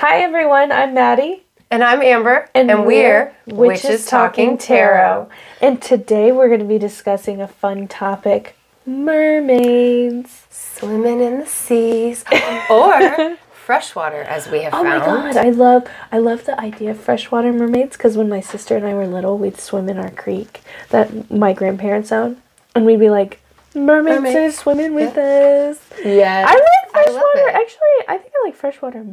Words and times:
Hi 0.00 0.22
everyone, 0.22 0.72
I'm 0.72 0.94
Maddie. 0.94 1.42
And 1.70 1.84
I'm 1.84 2.00
Amber. 2.00 2.48
And, 2.54 2.86
we're 2.86 3.34
Witches 3.44 4.06
Talking 4.06 4.56
Tarot. 4.56 5.28
And 5.60 5.82
today 5.82 6.32
we're 6.32 6.48
going 6.48 6.60
to 6.60 6.64
be 6.66 6.78
discussing 6.78 7.42
a 7.42 7.46
fun 7.46 7.86
topic 7.86 8.56
mermaids. 8.86 10.46
Swimming 10.48 11.20
in 11.20 11.40
the 11.40 11.46
seas 11.46 12.24
or 12.70 13.36
freshwater, 13.52 14.22
as 14.22 14.48
we 14.48 14.62
have 14.62 14.72
found. 14.72 14.86
Oh 14.88 15.18
my 15.18 15.34
god, 15.34 15.36
I 15.36 15.50
love 15.50 15.86
I 16.10 16.16
love 16.16 16.46
the 16.46 16.58
idea 16.58 16.92
of 16.92 16.98
freshwater 16.98 17.52
mermaids 17.52 17.98
because 17.98 18.16
when 18.16 18.30
my 18.30 18.40
sister 18.40 18.78
and 18.78 18.86
I 18.86 18.94
were 18.94 19.06
little, 19.06 19.36
we'd 19.36 19.60
swim 19.60 19.90
in 19.90 19.98
our 19.98 20.10
creek 20.12 20.62
that 20.88 21.30
my 21.30 21.52
grandparents 21.52 22.10
owned, 22.10 22.40
and 22.74 22.86
we'd 22.86 23.00
be 23.00 23.10
like, 23.10 23.42
"Mermaids 23.74 24.16
are 24.16 24.22
Mermaids. 24.22 24.56
swimming 24.56 24.94
with 24.94 25.18
us." 25.18 25.78
Yes. 26.02 26.48
I 26.48 26.54
like 26.54 26.90
freshwater. 26.90 27.48
it. 27.50 27.54
Actually, 27.54 28.08
I 28.08 28.16
think 28.16 28.32
I 28.34 28.46
like 28.46 28.54
freshwater. 28.56 29.04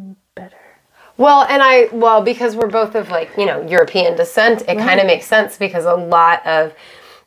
Well, 1.18 1.42
and 1.50 1.62
I, 1.64 1.90
well, 1.92 2.22
because 2.22 2.56
we're 2.56 2.68
both 2.70 2.94
of 2.96 3.10
like, 3.10 3.32
you 3.38 3.46
know, 3.46 3.62
European 3.68 4.16
descent, 4.16 4.62
it 4.68 4.78
kind 4.78 5.00
of 5.00 5.08
makes 5.08 5.26
sense 5.26 5.58
because 5.58 5.86
a 5.86 5.96
lot 5.96 6.46
of 6.46 6.74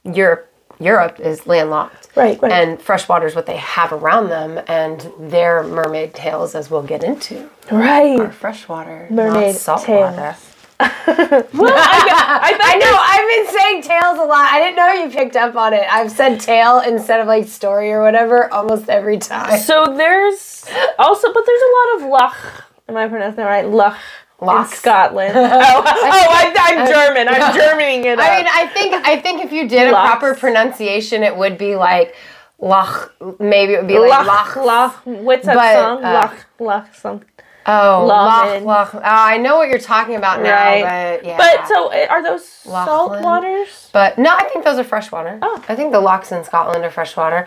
Europe, 0.04 0.52
Europe 0.78 1.18
is 1.20 1.46
landlocked. 1.46 2.08
Right, 2.16 2.40
right. 2.40 2.52
And 2.52 2.80
freshwater 2.80 3.26
is 3.26 3.34
what 3.34 3.46
they 3.46 3.56
have 3.56 3.92
around 3.92 4.28
them, 4.30 4.60
and 4.66 5.10
their 5.18 5.62
mermaid 5.62 6.14
tails, 6.14 6.54
as 6.54 6.70
we'll 6.70 6.82
get 6.82 7.04
into, 7.04 7.48
Right. 7.70 8.18
are 8.20 8.32
freshwater, 8.32 9.06
Mermaid 9.10 9.54
not 9.54 9.54
saltwater. 9.56 10.16
tails. 10.16 10.46
I 10.82 12.76
know. 12.80 12.96
I've 12.98 13.28
been 13.46 13.60
saying 13.60 13.82
tails 13.82 14.18
a 14.18 14.24
lot. 14.24 14.50
I 14.50 14.60
didn't 14.60 14.76
know 14.76 14.92
you 15.04 15.10
picked 15.10 15.36
up 15.36 15.54
on 15.54 15.74
it. 15.74 15.84
I've 15.90 16.10
said 16.10 16.40
tail 16.40 16.80
instead 16.80 17.20
of 17.20 17.26
like 17.26 17.46
story 17.48 17.92
or 17.92 18.02
whatever 18.02 18.52
almost 18.52 18.88
every 18.88 19.18
time. 19.18 19.58
So 19.60 19.94
there's 19.96 20.64
also, 20.98 21.32
but 21.34 21.44
there's 21.46 21.60
a 21.62 21.72
lot 21.76 22.02
of 22.04 22.10
Loch. 22.10 22.64
Am 22.90 22.96
I 22.96 23.06
pronouncing 23.06 23.36
that 23.36 23.44
right? 23.44 23.66
Loch. 23.66 23.96
In 24.42 24.66
Scotland. 24.66 25.32
oh, 25.36 25.40
oh 25.42 25.84
I, 25.86 26.52
I'm 26.56 26.86
German. 26.92 27.28
I'm 27.28 27.54
Germaning 27.60 28.04
it 28.04 28.18
up. 28.18 28.24
I 28.26 28.36
mean, 28.38 28.46
I 28.48 28.66
think 28.66 28.94
I 29.06 29.20
think 29.20 29.44
if 29.44 29.52
you 29.52 29.68
did 29.68 29.88
a 29.88 29.90
proper 29.92 30.34
pronunciation, 30.34 31.22
it 31.22 31.36
would 31.36 31.56
be 31.56 31.76
like 31.76 32.16
Loch. 32.58 33.14
Maybe 33.38 33.74
it 33.74 33.82
would 33.82 33.86
be 33.86 33.98
like 33.98 34.26
Loch, 34.26 34.56
Loch. 34.56 34.64
Loch. 34.66 35.02
What's 35.04 35.46
that 35.46 35.54
But, 35.54 35.74
song? 35.74 36.04
uh, 36.04 36.12
Loch, 36.12 36.46
Loch, 36.58 36.94
something. 36.94 37.28
Oh, 37.66 38.06
Loch, 38.08 38.62
Loch. 38.62 38.94
Oh, 38.94 39.00
I 39.04 39.36
know 39.36 39.58
what 39.58 39.68
you're 39.68 39.78
talking 39.78 40.16
about 40.16 40.42
now, 40.42 40.50
Right. 40.56 41.20
but 41.20 41.26
yeah. 41.26 41.36
But 41.36 41.68
so 41.68 41.92
uh, 41.92 42.06
are 42.10 42.22
those 42.22 42.44
salt 42.48 43.22
waters? 43.22 43.90
But 43.92 44.18
no, 44.18 44.34
I 44.34 44.48
think 44.48 44.64
those 44.64 44.78
are 44.78 44.84
freshwater. 44.84 45.38
Oh. 45.42 45.62
I 45.68 45.76
think 45.76 45.92
the 45.92 46.00
locks 46.00 46.32
in 46.32 46.42
Scotland 46.42 46.82
are 46.82 46.90
freshwater. 46.90 47.46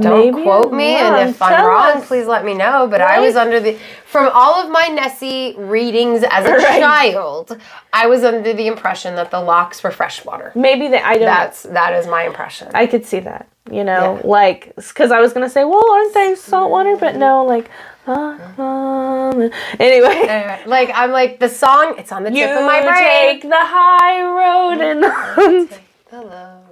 Don't 0.00 0.32
Maybe 0.34 0.42
quote 0.42 0.72
I'm 0.72 0.76
me, 0.76 0.94
wrong. 1.00 1.14
and 1.20 1.30
if 1.30 1.40
I'm 1.40 1.64
wrong, 1.64 1.96
us. 1.98 2.06
please 2.08 2.26
let 2.26 2.44
me 2.44 2.54
know. 2.54 2.86
But 2.86 3.00
I 3.00 3.20
was 3.20 3.36
under 3.36 3.60
the 3.60 3.78
from 4.06 4.30
all 4.34 4.54
of 4.62 4.70
my 4.70 4.88
Nessie 4.88 5.54
readings 5.56 6.22
as 6.30 6.44
a 6.46 6.52
Right. 6.54 6.80
child, 6.80 7.58
I 7.92 8.06
was 8.06 8.24
under 8.24 8.52
the 8.52 8.66
impression 8.66 9.14
that 9.16 9.30
the 9.30 9.40
locks 9.40 9.82
were 9.82 9.90
freshwater. 9.90 10.52
Maybe 10.54 10.88
they. 10.88 11.00
I 11.00 11.14
don't. 11.14 11.24
That's 11.26 11.62
that 11.64 11.92
is 11.94 12.06
my 12.06 12.24
impression. 12.24 12.68
I 12.74 12.86
could 12.86 13.04
see 13.06 13.20
that. 13.20 13.48
You 13.70 13.84
know, 13.84 14.16
Yeah. 14.16 14.28
like 14.28 14.74
because 14.76 15.10
I 15.12 15.20
was 15.20 15.32
gonna 15.32 15.50
say, 15.50 15.64
well, 15.64 15.84
aren't 15.90 16.14
they 16.14 16.34
salt 16.34 16.70
water? 16.70 16.96
But 16.96 17.16
no, 17.16 17.44
like. 17.44 17.70
Uh, 18.08 18.38
um, 18.62 19.50
anyway. 19.80 20.14
Anyway, 20.28 20.62
like 20.66 20.90
I'm 20.94 21.10
like 21.10 21.38
the 21.40 21.48
song. 21.48 21.94
It's 21.98 22.12
on 22.12 22.22
the 22.22 22.30
You 22.32 22.46
tip 22.46 22.56
of 22.58 22.64
my 22.64 22.80
brain. 22.82 23.40
take 23.40 23.42
the 23.42 23.50
high 23.56 24.22
road 24.22 24.80
and 24.80 25.80
Hello. 26.10 26.62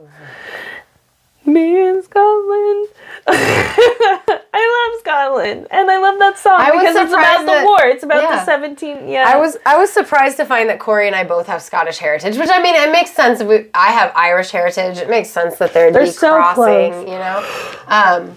Me 1.47 1.89
in 1.89 2.03
Scotland. 2.03 2.89
I 3.27 4.91
love 4.93 5.01
Scotland, 5.01 5.67
and 5.71 5.91
I 5.91 5.99
love 5.99 6.19
that 6.19 6.39
song 6.39 6.57
I 6.61 6.71
because 6.71 6.97
it's 6.97 7.13
about 7.13 7.39
surprised 7.41 7.49
the 7.49 7.67
war. 7.67 7.79
It's 7.87 8.05
about 8.05 8.31
the 8.31 8.45
seventeen. 8.45 9.09
Yeah, 9.09 9.25
I 9.27 9.37
was 9.39 9.57
I 9.67 9.77
was 9.79 9.93
surprised 9.93 10.37
to 10.39 10.45
find 10.45 10.69
that 10.69 10.79
Corey 10.79 11.07
and 11.07 11.17
I 11.17 11.25
both 11.25 11.47
have 11.47 11.63
Scottish 11.63 11.99
heritage, 11.99 12.37
which 12.37 12.51
I 12.53 12.63
mean 12.63 12.75
it 12.75 12.93
makes 12.93 13.13
sense. 13.13 13.43
We, 13.43 13.67
I 13.75 13.91
have 13.93 14.13
Irish 14.15 14.51
heritage. 14.51 14.99
It 14.99 15.09
makes 15.09 15.31
sense 15.31 15.57
that 15.59 15.73
They're 15.73 15.93
be 15.93 16.11
so 16.11 16.35
crossing. 16.35 16.93
close. 16.93 17.09
You 17.09 17.19
know, 17.19 17.47
um, 17.89 18.37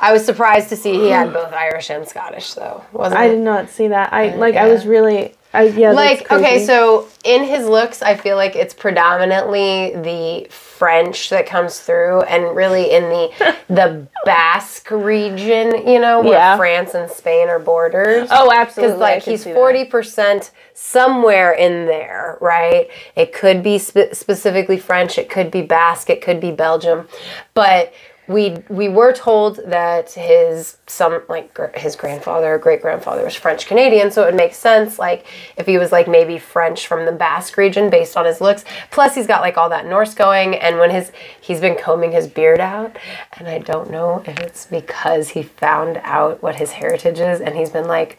I 0.00 0.12
was 0.12 0.24
surprised 0.24 0.68
to 0.70 0.76
see 0.76 0.94
he 0.94 1.08
had 1.08 1.32
both 1.32 1.52
Irish 1.52 1.90
and 1.90 2.06
Scottish, 2.08 2.54
though. 2.54 2.84
Wasn't 2.92 3.18
I 3.20 3.26
it? 3.26 3.36
did 3.36 3.40
not 3.40 3.70
see 3.70 3.88
that. 3.88 4.12
I 4.12 4.34
like. 4.34 4.56
I 4.56 4.68
was 4.68 4.86
really. 4.86 5.34
I 5.54 5.64
yeah. 5.64 5.92
like 5.92 6.30
okay 6.32 6.64
so 6.64 7.08
in 7.24 7.44
his 7.44 7.66
looks 7.66 8.00
i 8.02 8.14
feel 8.14 8.36
like 8.36 8.56
it's 8.56 8.72
predominantly 8.74 9.92
the 9.94 10.46
french 10.50 11.28
that 11.30 11.46
comes 11.46 11.78
through 11.80 12.22
and 12.22 12.56
really 12.56 12.90
in 12.90 13.04
the 13.04 13.56
the 13.68 14.06
basque 14.24 14.90
region 14.90 15.86
you 15.86 15.98
know 16.00 16.20
where 16.22 16.32
Yeah. 16.32 16.56
france 16.56 16.94
and 16.94 17.10
spain 17.10 17.48
are 17.48 17.58
borders 17.58 18.28
Oh, 18.30 18.50
absolutely. 18.52 18.94
because 18.94 19.00
like 19.00 19.22
he's 19.22 19.44
40% 19.44 20.50
somewhere 20.74 21.52
in 21.52 21.86
there 21.86 22.38
right 22.40 22.88
it 23.14 23.32
could 23.32 23.62
be 23.62 23.78
spe- 23.78 24.12
specifically 24.12 24.78
french 24.78 25.18
it 25.18 25.28
could 25.28 25.50
be 25.50 25.62
basque 25.62 26.08
it 26.10 26.22
could 26.22 26.40
be 26.40 26.50
belgium 26.50 27.08
but 27.54 27.92
we 28.32 28.56
we 28.68 28.88
were 28.88 29.12
told 29.12 29.60
that 29.66 30.12
his 30.12 30.78
some 30.86 31.22
like 31.28 31.52
gr- 31.54 31.76
his 31.76 31.94
grandfather 31.94 32.54
or 32.54 32.58
great 32.58 32.82
grandfather 32.82 33.24
was 33.24 33.34
French 33.34 33.66
Canadian, 33.66 34.10
so 34.10 34.22
it 34.22 34.26
would 34.26 34.34
make 34.34 34.54
sense 34.54 34.98
like 34.98 35.26
if 35.56 35.66
he 35.66 35.78
was 35.78 35.92
like 35.92 36.08
maybe 36.08 36.38
French 36.38 36.86
from 36.86 37.04
the 37.06 37.12
Basque 37.12 37.56
region 37.56 37.90
based 37.90 38.16
on 38.16 38.24
his 38.24 38.40
looks. 38.40 38.64
Plus 38.90 39.14
he's 39.14 39.26
got 39.26 39.42
like 39.42 39.56
all 39.56 39.68
that 39.68 39.86
Norse 39.86 40.14
going, 40.14 40.54
and 40.56 40.78
when 40.78 40.90
his 40.90 41.12
he's 41.40 41.60
been 41.60 41.76
combing 41.76 42.12
his 42.12 42.26
beard 42.26 42.60
out, 42.60 42.96
and 43.38 43.48
I 43.48 43.58
don't 43.58 43.90
know 43.90 44.22
if 44.26 44.38
it's 44.40 44.66
because 44.66 45.28
he 45.30 45.42
found 45.42 46.00
out 46.02 46.42
what 46.42 46.56
his 46.56 46.72
heritage 46.72 47.20
is, 47.20 47.40
and 47.40 47.56
he's 47.56 47.70
been 47.70 47.86
like. 47.86 48.18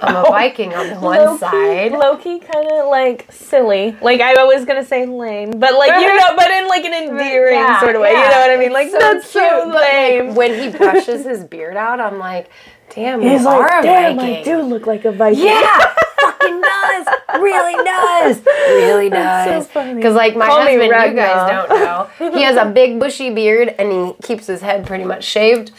I'm 0.00 0.16
a 0.16 0.22
oh, 0.26 0.30
Viking 0.30 0.74
on 0.74 0.88
the 0.88 0.94
one 0.98 1.18
Low-key- 1.18 1.38
side. 1.38 1.92
low-key 1.92 2.40
kind 2.40 2.66
of 2.72 2.88
like 2.88 3.26
silly. 3.30 3.96
Like 4.00 4.20
I 4.20 4.42
was 4.44 4.64
gonna 4.64 4.84
say 4.84 5.06
lame, 5.06 5.50
but 5.52 5.74
like 5.74 5.92
you 6.00 6.08
know, 6.18 6.34
but 6.36 6.50
in 6.50 6.66
like 6.66 6.84
an 6.84 6.94
endearing 7.08 7.54
Yeah, 7.54 7.78
sort 7.80 7.94
of 7.94 8.02
way. 8.02 8.10
You 8.10 8.16
know 8.16 8.22
what 8.40 8.50
I 8.50 8.56
mean? 8.56 8.72
Like 8.72 8.90
so 8.90 8.98
that's 8.98 9.30
so 9.30 9.40
cute, 9.64 9.74
like, 9.74 9.82
lame. 9.92 10.34
when 10.34 10.58
he 10.60 10.76
brushes 10.76 11.24
his 11.26 11.44
beard 11.44 11.76
out, 11.76 12.00
I'm 12.00 12.18
like, 12.18 12.50
damn, 12.94 13.20
He's 13.20 13.40
you 13.42 13.46
like, 13.46 13.60
are 13.70 13.82
damn, 13.82 14.16
Viking. 14.16 14.36
I 14.38 14.42
do 14.42 14.62
look 14.62 14.86
like 14.86 15.04
a 15.04 15.12
Viking. 15.12 15.44
Yeah, 15.44 15.94
fucking 16.20 16.60
does. 16.60 17.06
Really 17.40 17.84
does. 17.84 18.42
Really 18.46 19.08
so 19.08 19.14
does. 19.14 19.68
funny. 19.68 19.94
Because 19.94 20.14
like 20.16 20.34
my 20.36 20.46
Call 20.46 20.62
husband, 20.62 20.82
you 20.82 20.90
guys 20.90 21.68
don't 21.68 21.80
know, 21.80 22.30
he 22.36 22.42
has 22.42 22.56
a 22.56 22.64
big 22.64 22.98
bushy 22.98 23.30
beard 23.30 23.74
and 23.78 23.92
he 23.92 24.12
keeps 24.26 24.46
his 24.48 24.62
head 24.62 24.84
pretty 24.86 25.04
much 25.04 25.22
shaved. 25.22 25.70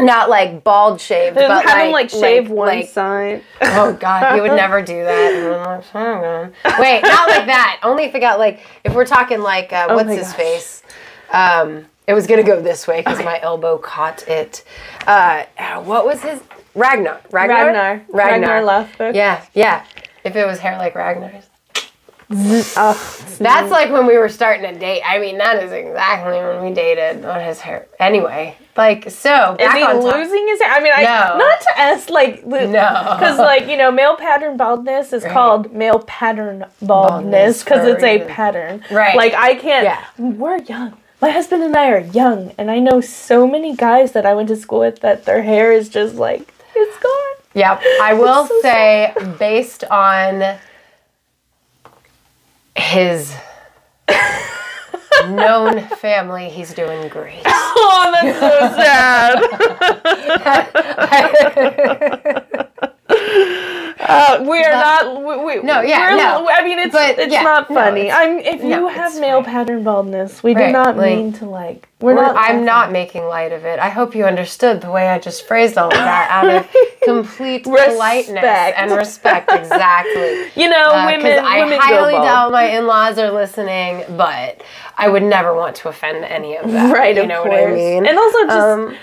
Not 0.00 0.28
like 0.28 0.64
bald 0.64 1.00
shaved, 1.00 1.36
but 1.36 1.48
have 1.48 1.64
like, 1.64 1.86
him 1.86 1.92
like 1.92 2.10
shave 2.10 2.50
one 2.50 2.66
like, 2.66 2.88
side. 2.88 3.42
Oh 3.60 3.92
God, 3.92 4.34
he 4.34 4.40
would 4.40 4.56
never 4.56 4.82
do 4.82 5.04
that. 5.04 5.34
And 5.34 5.54
I'm 5.54 5.64
like, 5.64 5.84
hang 5.86 6.24
on. 6.24 6.52
Wait, 6.80 7.02
not 7.02 7.28
like 7.28 7.46
that. 7.46 7.80
Only 7.82 8.04
if 8.04 8.14
it 8.14 8.20
got 8.20 8.40
like, 8.40 8.60
if 8.82 8.92
we're 8.92 9.06
talking 9.06 9.40
like, 9.40 9.72
uh, 9.72 9.88
what's 9.90 10.10
Oh 10.10 10.16
his 10.16 10.26
gosh. 10.26 10.36
face? 10.36 10.82
Um, 11.32 11.86
it 12.08 12.12
was 12.12 12.26
gonna 12.26 12.42
go 12.42 12.60
this 12.60 12.88
way 12.88 13.00
because 13.00 13.24
my 13.24 13.40
elbow 13.40 13.78
caught 13.78 14.26
it. 14.26 14.64
Uh, 15.06 15.44
what 15.84 16.04
was 16.04 16.20
his 16.22 16.40
Ragnar? 16.74 17.20
Ragnar. 17.30 17.66
Ragnar. 17.66 18.04
Ragnar 18.08 18.62
Lothbrok. 18.62 19.14
Yeah, 19.14 19.44
yeah. 19.54 19.84
If 20.24 20.34
it 20.34 20.44
was 20.44 20.58
hair 20.58 20.76
like 20.76 20.96
Ragnar's. 20.96 21.44
Oh, 22.36 23.36
That's 23.38 23.70
like 23.70 23.90
when 23.92 24.06
we 24.06 24.18
were 24.18 24.28
starting 24.28 24.72
to 24.72 24.78
date. 24.78 25.02
I 25.06 25.18
mean, 25.18 25.38
that 25.38 25.62
is 25.62 25.70
exactly 25.70 26.38
when 26.38 26.64
we 26.64 26.74
dated. 26.74 27.22
What 27.24 27.40
his 27.40 27.60
hair? 27.60 27.86
Anyway, 28.00 28.56
like 28.76 29.08
so. 29.10 29.56
is 29.60 29.72
he 29.72 29.84
losing 29.86 30.48
his 30.48 30.60
hair? 30.60 30.72
I 30.72 30.80
mean, 30.80 30.92
I 30.94 31.02
No. 31.02 31.38
not 31.38 31.60
to 31.60 31.78
ask 31.78 32.10
like 32.10 32.44
No. 32.44 32.58
because 32.66 33.38
like 33.38 33.68
you 33.68 33.76
know 33.76 33.92
male 33.92 34.16
pattern 34.16 34.56
baldness 34.56 35.12
is 35.12 35.24
called 35.24 35.72
male 35.72 36.00
pattern 36.00 36.64
baldness 36.82 37.62
because 37.62 37.86
a 37.86 37.92
it's 37.92 38.02
a 38.02 38.26
pattern. 38.26 38.82
Right. 38.90 39.16
Like 39.16 39.34
I 39.34 39.54
can't. 39.54 39.84
Yeah. 39.84 40.04
We're 40.18 40.58
young. 40.58 40.96
My 41.20 41.30
husband 41.30 41.62
and 41.62 41.74
I 41.76 41.88
are 41.90 42.00
young, 42.00 42.52
and 42.58 42.70
I 42.70 42.80
know 42.80 43.00
so 43.00 43.46
many 43.46 43.74
guys 43.76 44.12
that 44.12 44.26
I 44.26 44.34
went 44.34 44.48
to 44.48 44.56
school 44.56 44.80
with 44.80 45.00
that 45.00 45.24
their 45.24 45.42
hair 45.42 45.72
is 45.72 45.88
just 45.88 46.16
like 46.16 46.52
it's 46.74 46.98
gone. 46.98 47.34
Yep. 47.54 47.82
I 48.02 48.14
will 48.22 48.46
so 48.48 48.60
say, 48.62 49.14
based 49.38 49.84
on 49.84 50.58
his 52.94 53.34
known 55.28 55.80
family, 55.96 56.48
he's 56.48 56.72
doing 56.74 57.08
great. 57.08 57.42
Oh, 57.86 58.10
that's 58.12 58.38
so 58.38 58.50
sad. 58.76 59.34
Uh, 64.06 64.44
we 64.48 64.62
are 64.62 64.72
not. 64.72 65.24
We, 65.24 65.44
we, 65.58 65.62
No, 65.62 65.80
yeah, 65.80 66.14
no. 66.16 66.48
I 66.50 66.62
mean, 66.62 66.78
it's 66.78 66.92
But, 66.92 67.18
it's 67.18 67.32
yeah, 67.32 67.42
not 67.42 67.70
no, 67.70 67.76
funny. 67.76 68.02
it's- 68.02 68.16
I'm. 68.18 68.38
If 68.38 68.62
no, 68.62 68.68
you 68.80 68.88
have 68.88 69.18
male 69.20 69.42
pattern 69.42 69.82
baldness, 69.82 70.42
we 70.42 70.54
do 70.54 70.68
not 70.70 70.96
like- 70.96 71.16
mean 71.16 71.32
to 71.34 71.46
like. 71.46 71.88
We're, 72.00 72.14
We're- 72.16 72.26
not. 72.26 72.36
I'm 72.36 72.64
not 72.66 72.92
making 72.92 73.24
light 73.24 73.52
of 73.52 73.64
it. 73.64 73.78
I 73.78 73.88
hope 73.88 74.14
you 74.14 74.24
understood 74.26 74.82
the 74.82 74.90
way 74.90 75.08
I 75.08 75.18
just 75.18 75.46
phrased 75.46 75.78
all 75.78 75.86
of 75.88 75.94
that 75.94 76.28
out 76.30 76.48
of 76.54 76.68
complete 77.02 77.64
politeness 77.64 78.44
and 78.76 78.90
respect. 78.92 79.50
Exactly. 79.52 80.50
You 80.62 80.68
know, 80.68 80.84
Uh, 80.92 81.06
women. 81.06 81.38
I 81.44 81.60
women 81.64 81.78
highly 81.80 82.12
doubt 82.12 82.52
my 82.52 82.64
in-laws 82.64 83.18
are 83.18 83.30
listening, 83.32 84.04
but 84.16 84.62
I 84.98 85.08
would 85.08 85.22
never 85.22 85.54
want 85.54 85.76
to 85.76 85.88
offend 85.88 86.24
any 86.24 86.56
of 86.56 86.70
them. 86.70 86.92
Right, 86.92 87.16
You 87.16 87.22
of 87.22 87.28
know 87.28 87.42
course. 87.42 87.54
what 87.60 87.70
I 87.70 87.74
mean? 87.74 88.06
And 88.06 88.18
also 88.18 88.38
just 88.44 88.56
Um, 88.58 88.96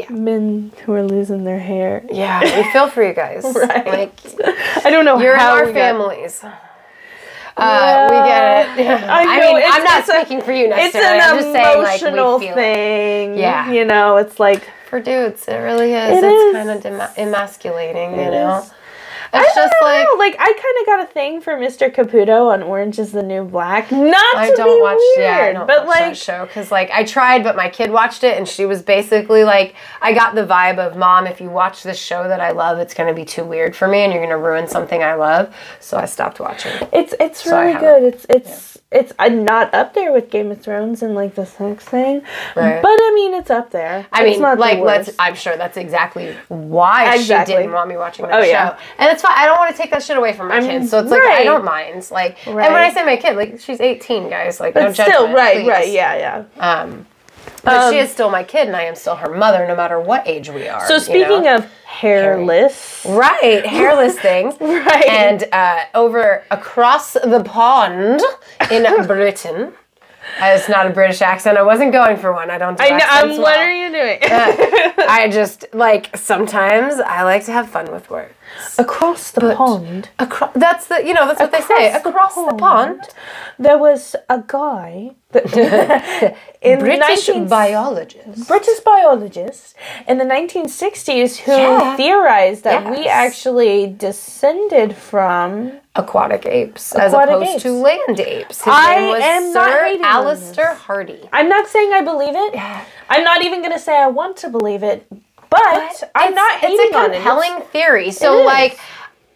yeah. 0.00 0.10
men 0.10 0.72
who 0.84 0.92
are 0.92 1.02
losing 1.02 1.44
their 1.44 1.58
hair. 1.60 2.04
Yeah, 2.10 2.40
we 2.42 2.70
feel 2.72 2.88
for 2.88 3.02
you 3.02 3.14
guys. 3.14 3.44
Right. 3.54 3.86
Like 3.86 4.12
I 4.84 4.90
don't 4.90 5.04
know 5.04 5.18
you're 5.20 5.34
in 5.34 5.40
our 5.40 5.66
we 5.66 5.72
got- 5.72 5.78
families. 5.78 6.44
Uh, 7.56 8.06
we 8.10 8.16
get 8.16 8.78
it. 8.78 8.86
I, 9.10 9.22
I, 9.36 9.38
know, 9.40 9.52
mean, 9.54 9.62
I'm 9.66 9.84
not 9.84 10.00
it's 10.00 10.08
a- 10.08 10.20
speaking 10.20 10.40
for 10.40 10.52
you 10.52 10.68
necessarily. 10.68 11.18
It's 11.18 11.26
an 11.26 11.30
I'm 11.30 11.42
just 11.42 11.52
saying, 11.52 11.82
like, 11.82 12.00
emotional 12.02 12.40
it. 12.40 12.54
thing. 12.54 13.34
Yeah. 13.38 13.70
You 13.70 13.84
know, 13.84 14.16
it's 14.16 14.40
like 14.40 14.66
For 14.88 15.00
dudes, 15.00 15.46
it 15.46 15.56
really 15.56 15.92
is. 15.92 16.18
It 16.18 16.24
it's 16.24 16.24
is. 16.24 16.52
kind 16.54 16.70
of 17.02 17.16
emasculating, 17.18 18.12
you 18.12 18.30
know? 18.30 18.60
is. 18.64 18.72
It's 19.32 19.56
I 19.56 19.60
just 19.62 19.74
don't 19.80 19.82
like. 19.82 20.04
know, 20.04 20.16
like 20.18 20.36
I 20.40 20.52
kind 20.52 20.76
of 20.80 20.86
got 20.86 21.04
a 21.04 21.06
thing 21.12 21.40
for 21.40 21.54
Mr. 21.54 21.92
Caputo 21.94 22.52
on 22.52 22.62
Orange 22.62 22.98
is 22.98 23.12
the 23.12 23.22
New 23.22 23.44
Black. 23.44 23.90
Not 23.92 24.36
I 24.36 24.50
to 24.50 24.56
don't 24.56 24.78
be 24.78 24.82
watch, 24.82 24.96
weird, 24.98 25.18
yeah, 25.18 25.36
I 25.50 25.52
don't 25.52 25.66
but 25.66 25.86
watch 25.86 25.86
like 25.86 25.98
that 26.00 26.16
show 26.16 26.46
because, 26.46 26.70
like, 26.72 26.90
I 26.90 27.04
tried, 27.04 27.44
but 27.44 27.56
my 27.56 27.68
kid 27.68 27.90
watched 27.92 28.24
it, 28.24 28.38
and 28.38 28.48
she 28.48 28.66
was 28.66 28.82
basically 28.82 29.44
like, 29.44 29.74
I 30.02 30.12
got 30.14 30.34
the 30.34 30.46
vibe 30.46 30.78
of, 30.78 30.96
Mom, 30.96 31.26
if 31.26 31.40
you 31.40 31.50
watch 31.50 31.82
this 31.84 31.98
show 31.98 32.26
that 32.28 32.40
I 32.40 32.50
love, 32.52 32.78
it's 32.78 32.94
gonna 32.94 33.14
be 33.14 33.24
too 33.24 33.44
weird 33.44 33.76
for 33.76 33.88
me, 33.88 34.00
and 34.00 34.12
you're 34.12 34.22
gonna 34.22 34.38
ruin 34.38 34.66
something 34.66 35.02
I 35.02 35.14
love. 35.14 35.54
So 35.80 35.96
I 35.96 36.06
stopped 36.06 36.40
watching. 36.40 36.72
it's 36.92 37.14
it's 37.20 37.46
I 37.46 37.66
really 37.66 37.78
good. 37.80 38.02
It's 38.14 38.26
it's 38.28 38.69
it's 38.92 39.12
uh, 39.20 39.28
not 39.28 39.72
up 39.72 39.94
there 39.94 40.12
with 40.12 40.30
Game 40.30 40.50
of 40.50 40.60
Thrones 40.60 41.00
and 41.02 41.14
like 41.14 41.36
the 41.36 41.46
sex 41.46 41.84
thing, 41.84 42.22
Right. 42.56 42.82
but 42.82 42.88
I 42.90 43.12
mean 43.14 43.34
it's 43.34 43.50
up 43.50 43.70
there. 43.70 44.06
I 44.12 44.24
It's 44.24 44.38
mean, 44.40 44.58
like, 44.58 44.80
let's. 44.80 45.10
I'm 45.18 45.34
sure 45.36 45.56
that's 45.56 45.76
exactly 45.76 46.34
why 46.48 47.14
Exactly. 47.14 47.54
she 47.54 47.58
didn't 47.58 47.72
want 47.72 47.88
me 47.88 47.96
watching 47.96 48.26
that 48.26 48.34
Oh, 48.34 48.42
show, 48.42 48.48
yeah. 48.48 48.78
and 48.98 49.12
it's 49.12 49.22
fine. 49.22 49.34
I 49.36 49.46
don't 49.46 49.58
want 49.58 49.70
to 49.74 49.80
take 49.80 49.90
that 49.92 50.02
shit 50.02 50.16
away 50.16 50.32
from 50.32 50.48
my 50.48 50.56
I 50.56 50.60
mean, 50.60 50.70
kids, 50.80 50.90
so 50.90 50.98
it's 51.00 51.10
like 51.10 51.22
I 51.22 51.44
don't 51.44 51.64
mind. 51.64 52.08
Like, 52.10 52.44
and 52.46 52.56
when 52.56 52.74
I 52.74 52.92
say 52.92 53.04
my 53.04 53.16
kid, 53.16 53.36
like, 53.36 53.60
she's 53.60 53.80
18, 53.80 54.28
guys. 54.28 54.58
Like, 54.60 54.74
But 54.74 54.82
no 54.84 54.92
still, 54.92 55.06
judgment, 55.06 55.34
right, 55.34 55.56
please. 55.58 55.68
right, 55.68 55.88
yeah, 55.88 56.44
yeah. 56.58 56.80
Um, 56.82 57.06
but 57.62 57.90
she 57.90 57.98
Um, 57.98 58.04
is 58.04 58.10
still 58.10 58.30
my 58.30 58.42
kid, 58.44 58.66
and 58.68 58.76
I 58.76 58.82
am 58.82 58.94
still 58.94 59.16
her 59.16 59.30
mother, 59.34 59.66
no 59.66 59.76
matter 59.76 59.98
what 60.00 60.26
age 60.26 60.48
we 60.50 60.68
are. 60.68 60.86
So 60.86 60.94
you 60.94 61.00
speaking 61.00 61.44
know? 61.44 61.56
of 61.56 61.70
hairless, 61.84 63.04
right, 63.08 63.64
hairless 63.66 64.18
things, 64.28 64.56
Right. 64.60 65.06
And 65.08 65.44
uh, 65.52 65.84
over 65.94 66.44
across 66.50 67.12
the 67.14 67.42
pond 67.44 68.20
in 68.70 68.84
Britain, 69.06 69.72
uh, 70.40 70.46
it's 70.46 70.68
not 70.68 70.86
a 70.86 70.90
British 70.90 71.22
accent. 71.22 71.56
I 71.58 71.62
wasn't 71.62 71.92
going 71.92 72.16
for 72.16 72.32
one. 72.32 72.50
I 72.50 72.58
don't. 72.58 72.76
Do 72.78 72.84
I 72.84 72.90
know. 72.90 72.96
accents 72.96 73.36
Um, 73.36 73.42
what 73.42 73.56
well. 73.56 73.58
are 73.58 73.72
you 73.72 73.90
doing? 73.90 74.18
I 74.22 75.28
just 75.32 75.64
like 75.72 76.14
sometimes 76.16 76.94
I 77.00 77.22
like 77.22 77.44
to 77.46 77.52
have 77.52 77.68
fun 77.68 77.90
with 77.90 78.08
words. 78.10 78.32
Across 78.78 79.32
the 79.32 79.54
pond, 79.54 80.08
Across, 80.18 80.52
that's 80.54 80.86
the 80.86 81.02
you 81.06 81.14
know 81.14 81.26
that's 81.26 81.40
what 81.40 81.52
they 81.52 81.60
say. 81.60 81.92
Across 81.92 82.34
the 82.34 82.54
pond, 82.58 83.02
there 83.58 83.78
was 83.78 84.16
a 84.28 84.42
guy 84.46 85.12
that- 85.32 86.36
in 86.62 86.78
British 86.78 87.28
19 87.28 87.48
biologist. 87.48 88.48
British 88.48 88.80
biologist 88.80 89.74
in 90.08 90.18
the 90.18 90.24
1960s 90.24 91.38
who 91.38 91.52
Yeah. 91.52 91.96
theorized 91.96 92.64
that 92.64 92.90
we 92.90 93.06
actually 93.06 93.86
descended 93.86 94.96
from. 94.96 95.72
Aquatic 95.96 96.46
apes, 96.46 96.94
as 96.94 97.12
opposed 97.12 97.50
apes. 97.50 97.62
to 97.64 97.72
land 97.72 98.20
apes. 98.20 98.58
His 98.62 98.72
I 98.74 98.96
name 98.96 99.10
was 99.10 99.22
am 99.22 99.52
Sir 99.52 99.86
on 99.94 100.04
Alister. 100.04 100.66
Hardy. 100.74 101.28
I'm 101.32 101.48
not 101.48 101.66
saying 101.66 101.92
I 101.92 102.02
believe 102.02 102.34
it. 102.34 102.54
I'm 103.08 103.24
not 103.24 103.44
even 103.44 103.60
going 103.60 103.72
to 103.72 103.78
say 103.78 103.96
I 103.98 104.06
want 104.06 104.36
to 104.38 104.48
believe 104.48 104.82
it, 104.84 105.06
but, 105.50 106.10
I'm 106.14 106.32
It's- 106.32 106.34
not 106.34 106.58
it's 106.62 106.94
a 106.94 106.98
on 106.98 107.10
it. 107.12 107.14
compelling 107.16 107.60
theory. 107.72 108.10
So 108.12 108.42
like 108.42 108.78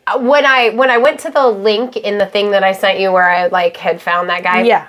uh, 0.07 0.19
when 0.19 0.45
I 0.47 0.71
when 0.71 0.91
I 0.91 0.99
went 0.99 1.21
to 1.21 1.31
the 1.31 1.47
link 1.47 1.97
in 1.97 2.19
the 2.19 2.27
thing 2.27 2.51
that 2.53 2.63
I 2.63 2.73
sent 2.73 3.01
you 3.01 3.11
where 3.13 3.29
I 3.29 3.47
like 3.47 3.77
had 3.77 4.01
found 4.01 4.29
that 4.31 4.43
guy. 4.43 4.63
Yeah. 4.63 4.89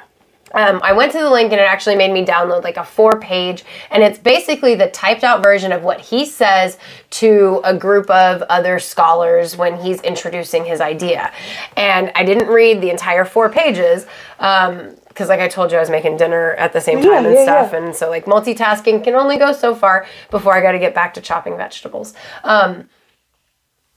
Um, 0.53 0.79
I 0.83 0.93
went 0.93 1.11
to 1.13 1.19
the 1.19 1.29
link 1.29 1.51
and 1.51 1.59
it 1.59 1.65
actually 1.67 1.95
made 1.95 2.11
me 2.11 2.23
download 2.23 2.63
like 2.63 2.77
a 2.77 2.83
four 2.85 3.19
page, 3.19 3.65
and 3.91 4.03
it's 4.03 4.19
basically 4.19 4.75
the 4.75 4.87
typed 4.89 5.23
out 5.23 5.43
version 5.43 5.71
of 5.71 5.83
what 5.83 5.99
he 5.99 6.25
says 6.25 6.77
to 7.11 7.61
a 7.63 7.75
group 7.75 8.09
of 8.09 8.41
other 8.43 8.79
scholars 8.79 9.57
when 9.57 9.81
he's 9.81 10.01
introducing 10.01 10.63
his 10.65 10.79
idea. 10.81 11.31
And 11.75 12.11
I 12.15 12.23
didn't 12.23 12.47
read 12.47 12.81
the 12.81 12.89
entire 12.89 13.25
four 13.25 13.49
pages. 13.49 14.05
Um, 14.39 14.95
because 15.07 15.29
like 15.29 15.39
I 15.39 15.47
told 15.47 15.71
you, 15.71 15.77
I 15.77 15.79
was 15.79 15.89
making 15.89 16.17
dinner 16.17 16.55
at 16.55 16.73
the 16.73 16.81
same 16.81 16.97
time 16.97 17.09
Yeah, 17.09 17.17
and 17.19 17.33
yeah, 17.35 17.43
stuff, 17.43 17.71
yeah. 17.71 17.85
and 17.85 17.95
so 17.95 18.09
like 18.09 18.25
multitasking 18.25 19.01
can 19.01 19.15
only 19.15 19.37
go 19.37 19.53
so 19.53 19.73
far 19.73 20.05
before 20.29 20.53
I 20.53 20.59
got 20.61 20.73
to 20.73 20.79
get 20.79 20.93
back 20.93 21.13
to 21.13 21.21
chopping 21.21 21.55
vegetables. 21.55 22.13
Um, 22.43 22.89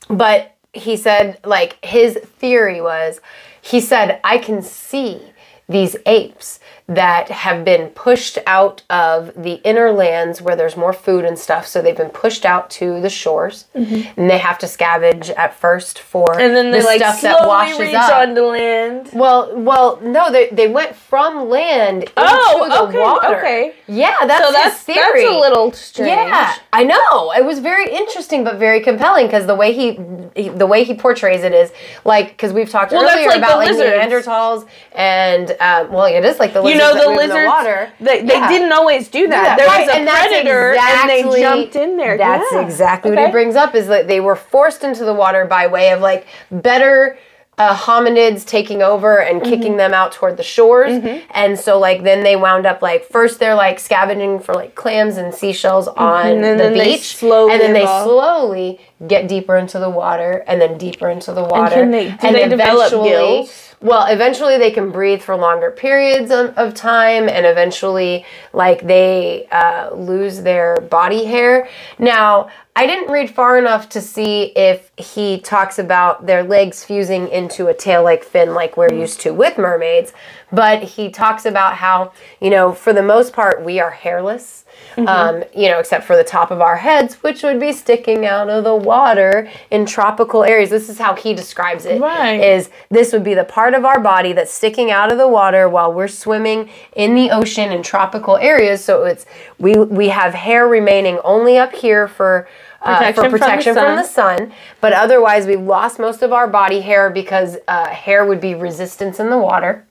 but 0.08 0.56
he 0.72 0.96
said 0.96 1.38
like 1.44 1.82
his 1.84 2.16
theory 2.18 2.80
was 2.80 3.20
he 3.60 3.80
said 3.80 4.20
i 4.22 4.36
can 4.38 4.62
see 4.62 5.27
these 5.69 5.97
apes 6.06 6.61
that 6.88 7.29
have 7.29 7.64
been 7.67 7.88
pushed 7.90 8.38
out 8.46 8.82
of 8.88 9.31
the 9.37 9.55
inner 9.62 9.93
lands 9.93 10.40
where 10.40 10.56
there's 10.56 10.75
more 10.76 10.94
food 10.94 11.23
and 11.25 11.38
stuff 11.38 11.67
so 11.67 11.82
they've 11.82 11.96
been 11.99 12.08
pushed 12.08 12.46
out 12.46 12.70
to 12.70 12.99
the 13.02 13.11
shores 13.11 13.67
and 13.75 14.31
they 14.31 14.38
have 14.38 14.58
to 14.58 14.67
scavenge 14.67 15.31
at 15.37 15.55
first 15.55 15.99
for 15.99 16.26
Mm-hmm. 16.29 16.40
And 16.40 16.56
then 16.56 16.70
they 16.70 16.81
the 16.81 16.87
like 16.87 17.00
stuff 17.00 17.20
slowly 17.20 17.35
that 17.40 17.46
washes 17.46 17.79
reach 17.79 17.94
up 17.94 18.12
onto 18.29 18.40
land. 18.43 19.11
well 19.12 19.55
well 19.56 20.00
no 20.02 20.32
they, 20.32 20.49
they 20.49 20.67
went 20.69 20.94
from 20.96 21.49
land 21.50 22.05
into 22.05 22.12
Oh, 22.17 22.69
the 22.69 22.82
okay, 22.88 22.99
water 22.99 23.37
okay. 23.38 23.75
yeah 23.87 24.25
that's 24.26 24.46
So 24.46 24.52
that's 24.52 24.81
theory 24.82 25.23
that's 25.25 25.34
a 25.34 25.38
little 25.38 25.73
strange. 25.73 26.08
yeah, 26.11 26.55
I 26.73 26.84
know. 26.84 27.32
It 27.32 27.44
was 27.44 27.58
very 27.58 27.91
interesting, 27.93 28.44
but 28.44 28.56
very 28.56 28.81
compelling 28.81 29.26
because 29.26 29.46
the 29.46 29.55
way 29.55 29.73
he, 29.73 29.99
he, 30.34 30.49
the 30.49 30.67
way 30.67 30.84
he 30.84 30.94
portrays 30.94 31.43
it 31.44 31.52
is 31.52 31.70
like 32.05 32.29
because 32.29 32.52
we've 32.52 32.70
talked 32.70 32.93
Well, 32.93 33.02
earlier 33.05 33.29
like 33.29 33.38
about 33.38 33.50
the 33.50 33.56
like 33.56 33.69
lizards. 33.73 34.26
Neanderthals 34.26 34.69
and 34.93 35.50
um, 35.61 35.93
well, 35.93 36.05
it 36.06 36.25
is 36.25 36.38
like 36.38 36.52
the 36.55 36.61
You 36.61 36.64
lizards 36.67 36.77
know 36.78 36.94
the 36.94 37.08
lizards. 37.10 37.32
the 37.42 37.46
water. 37.46 37.90
They, 38.00 38.22
they 38.22 38.34
Yeah. 38.34 38.48
didn't 38.48 38.72
always 38.72 39.08
do 39.08 39.26
that. 39.28 39.44
Yeah, 39.44 39.56
There 39.56 39.66
right, 39.66 39.86
was 39.86 39.94
a 39.94 39.98
and 39.98 40.08
predator, 40.08 40.72
exactly- 40.72 41.20
and 41.20 41.32
they 41.32 41.40
jumped 41.40 41.76
in 41.76 41.96
there. 41.96 42.16
That's 42.19 42.50
Yeah. 42.52 42.60
exactly 42.62 43.10
what 43.10 43.19
Okay. 43.19 43.26
he 43.26 43.32
brings 43.32 43.56
up 43.56 43.75
is 43.75 43.86
that 43.88 44.08
they 44.08 44.20
were 44.20 44.36
forced 44.36 44.84
into 44.84 45.04
the 45.04 45.14
water 45.14 45.44
by 45.44 45.66
way 45.66 45.90
of 45.90 46.00
like 46.00 46.26
better 46.50 47.19
uh, 47.60 47.75
hominids 47.75 48.46
taking 48.46 48.82
over 48.82 49.19
and 49.20 49.40
Mm-hmm. 49.40 49.50
kicking 49.50 49.76
them 49.78 49.92
out 49.92 50.12
toward 50.12 50.36
the 50.36 50.44
shores. 50.44 51.02
And 51.32 51.58
so 51.58 51.76
like 51.80 52.04
then 52.04 52.22
they 52.22 52.36
wound 52.36 52.66
up 52.66 52.82
like 52.82 53.04
first 53.10 53.40
they're 53.40 53.56
like 53.56 53.81
scavenging 53.81 54.38
for 54.38 54.54
like 54.54 54.76
clams 54.76 55.16
and 55.16 55.34
seashells 55.34 55.88
on 55.88 55.96
Mm-hmm. 55.96 56.44
And 56.44 56.60
the 56.60 56.62
then 56.62 56.72
they 56.74 56.84
beach, 56.92 57.16
slowly 57.16 57.52
and 57.54 57.60
then 57.60 57.72
they 57.72 57.82
evolve. 57.82 58.04
slowly 58.06 58.81
get 59.08 59.26
deeper 59.26 59.56
into 59.56 59.81
the 59.81 59.90
water 59.90 60.44
and 60.46 60.60
then 60.60 60.78
deeper 60.78 61.08
into 61.10 61.32
the 61.32 61.42
water. 61.42 61.74
can 61.74 61.90
they- 61.90 62.10
do 62.10 62.32
they 62.32 62.48
develop 62.48 62.90
gills? 62.92 63.68
Well, 63.80 64.06
eventually 64.06 64.58
they 64.58 64.72
can 64.72 64.90
breathe 64.90 65.22
for 65.22 65.36
longer 65.36 65.70
periods 65.70 66.32
of, 66.32 66.56
of 66.58 66.75
time, 66.75 67.28
and 67.28 67.46
eventually, 67.46 68.26
like, 68.52 68.84
they 68.84 69.46
uh, 69.52 69.94
lose 69.94 70.43
their 70.43 70.81
body 70.81 71.24
hair. 71.24 71.69
Now, 71.96 72.50
I 72.74 72.86
didn't 72.86 73.10
read 73.10 73.31
far 73.31 73.56
enough 73.56 73.88
to 73.91 74.00
see 74.00 74.53
if 74.56 74.91
he 74.96 75.41
talks 75.41 75.79
about 75.79 76.26
their 76.26 76.43
legs 76.43 76.84
fusing 76.84 77.29
into 77.29 77.69
a 77.69 77.74
tail 77.74 78.03
like 78.03 78.24
fin, 78.24 78.55
like 78.55 78.76
we're 78.76 78.93
used 78.93 79.20
to 79.22 79.32
with 79.32 79.58
mermaids, 79.58 80.12
but 80.53 80.82
he 80.82 81.10
talks 81.10 81.44
about 81.44 81.74
how, 81.74 82.12
you 82.41 82.50
know, 82.50 82.72
for 82.72 82.93
the 82.93 83.03
most 83.03 83.32
part, 83.32 83.64
we 83.64 83.79
are 83.81 83.91
hairless. 83.91 84.64
Mm-hmm. 84.97 85.06
Um, 85.08 85.44
you 85.55 85.69
know, 85.69 85.79
except 85.79 86.05
for 86.05 86.17
the 86.17 86.25
top 86.25 86.51
of 86.51 86.61
our 86.61 86.77
heads, 86.77 87.15
which 87.23 87.44
would 87.44 87.61
be 87.61 87.73
sticking 87.73 88.27
out 88.27 88.51
of 88.51 88.65
the 88.65 88.75
water 88.75 89.49
in 89.70 89.87
tropical 89.87 90.43
areas. 90.43 90.70
This 90.70 90.89
is 90.89 90.99
how 90.99 91.15
he 91.15 91.35
describes 91.35 91.85
it 91.87 92.01
Right. 92.01 92.41
is 92.43 92.69
this 92.91 93.13
would 93.13 93.23
be 93.23 93.35
the 93.35 93.44
part 93.44 93.75
of 93.75 93.85
our 93.85 94.01
body 94.01 94.32
that's 94.32 94.53
sticking 94.53 94.91
out 94.91 95.13
of 95.13 95.19
the 95.19 95.29
water 95.29 95.69
while 95.69 95.93
we're 95.93 96.08
swimming 96.08 96.69
in 96.97 97.15
the 97.15 97.31
ocean 97.31 97.70
in 97.70 97.82
tropical 97.85 98.39
areas. 98.39 98.85
So 98.85 99.05
it's 99.05 99.25
we 99.58 99.75
we 99.77 100.08
have 100.08 100.35
hair 100.35 100.67
remaining 100.67 101.20
only 101.23 101.58
up 101.58 101.73
here 101.75 102.08
for 102.08 102.49
uh, 102.82 102.97
Protection 102.99 103.15
for 103.15 103.23
from 103.23 103.32
the 103.32 103.39
protection 103.39 103.75
from 103.75 103.97
the, 103.97 104.05
sun. 104.05 104.39
sun, 104.39 104.53
but 104.81 104.93
otherwise 104.93 105.47
we've 105.47 105.61
lost 105.61 105.99
most 105.99 106.23
of 106.23 106.32
our 106.32 106.47
body 106.49 106.81
hair 106.81 107.11
because 107.11 107.56
uh, 107.69 107.89
hair 107.89 108.25
would 108.25 108.41
be 108.41 108.55
resistance 108.55 109.19
in 109.20 109.31
the 109.31 109.39
water. 109.39 109.85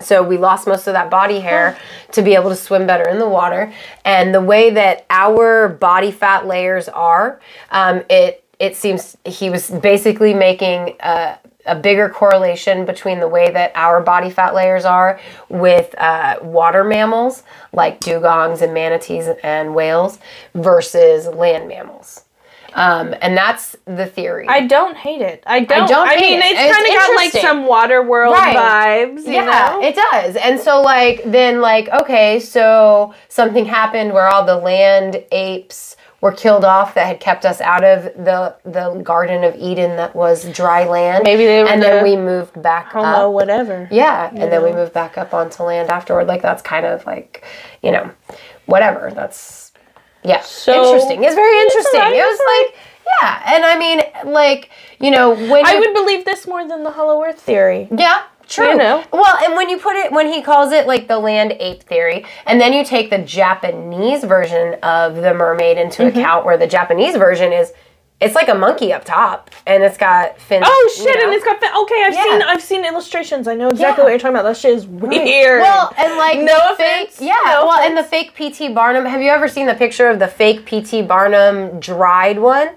So 0.00 0.22
we 0.22 0.38
lost 0.38 0.66
most 0.66 0.86
of 0.86 0.94
that 0.94 1.10
body 1.10 1.40
hair 1.40 1.78
to 2.12 2.22
be 2.22 2.34
able 2.34 2.50
to 2.50 2.56
swim 2.56 2.86
better 2.86 3.08
in 3.08 3.18
the 3.18 3.28
water. 3.28 3.72
And 4.04 4.34
the 4.34 4.40
way 4.40 4.70
that 4.70 5.06
our 5.10 5.68
body 5.68 6.10
fat 6.10 6.46
layers 6.46 6.88
are, 6.88 7.40
um, 7.70 8.02
it 8.08 8.44
it 8.58 8.76
seems 8.76 9.16
he 9.24 9.48
was 9.48 9.70
basically 9.70 10.34
making 10.34 10.94
a, 11.00 11.38
a 11.64 11.74
bigger 11.74 12.10
correlation 12.10 12.84
between 12.84 13.18
the 13.18 13.28
way 13.28 13.50
that 13.50 13.72
our 13.74 14.02
body 14.02 14.30
fat 14.30 14.54
layers 14.54 14.84
are 14.84 15.18
with 15.48 15.94
uh, 15.98 16.38
water 16.42 16.84
mammals 16.84 17.42
like 17.72 18.00
dugongs 18.00 18.60
and 18.60 18.74
manatees 18.74 19.28
and 19.42 19.74
whales 19.74 20.18
versus 20.54 21.26
land 21.26 21.68
mammals. 21.68 22.24
Um, 22.74 23.14
and 23.20 23.36
that's 23.36 23.76
the 23.84 24.06
theory. 24.06 24.46
I 24.48 24.66
don't 24.66 24.96
hate 24.96 25.20
it. 25.22 25.42
I 25.46 25.60
don't. 25.60 25.82
I, 25.82 25.86
don't 25.86 26.08
hate 26.08 26.20
mean, 26.20 26.40
it. 26.40 26.56
it's, 26.56 26.76
kind 26.76 26.86
of 26.86 26.94
got 26.94 27.16
like 27.16 27.32
some 27.32 27.66
water 27.66 28.02
world 28.02 28.32
Right. 28.34 28.56
vibes. 28.56 29.26
You 29.26 29.32
yeah, 29.34 29.44
know? 29.74 29.82
it 29.82 29.94
does. 29.94 30.36
And 30.36 30.60
so 30.60 30.80
like 30.82 31.22
then 31.24 31.60
like 31.60 31.88
okay, 32.02 32.40
so 32.40 33.14
something 33.28 33.64
happened 33.64 34.12
where 34.12 34.28
all 34.28 34.44
the 34.44 34.56
land 34.56 35.24
apes 35.32 35.96
were 36.20 36.32
killed 36.32 36.64
off 36.66 36.94
that 36.94 37.06
had 37.06 37.18
kept 37.18 37.44
us 37.46 37.60
out 37.60 37.82
of 37.82 38.04
the 38.04 38.54
the 38.64 39.00
Garden 39.02 39.42
of 39.42 39.54
Eden 39.56 39.96
that 39.96 40.14
was 40.14 40.50
dry 40.52 40.84
land. 40.86 41.24
Maybe 41.24 41.46
they 41.46 41.62
were 41.62 41.68
and 41.68 41.80
the 41.82 41.86
then 41.86 42.04
we 42.04 42.16
moved 42.16 42.60
back 42.62 42.92
Homo, 42.92 43.06
up. 43.28 43.32
whatever. 43.32 43.88
Yeah, 43.90 44.28
and 44.30 44.52
then 44.52 44.62
we 44.62 44.72
moved 44.72 44.92
back 44.92 45.16
up 45.18 45.32
onto 45.34 45.62
land 45.62 45.88
afterward. 45.90 46.26
Like 46.26 46.42
that's 46.42 46.62
kind 46.62 46.84
of 46.86 47.04
like, 47.06 47.44
you 47.82 47.90
know, 47.90 48.10
whatever. 48.66 49.10
That's 49.14 49.69
Yeah. 50.22 50.40
So- 50.40 50.84
interesting. 50.84 51.24
It's 51.24 51.34
very 51.34 51.58
interesting. 51.60 52.00
it 52.02 52.24
was 52.26 52.40
like, 52.72 52.76
yeah. 53.22 53.54
And 53.54 53.64
I 53.64 53.78
mean, 53.78 54.02
like, 54.32 54.70
you 55.00 55.10
know, 55.10 55.30
when 55.34 55.66
I 55.66 55.72
you- 55.74 55.80
would 55.80 55.94
believe 55.94 56.24
this 56.24 56.46
more 56.46 56.66
than 56.66 56.84
the 56.84 56.90
Hollow 56.90 57.22
Earth 57.24 57.40
theory. 57.40 57.88
Yeah, 57.90 58.22
true. 58.48 58.68
You 58.70 58.76
know? 58.76 59.02
Well, 59.12 59.36
and 59.44 59.56
when 59.56 59.68
you 59.68 59.78
put 59.78 59.96
it, 59.96 60.12
when 60.12 60.28
he 60.32 60.42
calls 60.42 60.72
it 60.72 60.86
like 60.86 61.08
the 61.08 61.18
land 61.18 61.56
ape 61.58 61.82
theory, 61.82 62.24
and 62.46 62.60
then 62.60 62.72
you 62.72 62.84
take 62.84 63.10
the 63.10 63.18
Japanese 63.18 64.22
version 64.24 64.74
of 64.82 65.16
the 65.16 65.34
mermaid 65.34 65.78
into 65.78 66.02
Mm-hmm. 66.04 66.18
account, 66.18 66.44
where 66.44 66.56
the 66.56 66.66
Japanese 66.66 67.16
version 67.16 67.52
is, 67.52 67.72
it's 68.20 68.34
like 68.34 68.48
a 68.48 68.54
monkey 68.54 68.92
up 68.92 69.04
top, 69.04 69.50
and 69.66 69.82
it's 69.82 69.96
got 69.96 70.38
fins. 70.40 70.64
Oh 70.66 70.92
you 70.98 71.04
shit! 71.04 71.16
know? 71.18 71.24
And 71.26 71.34
it's 71.34 71.44
got 71.44 71.58
fin- 71.60 71.74
okay. 71.82 72.02
I've 72.06 72.14
Yeah. 72.14 72.22
seen 72.24 72.42
I've 72.42 72.62
seen 72.62 72.84
illustrations. 72.84 73.48
I 73.48 73.54
know 73.54 73.68
exactly 73.68 74.02
Yeah. 74.02 74.04
what 74.04 74.10
you're 74.10 74.18
talking 74.18 74.36
about. 74.36 74.44
That 74.44 74.56
shit 74.56 74.74
is 74.74 74.86
weird. 74.86 75.62
Well, 75.62 75.94
and 75.96 76.16
like 76.18 76.38
no 76.40 76.56
offense. 76.72 77.16
fake, 77.16 77.26
yeah. 77.26 77.36
no 77.46 77.66
well, 77.66 77.78
and 77.80 77.96
the 77.96 78.04
fake 78.04 78.34
PT 78.34 78.74
Barnum. 78.74 79.06
Have 79.06 79.22
you 79.22 79.30
ever 79.30 79.48
seen 79.48 79.66
the 79.66 79.74
picture 79.74 80.08
of 80.08 80.18
the 80.18 80.28
fake 80.28 80.66
PT 80.66 81.06
Barnum 81.06 81.80
dried 81.80 82.38
one? 82.38 82.70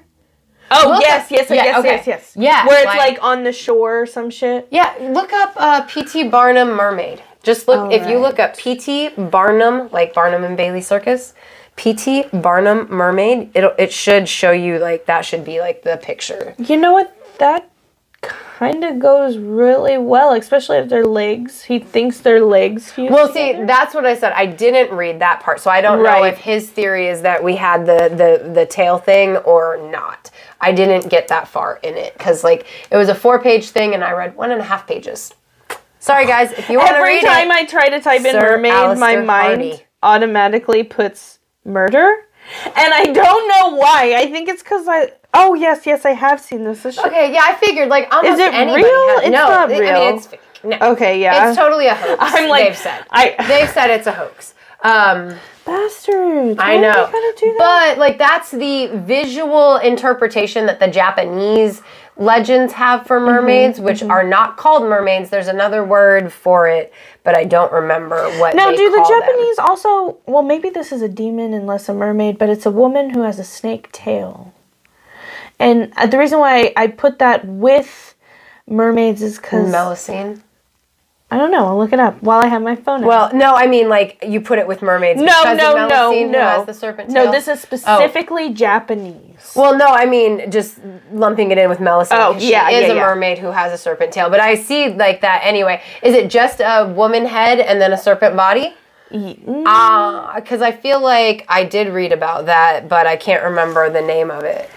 oh 0.72 0.90
look 0.92 1.02
yes, 1.02 1.26
up- 1.26 1.32
yes, 1.32 1.50
yeah, 1.50 1.56
yes, 1.66 1.80
okay. 1.80 1.96
yes, 1.98 2.08
yes. 2.08 2.32
Yeah, 2.36 2.66
where 2.66 2.78
it's 2.78 2.86
like- 2.88 2.98
like, 2.98 3.20
on 3.24 3.44
the 3.44 3.52
shore 3.52 4.02
or 4.02 4.06
some 4.06 4.30
shit. 4.30 4.68
Yeah, 4.72 4.94
look 5.02 5.32
up 5.34 5.54
uh, 5.58 5.82
PT 5.86 6.32
Barnum 6.32 6.70
mermaid. 6.70 7.22
Just 7.44 7.68
look 7.68 7.92
if 7.92 8.08
you 8.08 8.18
look 8.20 8.40
up 8.40 8.56
PT 8.58 9.14
Barnum, 9.30 9.90
like 9.92 10.14
Barnum 10.14 10.46
and 10.46 10.56
Bailey 10.56 10.80
Circus, 10.82 11.34
PT 11.76 12.30
Barnum 12.32 12.88
mermaid. 12.90 13.52
It 13.54 13.74
it 13.78 13.92
should 13.92 14.30
show 14.30 14.52
you 14.52 14.80
like 14.80 15.06
that 15.06 15.22
should 15.26 15.44
be 15.44 15.60
like 15.60 15.84
the 15.84 15.98
picture. 15.98 16.56
You 16.58 16.78
know 16.78 16.94
what? 16.94 17.16
That 17.40 17.70
kind 18.22 18.84
of 18.84 19.00
goes 19.00 19.38
really 19.38 19.98
well, 19.98 20.34
especially 20.34 20.78
if 20.78 20.88
they're 20.88 21.06
legs. 21.06 21.64
He 21.64 21.80
thinks 21.80 22.20
they're 22.20 22.42
legs. 22.42 22.92
fused 22.92 23.12
Well, 23.12 23.32
see, 23.32 23.54
that's 23.66 23.94
what 23.94 24.06
I 24.06 24.16
said. 24.16 24.32
I 24.34 24.46
didn't 24.46 24.96
read 24.96 25.20
that 25.20 25.42
part, 25.42 25.60
so 25.60 25.70
I 25.70 25.82
don't 25.82 26.02
know 26.02 26.24
if 26.24 26.38
his 26.38 26.70
theory 26.70 27.08
is 27.08 27.22
that 27.24 27.44
we 27.44 27.56
had 27.56 27.86
the 27.86 28.10
the 28.10 28.52
the 28.52 28.66
tail 28.66 28.98
thing 28.98 29.38
or 29.38 29.78
not. 29.92 30.32
I 30.62 30.72
didn't 30.72 31.10
get 31.10 31.28
that 31.28 31.48
far 31.48 31.80
in 31.84 31.96
it 31.96 32.14
because 32.18 32.44
like 32.44 32.66
it 32.90 32.98
was 32.98 33.10
a 33.10 33.16
four 33.16 33.40
page 33.42 33.70
thing, 33.70 33.94
and 33.94 34.04
I 34.04 34.14
read 34.14 34.36
one 34.36 34.52
and 34.52 34.62
a 34.62 34.64
half 34.64 34.88
pages. 34.88 35.34
Sorry, 36.00 36.26
guys, 36.26 36.52
if 36.52 36.70
you 36.70 36.78
want 36.78 36.90
to 36.90 36.96
every 36.96 37.22
time 37.22 37.52
I 37.52 37.66
try 37.66 37.90
to 37.90 38.00
type 38.00 38.26
in 38.26 38.34
Sir 38.34 38.58
mermaid, 38.58 38.98
my 38.98 39.16
mind 39.18 39.62
Hardy. 39.62 39.84
automatically 40.02 40.84
puts 40.84 41.33
murder, 41.66 42.26
and 42.66 42.94
I 42.94 43.06
don't 43.06 43.48
know 43.48 43.76
why. 43.78 44.16
I 44.18 44.28
think 44.32 44.50
it's 44.50 44.64
because 44.64 44.88
I. 44.88 45.12
Oh 45.34 45.56
yes, 45.56 45.86
yes, 45.86 46.06
I 46.06 46.12
have 46.12 46.40
seen 46.40 46.64
this. 46.64 46.84
this 46.84 47.00
Okay, 47.00 47.34
yeah, 47.34 47.42
I 47.44 47.56
figured 47.56 47.90
like 47.90 48.08
almost 48.14 48.40
it 48.40 48.54
anybody 48.54 48.84
real? 48.84 48.92
has. 49.10 49.20
It's 49.24 49.32
no, 49.32 49.48
not 49.48 49.72
I 49.72 49.80
real. 49.80 49.94
mean 50.06 50.16
it's 50.18 50.28
fake. 50.28 50.40
No. 50.64 50.78
Okay, 50.92 51.20
yeah. 51.22 51.50
It's 51.50 51.58
totally 51.58 51.88
a 51.88 51.96
hoax. 51.96 52.18
I'm 52.22 52.48
like- 52.48 52.66
they've 52.68 52.78
said. 52.78 53.06
I- 53.10 53.36
they've 53.48 53.70
said 53.70 53.90
it's 53.90 54.08
a 54.08 54.14
hoax. 54.14 54.54
Um, 54.82 55.36
Bastards. 55.66 56.60
I 56.60 56.76
why 56.76 56.82
know, 56.82 56.92
They 57.06 57.12
gotta 57.12 57.34
do 57.40 57.56
that? 57.58 57.94
but 57.96 57.98
like 57.98 58.18
that's 58.18 58.52
the 58.52 58.88
visual 58.94 59.78
interpretation 59.78 60.66
that 60.68 60.80
the 60.80 60.88
Japanese 60.88 61.82
legends 62.18 62.74
have 62.74 63.06
for 63.08 63.20
Mm-hmm, 63.20 63.26
mermaids, 63.28 63.80
which 63.80 64.04
are 64.04 64.24
not 64.24 64.58
called 64.58 64.84
mermaids. 64.84 65.30
There's 65.30 65.48
another 65.48 65.84
word 65.84 66.32
for 66.32 66.68
it, 66.68 66.94
but 67.24 67.38
I 67.38 67.44
don't 67.44 67.72
remember 67.72 68.24
what. 68.40 68.56
Now, 68.56 68.72
do 68.72 68.90
the 68.90 68.98
call 68.98 69.10
them. 69.10 69.22
Japanese 69.22 69.60
also? 69.60 70.18
Well, 70.26 70.44
maybe 70.44 70.70
this 70.70 70.92
is 70.92 71.02
a 71.02 71.10
demon 71.10 71.54
and 71.54 71.68
less 71.68 71.90
a 71.90 71.94
mermaid, 71.94 72.38
but 72.38 72.50
it's 72.50 72.66
a 72.66 72.72
woman 72.72 73.12
who 73.12 73.22
has 73.22 73.40
a 73.40 73.44
snake 73.44 73.92
tail. 73.92 74.54
And 75.60 75.94
uh, 75.98 76.08
the 76.08 76.18
reason 76.18 76.40
why 76.40 76.74
I 76.76 76.88
put 76.88 77.20
that 77.20 77.46
with 77.46 78.16
mermaids 78.68 79.22
is 79.22 79.38
because 79.38 79.72
Melusine? 79.72 80.42
I 81.34 81.38
don't 81.38 81.52
know. 81.52 81.66
I'll 81.66 81.78
look 81.78 81.94
it 81.94 82.00
up 82.00 82.22
while 82.22 82.40
I 82.44 82.48
have 82.48 82.62
my 82.62 82.76
phone. 82.76 83.02
out. 83.04 83.08
Well, 83.08 83.32
no, 83.34 83.56
I 83.56 83.66
mean 83.68 83.90
like 83.90 84.24
you 84.28 84.40
put 84.40 84.60
it 84.60 84.68
with 84.68 84.82
mermaids. 84.82 85.20
no, 85.20 85.26
because 85.26 85.58
no, 85.58 85.74
no, 85.74 85.88
no. 85.88 86.12
Who 86.28 86.34
has 86.34 86.66
the 86.68 86.74
serpent 86.74 87.10
tail. 87.10 87.26
no, 87.26 87.32
this 87.32 87.48
is 87.48 87.60
specifically 87.60 88.54
Japanese. 88.54 89.52
Well, 89.56 89.76
no, 89.78 89.88
I 89.88 90.06
mean 90.06 90.52
just 90.52 90.80
lumping 91.12 91.52
it 91.52 91.58
in 91.58 91.70
with 91.70 91.80
Melusine. 91.80 92.12
Oh, 92.12 92.34
'cause 92.34 92.42
she 92.44 92.52
yeah, 92.52 92.70
is 92.70 92.88
yeah, 92.88 92.94
a 92.94 92.96
yeah. 92.96 93.06
mermaid 93.08 93.40
who 93.40 93.48
has 93.48 93.74
a 93.74 93.78
serpent 93.78 94.12
tail. 94.14 94.30
But 94.30 94.40
I 94.40 94.56
see 94.56 94.90
like 94.90 95.22
that 95.22 95.42
anyway. 95.44 95.82
Is 96.04 96.14
it 96.14 96.30
just 96.30 96.60
a 96.60 96.86
woman 96.96 97.26
head 97.26 97.60
and 97.60 97.82
then 97.82 97.92
a 97.94 97.98
serpent 97.98 98.36
body? 98.36 98.74
Mm, 99.12 99.64
Ah, 99.66 100.34
because 100.36 100.62
I 100.62 100.72
feel 100.72 101.00
like 101.02 101.46
I 101.50 101.64
did 101.64 101.88
read 101.94 102.12
about 102.12 102.46
that, 102.48 102.88
but 102.88 103.06
I 103.06 103.16
can't 103.16 103.44
remember 103.44 103.90
the 103.90 104.02
name 104.02 104.32
of 104.32 104.44
it. 104.44 104.70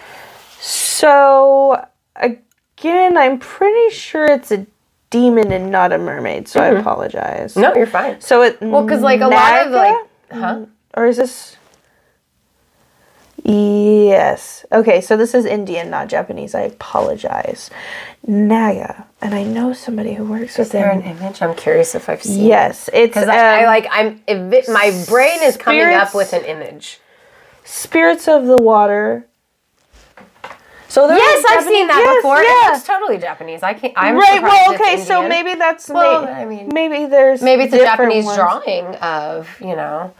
So 0.59 1.83
again, 2.17 3.17
I'm 3.17 3.39
pretty 3.39 3.95
sure 3.95 4.27
it's 4.27 4.51
a 4.53 4.67
demon 5.11 5.53
and 5.53 5.71
not 5.71 5.93
a 5.93 5.99
mermaid. 5.99 6.49
So 6.49 6.61
I 6.61 6.69
apologize. 6.69 7.53
Mm-hmm. 7.53 7.61
No, 7.63 7.75
you're 7.75 7.87
fine. 7.87 8.21
So 8.21 8.43
it 8.43 8.61
Well, 8.61 8.85
because 8.85 9.03
like 9.03 9.21
a 9.21 9.29
lot 9.29 9.67
of 9.67 9.73
like, 9.73 9.95
huh? 10.33 10.67
or 10.95 11.07
is 11.07 11.17
this? 11.17 11.57
Yes. 13.45 14.65
Okay, 14.73 15.01
so 15.01 15.17
this 15.17 15.33
is 15.35 15.45
Indian, 15.45 15.89
not 15.91 16.09
Japanese. 16.09 16.55
I 16.55 16.63
apologize. 16.63 17.71
Naga, 18.27 19.07
and 19.21 19.35
I 19.35 19.45
know 19.45 19.73
somebody 19.73 20.15
who 20.15 20.25
works 20.25 20.59
with 20.59 20.67
Is 20.67 20.73
there 20.73 20.91
an 20.91 21.03
image? 21.03 21.43
I'm 21.43 21.55
curious 21.55 21.95
if 21.95 22.09
I've 22.09 22.23
seen. 22.25 22.45
Yes, 22.45 22.91
it's 22.93 23.11
Because 23.15 23.29
I, 23.29 23.37
I 23.37 23.61
um, 23.61 23.67
like 23.67 23.87
I'm 23.93 24.19
evi- 24.27 24.69
my 24.73 24.91
brain 25.09 25.39
is 25.43 25.57
coming 25.57 25.81
up 25.95 26.13
with 26.13 26.33
an 26.33 26.45
image. 26.45 26.99
spirits 27.65 28.27
of 28.27 28.47
the 28.47 28.57
water. 28.57 29.27
So 30.89 31.09
there 31.09 31.17
Yes, 31.17 31.45
I've 31.51 31.65
seen 31.65 31.87
that 31.89 31.95
Japanese- 31.99 32.17
before. 32.19 32.43
Yes, 32.43 32.67
It 32.69 32.73
looks 32.75 32.87
totally 32.87 33.19
Japanese. 33.19 33.63
I 33.63 33.75
can't. 33.75 33.93
I'm 33.97 34.17
right. 34.17 34.43
Well, 34.43 34.75
okay, 34.75 34.99
so 34.99 35.27
maybe 35.29 35.55
that's 35.55 35.89
Well, 35.89 36.23
may- 36.25 36.33
I 36.33 36.45
mean- 36.45 36.71
maybe 36.73 37.07
there's 37.07 37.43
Maybe 37.43 37.65
it's 37.65 37.75
a 37.75 37.79
Japanese 37.79 38.25
ones. 38.25 38.37
drawing 38.39 38.87
of, 38.97 39.49
you 39.61 39.75
know, 39.77 40.13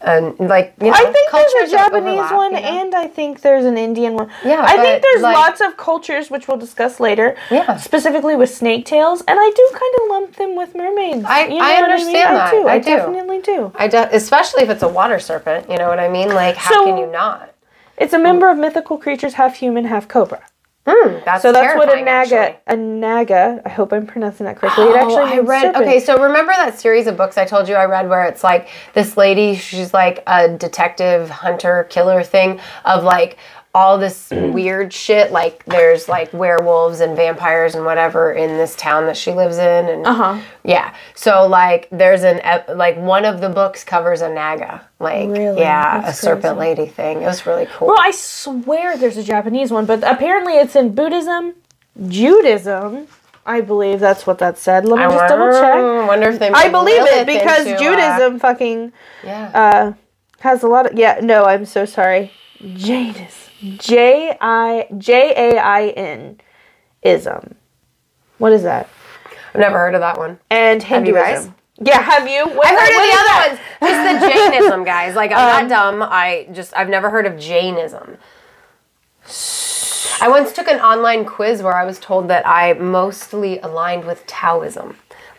and 0.00 0.34
like, 0.38 0.74
you 0.80 0.88
know, 0.88 0.92
I 0.92 1.04
think 1.12 1.30
there's 1.30 1.72
a 1.72 1.76
Japanese 1.76 2.20
overlap, 2.20 2.32
one 2.32 2.54
you 2.54 2.60
know? 2.60 2.66
and 2.68 2.94
I 2.94 3.06
think 3.06 3.40
there's 3.40 3.64
an 3.64 3.78
Indian 3.78 4.14
one. 4.16 4.28
Yeah, 4.44 4.62
I 4.62 4.76
think 4.76 5.02
there's 5.02 5.22
like- 5.22 5.34
lots 5.36 5.60
of 5.62 5.76
cultures 5.78 6.30
which 6.30 6.46
we'll 6.48 6.58
discuss 6.58 7.00
later. 7.00 7.36
Yeah. 7.50 7.76
Specifically 7.76 8.36
with 8.36 8.50
snake 8.54 8.84
tails, 8.84 9.22
and 9.26 9.38
I 9.40 9.50
do 9.54 9.68
kind 9.72 9.94
of 10.02 10.08
lump 10.10 10.36
them 10.36 10.56
with 10.56 10.74
mermaids. 10.74 11.24
I- 11.26 11.46
You 11.46 11.58
I 11.60 11.74
know 11.76 11.80
what 11.82 11.90
understand 11.90 12.16
I, 12.16 12.30
mean? 12.30 12.34
that. 12.34 12.46
I 12.46 12.50
do. 12.50 12.68
I 12.68 12.72
I, 12.72 12.78
do. 12.78 12.84
definitely 12.96 13.38
do. 13.40 13.72
I 13.76 13.88
do, 13.88 13.96
especially 14.12 14.62
if 14.64 14.68
it's 14.70 14.82
a 14.82 14.88
water 14.88 15.18
serpent. 15.18 15.70
You 15.70 15.76
know 15.78 15.88
what 15.88 16.00
I 16.00 16.08
mean? 16.08 16.34
Like, 16.34 16.56
how 16.56 16.72
So- 16.74 16.84
can 16.84 16.98
you 16.98 17.06
not? 17.06 17.50
It's 17.96 18.12
a 18.12 18.18
member 18.18 18.50
of 18.50 18.58
mythical 18.58 18.98
creatures, 18.98 19.34
half 19.34 19.56
human, 19.56 19.84
half 19.84 20.08
cobra. 20.08 20.42
Hmm, 20.86 21.14
that's 21.24 21.40
So 21.40 21.50
that's 21.50 21.76
what 21.78 21.88
a 21.90 22.02
naga. 22.04 22.36
actually. 22.38 22.58
A 22.66 22.76
naga. 22.76 23.62
I 23.64 23.68
hope 23.70 23.92
I'm 23.92 24.06
pronouncing 24.06 24.44
that 24.44 24.56
correctly. 24.58 24.84
it 24.84 24.88
Oh, 24.90 24.96
actually 24.96 25.32
I 25.32 25.36
means 25.36 25.48
read. 25.48 25.62
serpent. 25.62 25.84
Okay, 25.86 26.00
so 26.00 26.22
remember 26.22 26.52
that 26.52 26.78
series 26.78 27.06
of 27.06 27.16
books 27.16 27.38
I 27.38 27.46
told 27.46 27.68
you 27.68 27.74
I 27.74 27.86
read 27.86 28.08
where 28.08 28.24
it's 28.24 28.44
like 28.44 28.68
this 28.92 29.16
lady, 29.16 29.56
she's 29.56 29.94
like 29.94 30.22
a 30.26 30.48
detective 30.50 31.30
hunter 31.30 31.84
killer 31.88 32.22
thing 32.22 32.60
of 32.84 33.02
like 33.02 33.38
all 33.74 33.98
this 33.98 34.30
weird 34.30 34.92
shit. 34.92 35.32
Like 35.32 35.64
there's 35.64 36.08
like 36.08 36.32
werewolves 36.32 37.00
and 37.00 37.16
vampires 37.16 37.74
and 37.74 37.84
whatever 37.84 38.32
in 38.32 38.56
this 38.56 38.76
town 38.76 39.06
that 39.06 39.16
she 39.16 39.32
lives 39.32 39.58
in, 39.58 39.88
and 39.88 40.06
Uh-huh. 40.06 40.40
yeah. 40.62 40.94
So 41.14 41.46
like 41.46 41.88
there's 41.90 42.22
an 42.22 42.40
like 42.76 42.96
one 42.96 43.24
of 43.24 43.40
the 43.40 43.48
books 43.48 43.82
covers 43.82 44.20
a 44.22 44.28
naga, 44.32 44.86
like 45.00 45.28
Really? 45.28 45.60
yeah, 45.60 46.00
That's 46.02 46.18
a 46.18 46.22
serpent 46.22 46.56
lady 46.58 46.86
thing. 46.86 47.22
It 47.22 47.26
was 47.26 47.44
really 47.46 47.66
cool. 47.66 47.88
Well, 47.88 47.98
I 48.00 48.12
swear 48.12 48.96
there's 48.96 49.16
a 49.16 49.24
Japanese 49.24 49.70
one, 49.72 49.86
but 49.86 50.02
apparently 50.04 50.54
it's 50.54 50.76
in 50.76 50.94
Buddhism, 50.94 51.54
Judaism. 52.08 53.08
I 53.46 53.60
believe 53.60 54.00
that's 54.00 54.26
what 54.26 54.38
that 54.38 54.56
said. 54.56 54.86
Let 54.86 54.98
me 54.98 55.04
I 55.04 55.08
just 55.10 55.28
double 55.28 55.52
check. 55.52 55.74
wonder, 55.74 56.06
wonder 56.06 56.28
if 56.30 56.38
they. 56.38 56.48
I 56.48 56.70
believe 56.70 57.02
it 57.02 57.26
because 57.26 57.66
into, 57.66 57.74
uh, 57.76 57.78
Judaism 57.78 58.38
fucking 58.38 58.92
yeah. 59.22 59.50
uh, 59.52 59.92
has 60.40 60.62
a 60.62 60.66
lot 60.68 60.86
of. 60.90 60.98
Yeah, 60.98 61.18
no, 61.22 61.44
I'm 61.44 61.66
so 61.66 61.84
sorry. 61.84 62.32
Jadis. 62.62 63.43
J 63.78 64.36
I 64.40 64.86
J 64.98 65.32
A 65.54 65.58
I 65.58 65.88
N 65.88 66.40
ism. 67.02 67.54
What 68.38 68.52
is 68.52 68.62
that? 68.64 68.88
I've 69.54 69.60
never 69.60 69.78
heard 69.78 69.94
of 69.94 70.00
that 70.00 70.18
one. 70.18 70.38
And 70.50 70.82
Hinduism. 70.82 71.22
guys? 71.22 71.50
Yeah, 71.80 72.00
have 72.02 72.28
you? 72.28 72.46
What, 72.46 72.66
I've 72.66 72.78
heard 72.78 72.88
of 72.88 73.02
the 73.02 73.16
other 73.18 73.48
ones. 73.48 73.60
Just 73.80 74.20
the 74.20 74.28
Jainism, 74.32 74.84
guys. 74.84 75.14
Like 75.16 75.30
I'm 75.32 75.64
Um, 75.64 75.68
not 75.68 75.76
dumb. 75.76 76.02
I 76.02 76.48
just 76.52 76.76
I've 76.76 76.88
never 76.88 77.10
heard 77.10 77.26
of 77.26 77.38
Jainism. 77.38 78.16
I 80.20 80.28
once 80.28 80.52
took 80.52 80.68
an 80.68 80.80
online 80.80 81.24
quiz 81.24 81.62
where 81.62 81.74
I 81.76 81.84
was 81.84 81.98
told 81.98 82.28
that 82.28 82.46
I 82.46 82.72
mostly 82.74 83.58
aligned 83.60 84.04
with 84.04 84.26
Taoism. 84.26 84.96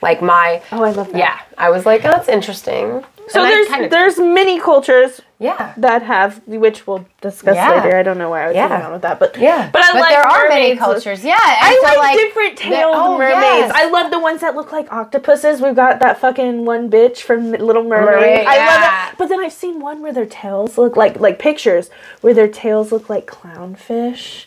Like 0.10 0.22
my 0.22 0.62
Oh, 0.72 0.84
I 0.84 0.92
love 0.92 1.12
that. 1.12 1.18
yeah. 1.26 1.40
I 1.58 1.70
was 1.76 1.84
like, 1.86 2.02
oh, 2.06 2.12
that's 2.12 2.30
interesting. 2.30 3.04
So 3.28 3.42
And 3.42 3.50
there's 3.52 3.68
kind 3.68 3.86
of- 3.86 3.90
there's 3.92 4.20
many 4.20 4.60
cultures 4.60 5.20
yeah. 5.40 5.74
that 5.78 6.04
have 6.04 6.42
which 6.46 6.86
we'll 6.86 7.06
discuss 7.22 7.56
Yeah. 7.56 7.72
later. 7.74 7.98
I 7.98 8.04
don't 8.04 8.20
know 8.20 8.30
why 8.30 8.44
I 8.44 8.48
was 8.50 8.56
Yeah. 8.56 8.68
going 8.70 8.84
on 8.84 8.92
with 8.92 9.02
that, 9.02 9.18
but 9.20 9.36
Yeah, 9.36 9.68
But 9.74 9.82
I 9.84 10.00
like 10.00 10.14
there 10.14 10.28
are 10.28 10.48
many 10.48 10.76
cultures. 10.78 11.26
Yeah, 11.26 11.34
and 11.34 11.74
I 11.76 11.92
so, 11.94 12.00
like, 12.00 12.18
different 12.20 12.58
the- 12.58 12.64
tailed 12.66 12.96
oh, 12.96 13.18
mermaids. 13.18 13.42
yes. 13.42 13.72
I 13.74 13.90
love 13.90 14.12
the 14.12 14.20
ones 14.20 14.42
that 14.42 14.56
look 14.56 14.72
like 14.72 14.94
octopuses. 14.94 15.60
We've 15.60 15.76
got 15.76 16.00
that 16.02 16.20
fucking 16.20 16.66
one 16.66 16.88
bitch 16.92 17.18
from 17.28 17.52
Little 17.52 17.84
Mermaid. 17.84 18.16
Mermaid, 18.16 18.46
I 18.48 18.58
love 18.72 18.82
yeah. 18.82 19.10
it. 19.10 19.16
But 19.18 19.30
then 19.30 19.40
I've 19.40 19.54
seen 19.54 19.80
one 19.80 20.04
where 20.04 20.14
their 20.14 20.28
tails 20.28 20.78
look 20.78 20.96
like 20.96 21.20
like 21.20 21.40
pictures 21.40 21.90
where 22.22 22.36
their 22.36 22.48
tails 22.48 22.92
look 22.92 23.10
like 23.10 23.26
clownfish, 23.26 24.46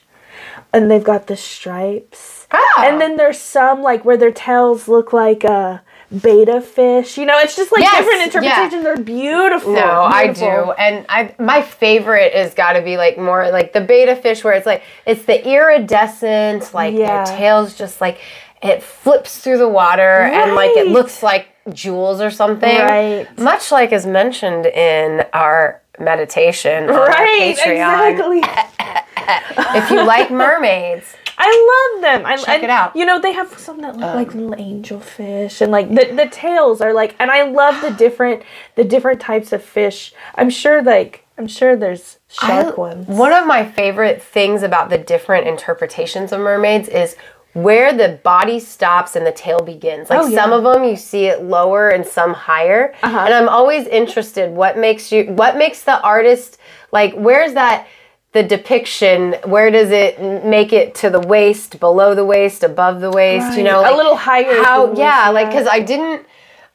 and 0.73 0.89
they've 0.89 1.03
got 1.13 1.27
the 1.27 1.37
stripes. 1.37 2.38
Oh. 2.51 2.83
And 2.87 3.01
then 3.01 3.17
there's 3.17 3.39
some 3.39 3.83
like 3.83 4.05
where 4.05 4.17
their 4.17 4.33
tails 4.33 4.89
look 4.89 5.13
like 5.13 5.45
uh 5.45 5.79
betta 6.11 6.61
fish. 6.63 7.19
You 7.19 7.27
know, 7.27 7.39
it's 7.39 7.55
just 7.57 7.71
like 7.71 7.83
Yes, 7.83 7.97
different 7.99 8.19
yeah. 8.21 8.25
interpretations. 8.65 8.83
They're 8.85 8.97
beautiful. 9.05 9.73
No, 9.75 10.03
I 10.03 10.33
do, 10.33 10.47
and 10.73 11.05
I 11.11 11.35
my 11.39 11.61
favorite 11.63 12.33
is 12.35 12.55
got 12.55 12.73
to 12.73 12.83
be 12.83 12.97
like 12.97 13.19
more 13.19 13.51
like 13.51 13.73
the 13.75 13.81
betta 13.83 14.17
fish, 14.17 14.43
where 14.45 14.55
it's 14.55 14.65
like 14.67 14.83
it's 15.07 15.25
the 15.27 15.47
iridescent, 15.47 16.73
like 16.73 16.95
Yeah. 16.95 17.25
their 17.25 17.37
tails 17.37 17.77
just 17.77 18.01
like 18.01 18.19
it 18.63 18.83
flips 18.83 19.39
through 19.39 19.59
the 19.59 19.69
water, 19.69 20.03
and 20.23 20.55
like 20.55 20.71
it 20.77 20.89
looks 20.89 21.23
like 21.23 21.49
jewels 21.73 22.21
or 22.23 22.31
something, 22.31 22.77
Right. 22.79 23.27
Much 23.39 23.71
like 23.71 23.93
is 23.93 24.07
mentioned 24.07 24.65
in 24.67 25.27
our 25.35 25.83
meditation 26.01 26.87
Right, 26.87 27.55
Patreon. 27.57 28.11
exactly. 28.41 28.43
If 29.79 29.91
you 29.91 30.03
like 30.05 30.31
mermaids, 30.31 31.15
I 31.41 31.93
love 31.93 32.03
them. 32.03 32.27
I 32.27 32.37
Check 32.37 32.63
it 32.65 32.71
out. 32.71 32.91
Um, 32.95 32.99
You 33.01 33.07
know, 33.07 33.21
they 33.21 33.33
have 33.33 33.57
some 33.59 33.81
that 33.83 33.97
look 33.97 34.15
like 34.15 34.35
little 34.35 34.53
angelfish, 34.55 35.61
and 35.61 35.71
like 35.71 35.89
the 35.89 36.13
the 36.15 36.27
tails 36.31 36.81
are 36.81 36.93
like, 36.93 37.15
and 37.19 37.31
I 37.31 37.45
love 37.45 37.81
the 37.81 37.91
different 38.05 38.43
the 38.75 38.85
different 38.85 39.21
types 39.21 39.53
of 39.53 39.63
fish. 39.63 40.13
I'm 40.35 40.51
sure, 40.51 40.83
like, 40.83 41.25
I'm 41.39 41.47
sure 41.47 41.77
there's 41.77 42.19
shark 42.29 42.77
I- 42.77 42.81
ones. 42.81 43.07
One 43.07 43.33
of 43.33 43.47
my 43.47 43.65
favorite 43.65 44.21
things 44.21 44.63
about 44.63 44.91
the 44.91 44.99
different 44.99 45.47
interpretations 45.47 46.33
of 46.33 46.41
mermaids 46.41 46.89
is 46.89 47.17
where 47.55 47.93
the 47.93 48.21
body 48.23 48.61
stops 48.61 49.17
and 49.17 49.27
the 49.27 49.33
tail 49.33 49.61
begins. 49.61 50.11
Like 50.11 50.21
Oh, 50.21 50.27
yeah. 50.27 50.43
some 50.43 50.53
of 50.53 50.63
them 50.65 50.85
you 50.85 50.97
see 50.97 51.27
it 51.27 51.43
lower 51.43 51.89
and 51.89 52.05
some 52.07 52.35
higher. 52.35 52.95
Uh-huh. 53.03 53.19
And 53.25 53.33
I'm 53.35 53.49
always 53.49 53.87
interested 53.87 54.51
what 54.51 54.77
makes 54.77 55.11
you 55.13 55.25
what 55.33 55.57
makes 55.57 55.83
the 55.83 56.01
artist 56.03 56.59
like 56.93 57.15
where's 57.15 57.55
that 57.55 57.87
the 58.33 58.43
depiction 58.43 59.35
where 59.45 59.71
does 59.71 59.91
it 59.91 60.21
make 60.45 60.73
it 60.73 60.95
to 60.95 61.11
the 61.11 61.21
waist 61.21 61.81
below 61.81 62.15
the 62.15 62.25
waist 62.25 62.63
above 62.63 63.01
the 63.01 63.11
waist 63.11 63.57
you 63.57 63.65
Right. 63.65 63.65
know 63.65 63.83
A 63.85 63.97
little 63.97 64.17
higher 64.17 64.63
how 64.63 64.93
yeah 64.95 65.31
like 65.31 65.49
because 65.51 65.67
i 65.67 65.81
didn't 65.81 66.27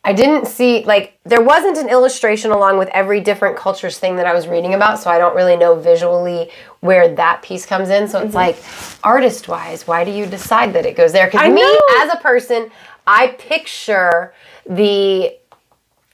I 0.06 0.12
didn't 0.12 0.48
see 0.48 0.84
like 0.84 1.18
there 1.24 1.42
wasn't 1.42 1.78
an 1.78 1.88
illustration 1.88 2.52
along 2.52 2.78
with 2.78 2.90
every 2.90 3.22
different 3.22 3.56
culture's 3.56 3.98
thing 3.98 4.18
that 4.18 4.26
I 4.26 4.34
was 4.34 4.50
reading 4.50 4.74
about, 4.74 5.00
so 5.00 5.10
I 5.10 5.18
don't 5.18 5.34
really 5.34 5.56
know 5.56 5.76
visually 5.76 6.50
where 6.82 7.16
that 7.16 7.42
piece 7.42 7.66
comes 7.66 7.88
in. 7.90 8.10
So 8.10 8.18
Mm-hmm. 8.18 8.26
it's 8.28 8.36
like 8.36 8.58
artist 9.02 9.48
wise, 9.48 9.88
why 9.88 10.04
do 10.04 10.12
you 10.12 10.26
decide 10.26 10.74
that 10.74 10.86
it 10.86 10.98
goes 10.98 11.14
there? 11.14 11.28
Because 11.28 11.40
I 11.40 11.48
me 11.50 11.62
know. 11.62 11.80
as 12.02 12.14
a 12.14 12.18
person, 12.18 12.70
I 13.08 13.28
picture 13.40 14.34
the 14.66 15.38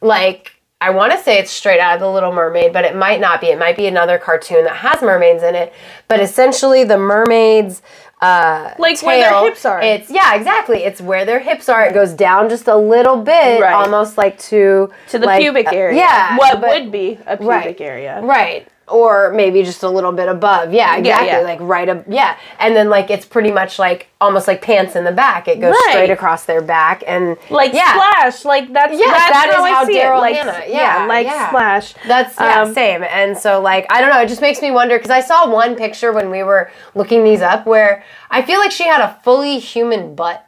like 0.04 0.54
I 0.82 0.92
want 0.92 1.12
to 1.12 1.18
say 1.20 1.38
it's 1.40 1.52
straight 1.52 1.80
out 1.82 1.96
of 1.96 2.00
the 2.00 2.10
Little 2.10 2.32
Mermaid, 2.32 2.72
but 2.72 2.86
it 2.86 2.96
might 2.96 3.20
not 3.20 3.42
be. 3.42 3.48
It 3.48 3.60
might 3.60 3.76
be 3.76 3.86
another 3.88 4.18
cartoon 4.18 4.64
that 4.64 4.78
has 4.78 5.02
mermaids 5.02 5.44
in 5.44 5.54
it. 5.54 5.74
But 6.08 6.22
essentially, 6.22 6.84
the 6.86 6.98
mermaids. 6.98 7.82
Uh, 8.22 8.74
Like 8.78 9.02
where 9.02 9.18
their 9.30 9.44
hips 9.46 9.64
are. 9.66 9.82
It's 9.82 10.10
yeah, 10.12 10.36
exactly. 10.36 10.84
It's 10.84 11.00
where 11.02 11.24
their 11.26 11.40
hips 11.40 11.70
are. 11.70 11.86
It 11.86 11.94
goes 11.94 12.14
down 12.14 12.50
just 12.50 12.68
a 12.68 12.76
little 12.76 13.16
bit, 13.18 13.62
Right. 13.62 13.74
almost 13.74 14.18
like 14.18 14.38
to 14.50 14.90
to 15.10 15.20
the 15.20 15.26
like, 15.26 15.40
pubic 15.42 15.68
uh, 15.68 15.72
area. 15.74 15.98
yeah, 15.98 16.38
what 16.38 16.60
but- 16.60 16.70
would 16.70 16.92
be 16.92 17.18
a 17.26 17.38
pubic 17.38 17.48
Right. 17.48 17.82
area. 17.82 18.20
Right. 18.22 18.68
Or 18.92 19.32
maybe 19.34 19.64
just 19.64 19.84
a 19.84 19.90
little 19.90 20.12
bit 20.12 20.28
above. 20.30 20.74
Yeah, 20.74 20.98
exactly. 20.98 21.28
yeah. 21.28 21.40
Like 21.42 21.60
right 21.62 21.88
up. 21.90 22.06
Yeah. 22.08 22.38
And 22.60 22.76
then 22.76 22.90
like 22.90 23.10
it's 23.10 23.26
pretty 23.26 23.52
much 23.52 23.78
like 23.80 24.08
almost 24.22 24.48
like 24.48 24.62
pants 24.62 24.96
in 24.96 25.04
the 25.04 25.12
back. 25.12 25.48
It 25.48 25.60
goes 25.62 25.72
Right. 25.72 25.88
straight 25.92 26.10
across 26.10 26.46
their 26.46 26.62
back 26.62 27.04
and 27.08 27.38
Like 27.50 27.74
yeah. 27.74 27.94
Splash, 27.94 28.46
like 28.46 28.74
that's 28.74 28.94
Yes, 28.94 29.16
that's 29.16 29.32
that 29.32 29.48
is 29.50 29.56
how, 29.56 29.66
how 29.74 29.86
Daryl. 29.86 30.20
Like 30.20 30.36
Hannah- 30.36 30.64
yeah, 30.68 31.06
like 31.08 31.26
yeah. 31.28 31.48
Splash. 31.50 31.94
That's 32.08 32.40
yeah, 32.40 32.62
Um, 32.64 32.74
same. 32.74 33.04
And 33.04 33.38
so 33.38 33.62
like 33.62 33.86
I 33.90 34.02
don't 34.02 34.10
know, 34.10 34.22
it 34.22 34.28
just 34.28 34.42
makes 34.42 34.62
me 34.62 34.72
wonder 34.72 34.98
because 34.98 35.12
I 35.12 35.22
saw 35.22 35.50
one 35.52 35.76
picture 35.76 36.12
when 36.12 36.30
we 36.30 36.44
were 36.44 36.72
looking 36.96 37.24
these 37.24 37.42
up 37.42 37.66
where 37.66 38.04
I 38.32 38.42
feel 38.42 38.60
like 38.60 38.72
she 38.72 38.84
had 38.88 39.02
a 39.02 39.20
fully 39.24 39.60
human 39.60 40.16
butt. 40.16 40.46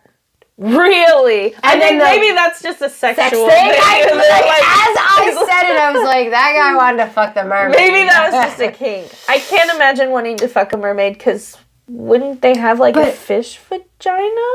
Really? 0.62 1.56
I 1.64 1.74
And 1.74 1.82
then 1.82 1.98
the- 1.98 2.04
maybe 2.04 2.32
that's 2.34 2.62
just 2.62 2.82
a 2.84 2.90
sexual 2.90 3.16
Sex 3.16 3.32
thing. 3.32 3.72
thing. 3.72 3.80
I, 3.84 4.02
like, 4.04 4.46
like- 4.46 4.62
as 4.62 4.96
I 4.98 5.46
said 5.50 5.72
it, 5.74 5.78
I 5.80 5.92
was 5.92 6.04
like, 6.04 6.30
that 6.30 6.54
guy 6.56 6.76
wanted 6.76 6.98
to 7.04 7.08
fuck 7.10 7.34
the 7.34 7.44
mermaid. 7.44 7.78
Maybe 7.78 8.08
that 8.08 8.32
was 8.32 8.46
just 8.46 8.62
a 8.62 8.72
kink. 8.78 9.12
I 9.28 9.40
can't 9.40 9.74
imagine 9.76 10.12
wanting 10.12 10.38
to 10.38 10.48
fuck 10.48 10.72
a 10.74 10.78
mermaid 10.78 11.14
because 11.14 11.58
wouldn't 11.88 12.42
they 12.44 12.56
have 12.58 12.80
like 12.80 12.96
a 12.96 13.12
fish 13.12 13.58
vagina? 13.58 14.50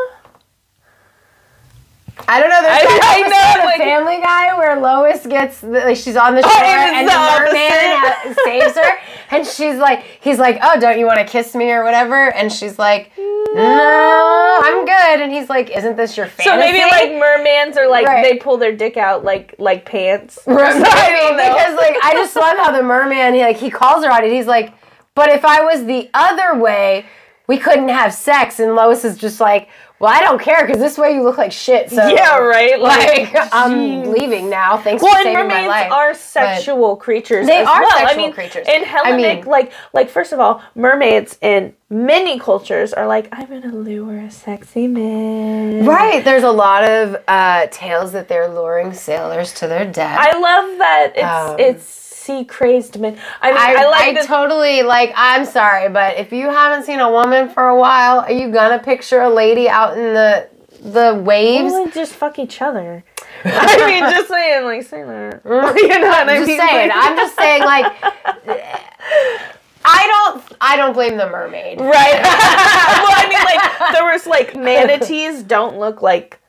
I 2.29 2.41
don't 2.41 2.49
know. 2.49 2.63
There's 2.63 2.83
I- 2.83 2.99
I 3.03 3.21
know, 3.29 3.61
of 3.61 3.65
like- 3.67 3.81
Family 3.81 4.19
Guy 4.21 4.57
where 4.57 4.81
Lois 4.81 5.27
gets 5.27 5.61
the, 5.61 5.69
like 5.69 5.97
she's 5.97 6.17
on 6.17 6.35
the 6.35 6.43
oh, 6.45 6.49
shore 6.49 6.65
Oh, 6.65 6.77
was 6.77 6.95
and 6.95 7.09
the 7.09 8.33
merman 8.33 8.37
saves 8.45 8.77
her, 8.77 8.99
and 9.31 9.47
she's 9.47 9.77
like, 9.77 10.03
he's 10.21 10.39
like, 10.39 10.59
oh, 10.63 10.81
don't 10.81 10.99
you 10.99 11.07
want 11.07 11.19
to 11.19 11.25
kiss 11.27 11.55
me 11.55 11.71
or 11.71 11.85
whatever? 11.85 12.33
And 12.33 12.51
she's 12.53 12.79
like, 12.79 13.13
no, 13.19 14.61
I'm 14.65 14.85
good. 14.85 15.21
And 15.21 15.33
he's 15.33 15.49
like, 15.49 15.71
isn't 15.71 15.97
this 15.97 16.17
your 16.17 16.27
fantasy? 16.27 16.49
So 16.51 16.57
maybe 16.59 16.79
like 16.91 17.11
mermans 17.11 17.77
are 17.77 17.89
like 17.89 18.07
Right. 18.07 18.23
they 18.23 18.39
pull 18.39 18.57
their 18.57 18.75
dick 18.77 18.97
out 18.97 19.25
like 19.25 19.55
like 19.59 19.85
pants. 19.85 20.39
Right, 20.47 20.73
because 20.75 21.77
like 21.77 21.97
I 22.03 22.13
just 22.15 22.35
love 22.37 22.57
how 22.57 22.73
the 22.73 22.83
merman 22.83 23.35
he 23.35 23.41
like 23.41 23.57
he 23.59 23.71
calls 23.71 24.05
her 24.05 24.11
on 24.11 24.25
it. 24.25 24.33
He's 24.33 24.47
like, 24.47 24.73
but 25.15 25.29
if 25.31 25.45
I 25.45 25.61
was 25.63 25.85
the 25.85 26.09
other 26.15 26.59
way, 26.59 27.07
we 27.47 27.59
couldn't 27.59 27.89
have 27.89 28.13
sex. 28.13 28.59
And 28.59 28.75
Lois 28.75 29.05
is 29.05 29.17
just 29.17 29.41
like, 29.41 29.69
well, 29.99 30.13
I 30.15 30.21
don't 30.21 30.41
care 30.41 30.67
because 30.67 30.79
this 30.81 30.99
way 30.99 31.15
you 31.15 31.23
look 31.23 31.39
like 31.39 31.53
shit. 31.53 31.91
So 31.91 32.07
Yeah, 32.09 32.39
right. 32.39 32.79
Like, 32.81 33.33
Like, 33.33 33.49
I'm 33.53 34.05
leaving 34.11 34.51
now. 34.51 34.77
Thanks 34.79 35.03
Well, 35.03 35.15
for 35.15 35.23
saving 35.23 35.35
my 35.35 35.43
mermaids 35.63 35.69
life. 35.69 35.93
are 35.93 36.15
sexual 36.15 36.97
creatures. 36.97 37.47
They 37.47 37.63
are 37.63 37.81
well. 37.81 37.89
I 37.93 38.05
sexual 38.07 38.23
mean, 38.25 38.33
creatures. 38.33 38.67
In 38.69 38.83
I 38.83 38.87
Hellenic, 38.87 39.37
mean- 39.41 39.47
like, 39.47 39.73
like 39.93 40.09
first 40.11 40.33
of 40.33 40.41
all, 40.41 40.63
mermaids 40.75 41.39
in 41.41 41.75
many 41.89 42.39
cultures 42.39 42.93
are 42.93 43.07
like, 43.07 43.29
I'm 43.33 43.47
gonna 43.47 43.75
lure 43.75 44.19
a 44.19 44.31
sexy 44.31 44.87
man. 44.87 45.85
Right, 45.87 46.25
there's 46.25 46.43
a 46.43 46.51
lot 46.51 46.85
of 46.85 47.17
uh, 47.29 47.67
tales 47.71 48.13
that 48.13 48.29
they're 48.29 48.49
luring 48.49 48.93
sailors 48.93 49.53
to 49.55 49.67
their 49.69 49.85
death. 49.91 50.19
I 50.21 50.33
love 50.39 50.79
that 50.79 51.13
it's 51.17 51.25
Um, 51.51 51.57
it's 51.61 52.06
sea 52.27 52.45
crazed 52.45 52.99
men. 52.99 53.17
I 53.41 53.49
mean, 53.51 53.59
I, 53.59 53.75
I, 53.75 53.83
I, 53.85 53.89
like 53.89 54.15
that. 54.17 54.27
totally 54.27 54.83
like. 54.83 55.13
I'm 55.17 55.45
sorry, 55.45 55.89
but 55.89 56.19
if 56.19 56.33
you 56.33 56.49
haven't 56.49 56.85
seen 56.85 56.99
a 57.01 57.11
woman 57.11 57.49
for 57.49 57.69
a 57.69 57.79
while, 57.79 58.21
are 58.21 58.33
you 58.33 58.51
gonna 58.51 58.79
picture 58.79 59.21
a 59.21 59.31
lady 59.31 59.69
out 59.69 59.97
in 59.97 60.13
the 60.15 60.49
the 60.83 61.15
waves? 61.15 61.73
Well, 61.73 61.87
just 61.89 62.13
fuck 62.15 62.39
each 62.39 62.61
other. 62.61 63.05
I 63.45 63.87
mean, 63.87 64.01
just 64.11 64.29
saying, 64.29 64.65
like, 64.65 64.83
say 64.83 65.03
that. 65.05 65.45
Mm. 65.45 65.77
you 65.77 65.89
know 65.89 66.09
what 66.09 66.29
I 66.29 66.33
I'm 66.33 66.37
just 66.39 66.49
mean? 66.49 66.59
saying. 66.61 66.89
Like- 66.89 66.99
I'm 67.05 67.17
just 67.17 67.37
saying. 67.37 67.63
Like, 67.63 67.93
I 69.89 70.33
don't. 70.35 70.45
I 70.61 70.77
don't 70.77 70.93
blame 70.95 71.17
the 71.17 71.29
mermaid. 71.29 71.81
Right. 71.81 71.91
well, 71.93 73.15
I 73.17 73.27
mean, 73.29 73.45
like 73.45 73.93
there 73.93 74.05
was 74.13 74.27
like 74.27 74.57
manatees 74.57 75.43
don't 75.43 75.79
look 75.79 76.03
like 76.03 76.41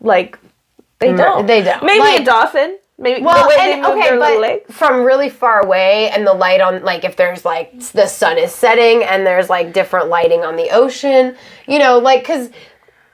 like 0.00 0.38
they 1.00 1.12
don't. 1.12 1.46
they 1.46 1.62
don't. 1.62 1.82
Maybe 1.84 2.00
Like- 2.00 2.20
a 2.20 2.24
dolphin. 2.24 2.78
Maybe 2.98 3.20
Well, 3.22 3.46
the 3.48 3.60
and, 3.60 3.84
okay, 3.84 4.16
but 4.18 4.72
from 4.72 5.02
really 5.02 5.28
far 5.28 5.60
away, 5.60 6.08
and 6.10 6.26
the 6.26 6.32
light 6.32 6.62
on, 6.62 6.82
like, 6.82 7.04
if 7.04 7.14
there's 7.16 7.44
like 7.44 7.78
the 7.92 8.06
sun 8.06 8.38
is 8.38 8.52
setting, 8.52 9.02
and 9.04 9.26
there's 9.26 9.50
like 9.50 9.74
different 9.74 10.08
lighting 10.08 10.40
on 10.44 10.56
the 10.56 10.70
ocean, 10.70 11.36
you 11.66 11.78
know, 11.78 11.98
like 11.98 12.20
because 12.22 12.48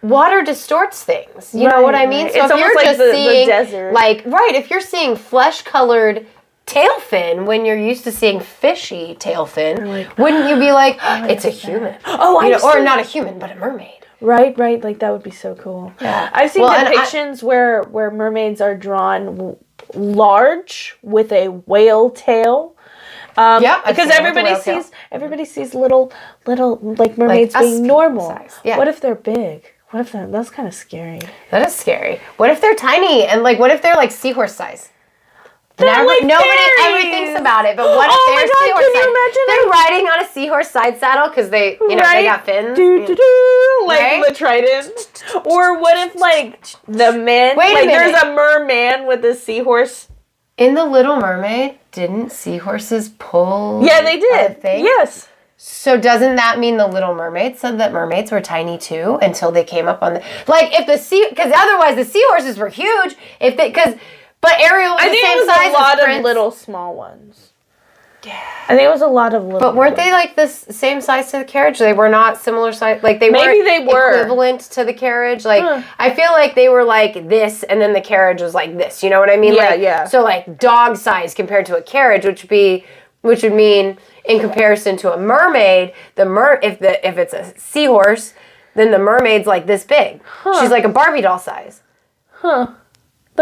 water 0.01 0.43
distorts 0.45 1.03
things. 1.03 1.53
You 1.53 1.69
know 1.69 1.83
what 1.83 1.97
I 1.97 2.07
mean? 2.07 2.27
right. 2.27 2.35
So 2.35 2.45
It's 2.45 2.53
if 2.53 2.59
you're 2.61 2.75
like 2.77 2.85
just 2.87 2.99
the- 2.99 3.05
the 3.07 3.13
seeing, 3.13 3.49
desert. 3.49 3.93
like, 3.93 4.23
right, 4.27 4.55
if 4.55 4.71
you're 4.71 4.81
seeing 4.81 5.17
flesh-colored 5.17 6.27
tail 6.65 7.01
fin 7.01 7.45
when 7.45 7.65
you're 7.65 7.77
used 7.77 8.05
to 8.05 8.13
seeing 8.13 8.39
fishy 8.39 9.17
tail 9.17 9.47
fin, 9.47 9.89
like, 9.89 10.17
wouldn't 10.17 10.49
you 10.49 10.57
be 10.61 10.71
like, 10.83 10.97
it's 11.29 11.45
a 11.45 11.51
human? 11.51 11.97
Oh, 12.05 12.41
You 12.43 12.51
know, 12.51 12.61
or 12.63 12.81
not 12.81 13.01
a 13.01 13.03
human, 13.03 13.41
but 13.41 13.51
a 13.51 13.57
mermaid. 13.57 13.99
Right, 14.21 14.57
right. 14.57 14.83
Like 14.83 15.01
that 15.01 15.11
would 15.11 15.25
be 15.25 15.33
so 15.33 15.57
cool. 15.57 15.93
Yeah. 16.01 16.31
I've 16.33 16.53
seen 16.53 16.63
Well, 16.63 16.71
and 16.71 16.87
I- 16.87 16.95
depictions 16.95 17.43
where 17.43 17.83
where 17.91 18.09
mermaids 18.13 18.61
are 18.61 18.77
drawn 18.77 19.57
large 19.95 20.97
with 21.03 21.33
a 21.33 21.49
whale 21.49 22.11
tail. 22.11 22.77
Um, 23.37 23.63
Yeah, 23.63 23.81
because 23.87 23.97
seen 23.97 24.03
it 24.05 24.07
with 24.07 24.09
the 24.09 24.15
everybody 24.21 24.53
whale 24.55 24.63
tail. 24.63 24.83
sees 24.83 24.93
everybody 25.11 25.45
sees 25.45 25.75
little 25.75 26.13
little 26.47 26.79
like 26.83 27.17
mermaids 27.17 27.55
us 27.55 27.63
being 27.63 27.87
normal. 27.87 28.29
size, 28.29 28.59
yeah. 28.65 28.77
What 28.79 28.89
if 28.89 29.01
they're 29.01 29.15
big? 29.15 29.73
What 29.91 30.01
if 30.01 30.13
they're 30.13 30.27
that's 30.27 30.51
kind 30.51 30.69
of 30.69 30.75
scary? 30.75 31.21
That 31.51 31.67
is 31.67 31.75
scary. 31.75 32.21
What 32.37 32.51
if 32.51 32.61
they're 32.61 32.75
tiny 32.75 33.25
and 33.27 33.43
like, 33.43 33.59
what 33.59 33.71
if 33.71 33.83
they're 33.83 33.95
like 33.97 34.11
seahorse 34.11 34.55
size? 34.55 34.91
Never, 35.81 36.07
like 36.07 36.23
nobody 36.23 36.65
ever 36.83 37.01
thinks 37.03 37.41
about 37.41 37.65
it, 37.65 37.77
but 37.77 37.87
what 37.97 38.09
Oh 38.13 38.15
if 38.15 38.35
my 38.35 38.37
they're 38.37 38.49
God, 38.49 38.59
seahorse 38.63 38.93
can 38.93 39.03
you 39.03 39.17
imagine 39.17 39.43
They're 39.49 39.71
riding 39.71 40.07
on 40.07 40.21
a 40.25 40.29
seahorse 40.29 40.71
side 40.71 40.99
saddle 40.99 41.29
because 41.29 41.51
they, 41.51 41.73
you 41.81 41.97
know, 41.97 42.05
they 42.05 42.25
got 42.25 42.45
fins. 42.45 42.77
Do, 42.77 43.07
do, 43.07 43.15
do, 43.15 43.85
like 43.87 44.01
Right? 44.01 44.25
the 44.29 44.35
trident. 44.35 45.25
Or 45.47 45.79
what 45.81 45.97
if 46.07 46.15
like 46.15 46.65
the 46.87 47.13
man 47.13 47.57
Wait 47.57 47.71
a 47.73 47.75
like 47.75 47.87
minute. 47.87 48.13
there's 48.13 48.23
a 48.23 48.27
merman 48.35 49.07
with 49.07 49.25
a 49.25 49.35
seahorse? 49.35 50.09
In 50.59 50.75
the 50.75 50.85
Little 50.85 51.17
Mermaid, 51.17 51.79
didn't 51.91 52.31
seahorses 52.31 53.09
pull? 53.19 53.83
Yeah, 53.85 54.03
they 54.03 54.19
a 54.19 54.21
did. 54.21 54.61
thing? 54.63 54.85
Yes. 54.85 55.29
So 55.57 55.99
doesn't 55.99 56.37
that 56.37 56.59
mean 56.59 56.77
the 56.77 56.87
Little 56.87 57.15
Mermaid 57.15 57.57
said 57.57 57.79
that 57.81 57.93
mermaids 57.93 58.31
were 58.31 58.41
tiny 58.41 58.77
too 58.79 59.19
until 59.23 59.51
they 59.51 59.65
came 59.65 59.89
up 59.89 60.03
on 60.03 60.15
the 60.15 60.23
like 60.47 60.79
if 60.79 60.87
the 60.87 60.99
sea 60.99 61.27
because 61.31 61.53
otherwise 61.57 61.97
the 61.97 62.05
seahorses 62.05 62.59
were 62.59 62.69
huge 62.69 63.17
if 63.41 63.57
they 63.57 63.69
because 63.69 63.95
but 64.43 64.61
Ariel 64.61 64.93
was 64.93 65.03
I 65.03 65.07
the 65.07 65.13
think 65.13 65.27
same 65.27 65.39
it 65.39 65.41
was 65.41 65.49
size 65.49 65.71
a 65.71 65.73
lot 65.73 66.01
as 66.01 66.17
of 66.19 66.23
little 66.23 66.51
small 66.51 66.95
ones. 66.95 67.49
Yeah. 68.25 68.41
I 68.69 68.77
think 68.77 68.83
it 68.83 68.91
was 68.91 69.03
a 69.03 69.07
lot 69.09 69.35
of 69.35 69.43
little. 69.45 69.59
But 69.59 69.75
weren't 69.75 69.97
they 69.97 70.13
like 70.13 70.37
the 70.37 70.47
same 70.47 71.01
size 71.01 71.33
to 71.33 71.39
the 71.39 71.45
carriage? 71.45 71.79
They 71.81 71.93
were 71.93 72.09
not 72.09 72.39
similar 72.39 72.73
size. 72.73 73.03
Like 73.03 73.19
they 73.19 73.31
Maybe 73.31 73.59
were 73.59 73.65
they 73.65 73.85
were. 73.85 74.11
equivalent 74.13 74.61
to 74.73 74.85
the 74.85 74.95
carriage. 74.95 75.45
Like 75.45 75.63
Huh. 75.63 75.83
I 75.99 76.15
feel 76.15 76.31
like 76.31 76.55
they 76.55 76.69
were 76.69 76.85
like 76.85 77.29
this, 77.29 77.65
and 77.65 77.81
then 77.81 77.93
the 77.95 78.01
carriage 78.01 78.41
was 78.41 78.55
like 78.55 78.77
this. 78.77 79.03
You 79.03 79.11
know 79.11 79.19
what 79.19 79.31
I 79.31 79.37
mean? 79.37 79.55
Yeah, 79.55 79.71
like, 79.71 79.81
yeah. 79.81 80.05
So 80.05 80.23
like 80.23 80.59
dog 80.59 80.97
size 80.97 81.35
compared 81.35 81.67
to 81.67 81.77
a 81.77 81.83
carriage, 81.83 82.25
which 82.25 82.43
would 82.43 82.51
be 82.51 82.85
which 83.23 83.43
would 83.43 83.55
mean 83.55 83.99
in 84.25 84.39
comparison 84.41 84.97
to 84.99 85.13
a 85.13 85.19
mermaid, 85.19 85.93
the 86.15 86.25
mer 86.25 86.61
if 86.63 86.79
the 86.79 87.05
if 87.07 87.19
it's 87.19 87.35
a 87.35 87.53
seahorse, 87.59 88.35
then 88.75 88.93
the 88.93 88.99
mermaid's 88.99 89.47
like 89.49 89.67
this 89.67 89.83
big. 89.85 90.21
She's 90.61 90.71
like 90.71 90.85
a 90.85 90.89
Barbie 90.89 91.23
doll 91.23 91.39
size. 91.41 91.83
Huh. 92.35 92.69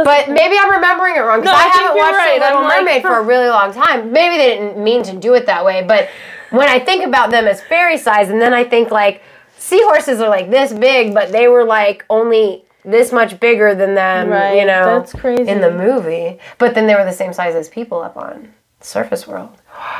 But 0.05 0.29
maybe 0.31 0.57
I'm 0.59 0.71
remembering 0.71 1.17
it 1.17 1.21
wrong 1.21 1.41
because 1.41 1.53
No, 1.55 1.59
I 1.59 1.65
I, 1.65 1.69
haven't 1.69 1.97
watched 1.97 2.17
right. 2.17 2.41
Little 2.41 2.59
I'm 2.59 2.65
like, 2.65 2.85
Mermaid 2.85 3.03
for 3.03 3.19
a 3.19 3.23
really 3.33 3.49
long 3.49 3.73
time. 3.73 4.13
Maybe 4.13 4.37
they 4.37 4.57
didn't 4.57 4.83
mean 4.83 5.03
to 5.05 5.17
do 5.17 5.35
it 5.35 5.47
that 5.47 5.65
way, 5.65 5.85
but 5.87 6.09
when 6.51 6.69
I 6.69 6.79
think 6.79 7.05
about 7.05 7.31
them 7.31 7.47
as 7.47 7.61
fairy 7.63 7.99
size, 7.99 8.29
and 8.29 8.41
then 8.41 8.53
I 8.53 8.65
think 8.65 8.91
like 8.91 9.23
seahorses 9.57 10.21
are 10.21 10.29
like 10.29 10.51
this 10.51 10.73
big, 10.73 11.15
but 11.15 11.33
they 11.33 11.49
were 11.49 11.65
like 11.65 12.05
only 12.11 12.65
this 12.85 13.13
much 13.13 13.39
bigger 13.41 13.75
than 13.75 13.95
them, 13.95 14.31
right. 14.31 14.59
you 14.59 14.65
know, 14.65 14.99
that's 14.99 15.13
crazy. 15.13 15.49
in 15.49 15.61
the 15.61 15.71
movie. 15.71 16.39
But 16.59 16.75
then 16.75 16.87
they 16.87 16.95
were 16.95 17.05
the 17.05 17.13
same 17.13 17.33
size 17.33 17.55
as 17.55 17.69
people 17.69 18.01
up 18.01 18.17
on 18.17 18.53
Surface 18.81 19.27
World. 19.27 19.51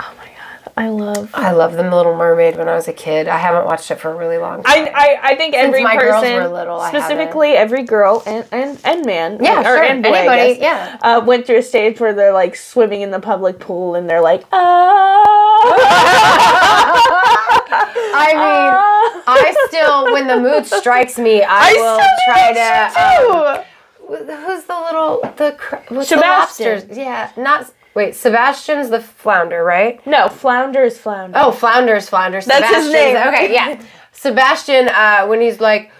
Oh 0.00 0.14
my 0.16 0.26
god. 0.26 0.37
I 0.78 0.90
love. 0.90 1.30
I 1.34 1.50
loved 1.50 1.74
The 1.74 1.82
Little 1.82 2.16
Mermaid 2.16 2.56
when 2.56 2.68
I 2.68 2.76
was 2.76 2.86
a 2.86 2.92
kid. 2.92 3.26
I 3.26 3.36
haven't 3.36 3.64
watched 3.66 3.90
it 3.90 3.96
for 3.98 4.12
a 4.12 4.14
really 4.14 4.38
long 4.38 4.62
time. 4.62 4.86
I, 4.86 4.92
I, 4.94 5.18
I 5.30 5.34
think 5.34 5.54
every 5.54 5.82
my 5.82 5.96
girls 5.96 6.22
person, 6.22 6.36
were 6.36 6.46
little, 6.48 6.78
I 6.78 6.90
specifically 6.90 7.50
every 7.54 7.82
girl 7.82 8.22
and, 8.24 8.46
and, 8.52 8.78
and 8.84 9.04
man, 9.04 9.38
Yeah, 9.42 9.58
or 9.60 9.64
sure. 9.64 9.82
and 9.82 10.04
boy, 10.04 10.12
Anybody, 10.12 10.54
guess, 10.60 10.62
yeah. 10.62 10.98
uh, 11.02 11.20
went 11.24 11.46
through 11.46 11.58
a 11.58 11.62
stage 11.64 11.98
where 11.98 12.14
they're 12.14 12.32
like 12.32 12.54
swimming 12.54 13.00
in 13.00 13.10
the 13.10 13.18
public 13.18 13.58
pool 13.58 13.96
and 13.96 14.08
they're 14.08 14.20
like, 14.20 14.44
ah. 14.52 15.24
I 18.20 18.34
mean, 18.34 19.22
I 19.26 19.66
still, 19.68 20.12
when 20.12 20.28
the 20.28 20.36
mood 20.38 20.64
strikes 20.66 21.18
me, 21.18 21.42
I, 21.48 21.72
will 21.72 21.98
try 22.24 22.52
to. 22.54 23.58
um, 23.58 23.64
Who's 24.46 24.64
the 24.64 24.80
little 24.80 25.20
the 25.36 25.56
what's 25.88 26.08
Sebastian. 26.08 26.18
the 26.18 26.74
lobsters? 26.78 26.96
Yeah, 26.96 27.30
not 27.36 27.70
wait. 27.94 28.14
Sebastian's 28.14 28.90
the 28.90 29.00
flounder, 29.00 29.62
right? 29.64 30.04
no, 30.06 30.28
flounder 30.28 30.82
is 30.82 30.98
flounder. 30.98 31.38
Oh, 31.38 31.52
flounder's 31.52 32.08
flounder. 32.08 32.40
That's 32.40 32.66
his 32.74 32.86
Sebastian's- 32.86 32.92
name. 32.92 33.16
Okay, 33.28 33.52
yeah. 33.52 33.82
Sebastian, 34.12 34.88
uh, 34.88 35.26
when 35.26 35.40
he's 35.40 35.60
like, 35.60 35.92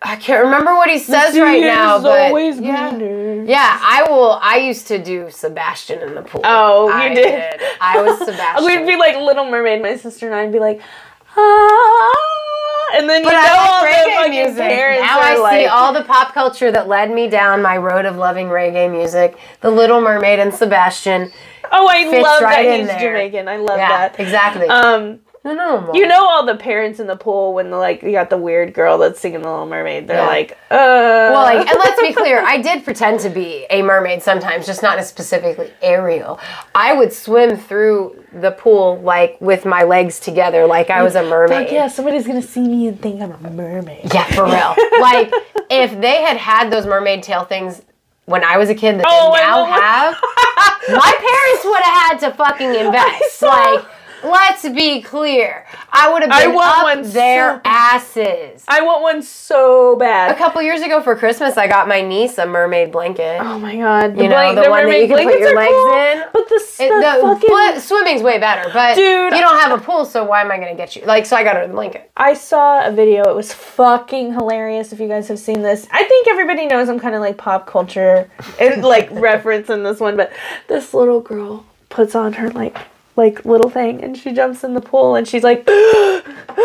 I 0.00 0.14
can't 0.14 0.44
remember 0.44 0.74
what 0.76 0.88
he 0.88 0.98
says 1.00 1.36
right 1.36 1.60
now, 1.60 2.00
but 2.00 2.28
always 2.28 2.60
yeah. 2.60 2.90
greener. 2.90 3.44
Yeah, 3.44 3.78
I 3.82 4.04
will. 4.08 4.38
I 4.40 4.58
used 4.58 4.86
to 4.88 5.02
do 5.02 5.28
Sebastian 5.28 6.00
in 6.00 6.14
the 6.14 6.22
pool. 6.22 6.42
Oh, 6.44 6.86
you 6.86 6.94
I 6.94 7.14
did. 7.14 7.60
I 7.80 8.00
was 8.00 8.18
Sebastian. 8.20 8.64
We'd 8.64 8.86
be 8.86 8.96
like 8.96 9.16
Little 9.16 9.50
Mermaid, 9.50 9.82
my 9.82 9.96
sister 9.96 10.26
and 10.26 10.36
I'd 10.36 10.52
be 10.52 10.60
like, 10.60 10.80
ah. 11.36 12.10
And 12.94 13.08
then 13.08 13.22
you 13.22 13.28
But 13.28 13.32
know 13.34 13.38
I 13.38 13.50
all 13.58 13.82
reggae 13.84 14.30
music. 14.30 15.00
Now 15.00 15.20
I 15.20 15.36
like, 15.36 15.60
see 15.60 15.66
all 15.66 15.92
the 15.92 16.02
pop 16.04 16.32
culture 16.32 16.70
that 16.72 16.88
led 16.88 17.10
me 17.10 17.28
down 17.28 17.60
my 17.62 17.76
road 17.76 18.04
of 18.06 18.16
loving 18.16 18.46
reggae 18.48 18.90
music. 18.90 19.36
The 19.60 19.70
Little 19.70 20.00
Mermaid 20.00 20.38
and 20.38 20.52
Sebastian. 20.54 21.30
oh, 21.70 21.86
I 21.88 22.04
love 22.20 22.42
right 22.42 22.64
that 22.66 22.78
he's 22.78 22.86
there. 22.88 22.98
Jamaican. 23.00 23.48
I 23.48 23.56
love 23.58 23.78
Yeah, 23.78 23.88
that. 24.08 24.20
exactly. 24.20 24.66
Um, 24.68 25.20
no, 25.48 25.76
no, 25.76 25.80
Mom. 25.80 25.94
You 25.94 26.06
know 26.06 26.26
all 26.28 26.44
the 26.46 26.56
parents 26.56 27.00
in 27.00 27.06
the 27.06 27.16
pool 27.16 27.54
when 27.54 27.70
the 27.70 27.76
like 27.76 28.02
you 28.02 28.12
got 28.12 28.30
the 28.30 28.36
weird 28.36 28.72
girl 28.74 28.98
that's 28.98 29.18
singing 29.20 29.42
the 29.42 29.48
Little 29.50 29.66
Mermaid. 29.66 30.06
They're 30.06 30.18
Yeah. 30.18 30.26
like, 30.26 30.52
uh. 30.70 30.76
Well, 31.32 31.42
like, 31.42 31.66
and 31.68 31.78
let's 31.78 32.00
be 32.00 32.12
clear, 32.22 32.42
I 32.44 32.60
did 32.60 32.84
pretend 32.84 33.20
to 33.20 33.30
be 33.30 33.66
a 33.70 33.82
mermaid 33.82 34.22
sometimes, 34.22 34.66
just 34.66 34.82
not 34.82 34.98
as 34.98 35.08
specifically 35.08 35.72
Ariel. 35.82 36.38
I 36.74 36.92
would 36.94 37.12
swim 37.12 37.56
through 37.56 38.24
the 38.32 38.50
pool 38.50 39.00
like 39.00 39.40
with 39.40 39.64
my 39.64 39.82
legs 39.84 40.20
together, 40.20 40.66
like 40.66 40.90
I 40.90 41.02
was 41.02 41.14
a 41.14 41.22
mermaid. 41.22 41.64
Fuck 41.66 41.72
yeah, 41.72 41.88
somebody's 41.88 42.26
gonna 42.26 42.42
see 42.42 42.60
me 42.60 42.88
and 42.88 43.00
think 43.00 43.20
I'm 43.22 43.32
a 43.32 43.50
mermaid. 43.50 44.12
Yeah, 44.12 44.24
for 44.26 44.44
real. 44.44 44.74
like 45.00 45.32
if 45.70 45.98
they 46.00 46.22
had 46.22 46.36
had 46.36 46.70
those 46.70 46.86
mermaid 46.86 47.22
tail 47.22 47.44
things 47.44 47.82
when 48.26 48.44
I 48.44 48.58
was 48.58 48.68
a 48.68 48.74
kid 48.74 48.98
that 48.98 49.06
Oh, 49.08 49.32
they 49.32 49.40
now 49.40 49.64
have, 49.64 50.14
my 50.88 51.12
parents 51.16 51.64
would 51.64 51.82
have 51.82 51.94
had 51.94 52.18
to 52.28 52.36
fucking 52.36 52.74
invest. 52.74 53.40
Like, 53.42 53.84
let's 54.24 54.68
be 54.68 55.02
clear, 55.02 55.66
I 55.92 56.12
would 56.12 56.22
have 56.22 56.30
I 56.30 56.46
been 56.46 56.54
want 56.54 56.78
up 56.78 56.84
one 56.84 57.12
their 57.12 57.56
so 57.56 57.60
asses. 57.64 58.64
I 58.68 58.82
want 58.82 59.02
one 59.02 59.22
so 59.22 59.96
bad. 59.96 60.30
A 60.30 60.34
couple 60.34 60.60
years 60.62 60.80
ago 60.82 61.00
for 61.02 61.14
Christmas, 61.16 61.56
I 61.56 61.66
got 61.66 61.88
my 61.88 62.00
niece 62.00 62.38
a 62.38 62.46
mermaid 62.46 62.92
blanket. 62.92 63.38
Oh 63.40 63.58
my 63.58 63.76
god, 63.76 64.16
the 64.16 64.22
You 64.24 64.28
know, 64.28 64.34
blank- 64.36 64.64
the 64.64 64.70
one 64.70 64.86
that 64.86 65.00
you 65.00 65.08
can 65.08 65.24
put 65.24 65.38
your 65.38 65.56
legs 65.56 65.70
cool, 65.72 65.92
in. 65.92 66.24
But 66.32 66.48
the, 66.48 66.54
It- 66.56 66.88
the 66.88 67.00
the 67.00 67.22
fucking 67.22 67.50
fli- 67.50 67.80
swimming's 67.80 68.22
way 68.22 68.38
better, 68.38 68.70
but 68.72 68.94
Dude. 68.94 69.32
you 69.32 69.40
don't 69.40 69.58
have 69.60 69.78
a 69.78 69.82
pool, 69.82 70.04
so 70.04 70.24
why 70.24 70.40
am 70.42 70.50
I 70.50 70.56
going 70.58 70.68
to 70.70 70.76
get 70.76 70.96
you? 70.96 71.04
Like, 71.04 71.26
so 71.26 71.36
I 71.36 71.44
got 71.44 71.56
her 71.56 71.66
the 71.66 71.72
blanket. 71.72 72.10
I 72.16 72.34
saw 72.34 72.86
a 72.86 72.90
video. 72.92 73.22
It 73.28 73.34
was 73.36 73.52
fucking 73.52 74.32
hilarious. 74.32 74.92
If 74.92 75.00
you 75.00 75.08
guys 75.08 75.28
have 75.28 75.38
seen 75.38 75.62
this, 75.62 75.86
I 75.90 76.04
think 76.04 76.28
everybody 76.28 76.66
knows 76.66 76.88
I'm 76.88 76.98
kind 77.00 77.14
of 77.14 77.20
like 77.20 77.36
pop 77.38 77.66
culture 77.66 78.30
and 78.60 78.82
like 78.84 79.08
reference 79.12 79.70
in 79.70 79.82
this 79.82 80.00
one. 80.00 80.16
But 80.16 80.32
this 80.68 80.92
little 80.94 81.20
girl 81.20 81.64
puts 81.88 82.14
on 82.14 82.32
her 82.34 82.50
like 82.50 82.76
like 83.18 83.44
little 83.44 83.68
thing, 83.68 84.02
and 84.02 84.16
she 84.16 84.32
jumps 84.32 84.64
in 84.64 84.72
the 84.72 84.80
pool, 84.80 85.14
and 85.16 85.28
she's 85.28 85.42
like 85.42 85.58
like 85.68 85.68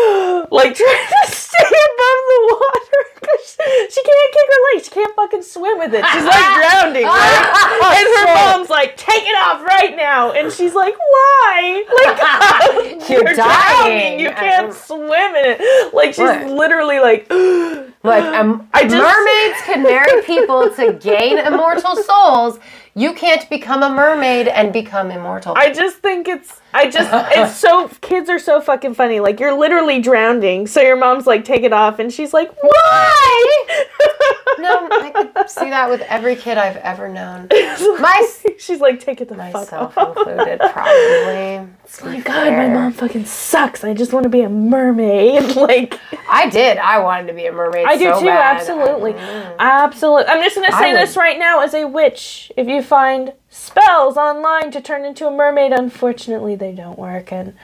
trying 0.74 1.06
to 1.08 1.26
stay 1.26 1.66
above 1.66 2.20
the 2.30 2.40
water 2.48 3.02
because 3.20 3.56
she 3.92 4.02
can't 4.02 4.32
kick 4.32 4.48
her 4.48 4.74
legs. 4.74 4.84
She 4.86 4.90
can't 4.90 5.14
fucking 5.16 5.42
swim 5.42 5.78
with 5.78 5.92
it. 5.94 6.04
She's 6.06 6.24
like 6.24 6.54
drowning, 6.60 7.04
right? 7.04 7.96
and 7.98 8.28
her 8.28 8.34
mom's 8.56 8.70
like, 8.70 8.96
"Take 8.96 9.24
it 9.24 9.36
off 9.46 9.62
right 9.62 9.94
now!" 9.96 10.32
And 10.32 10.52
she's 10.52 10.74
like, 10.74 10.94
"Why? 10.96 11.84
Like 12.04 13.08
You're 13.08 13.22
drowning. 13.22 13.36
dying. 13.36 14.20
You 14.20 14.30
can't 14.30 14.72
swim 14.72 15.10
in 15.34 15.44
it. 15.58 15.94
Like 15.94 16.14
she's 16.14 16.50
literally 16.50 16.98
like, 17.00 17.26
Like, 18.04 18.24
um, 18.24 18.68
I 18.72 18.82
just- 18.82 18.96
mermaids 18.96 19.60
can 19.64 19.82
marry 19.82 20.22
people 20.22 20.68
to 20.76 20.92
gain 20.94 21.38
immortal 21.38 21.96
souls. 21.96 22.58
You 22.96 23.12
can't 23.12 23.48
become 23.50 23.82
a 23.82 23.90
mermaid 23.90 24.46
and 24.46 24.72
become 24.72 25.10
immortal. 25.10 25.54
I 25.56 25.72
just 25.72 25.96
think 25.96 26.28
it's, 26.28 26.60
I 26.72 26.88
just, 26.88 27.10
it's 27.36 27.56
so, 27.56 27.88
kids 28.00 28.30
are 28.30 28.38
so 28.38 28.60
fucking 28.60 28.94
funny. 28.94 29.18
Like 29.18 29.40
you're 29.40 29.56
literally 29.58 30.00
drowning, 30.00 30.68
so 30.68 30.80
your 30.80 30.96
mom's 30.96 31.26
like, 31.26 31.44
take 31.44 31.64
it 31.64 31.72
off, 31.72 31.98
and 31.98 32.12
she's 32.12 32.32
like, 32.32 32.54
why? 32.62 33.66
no, 34.60 34.88
I 34.90 35.10
could 35.10 35.50
see 35.50 35.70
that 35.70 35.90
with 35.90 36.02
every 36.02 36.36
kid 36.36 36.56
I've 36.56 36.76
ever 36.76 37.08
known. 37.08 37.48
My 37.50 38.28
she's 38.58 38.80
like, 38.80 39.00
take 39.00 39.20
it 39.20 39.28
the 39.28 39.34
fuck 39.34 39.52
myself 39.54 39.98
off. 39.98 40.16
included, 40.16 40.60
probably. 40.60 41.66
Oh 42.02 42.06
my 42.06 42.20
god, 42.20 42.52
my 42.52 42.68
mom 42.68 42.92
fucking 42.92 43.24
sucks. 43.26 43.84
I 43.84 43.94
just 43.94 44.12
want 44.12 44.24
to 44.24 44.30
be 44.30 44.40
a 44.42 44.48
mermaid. 44.48 45.54
Like, 45.64 45.98
I 46.30 46.48
did. 46.48 46.78
I 46.78 46.98
wanted 46.98 47.26
to 47.28 47.32
be 47.34 47.46
a 47.46 47.52
mermaid. 47.52 47.86
I 47.86 47.96
do 47.96 48.04
so 48.12 48.20
too, 48.20 48.26
bad. 48.26 48.56
absolutely. 48.56 49.12
Mm. 49.12 49.56
Absolutely. 49.58 50.26
I'm 50.26 50.42
just 50.42 50.56
going 50.56 50.68
to 50.70 50.74
I 50.76 50.80
say 50.80 50.92
would- 50.92 51.00
this 51.02 51.16
right 51.16 51.38
now 51.38 51.60
as 51.60 51.74
a 51.74 51.84
witch. 51.86 52.50
If 52.56 52.66
you 52.68 52.82
find 52.82 53.32
spells 53.48 54.16
online 54.16 54.70
to 54.72 54.80
turn 54.80 55.04
into 55.04 55.26
a 55.26 55.30
mermaid, 55.30 55.72
unfortunately 55.72 56.56
they 56.56 56.72
don't 56.72 56.98
work 56.98 57.32
and 57.32 57.54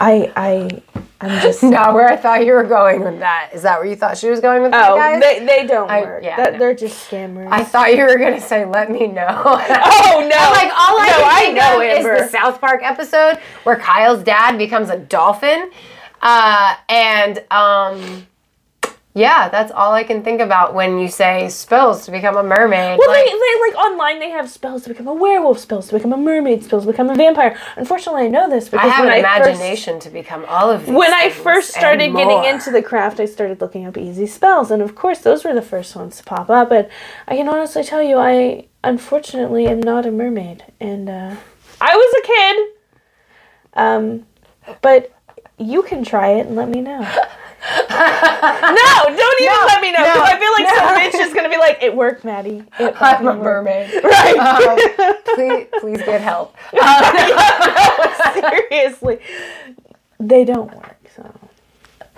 I 0.00 0.32
I 0.34 0.82
I'm 1.20 1.40
just 1.42 1.62
Not 1.78 1.92
where 1.94 2.08
I 2.08 2.16
thought 2.16 2.46
you 2.46 2.52
were 2.52 2.64
going 2.64 3.04
with 3.04 3.18
that. 3.20 3.50
Is 3.52 3.62
that 3.62 3.78
where 3.78 3.86
you 3.86 3.94
thought 3.94 4.16
she 4.16 4.30
was 4.30 4.40
going 4.40 4.62
with 4.62 4.70
that, 4.72 4.90
Oh, 4.90 4.96
guys? 4.96 5.20
they, 5.20 5.44
they 5.44 5.66
don't 5.66 5.90
I- 5.90 6.00
work. 6.00 6.24
yeah, 6.24 6.36
That- 6.36 6.54
no. 6.54 6.58
They're 6.58 6.74
just 6.74 7.08
scammers. 7.10 7.48
I 7.50 7.62
thought 7.62 7.94
you 7.94 8.04
were 8.04 8.16
gonna 8.16 8.40
say, 8.40 8.64
"Let 8.64 8.90
me 8.90 9.06
know." 9.06 9.26
oh 9.28 10.28
no! 10.28 10.36
I'm 10.38 10.52
like 10.52 10.72
all 10.72 10.96
I 10.98 11.52
no, 11.54 11.60
I 11.68 11.74
know 11.74 11.80
is 11.82 12.04
the 12.04 12.28
South 12.28 12.60
Park 12.60 12.80
episode 12.82 13.38
where 13.64 13.76
Kyle's 13.76 14.24
dad 14.24 14.56
becomes 14.56 14.88
a 14.88 14.98
dolphin, 14.98 15.70
uh, 16.22 16.74
and 16.88 17.44
um, 17.50 18.26
yeah, 19.14 19.48
that's 19.48 19.72
all 19.72 19.92
I 19.92 20.04
can 20.04 20.22
think 20.22 20.40
about 20.40 20.72
when 20.72 20.98
you 21.00 21.08
say 21.08 21.48
spells 21.48 22.04
to 22.06 22.12
become 22.12 22.36
a 22.36 22.42
mermaid. 22.44 22.96
Well, 22.96 23.08
like, 23.08 23.24
they, 23.24 23.30
they 23.32 23.60
like 23.60 23.74
online. 23.76 24.20
They 24.20 24.30
have 24.30 24.48
spells 24.48 24.82
to 24.84 24.88
become 24.90 25.08
a 25.08 25.12
werewolf, 25.14 25.58
spells 25.58 25.88
to 25.88 25.94
become 25.94 26.12
a 26.12 26.16
mermaid, 26.16 26.62
spells 26.62 26.84
to 26.86 26.92
become 26.92 27.10
a 27.10 27.14
vampire. 27.16 27.58
Unfortunately, 27.76 28.26
I 28.26 28.28
know 28.28 28.48
this 28.48 28.68
because 28.68 28.86
I 28.88 28.94
have 28.94 29.04
when 29.06 29.18
an 29.18 29.24
I 29.24 29.38
first- 29.38 29.48
imagination 29.48 29.98
to 30.00 30.10
become 30.10 30.44
all 30.46 30.70
of 30.70 30.86
these. 30.86 30.94
when 30.94 31.12
I 31.12 31.30
first 31.30 31.70
started 31.70 32.14
getting 32.14 32.44
into 32.44 32.70
the 32.70 32.82
craft, 32.82 33.18
I 33.18 33.24
started 33.24 33.60
looking 33.60 33.84
up 33.84 33.98
easy 33.98 34.26
spells, 34.26 34.70
and 34.70 34.80
of 34.80 34.94
course, 34.94 35.18
those 35.18 35.42
were 35.44 35.54
the 35.54 35.62
first 35.62 35.96
ones 35.96 36.16
to 36.18 36.22
pop 36.24 36.48
up. 36.48 36.70
And 36.70 36.88
I 37.26 37.36
can 37.36 37.48
honestly 37.48 37.82
tell 37.82 38.02
you, 38.02 38.16
I 38.16 38.68
unfortunately 38.84 39.66
am 39.66 39.80
not 39.80 40.06
a 40.06 40.12
mermaid, 40.12 40.64
and 40.78 41.08
uh, 41.08 41.34
I 41.80 41.96
was 41.96 42.14
a 42.22 42.26
kid. 42.26 42.66
Um, 43.74 44.26
but 44.82 45.12
you 45.58 45.82
can 45.82 46.04
try 46.04 46.28
it 46.34 46.46
and 46.46 46.54
let 46.54 46.68
me 46.68 46.80
know. 46.80 47.00
no, 47.90 49.16
don't 49.16 49.40
even 49.40 49.52
No, 49.54 49.64
let 49.66 49.80
me 49.80 49.92
know. 49.92 50.02
no, 50.04 50.22
I 50.22 50.38
feel 50.38 50.52
like 50.52 50.66
no. 50.66 50.74
some 50.74 50.96
bitch 50.96 51.26
is 51.28 51.34
gonna 51.34 51.48
be 51.48 51.58
like, 51.58 51.78
"It 51.82 51.94
worked, 51.94 52.24
Maddie. 52.24 52.64
It 52.78 52.94
I'm 53.00 53.26
a 53.26 53.30
worked." 53.32 53.42
mermaid. 53.42 54.02
Right. 54.04 54.36
Um, 54.38 55.14
please, 55.34 55.66
please 55.80 56.02
get 56.02 56.20
help. 56.20 56.54
Uh, 56.80 58.32
Seriously, 58.34 59.18
they 60.18 60.44
don't 60.44 60.74
work. 60.74 60.96
So 61.16 61.30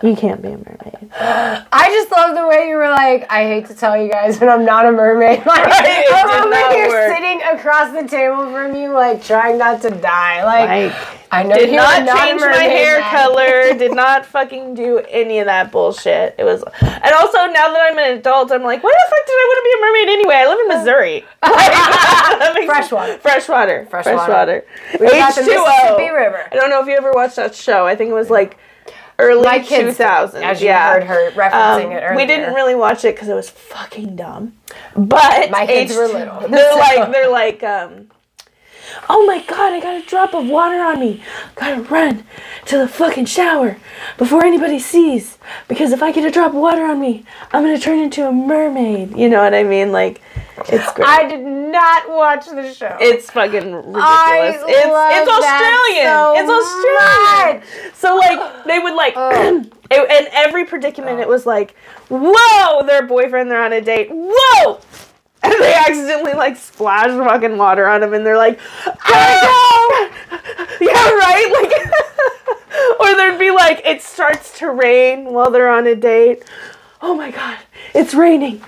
You 0.02 0.16
can't 0.16 0.42
be 0.42 0.48
a 0.48 0.58
mermaid. 0.58 1.10
I 1.20 1.88
just 1.90 2.10
love 2.10 2.34
the 2.36 2.46
way 2.46 2.68
you 2.68 2.76
were 2.76 2.88
like, 2.90 3.26
I 3.30 3.44
hate 3.44 3.66
to 3.66 3.74
tell 3.74 3.96
you 3.96 4.10
guys, 4.10 4.38
but 4.38 4.48
I'm 4.48 4.64
not 4.64 4.86
a 4.86 4.92
mermaid. 4.92 5.38
Like, 5.46 5.64
Right, 5.66 6.06
I'm 6.12 6.52
over 6.52 6.74
here 6.74 7.14
sitting 7.14 7.40
across 7.42 7.92
the 7.92 8.06
table 8.08 8.50
from 8.52 8.74
you, 8.74 8.90
like 8.92 9.22
trying 9.24 9.58
not 9.58 9.80
to 9.82 9.90
die. 9.90 10.44
Like, 10.44 10.92
Like, 10.92 11.21
I 11.32 11.42
know 11.44 11.56
did 11.56 11.72
not 11.74 12.04
not 12.04 12.18
change 12.28 12.40
my 12.42 12.52
hair 12.62 13.00
color. 13.10 13.72
Did 13.78 13.94
not 13.94 14.26
fucking 14.26 14.74
do 14.74 14.98
any 15.08 15.38
of 15.38 15.46
that 15.46 15.72
bullshit. 15.72 16.34
It 16.38 16.44
was, 16.44 16.62
and 16.62 17.14
also 17.14 17.38
now 17.46 17.72
that 17.72 17.88
I'm 17.90 17.98
an 17.98 18.18
adult, 18.18 18.52
I'm 18.52 18.62
like, 18.62 18.82
why 18.84 18.92
the 18.92 19.10
fuck 19.10 19.26
did 19.26 19.32
I 19.32 19.46
want 19.48 19.58
to 19.58 19.64
be 19.64 19.72
a 19.72 19.80
mermaid 19.80 20.08
anyway? 20.12 20.34
I 20.36 20.46
live 20.46 20.60
in 20.60 20.68
Missouri. 20.78 21.24
That 21.42 22.52
makes- 22.54 22.66
Freshwater. 22.66 23.18
Freshwater. 23.18 23.86
Freshwater. 23.86 24.18
Freshwater. 24.18 24.64
We've 25.00 25.10
got 25.10 25.34
the 25.34 25.40
H2O. 25.42 25.64
Mississippi 25.66 26.10
River. 26.10 26.44
I 26.52 26.54
don't 26.54 26.70
know 26.70 26.80
if 26.82 26.86
you 26.86 26.94
ever 26.96 27.12
watched 27.12 27.36
that 27.36 27.54
show. 27.54 27.86
I 27.86 27.96
think 27.96 28.10
it 28.10 28.14
was 28.14 28.28
like 28.30 28.58
early 29.18 29.42
My 29.44 29.58
kids, 29.60 29.98
2000s. 29.98 30.34
as 30.42 30.60
you 30.60 30.66
yeah. 30.68 30.92
heard 30.92 31.04
her 31.04 31.30
referencing 31.32 31.86
Um, 31.86 31.92
it 31.92 32.00
earlier. 32.02 32.16
We 32.16 32.26
didn't 32.26 32.54
really 32.54 32.74
watch 32.74 33.04
it 33.04 33.14
because 33.14 33.28
it 33.28 33.34
was 33.34 33.48
fucking 33.48 34.16
dumb. 34.16 34.54
But 34.96 35.50
My 35.50 35.66
kids 35.66 35.94
were 35.96 36.08
H2O 36.08 36.12
little, 36.12 36.48
They're 36.48 36.72
so- 36.72 36.78
like 36.78 37.12
they're 37.12 37.30
like 37.30 37.62
um. 37.62 38.08
Oh 39.08 39.26
my 39.26 39.42
god! 39.42 39.72
I 39.72 39.80
got 39.80 40.02
a 40.02 40.06
drop 40.06 40.34
of 40.34 40.46
water 40.48 40.80
on 40.80 41.00
me. 41.00 41.22
Gotta 41.54 41.82
run 41.82 42.24
to 42.66 42.78
the 42.78 42.88
fucking 42.88 43.26
shower 43.26 43.78
before 44.18 44.44
anybody 44.44 44.78
sees. 44.78 45.38
Because 45.68 45.92
if 45.92 46.02
I 46.02 46.12
get 46.12 46.24
a 46.24 46.30
drop 46.30 46.50
of 46.50 46.56
water 46.56 46.84
on 46.84 47.00
me, 47.00 47.24
I'm 47.52 47.62
gonna 47.62 47.78
turn 47.78 47.98
into 47.98 48.26
a 48.26 48.32
mermaid. 48.32 49.16
You 49.16 49.28
know 49.28 49.42
what 49.42 49.54
I 49.54 49.62
mean? 49.62 49.92
Like, 49.92 50.20
it's 50.68 50.92
great. 50.92 51.08
I 51.08 51.28
did 51.28 51.40
not 51.40 52.10
watch 52.10 52.46
the 52.46 52.72
show. 52.72 52.96
It's 53.00 53.30
fucking 53.30 53.72
ridiculous. 53.72 54.02
I 54.04 54.54
it's 54.54 54.64
it's 54.66 55.30
Australian. 55.30 56.06
so 56.06 56.34
it's 56.36 57.62
Australian. 57.62 57.94
So 57.94 58.16
like 58.16 58.64
they 58.64 58.78
would 58.78 58.94
like 58.94 59.14
it, 59.90 60.10
in 60.10 60.28
every 60.32 60.64
predicament 60.64 61.20
it 61.20 61.28
was 61.28 61.46
like, 61.46 61.74
whoa, 62.10 62.86
their 62.86 63.06
boyfriend, 63.06 63.50
they're 63.50 63.62
on 63.62 63.72
a 63.72 63.80
date. 63.80 64.08
Whoa! 64.10 64.80
And 65.42 65.52
they 65.60 65.74
accidentally 65.74 66.34
like 66.34 66.56
splash 66.56 67.08
fucking 67.08 67.56
water 67.58 67.86
on 67.88 68.02
him 68.02 68.14
and 68.14 68.24
they're 68.24 68.36
like, 68.36 68.60
oh! 69.06 70.10
Yeah, 70.80 71.10
right? 71.10 71.50
Like 71.62 73.00
or 73.00 73.14
there'd 73.16 73.38
be 73.38 73.50
like 73.50 73.82
it 73.84 74.02
starts 74.02 74.58
to 74.58 74.70
rain 74.70 75.26
while 75.32 75.50
they're 75.50 75.68
on 75.68 75.86
a 75.86 75.94
date. 75.94 76.42
Oh 77.00 77.14
my 77.14 77.30
god, 77.30 77.58
it's 77.94 78.14
raining. 78.14 78.62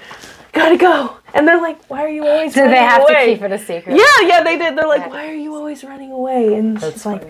Gotta 0.52 0.76
go. 0.76 1.16
And 1.34 1.48
they're 1.48 1.60
like, 1.60 1.84
why 1.90 2.04
are 2.04 2.08
you 2.08 2.24
always 2.26 2.54
Did 2.54 2.60
running 2.60 2.74
they 2.76 2.80
have 2.84 3.02
away? 3.02 3.26
to 3.26 3.34
keep 3.34 3.42
it 3.42 3.52
a 3.52 3.58
secret? 3.58 3.96
Yeah, 3.96 4.04
yeah, 4.28 4.42
they 4.44 4.56
did. 4.56 4.78
They're 4.78 4.86
like, 4.86 5.10
why 5.10 5.28
are 5.28 5.34
you 5.34 5.54
always 5.54 5.82
running 5.82 6.12
away? 6.12 6.54
And 6.54 6.80
she's 6.80 7.04
like, 7.04 7.26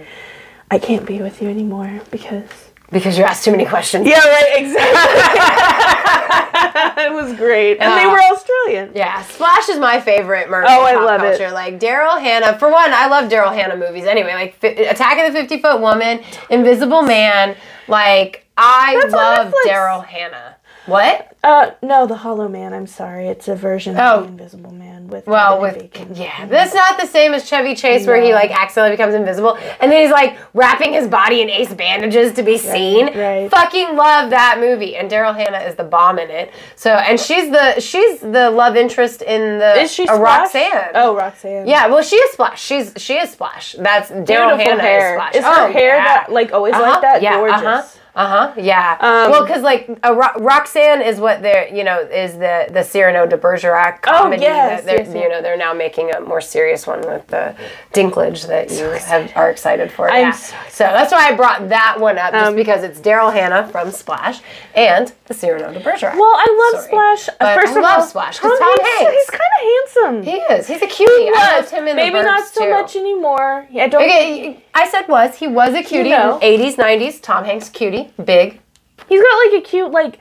I 0.70 0.78
can't 0.78 1.06
be 1.06 1.22
with 1.22 1.40
you 1.40 1.48
anymore 1.48 2.00
because. 2.10 2.44
Because 2.90 3.16
you 3.16 3.24
asked 3.24 3.44
too 3.44 3.50
many 3.50 3.64
questions. 3.64 4.06
Yeah, 4.06 4.18
right, 4.18 4.52
exactly. 4.56 6.00
it 6.98 7.12
was 7.12 7.32
great. 7.36 7.78
And 7.78 7.92
they 7.98 8.04
Uh, 8.04 8.10
were 8.12 8.20
Australian. 8.32 8.92
Yeah, 8.94 9.22
Splash 9.22 9.68
is 9.68 9.78
my 9.78 10.00
favorite 10.00 10.48
mermaid 10.50 10.70
Oh, 10.72 10.84
I 10.84 10.94
pop 10.94 11.04
love 11.06 11.22
it. 11.22 11.38
culture. 11.38 11.52
Like 11.52 11.78
Daryl 11.80 12.20
Hannah. 12.20 12.58
For 12.58 12.70
one, 12.70 12.92
I 12.92 13.08
love 13.08 13.30
Daryl 13.30 13.54
Hannah 13.54 13.76
movies. 13.76 14.04
Anyway, 14.06 14.32
like 14.34 14.54
Fi- 14.56 14.68
Attack 14.86 15.26
of 15.26 15.32
the 15.32 15.40
Fifty 15.40 15.60
Foot 15.60 15.80
Woman, 15.80 16.22
Invisible 16.50 17.02
Man. 17.02 17.56
Like 17.88 18.46
I 18.56 18.98
That's 19.02 19.14
love 19.14 19.52
Daryl 19.66 20.04
Hannah. 20.04 20.56
What? 20.86 21.34
Uh, 21.42 21.70
no, 21.82 22.06
the 22.06 22.16
Hollow 22.16 22.46
Man. 22.48 22.74
I'm 22.74 22.86
sorry. 22.86 23.28
It's 23.28 23.48
a 23.48 23.56
version 23.56 23.96
Oh. 23.98 24.18
of 24.18 24.22
the 24.24 24.28
Invisible 24.28 24.72
Man 24.72 24.93
with. 25.14 25.26
Well, 25.26 25.60
Kevin 25.60 25.80
with 25.82 25.92
Bacon. 25.92 26.14
yeah, 26.14 26.44
that's 26.46 26.74
not 26.74 27.00
the 27.00 27.06
same 27.06 27.32
as 27.32 27.48
Chevy 27.48 27.74
Chase, 27.74 28.06
where 28.06 28.20
he 28.20 28.34
like 28.34 28.50
accidentally 28.50 28.94
becomes 28.96 29.14
invisible, 29.14 29.56
and 29.80 29.90
then 29.90 30.02
he's 30.02 30.10
like 30.10 30.36
wrapping 30.52 30.92
his 30.92 31.08
body 31.08 31.40
in 31.40 31.48
ace 31.48 31.72
bandages 31.72 32.32
to 32.34 32.42
be 32.42 32.58
seen. 32.58 33.06
right. 33.16 33.48
Fucking 33.50 33.96
love 33.96 34.30
that 34.30 34.58
movie, 34.60 34.96
and 34.96 35.10
Daryl 35.10 35.34
Hannah 35.34 35.60
is 35.66 35.74
the 35.76 35.84
bomb 35.84 36.18
in 36.18 36.30
it. 36.30 36.52
So, 36.76 36.90
and 36.90 37.18
she's 37.18 37.50
the 37.50 37.80
she's 37.80 38.20
the 38.20 38.50
love 38.50 38.76
interest 38.76 39.22
in 39.22 39.58
the 39.58 39.80
Is 39.80 39.92
she 39.92 40.06
uh, 40.08 40.18
Roxanne. 40.18 40.90
Oh, 40.94 41.16
Roxanne. 41.16 41.66
Yeah, 41.66 41.86
well, 41.86 42.02
she 42.02 42.16
is 42.16 42.32
Splash. 42.32 42.60
She's 42.62 42.92
she 42.96 43.14
is 43.14 43.30
Splash. 43.30 43.74
That's 43.78 44.10
Daryl 44.10 44.58
Hannah 44.58 44.82
hair. 44.82 45.14
is 45.14 45.20
Splash. 45.20 45.34
Is 45.36 45.44
her 45.44 45.68
Oh, 45.68 45.72
hair 45.72 45.96
yeah. 45.96 46.04
that 46.04 46.32
like 46.32 46.52
always 46.52 46.74
Uh-huh, 46.74 46.82
like 46.82 47.00
that? 47.02 47.22
Yeah, 47.22 47.36
Gorgeous. 47.36 47.62
uh 47.62 47.82
huh. 47.82 47.88
Uh 48.16 48.26
huh. 48.28 48.52
Yeah. 48.56 48.96
Um, 49.00 49.30
well, 49.32 49.44
because 49.44 49.62
like 49.62 49.88
a 50.04 50.14
Ro- 50.14 50.36
Roxanne 50.38 51.02
is 51.02 51.18
what 51.18 51.42
they're 51.42 51.66
you 51.74 51.82
know 51.82 51.98
is 51.98 52.34
the 52.38 52.68
the 52.70 52.84
Cyrano 52.84 53.26
de 53.26 53.36
Bergerac 53.36 54.02
comedy 54.02 54.44
Oh, 54.46 54.48
yes, 54.48 54.80
that 54.80 54.86
they're 54.86 54.98
yes, 55.04 55.08
yes. 55.12 55.22
you 55.22 55.28
know 55.28 55.42
they're 55.42 55.56
now 55.56 55.72
making 55.74 56.14
a 56.14 56.20
more 56.20 56.40
serious 56.40 56.86
one 56.86 57.00
with 57.00 57.26
the 57.26 57.56
Dinklage 57.92 58.46
that 58.46 58.70
you 58.70 58.84
have 58.84 59.32
are 59.36 59.50
excited 59.50 59.90
for. 59.90 60.08
I'm 60.08 60.26
yeah. 60.26 60.30
so 60.30 60.56
so 60.70 60.84
that's 60.84 61.10
why 61.12 61.28
I 61.28 61.34
brought 61.34 61.68
that 61.70 61.96
one 61.98 62.16
up 62.18 62.32
just 62.32 62.46
Um, 62.46 62.54
because 62.56 62.84
it's 62.84 63.00
Daryl 63.00 63.32
Hannah 63.32 63.66
from 63.68 63.90
Splash 63.90 64.40
and 64.76 65.12
the 65.26 65.34
Cyrano 65.34 65.72
de 65.72 65.80
Bergerac. 65.80 66.14
Well, 66.14 66.22
I 66.36 66.70
love 66.72 66.82
Sorry. 66.84 67.16
Splash. 67.16 67.36
But 67.40 67.54
First 67.60 67.74
I 67.74 67.78
of 67.78 67.82
love 67.82 67.98
all, 68.00 68.06
Splash, 68.06 68.38
'cause 68.38 68.58
Tom 68.58 68.78
Hanks. 68.80 69.12
He's 69.12 69.30
kind 69.30 69.52
of 69.58 69.62
handsome. 69.72 70.22
he 70.22 70.36
is. 70.54 70.66
He's 70.68 70.82
a 70.82 70.86
cutie. 70.86 71.30
I 71.34 71.56
loved 71.56 71.70
him 71.70 71.88
in 71.88 71.96
Maybe 71.96 72.10
the 72.10 72.16
Maybe 72.18 72.26
not 72.26 72.46
so 72.46 72.64
too. 72.64 72.70
much 72.70 72.94
anymore. 72.94 73.66
I 73.76 73.88
don't. 73.88 74.02
Okay, 74.04 74.62
I 74.72 74.88
said 74.88 75.08
was 75.08 75.34
he 75.36 75.48
was 75.48 75.74
a 75.74 75.82
cutie 75.82 76.10
know. 76.10 76.38
in 76.40 76.60
80s 76.60 76.76
90s 76.76 77.20
Tom 77.20 77.44
Hanks 77.44 77.68
cutie 77.68 78.03
big 78.24 78.60
He's 79.08 79.20
got 79.22 79.36
like 79.46 79.62
a 79.62 79.64
cute 79.66 79.90
like 79.90 80.18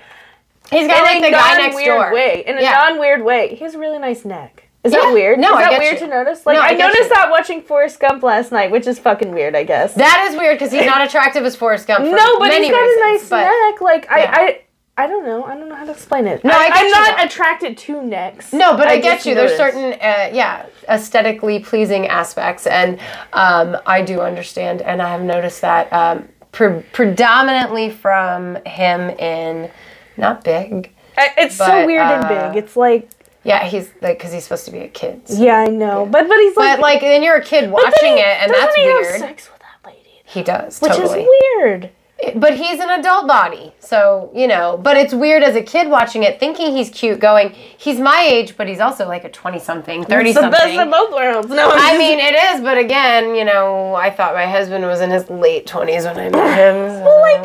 he's 0.72 0.88
got 0.88 1.04
like 1.04 1.18
a 1.20 1.22
the 1.22 1.30
guy 1.32 1.58
next 1.58 1.76
non-weird 1.76 1.88
door 2.02 2.14
way. 2.14 2.44
In 2.46 2.58
a 2.58 2.62
Yeah. 2.62 2.72
non-weird 2.72 3.24
way. 3.24 3.56
He 3.56 3.64
has 3.64 3.76
a 3.76 3.80
really 3.80 4.00
nice 4.00 4.26
neck. 4.26 4.68
Is 4.84 4.92
Yeah. 4.94 5.00
that 5.02 5.14
weird? 5.14 5.40
No, 5.40 5.50
is 5.50 5.54
I 5.56 5.62
that 5.62 5.70
get 5.72 5.80
weird 5.80 5.94
you. 5.94 6.00
to 6.00 6.08
notice? 6.08 6.46
Like 6.46 6.58
No, 6.58 6.62
I 6.64 6.70
I, 6.70 6.74
noticed 6.74 7.04
you. 7.04 7.10
that 7.10 7.30
watching 7.30 7.62
Forrest 7.62 8.00
Gump 8.00 8.24
last 8.24 8.52
night, 8.52 8.72
which 8.72 8.86
is 8.88 9.00
fucking 9.00 9.32
weird, 9.34 9.56
I 9.56 9.64
guess. 9.64 9.94
that 9.94 10.28
is 10.30 10.38
weird 10.38 10.56
because 10.58 10.72
he's 10.74 10.86
not 10.86 11.02
attractive 11.08 11.46
as 11.46 11.56
Forrest 11.56 11.88
Gump 11.88 12.04
no, 12.06 12.40
but 12.40 12.52
he's 12.52 12.70
got 12.72 12.82
reasons, 12.82 13.02
a 13.02 13.06
nice 13.12 13.30
but 13.30 13.44
neck. 13.46 13.82
Like 13.82 14.06
Yeah. 14.06 14.32
I, 14.36 14.42
I, 14.42 14.60
I 14.96 15.08
don't 15.08 15.26
know. 15.26 15.44
I 15.44 15.56
don't 15.56 15.70
know 15.70 15.76
how 15.76 15.86
to 15.86 15.92
explain 15.92 16.28
it. 16.28 16.44
No, 16.44 16.52
I 16.52 16.68
get 16.70 16.78
am 16.84 16.92
not 16.92 17.26
attracted 17.26 17.78
to 17.78 18.02
necks. 18.04 18.52
no 18.54 18.76
but 18.78 18.88
I, 18.88 18.98
get 19.00 19.16
just 19.16 19.26
you 19.26 19.34
there's 19.36 19.56
certain 19.58 19.94
uh, 19.94 20.30
yeah 20.34 20.66
aesthetically 20.90 21.60
pleasing 21.60 22.08
aspects 22.08 22.68
and 22.68 23.00
um, 23.34 23.78
I 23.88 24.02
do 24.02 24.20
understand 24.22 24.82
and 24.82 25.02
I 25.02 25.10
have 25.10 25.22
noticed 25.24 25.62
that 25.62 25.92
um, 25.94 26.28
pre- 26.54 26.82
predominantly 26.94 27.90
from 27.90 28.56
him 28.66 29.10
in 29.20 29.70
not 30.16 30.44
big 30.46 30.94
It's 31.18 31.58
but, 31.58 31.68
so 31.68 31.86
weird 31.86 32.02
and 32.06 32.24
uh, 32.24 32.52
big. 32.54 32.64
It's 32.64 32.78
like 32.78 33.10
yeah 33.44 33.66
he's 33.66 33.90
like 34.02 34.18
because 34.18 34.32
he's 34.32 34.44
supposed 34.44 34.64
to 34.66 34.72
be 34.72 34.80
a 34.80 34.88
kid. 34.88 35.22
Yeah, 35.28 35.58
I 35.58 35.66
know, 35.68 36.06
but 36.06 36.28
but 36.30 36.38
he's 36.40 36.56
like 36.56 36.78
but 36.78 36.82
like 36.82 37.02
then 37.02 37.22
you're 37.24 37.36
a 37.36 37.44
kid 37.44 37.70
watching 37.70 38.14
he- 38.14 38.20
it 38.20 38.38
and 38.42 38.54
that's 38.54 38.78
weird. 38.78 39.20
sex 39.20 39.50
with 39.52 39.60
that 39.60 39.86
lady, 39.92 40.22
he 40.24 40.42
does 40.44 40.80
which 40.80 40.94
totally. 40.94 41.24
is 41.24 41.30
weird. 41.58 41.90
But 42.36 42.56
he's 42.58 42.80
an 42.80 42.90
adult 42.90 43.28
body 43.28 43.72
so 43.80 44.32
you 44.34 44.48
know 44.48 44.78
but 44.82 44.96
it's 44.98 45.14
weird 45.14 45.44
as 45.44 45.56
a 45.56 45.62
kid 45.62 45.90
watching 45.90 46.24
it 46.24 46.40
thinking 46.40 46.76
he's 46.76 46.90
cute 46.90 47.20
going 47.20 47.50
he's 47.78 48.00
my 48.00 48.22
age 48.32 48.56
but 48.58 48.68
he's 48.68 48.80
also 48.80 49.08
like 49.08 49.24
a 49.24 49.30
20 49.30 49.60
something 49.60 50.04
30 50.04 50.30
It's 50.30 50.40
the 50.40 50.50
best 50.50 50.62
something 50.62 50.80
of 50.80 50.90
both 50.92 51.12
worlds. 51.14 51.50
No, 51.50 51.70
I'm 51.72 51.96
I 51.96 51.98
mean, 51.98 52.20
it 52.30 52.36
is, 52.36 52.62
but 52.62 52.78
again, 52.78 53.36
you 53.36 53.46
know, 53.46 53.94
I 53.96 54.10
thought 54.10 54.34
my 54.34 54.46
husband 54.46 54.86
was 54.86 55.02
in 55.02 55.10
his 55.12 55.30
late 55.30 55.66
20s 55.68 56.06
when 56.06 56.18
I 56.18 56.30
met 56.30 56.58
him. 56.58 56.90
so- 56.90 57.04
Well, 57.06 57.22
like, 57.22 57.44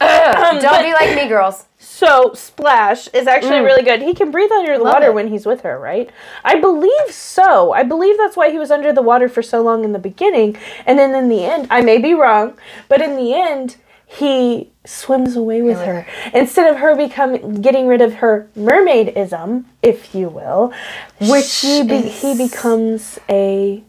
um, 0.00 0.58
Don't 0.60 0.72
but- 0.72 0.82
be 0.82 0.92
like 0.92 1.14
me, 1.16 1.28
girls. 1.28 1.64
So 2.04 2.32
Splash 2.34 3.06
is 3.12 3.28
actually 3.28 3.60
Mm. 3.60 3.64
really 3.64 3.82
good. 3.84 4.02
He 4.02 4.12
can 4.12 4.32
breathe 4.32 4.50
under 4.50 4.76
the 4.76 4.82
Love 4.82 4.94
water 4.94 5.06
it. 5.06 5.14
when 5.14 5.28
he's 5.28 5.46
with 5.46 5.60
her, 5.60 5.78
right? 5.78 6.10
I 6.44 6.56
believe 6.56 7.10
so. 7.10 7.72
I 7.72 7.84
believe 7.84 8.18
that's 8.18 8.36
why 8.36 8.50
he 8.50 8.58
was 8.58 8.72
under 8.72 8.92
the 8.92 9.02
water 9.02 9.28
for 9.28 9.40
so 9.40 9.62
long 9.62 9.84
in 9.84 9.92
the 9.92 10.00
beginning, 10.00 10.56
and 10.84 10.98
then 10.98 11.14
in 11.14 11.28
the 11.28 11.44
end, 11.44 11.68
I 11.70 11.80
may 11.80 11.98
be 11.98 12.12
wrong, 12.12 12.54
but 12.88 13.00
in 13.00 13.14
the 13.14 13.32
end, 13.34 13.76
he 14.04 14.70
swims 14.84 15.36
away 15.36 15.62
with 15.62 15.78
her 15.78 16.04
instead 16.34 16.68
of 16.68 16.78
her 16.80 16.96
becoming 16.96 17.62
getting 17.62 17.86
rid 17.86 18.00
of 18.00 18.14
her 18.14 18.48
mermaidism, 18.58 19.64
if 19.80 20.12
you 20.12 20.28
will, 20.28 20.72
which 21.20 21.60
he 21.60 21.84
be, 21.84 21.98
he 22.02 22.36
becomes 22.36 23.20
a. 23.28 23.84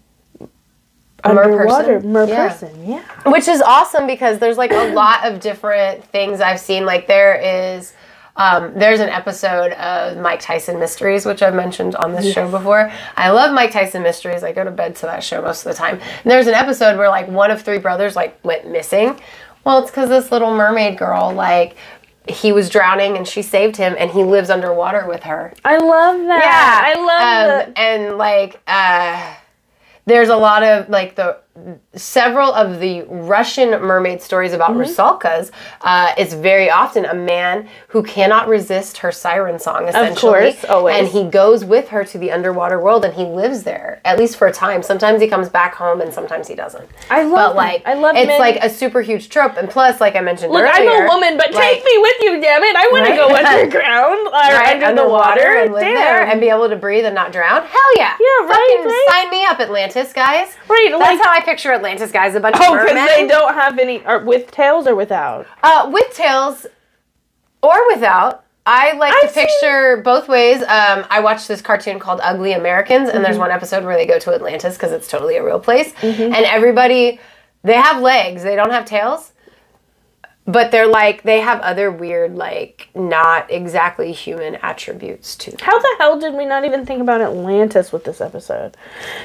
A 1.26 1.34
mer 1.34 1.44
underwater 1.46 1.96
person? 1.96 2.12
mer 2.14 2.26
Yeah. 2.28 2.50
person, 2.50 2.70
yeah. 2.86 3.02
Which 3.26 3.48
is 3.48 3.62
awesome 3.62 4.06
because 4.06 4.40
there's 4.40 4.58
like 4.58 4.72
a 4.72 4.94
lot 4.94 5.26
of 5.26 5.40
different 5.40 6.04
things 6.04 6.42
I've 6.42 6.60
seen. 6.60 6.86
Like, 6.86 7.08
there 7.08 7.34
is. 7.36 7.94
Um, 8.36 8.74
there's 8.74 9.00
an 9.00 9.10
episode 9.10 9.74
of 9.74 10.18
Mike 10.18 10.40
Tyson 10.40 10.80
Mysteries, 10.80 11.26
which 11.26 11.44
I've 11.44 11.54
mentioned 11.54 11.96
on 11.96 12.14
this 12.14 12.34
show 12.34 12.50
before. 12.50 12.92
I 13.16 13.30
love 13.30 13.54
Mike 13.54 13.72
Tyson 13.72 14.02
Mysteries. 14.02 14.44
I 14.44 14.52
go 14.54 14.64
to 14.64 14.72
bed 14.72 14.96
to 14.98 15.06
that 15.06 15.24
show 15.24 15.42
most 15.42 15.66
of 15.66 15.72
the 15.72 15.78
time. 15.78 16.00
And 16.00 16.32
there's 16.32 16.48
an 16.48 16.56
episode 16.56 16.98
where 16.98 17.10
like 17.10 17.28
one 17.28 17.52
of 17.52 17.62
three 17.62 17.78
brothers 17.78 18.16
like 18.16 18.44
went 18.44 18.68
missing. 18.68 19.20
Well, 19.64 19.80
it's 19.80 19.92
because 19.92 20.10
this 20.10 20.32
little 20.32 20.56
mermaid 20.56 20.98
girl 20.98 21.32
like 21.34 21.76
he 22.28 22.52
was 22.52 22.70
drowning 22.70 23.18
and 23.18 23.28
she 23.28 23.42
saved 23.42 23.76
him, 23.76 23.96
and 24.00 24.10
he 24.10 24.24
lives 24.24 24.50
underwater 24.50 25.06
with 25.08 25.24
her. 25.24 25.54
I 25.66 25.78
love 25.78 26.20
that. 26.22 26.44
Yeah, 26.44 26.82
I 26.86 27.00
love 27.00 27.68
um, 27.68 27.74
that. 27.74 27.78
and 27.78 28.18
like 28.18 28.62
uh 28.66 29.36
there's 30.06 30.30
a 30.30 30.38
lot 30.38 30.64
of 30.64 30.90
like 30.90 31.16
the 31.16 31.38
several 31.94 32.52
of 32.54 32.80
the 32.80 33.04
Russian 33.04 33.70
mermaid 33.82 34.22
stories 34.22 34.54
about 34.54 34.72
Mm-hmm. 34.72 34.82
rusalkas. 34.82 35.52
Uh, 35.82 36.14
it's 36.18 36.34
very 36.34 36.70
often 36.70 37.06
a 37.06 37.14
man 37.14 37.68
who 37.90 38.02
cannot 38.02 38.48
resist 38.48 38.98
her 38.98 39.12
siren 39.12 39.60
song, 39.60 39.88
essentially, 39.88 40.54
course, 40.54 40.66
always. 40.66 40.98
and 40.98 41.08
he 41.08 41.24
goes 41.30 41.64
with 41.64 41.90
her 41.90 42.04
to 42.06 42.18
the 42.18 42.32
underwater 42.32 42.80
world, 42.80 43.06
and 43.06 43.14
he 43.14 43.24
lives 43.26 43.64
there 43.64 44.02
at 44.04 44.18
least 44.18 44.38
for 44.38 44.48
a 44.48 44.52
time. 44.54 44.82
Sometimes 44.82 45.22
he 45.22 45.28
comes 45.28 45.48
back 45.50 45.76
home, 45.76 46.02
and 46.02 46.12
sometimes 46.12 46.48
he 46.48 46.56
doesn't. 46.56 46.90
I 47.12 47.22
love 47.24 47.52
But 47.52 47.56
like, 47.56 47.84
I 47.86 47.94
love 47.94 48.16
it's 48.16 48.28
men- 48.28 48.40
like 48.40 48.58
a 48.64 48.70
super 48.70 49.02
huge 49.02 49.30
trope, 49.30 49.56
and 49.58 49.70
plus, 49.70 50.02
like 50.02 50.16
I 50.16 50.22
mentioned 50.22 50.52
Look, 50.54 50.64
earlier, 50.64 50.90
I'm 50.92 51.04
a 51.04 51.08
woman, 51.08 51.38
but 51.38 51.54
like- 51.54 51.64
take 51.64 51.86
me 51.86 51.98
with 52.00 52.16
you, 52.22 52.42
damn 52.42 52.64
it! 52.64 52.76
I 52.76 52.90
want 52.92 53.06
to 53.06 53.16
go 53.16 53.28
underground 53.36 54.28
or 54.28 54.32
right, 54.58 54.82
under 54.82 55.04
the 55.04 55.08
water. 55.10 55.58
and 55.60 55.72
live 55.74 55.84
damn. 55.84 55.94
there 55.96 56.24
and 56.26 56.42
be 56.42 56.50
able 56.50 56.68
to 56.70 56.76
breathe 56.76 57.06
and 57.06 57.14
not 57.14 57.32
drown. 57.32 57.62
Hell 57.62 57.92
yeah! 57.98 58.16
Yeah, 58.20 58.48
right, 58.48 58.50
Fucking 58.50 58.86
right. 58.86 59.06
sign 59.10 59.30
me 59.30 59.46
up, 59.46 59.60
Atlantis, 59.60 60.14
guys. 60.14 60.56
Right, 60.68 60.88
That's 60.90 61.02
like- 61.02 61.22
how 61.22 61.32
I 61.32 61.42
picture 61.44 61.72
Atlantis, 61.72 62.12
guys. 62.12 62.36
A 62.36 62.40
bunch 62.40 62.56
of 62.56 62.62
Oh, 62.64 62.76
of 62.78 62.86
because 62.86 63.08
they 63.10 63.28
don't 63.28 63.54
have 63.54 63.78
any, 63.80 64.06
or 64.06 64.20
with 64.20 64.52
tails 64.52 64.88
or 64.88 64.96
without. 64.96 65.46
Uh, 65.62 65.90
with 65.94 66.14
tails 66.14 66.66
or 67.62 67.88
without. 67.94 68.44
I 68.66 68.94
like 68.94 69.12
to 69.20 69.26
I've 69.28 69.32
seen- 69.32 69.46
picture 69.46 69.98
both 70.04 70.30
ways. 70.30 70.62
Um, 70.62 71.06
I 71.10 71.20
watched 71.20 71.50
this 71.50 71.62
cartoon 71.62 72.00
called 72.00 72.22
Ugly 72.24 72.54
Americans, 72.54 73.10
and 73.10 73.16
Mm-hmm. 73.18 73.24
there's 73.24 73.38
one 73.38 73.52
episode 73.52 73.84
where 73.84 73.98
they 73.98 74.06
go 74.06 74.20
to 74.20 74.34
Atlantis 74.34 74.76
because 74.78 74.94
it's 74.94 75.10
totally 75.10 75.36
a 75.36 75.44
real 75.44 75.60
place. 75.60 75.94
And 76.02 76.34
everybody, 76.34 77.20
they 77.64 77.74
have 77.74 78.02
legs, 78.02 78.42
they 78.44 78.56
don't 78.56 78.72
have 78.72 78.86
tails. 78.86 79.33
But 80.46 80.72
they're 80.72 80.88
like, 80.88 81.24
they 81.24 81.40
have 81.40 81.62
other 81.62 81.90
weird, 81.90 82.36
like, 82.36 82.90
not 82.94 83.50
exactly 83.50 84.12
human 84.12 84.56
attributes 84.56 85.38
to 85.38 85.52
them. 85.52 85.60
How 85.62 85.80
the 85.80 85.96
hell 86.00 86.20
did 86.20 86.34
we 86.34 86.46
not 86.46 86.66
even 86.66 86.86
think 86.86 87.00
about 87.00 87.22
Atlantis 87.22 87.94
with 87.94 88.04
this 88.04 88.20
episode? 88.20 88.76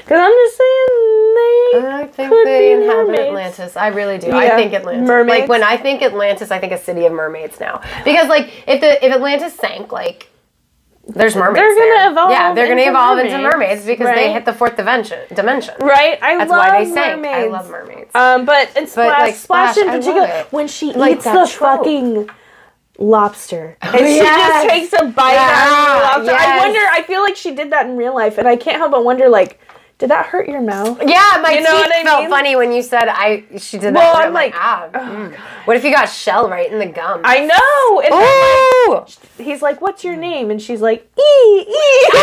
Because 0.03 0.17
I'm 0.17 0.31
just 0.31 0.57
saying 0.57 0.87
they 1.35 1.87
I 1.87 2.09
think 2.09 2.29
could 2.29 2.47
they 2.47 2.73
be 2.73 2.81
inhabit 2.81 3.07
mermaids. 3.07 3.19
Atlantis. 3.19 3.75
I 3.75 3.87
really 3.87 4.17
do. 4.17 4.31
I 4.31 4.49
think 4.51 4.73
Atlantis. 4.73 5.07
Mermaids? 5.07 5.39
Like 5.41 5.49
when 5.49 5.61
I 5.61 5.75
think 5.75 6.01
Atlantis, 6.01 6.51
I 6.51 6.59
think 6.59 6.71
a 6.71 6.77
city 6.77 7.05
of 7.05 7.11
mermaids 7.11 7.59
now. 7.59 7.81
Because 8.05 8.29
like 8.29 8.51
if 8.65 8.79
the 8.79 9.05
if 9.05 9.11
Atlantis 9.11 9.55
sank, 9.55 9.91
like 9.91 10.28
there's 11.07 11.35
mermaids. 11.35 11.55
They're 11.59 11.75
gonna 11.75 11.99
there. 11.99 12.11
evolve 12.11 12.31
Yeah, 12.31 12.53
they're 12.53 12.67
gonna 12.67 12.81
evolve 12.89 13.19
into 13.19 13.37
mermaids, 13.37 13.53
mermaids 13.53 13.85
because 13.85 14.13
they 14.15 14.31
hit 14.31 14.45
the 14.45 14.53
fourth 14.53 14.75
dimension. 14.77 15.19
Dimension. 15.33 15.73
Right? 15.79 16.19
I 16.21 16.37
That's 16.37 16.51
love 16.51 16.59
why 16.59 16.83
they 16.83 16.91
sank. 16.91 17.21
mermaids. 17.21 17.35
I 17.35 17.47
love 17.47 17.69
mermaids. 17.69 18.11
Um, 18.15 18.45
but 18.45 18.69
and 18.77 18.87
Splash, 18.87 19.19
like, 19.19 19.35
Splash, 19.35 19.77
in 19.77 19.87
particular, 19.87 20.45
when 20.51 20.67
she 20.67 20.93
Like 20.93 21.15
eats 21.17 21.23
the 21.25 21.47
trope. 21.49 21.79
fucking 21.79 22.29
lobster, 22.99 23.77
and 23.81 23.97
she 23.97 24.15
yes. 24.17 24.63
just 24.63 24.69
takes 24.69 25.01
a 25.01 25.05
bite 25.05 25.33
Yeah, 25.33 25.51
out 25.53 26.19
of 26.19 26.25
the 26.25 26.31
lobster. 26.31 26.47
I 26.47 26.57
wonder. 26.59 26.79
I 26.91 27.01
feel 27.03 27.21
like 27.23 27.35
she 27.35 27.55
did 27.55 27.71
that 27.71 27.85
in 27.87 27.97
real 27.97 28.13
life, 28.13 28.37
and 28.37 28.47
I 28.47 28.55
can't 28.55 28.77
help 28.77 28.91
but 28.91 29.03
wonder, 29.03 29.29
like, 29.29 29.59
did 29.99 30.09
that 30.09 30.25
hurt 30.25 30.47
your 30.49 30.61
mouth? 30.61 30.97
yeah, 31.05 31.39
my 31.43 31.51
You 31.53 31.61
know 31.61 31.69
teeth 31.71 31.81
what 31.85 31.91
I 31.91 32.03
felt 32.03 32.21
mean? 32.21 32.29
funny 32.31 32.55
when 32.55 32.71
you 32.71 32.81
said 32.81 33.07
I. 33.09 33.43
She 33.57 33.77
did 33.77 33.93
that. 33.93 33.99
Well, 33.99 34.15
I'm 34.17 34.33
like, 34.33 34.53
ah, 34.55 34.89
mm. 34.91 35.35
what 35.65 35.77
if 35.77 35.83
you 35.83 35.91
got 35.91 36.07
shell 36.07 36.49
right 36.49 36.71
in 36.71 36.79
the 36.79 36.87
gum? 36.87 37.21
I 37.23 37.41
know. 37.45 38.01
And 38.01 38.13
Ooh. 38.15 39.05
he's 39.43 39.61
like, 39.61 39.81
"What's 39.81 40.03
your 40.03 40.15
name?" 40.15 40.49
And 40.51 40.59
she's 40.61 40.81
like, 40.81 41.07
"E 41.17 41.21
E." 41.61 42.07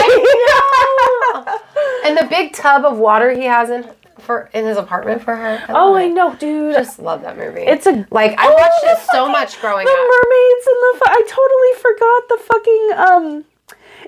and 2.04 2.16
the 2.16 2.24
big 2.28 2.52
tub 2.54 2.84
of 2.84 2.98
water 2.98 3.30
he 3.30 3.44
has 3.44 3.70
in 3.70 3.88
for 4.18 4.48
in 4.54 4.64
his 4.64 4.76
apartment 4.78 5.22
for 5.22 5.36
her. 5.36 5.62
Oh, 5.68 5.92
love 5.92 5.96
I 5.96 6.08
know, 6.08 6.34
dude. 6.34 6.74
just 6.74 6.98
love 6.98 7.20
that 7.22 7.36
movie. 7.36 7.60
It's 7.60 7.86
a 7.86 8.06
like 8.10 8.34
I 8.38 8.48
Oh, 8.48 8.54
watched 8.54 8.80
the 8.82 8.90
it 8.92 8.98
so 9.12 9.26
fucking- 9.26 9.32
much 9.32 9.60
growing 9.60 9.84
the 9.84 9.92
up. 9.92 9.98
mermaids 9.98 10.66
and 10.66 10.80
the 10.80 10.94
fu- 10.98 11.12
I 11.12 11.22
totally 11.28 11.72
forgot 11.82 12.28
the 12.28 12.38
fucking 12.42 12.90
um. 12.96 13.44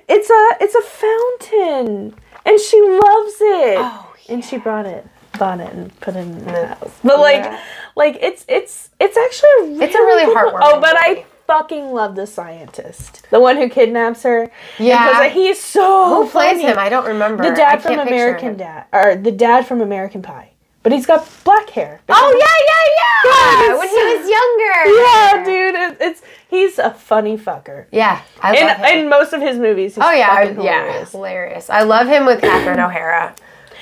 It's 0.08 0.30
a 0.30 0.64
it's 0.64 0.74
a 0.74 0.82
fountain, 0.82 2.14
and 2.46 2.60
she 2.60 2.80
loves 2.80 3.34
it. 3.40 3.78
Oh, 3.78 4.14
yeah. 4.26 4.34
And 4.34 4.44
she 4.44 4.58
brought 4.58 4.86
it, 4.86 5.06
bought 5.38 5.60
it, 5.60 5.72
and 5.72 5.98
put 6.00 6.16
it 6.16 6.20
in 6.20 6.44
the 6.44 6.66
house. 6.68 6.92
But 7.04 7.18
like, 7.18 7.44
Yeah. 7.44 7.60
like 7.96 8.18
it's 8.20 8.44
it's 8.48 8.90
it's 9.00 9.16
actually 9.16 9.48
a 9.58 9.62
really 9.64 9.84
It's 9.84 9.94
a 9.94 9.98
really 9.98 10.34
heartwarming 10.34 10.58
Oh, 10.62 10.80
but 10.80 10.96
movie. 11.06 11.20
I 11.20 11.24
fucking 11.46 11.92
love 11.92 12.14
the 12.14 12.26
scientist, 12.26 13.26
the 13.30 13.40
one 13.40 13.56
who 13.56 13.68
kidnaps 13.68 14.22
her. 14.22 14.50
Yeah. 14.78 15.06
because 15.08 15.32
he's 15.32 15.60
so 15.60 16.22
Who 16.24 16.28
plays 16.30 16.60
him? 16.60 16.78
I 16.78 16.88
don't 16.88 17.06
remember. 17.06 17.42
The 17.48 17.54
dad 17.54 17.82
from 17.82 17.98
American. 17.98 18.56
Dad, 18.56 18.84
or 18.92 19.14
the 19.16 19.32
dad 19.32 19.66
from 19.66 19.80
American 19.80 20.20
Pie, 20.22 20.50
but 20.88 20.94
he's 20.96 21.04
got 21.06 21.28
black 21.44 21.68
hair. 21.68 22.00
Oh 22.08 22.36
yeah, 22.40 22.56
yeah, 22.72 23.72
yeah. 23.72 23.78
When 23.78 23.88
he 23.88 24.16
was 24.16 24.30
younger. 24.38 25.02
Yeah, 25.02 25.44
dude, 25.44 25.74
it, 25.74 25.96
it's 26.00 26.22
he's 26.48 26.78
a 26.78 26.90
funny 26.94 27.36
fucker. 27.36 27.84
Yeah, 27.92 28.22
I 28.40 28.56
In, 28.56 28.66
love 28.66 28.76
him. 28.78 28.98
in 28.98 29.08
most 29.10 29.34
of 29.34 29.42
his 29.42 29.58
movies, 29.58 29.96
he's 29.96 30.04
oh 30.04 30.10
yeah, 30.12 30.30
I- 30.32 30.46
fucking 30.46 30.62
yeah, 30.62 30.82
hilarious. 30.84 31.12
hilarious. 31.12 31.70
I 31.70 31.82
love 31.82 32.06
him 32.06 32.24
with 32.24 32.40
Catherine 32.40 32.80
O'Hara. 32.80 33.34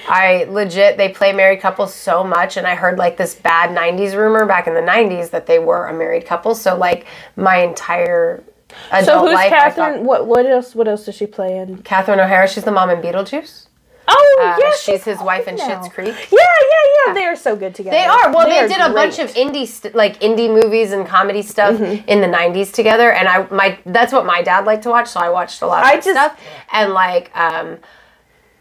I 0.09 0.47
legit 0.49 0.97
they 0.97 1.11
play 1.11 1.33
married 1.33 1.61
couples 1.61 1.95
so 1.95 2.25
much, 2.25 2.57
and 2.57 2.66
I 2.66 2.75
heard 2.75 2.99
like 2.99 3.16
this 3.16 3.37
bad 3.37 3.71
'90s 3.71 4.16
rumor 4.16 4.45
back 4.45 4.66
in 4.66 4.75
the 4.75 4.81
'90s 4.81 5.31
that 5.31 5.47
they 5.47 5.61
were 5.61 5.87
a 5.87 5.95
married 5.95 6.27
couple. 6.27 6.57
So 6.57 6.77
like 6.77 7.07
my 7.37 7.59
entire 7.59 8.42
adult 8.90 9.05
So 9.07 9.21
who's 9.21 9.35
life, 9.35 9.51
Catherine? 9.51 9.95
thought- 9.99 10.03
What 10.03 10.27
what 10.27 10.45
else? 10.47 10.75
What 10.75 10.88
else 10.88 11.05
does 11.07 11.14
she 11.14 11.27
play 11.29 11.57
in? 11.57 11.83
Catherine 11.83 12.19
O'Hara. 12.19 12.49
She's 12.49 12.64
the 12.64 12.73
mom 12.73 12.90
in 12.90 13.01
Beetlejuice. 13.01 13.65
Oh 14.09 14.38
Uh, 14.40 14.57
yes, 14.59 14.81
she's 14.83 15.05
his 15.05 15.19
wife 15.21 15.49
in 15.49 15.57
now. 15.57 15.66
Schitt's 15.69 15.88
Creek. 15.92 16.09
Yeah, 16.09 16.38
yeah, 16.40 17.07
yeah. 17.07 17.12
They 17.14 17.25
are 17.25 17.37
so 17.37 17.57
good 17.57 17.75
together. 17.75 17.97
They 17.97 18.05
are. 18.05 18.33
Well, 18.33 18.47
they, 18.49 18.66
did 18.69 18.81
a 18.81 18.90
great. 18.90 18.95
bunch 18.95 19.19
of 19.19 19.33
indie 19.35 19.66
st- 19.66 19.95
like 19.95 20.21
indie 20.21 20.49
movies 20.62 20.92
and 20.92 21.07
comedy 21.07 21.42
stuff 21.42 21.75
Mm-hmm. 21.77 22.09
in 22.09 22.21
the 22.21 22.27
'90s 22.29 22.73
together, 22.73 23.11
and 23.12 23.27
I 23.29 23.47
my 23.51 23.79
that's 23.87 24.12
what 24.12 24.25
my 24.27 24.42
dad 24.42 24.64
liked 24.64 24.83
to 24.85 24.90
watch, 24.90 25.09
so 25.09 25.21
I 25.21 25.29
watched 25.31 25.61
a 25.62 25.66
lot 25.66 25.81
of 25.83 25.87
I 25.88 25.97
that 25.97 26.05
just- 26.05 26.16
stuff. 26.16 26.40
And 26.73 26.92
like 26.92 27.37
um, 27.37 27.79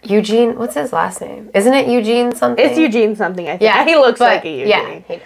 Eugene, 0.03 0.57
what's 0.57 0.75
his 0.75 0.93
last 0.93 1.21
name? 1.21 1.49
Isn't 1.53 1.73
it 1.73 1.87
Eugene 1.87 2.35
something? 2.35 2.63
It's 2.63 2.77
Eugene 2.77 3.15
something. 3.15 3.45
I 3.47 3.51
think. 3.57 3.61
Yeah, 3.61 3.83
he 3.89 3.95
looks 3.95 4.19
but- 4.19 4.35
like 4.35 4.45
a 4.45 4.49
Eugene. 4.49 4.67
Yeah, 4.67 4.99
he 5.07 5.15
does. 5.17 5.23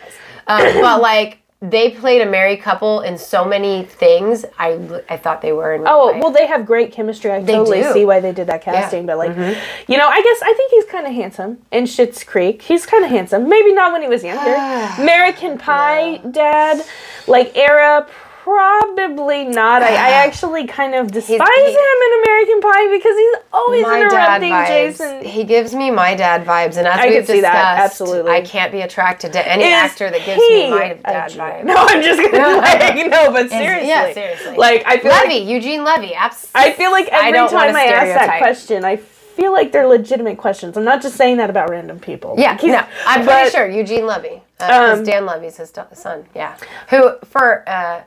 Um, 0.47 0.81
but 0.81 1.01
like 1.01 1.38
they 1.61 1.91
played 1.91 2.21
a 2.21 2.25
married 2.25 2.61
couple 2.61 3.01
in 3.01 3.17
so 3.17 3.43
many 3.43 3.83
things. 3.83 4.45
I 4.57 4.79
I 5.09 5.17
thought 5.17 5.41
they 5.41 5.51
were. 5.51 5.73
In 5.73 5.85
Oh 5.85 6.05
life. 6.13 6.21
well, 6.23 6.31
they 6.31 6.47
have 6.47 6.65
great 6.65 6.93
chemistry. 6.93 7.31
I 7.31 7.43
totally 7.43 7.81
do. 7.81 7.91
see 7.91 8.05
why 8.05 8.21
they 8.21 8.31
did 8.31 8.47
that 8.47 8.61
casting. 8.61 9.05
But 9.05 9.17
like, 9.17 9.31
Mm-hmm. 9.31 9.91
you 9.91 9.97
know, 9.97 10.07
I 10.07 10.21
guess 10.21 10.39
I 10.41 10.53
think 10.55 10.71
he's 10.71 10.85
kind 10.85 11.05
of 11.05 11.13
handsome 11.13 11.57
in 11.71 11.83
Schitt's 11.83 12.23
Creek. 12.23 12.61
He's 12.61 12.85
kind 12.85 13.03
of 13.03 13.11
handsome. 13.11 13.49
Maybe 13.49 13.73
not 13.73 13.91
when 13.91 14.01
he 14.01 14.07
was 14.07 14.23
younger. 14.23 14.53
American 15.01 15.57
Pie 15.57 16.17
dad, 16.31 16.85
like 17.27 17.55
era. 17.57 18.07
Probably 18.49 19.45
not. 19.45 19.83
I, 19.83 19.89
I 19.89 20.09
actually 20.25 20.65
kind 20.65 20.95
of 20.95 21.11
despise 21.11 21.37
he- 21.37 21.71
him 21.71 21.97
in 22.07 22.23
American 22.23 22.61
Pie 22.61 22.87
because 22.97 23.15
he's 23.17 23.35
always 23.53 23.85
interrupting. 23.85 24.49
Jason. 24.67 25.23
He 25.23 25.43
gives 25.43 25.75
me 25.75 25.91
my 25.91 26.15
dad 26.15 26.45
vibes, 26.45 26.77
and 26.77 26.87
as 26.87 26.99
I 26.99 27.05
we've 27.07 27.13
can 27.17 27.25
see 27.25 27.33
discussed, 27.33 27.53
that, 27.53 27.79
absolutely. 27.85 28.31
I 28.31 28.41
can't 28.41 28.71
be 28.71 28.81
attracted 28.81 29.33
to 29.33 29.47
any 29.47 29.65
Is 29.65 29.71
actor 29.73 30.09
that 30.09 30.25
gives 30.25 30.39
me 30.39 30.69
my 30.71 30.93
dad 31.03 31.31
vibes. 31.31 31.63
No, 31.65 31.75
I'm 31.77 32.01
just 32.01 32.19
gonna 32.19 32.57
like 32.57 32.95
no, 33.07 33.31
but 33.31 33.49
seriously, 33.49 33.87
yeah, 33.87 34.13
seriously. 34.13 34.57
Like 34.57 34.83
I 34.85 34.97
feel 34.99 35.11
Levy, 35.11 35.39
like 35.41 35.47
Eugene 35.49 35.83
Levy, 35.83 36.13
abs- 36.15 36.49
I 36.55 36.71
feel 36.73 36.91
like 36.91 37.07
every 37.09 37.31
don't 37.33 37.49
time 37.51 37.75
I 37.75 37.85
ask 37.85 38.13
that 38.25 38.39
question, 38.39 38.83
I 38.83 38.95
feel 38.97 39.51
like 39.53 39.71
they're 39.71 39.87
legitimate 39.87 40.37
questions. 40.37 40.75
I'm 40.75 40.83
not 40.83 41.01
just 41.01 41.15
saying 41.15 41.37
that 41.37 41.49
about 41.49 41.69
random 41.69 41.99
people. 41.99 42.35
Yeah, 42.37 42.53
Like, 42.53 42.63
no, 42.63 42.85
I'm 43.05 43.25
but- 43.25 43.33
pretty 43.33 43.51
sure 43.51 43.69
Eugene 43.69 44.05
Levy, 44.05 44.41
because 44.57 44.99
Um, 44.99 45.05
Dan 45.05 45.25
Levy's 45.25 45.57
his 45.57 45.71
son. 45.93 46.25
Yeah, 46.35 46.57
who 46.89 47.13
for 47.25 47.63
uh, 47.67 48.01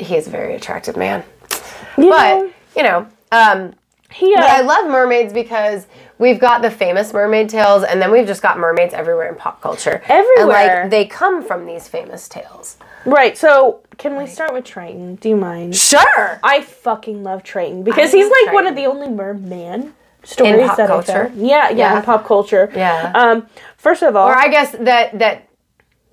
he 0.00 0.16
is 0.16 0.26
a 0.26 0.30
very 0.30 0.54
attractive 0.54 0.96
man, 0.96 1.22
You 1.96 2.10
but 2.10 2.50
you 2.76 2.82
know, 2.82 3.06
um, 3.32 3.74
he. 4.10 4.34
but 4.34 4.44
I 4.44 4.60
Uh, 4.60 4.64
love 4.64 4.90
mermaids 4.90 5.32
because 5.32 5.86
we've 6.18 6.38
got 6.40 6.62
the 6.62 6.70
famous 6.70 7.12
mermaid 7.12 7.48
tales, 7.48 7.84
and 7.84 8.00
then 8.00 8.10
we've 8.10 8.26
just 8.26 8.42
got 8.42 8.58
mermaids 8.58 8.94
everywhere 8.94 9.28
in 9.28 9.34
pop 9.36 9.60
culture. 9.60 10.02
and 10.08 10.10
Everywhere. 10.26 10.82
like 10.82 10.90
they 10.90 11.04
come 11.06 11.42
from 11.42 11.66
these 11.66 11.88
famous 11.88 12.28
tales. 12.28 12.76
right. 13.04 13.36
So 13.38 13.80
can 13.98 14.16
we 14.16 14.26
start 14.26 14.52
with 14.52 14.64
Triton? 14.64 15.16
Do 15.16 15.28
you 15.28 15.36
mind? 15.36 15.76
Sure. 15.76 16.38
I 16.42 16.60
fucking 16.62 17.22
love 17.22 17.42
Triton 17.42 17.82
because 17.82 18.12
I 18.14 18.16
he's 18.18 18.30
like 18.30 18.52
one 18.54 18.66
of 18.66 18.74
the 18.76 18.86
only 18.86 19.08
merman 19.08 19.94
stories 20.22 20.66
pop 20.68 20.76
that 20.76 20.88
culture? 20.88 21.24
I 21.24 21.28
found. 21.28 21.46
Yeah, 21.46 21.68
yeah, 21.70 21.76
Yeah. 21.76 21.96
in 21.98 22.02
pop 22.02 22.24
culture. 22.26 22.70
Yeah. 22.74 23.12
Um. 23.14 23.46
First 23.76 24.02
of 24.02 24.16
all, 24.16 24.28
or 24.28 24.36
I 24.36 24.48
guess 24.48 24.72
that 24.72 25.18
that 25.18 25.48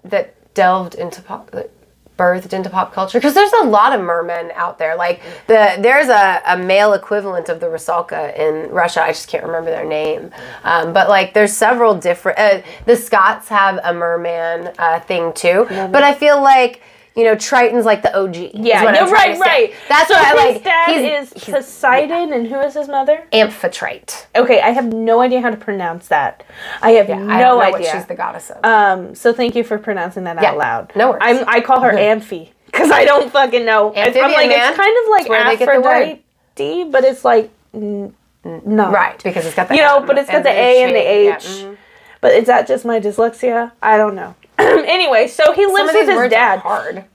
that 0.04 0.34
delved 0.54 0.96
into 0.96 1.22
pop 1.22 1.52
that 1.52 1.70
birthed 2.18 2.54
into 2.54 2.70
pop 2.70 2.94
culture? 2.94 3.20
Because 3.20 3.34
there's 3.34 3.54
a 3.54 3.66
lot 3.66 3.94
of 3.94 4.02
mermen 4.02 4.52
out 4.56 4.78
there. 4.78 4.96
Like 4.96 5.22
the 5.48 5.78
there's 5.80 6.10
a, 6.10 6.42
a 6.46 6.58
male 6.58 6.94
equivalent 6.94 7.50
of 7.50 7.60
the 7.60 7.68
rusalka 7.68 8.38
in 8.38 8.70
russia. 8.72 9.04
I 9.04 9.10
just 9.10 9.28
can't 9.28 9.44
remember 9.44 9.70
their 9.70 9.86
name. 9.86 10.32
Um, 10.64 10.94
but 10.94 11.10
like 11.10 11.34
there's 11.34 11.54
several 11.54 11.96
different 11.96 12.38
uh, 12.40 12.62
the 12.86 12.96
scots 12.96 13.48
have 13.50 13.80
a 13.84 13.94
merman 13.94 14.74
uh, 14.78 15.00
thing 15.02 15.34
too. 15.34 15.66
But 15.70 16.04
i 16.04 16.14
feel 16.14 16.42
like 16.42 16.82
you 17.18 17.24
know 17.24 17.36
triton's 17.36 17.84
like 17.84 18.02
the 18.04 18.16
og 18.18 18.36
yeah, 18.36 18.84
what 18.84 18.94
I'm 18.96 19.08
you're 19.08 19.16
trying 19.16 19.40
right, 19.40 19.40
right. 19.40 19.74
that's 19.90 20.08
so 20.08 20.14
what 20.14 20.24
i 20.40 20.44
his 20.46 20.56
like 20.56 20.64
dad 20.64 20.88
he's, 21.20 21.34
is 21.34 21.44
Poseidon, 21.44 22.32
and 22.32 22.48
who 22.48 22.60
is 22.60 22.74
his 22.76 22.88
mother? 22.88 23.28
amphitrite 23.34 24.28
Okay, 24.36 24.62
I 24.62 24.70
have 24.70 24.94
no 24.94 25.20
idea 25.22 25.42
how 25.42 25.50
to 25.50 25.58
pronounce 25.58 26.08
that. 26.10 26.44
I 26.82 26.92
have 26.92 27.10
I 27.10 27.14
no 27.16 27.26
don't 27.28 27.38
know 27.40 27.62
idea. 27.62 27.72
what 27.72 27.86
she's 27.92 28.06
the 28.06 28.16
goddess 28.16 28.52
of 28.52 28.64
Um, 28.64 29.16
so 29.16 29.34
thank 29.34 29.56
you 29.56 29.64
for 29.64 29.78
pronouncing 29.80 30.24
that 30.26 30.42
Yeah, 30.42 30.52
out 30.52 30.58
loud. 30.58 30.92
no 30.96 31.10
worries. 31.12 31.22
I'm, 31.24 31.44
I 31.50 31.60
call 31.62 31.82
her 31.82 31.92
Amphi 31.98 32.54
because 32.68 32.92
I 32.92 33.04
don't 33.04 33.32
fucking 33.32 33.66
know. 33.66 33.92
It's, 33.96 34.16
I'm 34.16 34.32
like 34.32 34.50
man. 34.50 34.70
it's 34.70 34.78
kind 34.78 34.96
of 35.04 35.10
like 35.10 35.28
That's 35.28 35.30
where 35.30 35.46
they 35.46 35.58
get 35.58 35.74
the 35.74 35.82
word. 35.82 36.20
Aphrodite, 36.56 36.92
but 36.92 37.04
it's 37.04 37.26
like 37.26 37.50
not. 37.74 38.94
Right, 38.94 39.22
because 39.24 39.46
it's 39.46 39.56
got 39.56 39.70
the 39.70 39.76
You 39.76 39.82
know, 39.82 40.02
but 40.06 40.18
it's 40.18 40.30
got 40.30 40.44
the 40.44 40.50
A 40.52 40.84
and 40.84 40.92
the. 40.96 41.00
H. 41.00 41.34
Mhm. 41.44 41.78
But 42.22 42.34
is 42.34 42.48
that 42.48 42.68
just 42.68 42.84
my 42.86 43.00
dyslexia? 43.00 43.72
I 43.82 43.98
don't 43.98 44.16
know. 44.16 44.36
anyway, 44.58 45.28
so 45.28 45.54
he 45.54 45.64
Some 45.66 45.74
lives 45.74 45.90
of 45.90 45.96
with 45.96 46.02
these 46.02 46.10
his 46.10 46.16
words 46.18 46.34
are 46.34 46.38
dad 46.38 46.60
hard. 46.60 47.06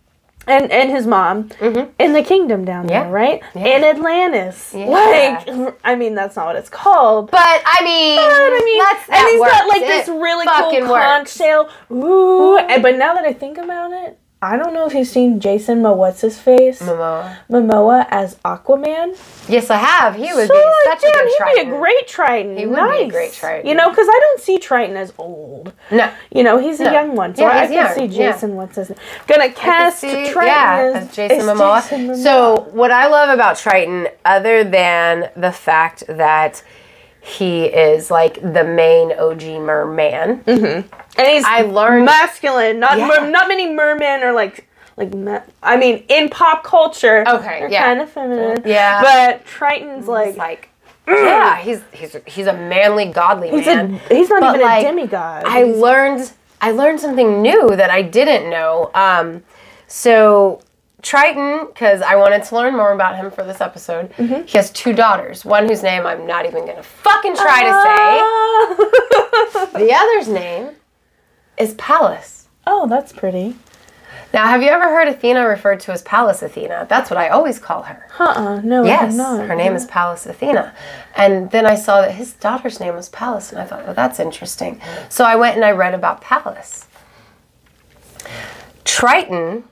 And 0.46 0.70
and 0.70 0.90
his 0.90 1.06
mom 1.06 1.48
mm-hmm. 1.50 1.90
in 1.98 2.12
the 2.12 2.22
kingdom 2.22 2.64
down 2.64 2.86
there, 2.86 3.08
right? 3.10 3.42
Yeah. 3.54 3.76
In 3.76 3.84
Atlantis. 3.84 4.72
Yeah. 4.74 4.86
Like, 4.86 5.76
I 5.84 5.94
mean, 5.94 6.14
that's 6.14 6.36
not 6.36 6.46
what 6.46 6.56
it's 6.56 6.68
called. 6.68 7.30
But 7.30 7.40
I 7.42 7.84
mean, 7.84 8.16
But 8.16 8.24
I 8.24 8.62
mean, 8.64 8.78
that's, 8.78 9.08
and 9.08 9.14
that 9.14 9.30
he's 9.30 9.40
got 9.40 9.66
works. 9.66 9.78
like 9.78 9.86
this 9.88 10.08
really 10.08 10.46
cool 10.46 10.88
conch 10.88 11.20
works. 11.20 11.36
shell. 11.36 11.70
Ooh. 11.90 12.58
And, 12.58 12.82
but 12.82 12.96
now 12.96 13.14
that 13.14 13.24
I 13.24 13.32
think 13.32 13.58
about 13.58 13.92
it, 13.92 14.18
I 14.44 14.56
don't 14.56 14.74
know 14.74 14.86
if 14.86 14.92
you've 14.94 15.06
seen 15.06 15.38
Jason 15.38 15.82
Mo 15.82 15.92
what's 15.92 16.20
his 16.20 16.36
face 16.36 16.82
Momoa. 16.82 17.36
Momoa 17.48 18.06
as 18.10 18.34
Aquaman. 18.44 19.16
Yes, 19.48 19.70
I 19.70 19.76
have. 19.76 20.16
He 20.16 20.32
would 20.34 20.48
So, 20.48 20.54
be 20.54 20.72
such 20.84 21.00
damn, 21.00 21.10
a 21.10 21.14
good 21.14 21.28
he'd 21.28 21.36
Triton. 21.36 21.64
be 21.70 21.76
a 21.76 21.78
great 21.78 22.08
Triton. 22.08 22.56
He 22.56 22.66
would 22.66 22.76
nice. 22.76 23.02
be 23.02 23.08
a 23.08 23.10
great 23.10 23.32
Triton. 23.32 23.66
You 23.68 23.74
know, 23.76 23.88
because 23.90 24.08
I 24.08 24.18
don't 24.20 24.40
see 24.40 24.58
Triton 24.58 24.96
as 24.96 25.12
old. 25.16 25.72
No. 25.92 26.12
You 26.34 26.42
know, 26.42 26.58
he's 26.58 26.80
a 26.80 26.84
young 26.92 27.14
one, 27.14 27.36
so 27.36 27.42
Yeah, 27.42 27.50
I 27.56 27.66
can 27.66 27.72
young, 27.72 27.94
see 27.94 28.04
yeah. 28.06 28.32
Jason. 28.32 28.56
What's 28.56 28.74
his 28.74 28.90
name? 28.90 28.98
Gonna 29.28 29.52
cast 29.52 30.00
see- 30.00 30.10
Triton 30.32 30.46
yeah, 30.46 30.92
as, 30.96 31.08
as 31.08 31.14
Jason 31.14 31.38
as 31.38 31.44
Momoa. 31.46 31.82
Jason 31.82 32.08
Momoa. 32.08 32.16
So, 32.22 32.68
what 32.72 32.90
I 32.90 33.06
love 33.06 33.28
about 33.30 33.56
Triton, 33.58 34.08
other 34.24 34.64
than 34.64 35.30
the 35.36 35.52
fact 35.52 36.02
that 36.08 36.64
he 37.20 37.66
is 37.66 38.10
like 38.10 38.40
the 38.42 38.64
main 38.64 39.12
OG 39.12 39.42
merman, 39.62 40.40
mm-hmm. 40.42 41.01
And 41.16 41.26
he's 41.26 41.44
I 41.44 41.62
learned- 41.62 42.04
masculine. 42.04 42.80
Not 42.80 42.98
Yeah. 42.98 43.06
mer- 43.08 43.30
not 43.30 43.48
many 43.48 43.68
mermen 43.72 44.22
are 44.22 44.32
like 44.32 44.68
like. 44.96 45.14
Ma- 45.14 45.40
I 45.62 45.76
mean, 45.76 46.04
in 46.08 46.28
pop 46.28 46.64
culture, 46.64 47.24
Okay, 47.26 47.66
yeah. 47.70 47.82
kind 47.84 48.00
of 48.00 48.10
feminine. 48.10 48.62
Yeah. 48.64 49.00
but 49.02 49.44
Triton's 49.44 50.06
like. 50.08 50.36
like, 50.36 50.68
yeah, 51.08 51.56
he's 51.58 51.80
he's 51.92 52.16
he's 52.26 52.46
a 52.46 52.52
manly, 52.52 53.06
godly 53.06 53.50
He's 53.50 53.66
man. 53.66 54.00
a 54.10 54.14
he's 54.14 54.28
not 54.30 54.40
But, 54.40 54.54
even 54.56 54.66
like, 54.66 54.84
a 54.84 54.88
demigod. 54.88 55.42
I 55.46 55.64
learned 55.64 56.30
I 56.60 56.70
learned 56.70 57.00
something 57.00 57.42
new 57.42 57.74
that 57.74 57.90
I 57.90 58.02
didn't 58.02 58.48
know. 58.50 58.90
Um, 58.94 59.42
so 59.88 60.60
Triton, 61.02 61.66
because 61.66 62.00
I 62.02 62.14
wanted 62.14 62.44
to 62.44 62.54
learn 62.54 62.76
more 62.76 62.92
about 62.92 63.16
him 63.16 63.32
for 63.32 63.42
this 63.42 63.60
episode. 63.60 64.12
Mm-hmm. 64.12 64.46
He 64.46 64.56
has 64.56 64.70
two 64.70 64.92
daughters. 64.92 65.44
One 65.44 65.66
whose 65.68 65.82
name 65.82 66.06
I'm 66.06 66.24
not 66.24 66.46
even 66.46 66.64
gonna 66.64 66.84
fucking 66.84 67.34
try 67.34 67.62
Ah. 67.66 68.74
to 68.76 69.70
say. 69.72 69.84
The 69.84 69.92
other's 69.92 70.28
name 70.28 70.70
is 71.58 71.74
Pallas. 71.74 72.48
oh, 72.66 72.86
that's 72.86 73.12
pretty. 73.12 73.56
Now, 74.34 74.46
have 74.46 74.62
you 74.62 74.68
ever 74.70 74.84
heard 74.84 75.08
Athena 75.08 75.46
referred 75.46 75.80
to 75.80 75.92
as 75.92 76.00
Pallas 76.02 76.40
Athena? 76.42 76.86
That's 76.88 77.10
what 77.10 77.18
I 77.18 77.28
always 77.28 77.58
call 77.58 77.82
her. 77.82 78.06
Uh-uh. 78.18 78.60
No, 78.62 78.82
Yes, 78.82 79.14
not. 79.14 79.46
her 79.46 79.54
name 79.54 79.74
is 79.74 79.84
Pallas 79.84 80.24
Athena. 80.24 80.74
And 81.14 81.50
then 81.50 81.66
I 81.66 81.74
saw 81.74 82.00
that 82.00 82.12
his 82.12 82.32
daughter's 82.32 82.80
name 82.80 82.94
was 82.94 83.10
Pallas, 83.10 83.52
and 83.52 83.60
I 83.60 83.66
thought, 83.66 83.84
well, 83.84 83.92
that's 83.94 84.18
interesting. 84.18 84.80
So 85.10 85.24
I 85.24 85.36
went 85.36 85.56
and 85.56 85.64
I 85.66 85.72
read 85.72 85.92
about 85.92 86.22
Pallas. 86.22 86.86
Triton 88.84 89.64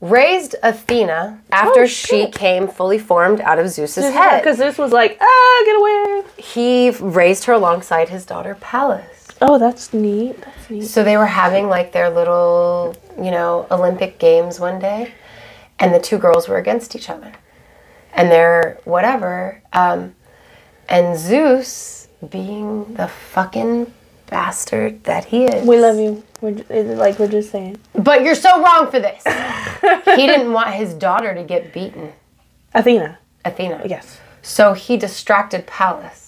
raised 0.00 0.54
Athena 0.62 1.40
after 1.50 1.80
Oh, 1.82 1.86
she 1.86 2.30
came 2.30 2.68
fully 2.68 2.98
formed 2.98 3.40
out 3.40 3.58
of 3.58 3.68
Zeus's 3.68 4.12
head. 4.12 4.40
Because 4.40 4.58
this 4.58 4.78
was 4.78 4.92
like, 4.92 5.18
ah, 5.20 5.62
get 5.64 5.76
away. 5.76 6.22
He 6.42 6.90
raised 6.90 7.44
her 7.44 7.52
alongside 7.52 8.08
his 8.08 8.24
daughter 8.26 8.56
Pallas. 8.60 9.28
Oh, 9.42 9.58
that's 9.58 9.92
neat. 9.92 10.36
So 10.82 11.04
they 11.04 11.16
were 11.16 11.26
having 11.26 11.68
like 11.68 11.92
their 11.92 12.10
little, 12.10 12.94
you 13.18 13.30
know, 13.30 13.66
Olympic 13.70 14.18
games 14.18 14.58
one 14.60 14.78
day, 14.78 15.12
and 15.78 15.94
the 15.94 16.00
two 16.00 16.18
girls 16.18 16.48
were 16.48 16.56
against 16.58 16.96
each 16.96 17.10
other, 17.10 17.32
and 18.12 18.30
they're 18.30 18.78
whatever. 18.84 19.62
Um, 19.72 20.14
and 20.88 21.18
Zeus, 21.18 22.08
being 22.30 22.94
the 22.94 23.08
fucking 23.08 23.92
bastard 24.26 25.04
that 25.04 25.26
he 25.26 25.44
is, 25.44 25.66
We 25.66 25.78
love 25.78 25.98
you. 25.98 26.22
We're 26.40 26.52
ju- 26.52 26.64
it's 26.68 26.98
like 26.98 27.18
we're 27.18 27.28
just 27.28 27.50
saying. 27.50 27.78
But 27.94 28.22
you're 28.22 28.34
so 28.34 28.62
wrong 28.62 28.90
for 28.90 29.00
this. 29.00 29.22
he 30.16 30.26
didn't 30.26 30.52
want 30.52 30.70
his 30.74 30.94
daughter 30.94 31.34
to 31.34 31.42
get 31.42 31.72
beaten, 31.72 32.12
Athena. 32.74 33.18
Athena. 33.44 33.82
Yes. 33.86 34.20
So 34.42 34.72
he 34.74 34.96
distracted 34.96 35.66
Pallas, 35.66 36.23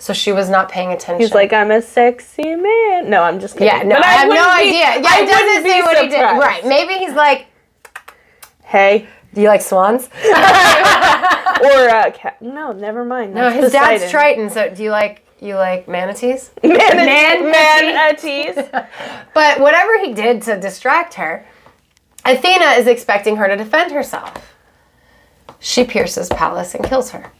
so 0.00 0.12
she 0.12 0.32
was 0.32 0.48
not 0.50 0.68
paying 0.70 0.90
attention. 0.92 1.20
He's 1.20 1.32
like, 1.34 1.52
I'm 1.52 1.70
a 1.70 1.80
sexy 1.80 2.56
man. 2.56 3.08
No, 3.08 3.22
I'm 3.22 3.38
just 3.38 3.54
kidding. 3.54 3.68
yeah, 3.68 3.82
no, 3.84 3.94
But 3.96 4.04
I, 4.04 4.12
have 4.12 4.28
no 4.28 4.34
be- 4.34 4.40
idea. 4.68 4.80
Yeah, 4.80 5.08
I 5.08 5.20
it 5.22 5.26
doesn't 5.28 5.62
say 5.70 5.82
what 5.82 6.02
he 6.02 6.08
did. 6.08 6.20
Right? 6.22 6.64
Maybe 6.66 6.94
he's 6.94 7.14
like, 7.14 7.46
Hey. 8.64 9.06
do 9.34 9.40
you 9.42 9.48
like 9.48 9.60
swans? 9.62 10.08
Or 11.60 11.90
uh, 11.90 12.10
cat. 12.12 12.40
No, 12.40 12.72
never 12.72 13.04
mind. 13.04 13.34
No, 13.34 13.50
That's 13.50 13.64
his 13.64 13.72
dad's 13.72 14.10
Triton. 14.10 14.48
So 14.48 14.70
do 14.74 14.82
you 14.82 14.90
like 14.90 15.26
you 15.40 15.56
like 15.56 15.86
manatees? 15.88 16.50
Man, 16.62 16.76
Man- 16.96 17.50
manatees. 17.50 18.54
But 19.34 19.60
whatever 19.60 19.98
he 20.00 20.14
did 20.14 20.40
to 20.42 20.58
distract 20.58 21.14
her, 21.14 21.44
Athena 22.24 22.64
is 22.78 22.86
expecting 22.86 23.36
her 23.36 23.46
to 23.46 23.56
defend 23.56 23.92
herself. 23.92 24.54
She 25.58 25.84
pierces 25.84 26.30
Pallas 26.30 26.74
and 26.74 26.82
kills 26.82 27.10
her. 27.10 27.30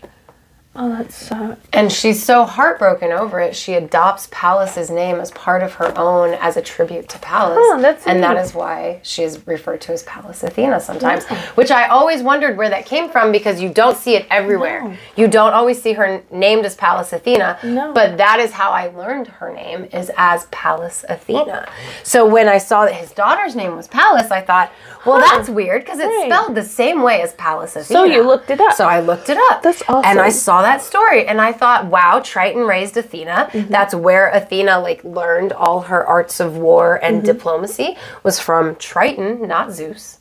Oh, 0.76 0.88
that 0.90 1.12
sucks. 1.12 1.60
And 1.72 1.90
she's 1.92 2.22
so 2.22 2.44
heartbroken 2.44 3.12
over 3.12 3.40
it, 3.40 3.54
she 3.56 3.74
adopts 3.74 4.28
Pallas's 4.30 4.90
name 4.90 5.16
as 5.20 5.30
part 5.32 5.62
of 5.62 5.74
her 5.74 5.96
own 5.98 6.34
as 6.34 6.56
a 6.56 6.62
tribute 6.62 7.08
to 7.10 7.18
Pallas. 7.18 7.58
Huh, 7.60 7.80
that's 7.80 8.06
and 8.06 8.22
that 8.22 8.36
is 8.36 8.54
why 8.54 9.00
she 9.02 9.22
is 9.22 9.46
referred 9.46 9.80
to 9.82 9.92
as 9.92 10.02
Pallas 10.04 10.42
Athena 10.42 10.80
sometimes. 10.80 11.24
Which 11.56 11.70
I 11.70 11.88
always 11.88 12.22
wondered 12.22 12.56
where 12.56 12.68
that 12.70 12.86
came 12.86 13.10
from 13.10 13.32
because 13.32 13.60
you 13.60 13.68
don't 13.68 13.96
see 13.96 14.14
it 14.14 14.26
everywhere. 14.30 14.84
No. 14.88 14.96
You 15.16 15.28
don't 15.28 15.52
always 15.52 15.80
see 15.82 15.92
her 15.94 16.22
named 16.30 16.64
as 16.64 16.74
Pallas 16.76 17.12
Athena. 17.12 17.58
No. 17.64 17.92
But 17.92 18.16
that 18.18 18.40
is 18.40 18.52
how 18.52 18.70
I 18.70 18.88
learned 18.88 19.26
her 19.28 19.52
name 19.52 19.84
is 19.92 20.10
as 20.16 20.46
Pallas 20.46 21.04
Athena. 21.08 21.68
So 22.04 22.26
when 22.26 22.48
I 22.48 22.58
saw 22.58 22.84
that 22.84 22.94
his 22.94 23.10
daughter's 23.12 23.56
name 23.56 23.76
was 23.76 23.88
Pallas, 23.88 24.30
I 24.30 24.40
thought, 24.40 24.70
well, 25.04 25.20
Huh. 25.20 25.36
that's 25.36 25.48
weird 25.48 25.82
because 25.84 25.98
it's 25.98 26.06
Right. 26.08 26.26
spelled 26.30 26.54
the 26.54 26.62
same 26.64 27.02
way 27.02 27.22
as 27.22 27.32
Pallas 27.34 27.74
Athena. 27.76 28.00
So 28.00 28.04
you 28.04 28.22
looked 28.22 28.50
it 28.50 28.60
up. 28.60 28.72
So 28.74 28.86
I 28.86 29.00
looked 29.00 29.28
it 29.28 29.38
up. 29.50 29.62
That's 29.62 29.82
awesome. 29.88 30.04
And 30.04 30.20
I 30.20 30.26
awesome. 30.28 30.38
Saw 30.60 30.62
that 30.62 30.82
story 30.82 31.26
and 31.26 31.40
I 31.40 31.52
thought, 31.52 31.86
wow, 31.86 32.20
Triton 32.24 32.62
raised 32.62 32.96
Athena. 32.96 33.48
Mm-hmm. 33.52 33.70
That's 33.72 33.94
where 33.94 34.28
Athena 34.30 34.80
like 34.80 35.02
learned 35.04 35.52
all 35.52 35.80
her 35.82 36.06
arts 36.06 36.40
of 36.40 36.56
war 36.56 36.96
and 37.02 37.16
Mm-hmm. 37.18 37.26
diplomacy 37.26 37.96
was 38.22 38.38
from 38.40 38.76
Triton, 38.76 39.46
not 39.46 39.72
Zeus. 39.72 40.18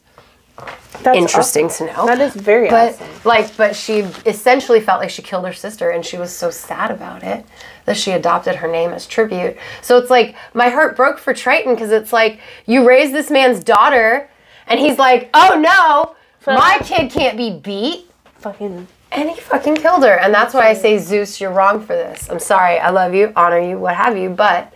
That's 1.04 1.18
Interesting 1.18 1.66
awesome. 1.68 1.88
to 1.88 1.94
know. 1.94 2.06
That 2.08 2.20
is 2.20 2.36
very 2.36 2.70
but 2.70 2.94
awesome. 2.96 3.08
like 3.24 3.56
but 3.56 3.76
she 3.76 4.00
essentially 4.26 4.82
felt 4.82 5.00
like 5.00 5.10
she 5.10 5.22
killed 5.22 5.46
her 5.46 5.54
sister 5.54 5.90
and 5.92 6.06
she 6.06 6.18
was 6.18 6.32
so 6.36 6.50
sad 6.52 6.92
about 6.92 7.24
it 7.24 7.46
that 7.86 7.96
she 7.96 8.12
adopted 8.12 8.56
her 8.56 8.68
name 8.70 8.92
as 8.92 9.08
tribute. 9.08 9.56
So 9.82 9.98
it's 9.98 10.10
like 10.10 10.36
my 10.54 10.68
heart 10.70 10.98
broke 10.98 11.18
for 11.18 11.34
Triton 11.34 11.76
because 11.76 11.92
it's 11.92 12.12
like 12.12 12.40
you 12.66 12.86
raised 12.88 13.14
this 13.14 13.30
man's 13.32 13.64
daughter 13.64 14.30
and 14.68 14.80
he's 14.80 15.00
like, 15.00 15.30
"Oh 15.34 15.58
no, 15.60 16.16
my 16.54 16.80
kid 16.84 17.10
can't 17.12 17.38
be 17.38 17.52
beat." 17.58 18.12
Fucking. 18.40 18.88
And 19.12 19.30
he 19.30 19.40
fucking 19.40 19.76
killed 19.78 20.04
her. 20.04 20.20
And 20.20 20.34
that's 20.34 20.54
why 20.54 20.68
I 20.70 20.74
say, 20.74 20.98
Zeus, 21.00 21.42
you're 21.42 21.52
wrong 21.52 21.80
for 21.82 21.94
this. 21.96 22.30
I'm 22.30 22.40
sorry. 22.40 22.78
I 22.80 22.90
love 22.92 23.14
you, 23.16 23.34
honor 23.36 23.60
you, 23.60 23.78
what 23.80 23.96
have 23.96 24.18
you, 24.18 24.30
but 24.30 24.72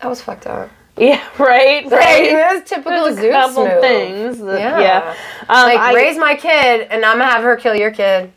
that 0.00 0.08
was 0.08 0.20
fucked 0.20 0.46
up. 0.46 0.70
Yeah, 0.98 1.22
right. 1.38 1.84
Right? 1.84 1.90
Right. 1.92 2.30
That 2.32 2.54
was 2.54 2.62
typical 2.64 3.04
There's 3.04 3.16
Zeus 3.18 3.32
couple 3.34 3.66
move. 3.68 3.80
things. 3.82 4.38
That, 4.38 4.58
Yeah. 4.60 4.80
yeah. 4.80 5.14
Um, 5.46 5.68
Like, 5.68 5.78
I- 5.78 5.94
raise 5.94 6.16
my 6.16 6.36
kid, 6.36 6.86
and 6.90 7.04
I'm 7.04 7.18
gonna 7.18 7.30
have 7.30 7.42
her 7.42 7.56
kill 7.56 7.74
your 7.74 7.90
kid. 7.90 8.32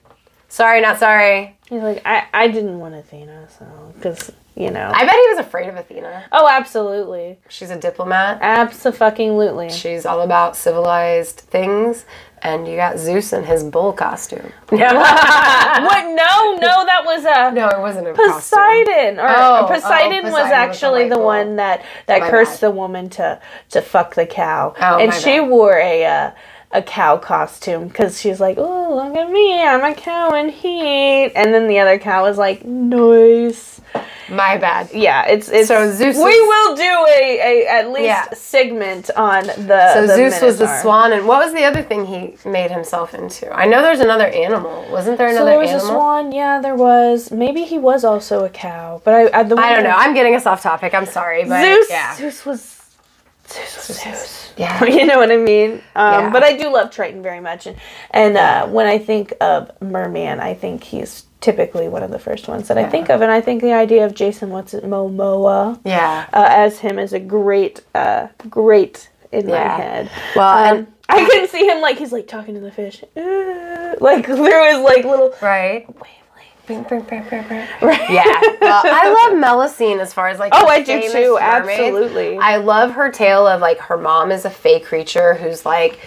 Sorry, 0.50 0.82
not 0.82 1.00
sorry. 1.00 1.56
He's 1.70 1.82
like, 1.82 2.02
I, 2.06 2.26
I 2.34 2.48
didn't 2.50 2.80
want 2.80 2.96
Athena, 2.96 3.48
so 3.58 3.66
because 3.96 4.32
you 4.56 4.72
know. 4.72 4.92
I 4.94 5.06
bet 5.06 5.14
he 5.16 5.28
was 5.30 5.38
afraid 5.38 5.70
of 5.70 5.78
Athena. 5.78 6.26
oh, 6.34 6.50
absolutely, 6.50 7.38
She's 7.48 7.70
a 7.70 7.78
diplomat. 7.80 8.40
absolutely. 8.42 9.70
She's 9.70 10.06
all 10.06 10.20
about 10.22 10.58
civilized 10.58 11.40
things, 11.40 12.04
and 12.44 12.68
you 12.68 12.76
got 12.76 12.98
Zeus 13.00 13.34
in 13.34 13.44
his 13.46 13.64
bull 13.64 13.94
costume. 13.94 14.52
what? 14.70 14.80
No, 16.16 16.54
no, 16.56 16.86
that 16.86 17.04
was 17.06 17.26
a. 17.26 17.52
no, 17.54 17.70
it 17.70 17.80
wasn't 17.80 18.08
a 18.08 18.16
costume. 18.16 18.34
Poseidon, 18.34 19.20
or 19.20 19.28
Oh, 19.28 19.66
oh, 19.66 19.68
Poseidon, 19.68 20.24
Poseidon 20.24 20.32
was 20.32 20.34
was 20.34 20.52
actually 20.52 21.06
the 21.10 21.16
bull. 21.16 21.26
one 21.26 21.56
that 21.58 21.84
that 22.08 22.22
My 22.22 22.30
cursed 22.30 22.62
bad. 22.62 22.62
the 22.62 22.72
woman 22.72 23.10
to 23.12 23.40
to 23.72 23.82
fuck 23.82 24.16
the 24.16 24.26
cow, 24.26 24.76
Oh, 24.80 24.98
and 25.00 25.14
she 25.14 25.40
bad. 25.40 25.50
wore 25.50 25.78
a 25.78 26.06
uh, 26.06 26.32
a 26.72 26.82
cow 26.84 27.18
costume 27.18 27.88
because 27.88 28.20
she's 28.20 28.40
like, 28.40 28.58
oh 28.60 28.96
look 28.96 29.16
at 29.18 29.32
me, 29.32 29.62
I'm 29.64 29.84
a 29.84 29.96
cow 29.96 30.36
in 30.36 30.50
heat, 30.50 31.34
and 31.36 31.54
then 31.54 31.68
the 31.68 31.80
other 31.80 32.00
cow 32.00 32.24
was 32.24 32.38
like, 32.38 32.66
nice. 32.66 33.79
My 34.32 34.58
bad. 34.58 34.90
Yeah, 34.94 35.26
it's 35.26 35.50
it's. 35.50 35.68
So 35.70 35.92
Zeus 35.92 36.16
We 36.16 36.30
is- 36.32 36.48
will 36.48 36.76
do 36.76 36.84
a, 36.84 37.40
a 37.64 37.68
at 37.68 37.90
least 37.90 38.04
Yeah. 38.06 38.30
segment 38.34 39.10
on 39.16 39.48
the. 39.48 39.94
So 39.96 40.06
the 40.06 40.16
Zeus 40.16 40.42
was 40.42 40.60
the 40.60 40.82
swan, 40.82 41.14
and 41.14 41.28
what 41.28 41.44
was 41.44 41.52
the 41.54 41.64
other 41.64 41.82
thing 41.82 42.06
he 42.06 42.36
made 42.48 42.70
himself 42.70 43.16
into? 43.16 43.52
I 43.52 43.66
know 43.66 43.82
there's 43.82 44.02
another 44.02 44.28
animal. 44.28 44.86
Wasn't 44.92 45.18
there 45.18 45.30
another? 45.30 45.42
So 45.42 45.46
there 45.46 45.60
was 45.60 45.72
animal? 45.72 45.88
a 45.88 45.90
swan. 45.90 46.32
Yeah, 46.32 46.62
there 46.62 46.76
was. 46.76 47.32
Maybe 47.32 47.64
he 47.64 47.80
was 47.80 48.04
also 48.04 48.46
a 48.46 48.50
cow, 48.50 49.02
but 49.04 49.14
I 49.16 49.24
at 49.40 49.50
the 49.50 49.56
I 49.58 49.74
don't 49.74 49.84
know. 49.84 49.96
I'm 49.98 50.14
getting 50.14 50.36
us 50.36 50.46
off 50.46 50.62
topic. 50.62 50.94
I'm 50.94 51.08
sorry, 51.08 51.46
but 51.46 51.64
Zeus. 51.64 51.90
yeah, 51.90 52.16
Zeus 52.16 52.46
was. 52.46 52.76
Zeus 53.48 53.88
was 53.88 54.00
Zeus. 54.00 54.54
yeah. 54.58 54.84
You 54.98 55.08
know 55.08 55.18
what 55.18 55.32
I 55.32 55.38
mean? 55.38 55.82
Um, 55.96 56.26
Yeah. 56.26 56.30
But 56.30 56.44
I 56.44 56.56
do 56.56 56.70
love 56.72 56.92
Triton 56.92 57.24
very 57.24 57.40
much, 57.40 57.66
and 57.66 57.76
and 58.12 58.38
uh, 58.38 58.68
when 58.68 58.86
I 58.86 59.00
think 59.00 59.34
of 59.42 59.72
merman, 59.82 60.40
I 60.40 60.54
think 60.54 60.84
he's 60.84 61.24
typically 61.42 61.88
one 61.88 62.04
of 62.04 62.12
the 62.12 62.20
first 62.20 62.48
ones 62.48 62.68
that 62.68 62.78
I 62.78 62.90
think 62.90 63.10
of, 63.10 63.22
and 63.22 63.32
I 63.32 63.40
think 63.42 63.62
the 63.62 63.74
idea 63.74 64.06
of 64.06 64.14
Jason 64.14 64.50
what's 64.50 64.74
it 64.74 64.84
Momoa 64.84 65.80
Yeah. 65.86 66.28
uh, 66.34 66.48
as 66.50 66.80
him 66.80 67.00
is 67.00 67.14
a 67.14 67.20
great, 67.20 67.82
uh, 67.96 68.28
great 68.50 69.10
in 69.32 69.48
my 69.48 69.58
head. 69.58 70.12
Well, 70.36 70.50
Um, 70.74 70.78
and 70.78 70.88
I 71.08 71.26
can 71.30 71.48
see 71.48 71.66
him 71.68 71.82
like 71.82 71.98
he's 71.98 72.12
like 72.12 72.28
talking 72.28 72.56
to 72.56 72.60
the 72.60 72.72
fish, 72.72 73.04
uh, 73.16 73.96
like 74.00 74.26
through 74.26 74.36
his 74.72 74.80
like 74.80 75.06
little 75.06 75.34
right. 75.42 75.86
wavelength. 75.88 76.16
Yeah. 78.12 78.26
Well, 78.62 78.82
I 78.86 79.28
love 79.32 79.40
Melusine 79.44 80.00
as 80.00 80.14
far 80.14 80.28
as 80.30 80.38
like. 80.40 80.52
Oh, 80.56 80.68
I 80.68 80.82
do 80.84 81.02
too. 81.02 81.34
mermaids. 81.40 81.80
Absolutely. 81.80 82.38
I 82.38 82.58
love 82.58 82.92
her 82.92 83.10
tale 83.12 83.48
of 83.48 83.60
like 83.62 83.80
her 83.80 83.98
mom 83.98 84.32
is 84.32 84.46
a 84.46 84.50
fey 84.52 84.80
creature 84.80 85.34
who's 85.36 85.66
like, 85.66 85.98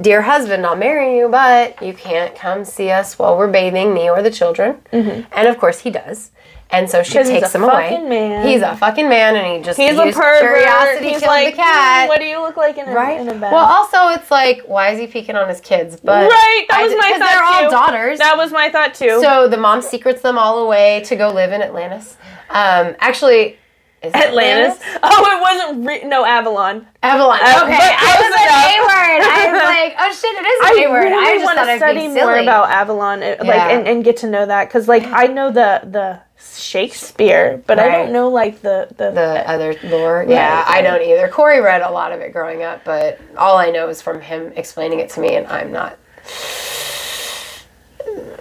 "Dear 0.00 0.22
husband, 0.22 0.66
I'll 0.66 0.76
marry 0.76 1.16
you, 1.18 1.28
but 1.28 1.80
you 1.82 1.92
can't 1.94 2.34
come 2.34 2.64
see 2.64 2.90
us 2.90 3.18
while 3.18 3.36
we're 3.38 3.48
bathing, 3.50 3.94
me 3.94 4.10
or 4.10 4.22
the 4.22 4.30
children." 4.30 4.78
And 4.92 5.48
of 5.48 5.58
course 5.58 5.80
he 5.80 5.90
does. 5.90 6.30
And 6.68 6.90
so 6.90 7.04
she 7.04 7.16
Mm-hmm. 7.18 7.28
takes 7.30 7.54
a 7.54 7.58
him 7.58 7.62
away. 7.64 7.90
fucking 7.90 8.08
man. 8.08 8.44
He's 8.46 8.60
a 8.60 8.76
fucking 8.76 9.08
man, 9.08 9.36
and 9.36 9.46
he 9.56 9.62
just 9.62 9.78
He's 9.78 9.96
a 9.96 10.02
pervert. 10.06 10.40
Curiosity 10.40 11.10
He's 11.10 11.22
like, 11.22 11.52
the 11.54 11.56
cat. 11.62 12.02
"Hmm, 12.02 12.08
what 12.08 12.18
do 12.18 12.24
you 12.26 12.40
look 12.40 12.56
like 12.56 12.76
in 12.76 12.88
a, 12.88 12.92
Right. 12.92 13.20
in 13.20 13.28
a 13.28 13.34
bed? 13.34 13.52
Well, 13.52 13.64
also 13.64 14.08
it's 14.08 14.32
like, 14.32 14.62
why 14.66 14.88
is 14.90 14.98
he 14.98 15.06
peeking 15.06 15.36
on 15.36 15.48
his 15.48 15.60
kids? 15.60 15.96
But 16.02 16.28
right. 16.28 16.66
That 16.68 16.82
was 16.82 16.90
d- 16.92 16.98
my 16.98 17.10
thought 17.12 17.18
They're 17.20 17.44
all 17.64 17.70
daughters. 17.70 18.18
That 18.18 18.36
was 18.36 18.50
my 18.50 18.68
thought 18.68 18.94
too. 18.94 19.20
So 19.22 19.46
the 19.46 19.56
mom 19.56 19.80
secrets 19.80 20.22
them 20.22 20.36
all 20.38 20.58
away 20.58 21.02
to 21.04 21.14
go 21.14 21.28
live 21.30 21.52
in 21.52 21.62
Atlantis. 21.62 22.16
Um, 22.50 22.96
actually, 22.98 23.58
is 24.02 24.12
it 24.12 24.16
Atlantis. 24.16 24.78
Oh, 25.02 25.24
it 25.32 25.40
wasn't 25.40 25.86
re- 25.86 26.04
no 26.04 26.24
Avalon. 26.24 26.86
Avalon. 27.02 27.38
Uh, 27.42 27.62
Okay, 27.64 27.76
but 27.76 27.94
I 27.98 28.14
was 28.20 28.34
close 28.34 28.46
an. 28.46 28.66
A 28.66 28.80
word. 28.86 29.20
I 29.22 29.52
was 29.52 29.62
like, 29.76 29.94
oh 29.98 30.12
shit, 30.12 30.36
it 30.36 30.46
is 30.46 30.60
I 30.62 30.70
an 30.70 30.88
A 30.88 30.90
word. 30.92 31.04
really 31.04 31.26
I 31.26 31.32
just 31.34 31.44
want 31.44 31.58
to 31.58 31.62
I'd 31.64 31.78
study 31.78 32.00
be 32.00 32.08
more 32.08 32.36
about 32.38 32.70
Avalon, 32.70 33.22
uh, 33.22 33.36
like 33.40 33.46
Yeah. 33.46 33.68
and, 33.70 33.88
and 33.88 34.04
get 34.04 34.18
to 34.18 34.28
know 34.30 34.44
that 34.46 34.68
because 34.68 34.86
like 34.86 35.04
I 35.04 35.26
know 35.26 35.50
the 35.50 35.80
the 35.84 36.20
Shakespeare, 36.58 37.62
but 37.66 37.78
I 37.78 37.88
don't 37.90 38.12
know 38.12 38.28
like 38.28 38.60
the 38.60 38.88
the, 38.96 39.10
the 39.10 39.50
other 39.50 39.74
lore. 39.84 40.24
Yeah, 40.28 40.64
I 40.66 40.82
don't 40.82 41.00
either. 41.02 41.28
Corey 41.28 41.60
read 41.60 41.80
a 41.82 41.90
lot 41.90 42.12
of 42.12 42.20
it 42.20 42.32
growing 42.32 42.62
up, 42.62 42.84
but 42.84 43.18
all 43.38 43.56
I 43.56 43.70
know 43.70 43.88
is 43.88 44.02
from 44.02 44.20
him 44.20 44.52
explaining 44.56 45.00
it 45.00 45.08
to 45.10 45.20
me, 45.20 45.36
and 45.36 45.46
I'm 45.46 45.72
not. 45.72 45.98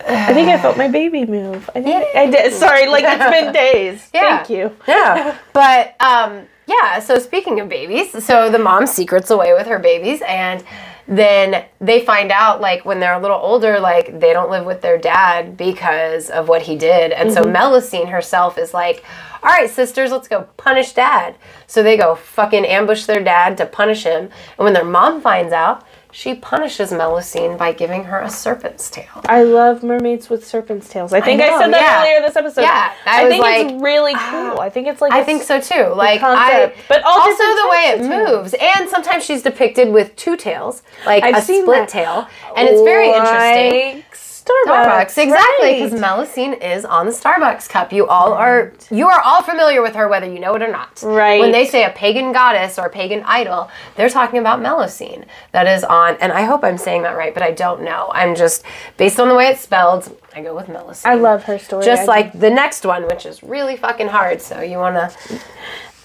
I 0.08 0.34
think 0.34 0.50
I 0.50 0.60
felt 0.60 0.78
my 0.78 0.88
baby 0.88 1.26
move. 1.26 1.70
I 1.76 1.82
think 1.82 2.16
I 2.16 2.30
did. 2.30 2.54
Sorry, 2.54 2.88
like 2.88 3.04
it's 3.08 3.32
been 3.32 3.54
days. 3.66 4.10
Yeah. 4.14 4.38
Thank 4.38 4.50
you. 4.50 4.76
Yeah. 4.88 5.38
but 5.54 5.96
um 6.00 6.48
yeah, 6.68 7.00
so 7.00 7.20
speaking 7.20 7.60
of 7.60 7.70
babies, 7.70 8.24
so 8.24 8.50
the 8.50 8.60
mom 8.60 8.88
secrets 8.88 9.30
away 9.30 9.54
with 9.54 9.68
her 9.68 9.78
babies 9.80 10.22
and 10.28 10.64
then 11.08 11.66
they 11.80 12.04
find 12.04 12.32
out 12.32 12.62
like 12.62 12.84
when 12.86 13.00
they're 13.00 13.14
a 13.14 13.22
little 13.22 13.38
older 13.38 13.80
like 13.80 14.20
they 14.20 14.34
don't 14.34 14.50
live 14.50 14.66
with 14.66 14.82
their 14.82 14.98
dad 14.98 15.56
because 15.56 16.32
of 16.32 16.48
what 16.48 16.64
he 16.64 16.76
did. 16.76 17.12
And 17.12 17.32
so 17.32 17.44
Melusine 17.44 18.10
herself 18.10 18.58
is 18.58 18.74
like, 18.74 19.04
"All 19.44 19.50
right, 19.50 19.70
sisters, 19.70 20.12
let's 20.12 20.28
go 20.28 20.48
punish 20.58 20.94
dad." 20.94 21.36
So 21.68 21.84
they 21.84 21.96
go 21.98 22.16
fucking 22.16 22.66
ambush 22.66 23.06
their 23.06 23.24
dad 23.24 23.58
to 23.58 23.68
punish 23.68 24.04
him. 24.04 24.24
And 24.58 24.64
when 24.64 24.74
their 24.74 24.84
mom 24.84 25.22
finds 25.22 25.54
out, 25.54 25.86
she 26.16 26.34
punishes 26.34 26.92
Melusine 26.92 27.58
by 27.58 27.74
giving 27.74 28.06
her 28.06 28.22
a 28.22 28.30
serpent's 28.30 28.90
tail. 28.90 29.22
I 29.26 29.44
love 29.44 29.84
mermaids 29.84 30.30
with 30.30 30.48
serpents' 30.48 30.88
tails. 30.88 31.12
I 31.12 31.20
think 31.20 31.42
I, 31.42 31.48
know, 31.48 31.60
said 31.60 31.74
that 31.74 31.82
yeah. 31.82 32.10
earlier 32.10 32.26
this 32.26 32.38
episode. 32.38 32.62
Yeah, 32.62 32.94
I 33.06 33.26
I, 33.26 33.30
think 33.30 33.42
like, 33.44 33.66
it's 33.66 33.84
really 33.84 34.14
ah. 34.16 34.30
cool. 34.32 34.62
I 34.62 34.70
think 34.70 34.88
it's 34.88 35.02
like 35.02 35.12
I 35.12 35.26
think 35.26 35.44
so 35.44 35.60
too. 35.60 35.94
Like 35.94 36.22
concept. 36.22 36.78
I, 36.78 36.82
But 36.88 37.04
also 37.04 37.44
the 37.44 37.68
way 37.70 37.84
it 37.98 38.02
moves, 38.08 38.54
and 38.54 38.90
sometimes 38.90 39.26
she's 39.26 39.44
depicted 39.44 39.92
with 39.92 40.16
two 40.16 40.38
tails, 40.38 40.84
like 41.06 41.22
I've 41.22 41.36
a 41.36 41.42
split 41.42 41.66
that. 41.66 41.90
tail, 41.90 42.30
and 42.56 42.70
it's 42.70 42.82
very 42.82 43.10
interesting. 43.10 44.06
Starbucks, 44.46 44.86
Starbucks, 44.86 45.18
exactly, 45.24 45.66
right. 45.66 45.84
because 45.84 46.00
Melusine 46.00 46.62
is 46.62 46.86
on 46.86 47.08
the 47.08 47.12
Starbucks 47.12 47.68
cup. 47.68 47.92
You 47.92 48.06
all 48.08 48.34
are, 48.34 48.74
you 48.92 49.08
are 49.08 49.20
all 49.22 49.42
familiar 49.42 49.82
with 49.82 49.96
her, 49.96 50.08
whether 50.08 50.32
you 50.32 50.40
know 50.40 50.54
it 50.54 50.62
or 50.62 50.72
not. 50.72 51.02
Right. 51.02 51.40
When 51.40 51.52
they 51.52 51.66
say 51.66 51.84
a 51.84 51.90
pagan 51.90 52.32
goddess 52.32 52.78
or 52.78 52.86
a 52.86 52.90
pagan 52.90 53.24
idol, 53.26 53.72
they're 53.96 54.10
talking 54.10 54.40
about 54.40 54.60
Melusine. 54.60 55.26
That 55.52 55.68
is 55.68 55.84
on, 55.84 56.16
and 56.18 56.32
I 56.32 56.44
hope 56.44 56.64
I'm 56.64 56.78
saying 56.78 57.02
that 57.04 57.18
right, 57.18 57.34
but 57.34 57.42
I 57.42 57.52
don't 57.52 57.82
know. 57.82 58.12
I'm 58.14 58.36
just 58.36 58.64
based 58.98 59.20
on 59.20 59.30
the 59.30 59.36
way 59.36 59.48
it's 59.48 59.62
spelled. 59.62 60.16
I 60.36 60.44
go 60.44 60.56
with 60.56 60.68
Melusine. 60.68 61.06
I 61.06 61.16
love 61.16 61.44
her 61.46 61.58
story. 61.58 61.84
Just 61.84 62.04
I 62.04 62.06
like 62.06 62.40
the 62.40 62.50
next 62.50 62.86
one, 62.86 63.04
which 63.08 63.26
is 63.26 63.42
really 63.42 63.78
fucking 63.78 64.10
hard. 64.10 64.42
So 64.42 64.62
you 64.62 64.78
want 64.78 64.96
to 64.96 65.40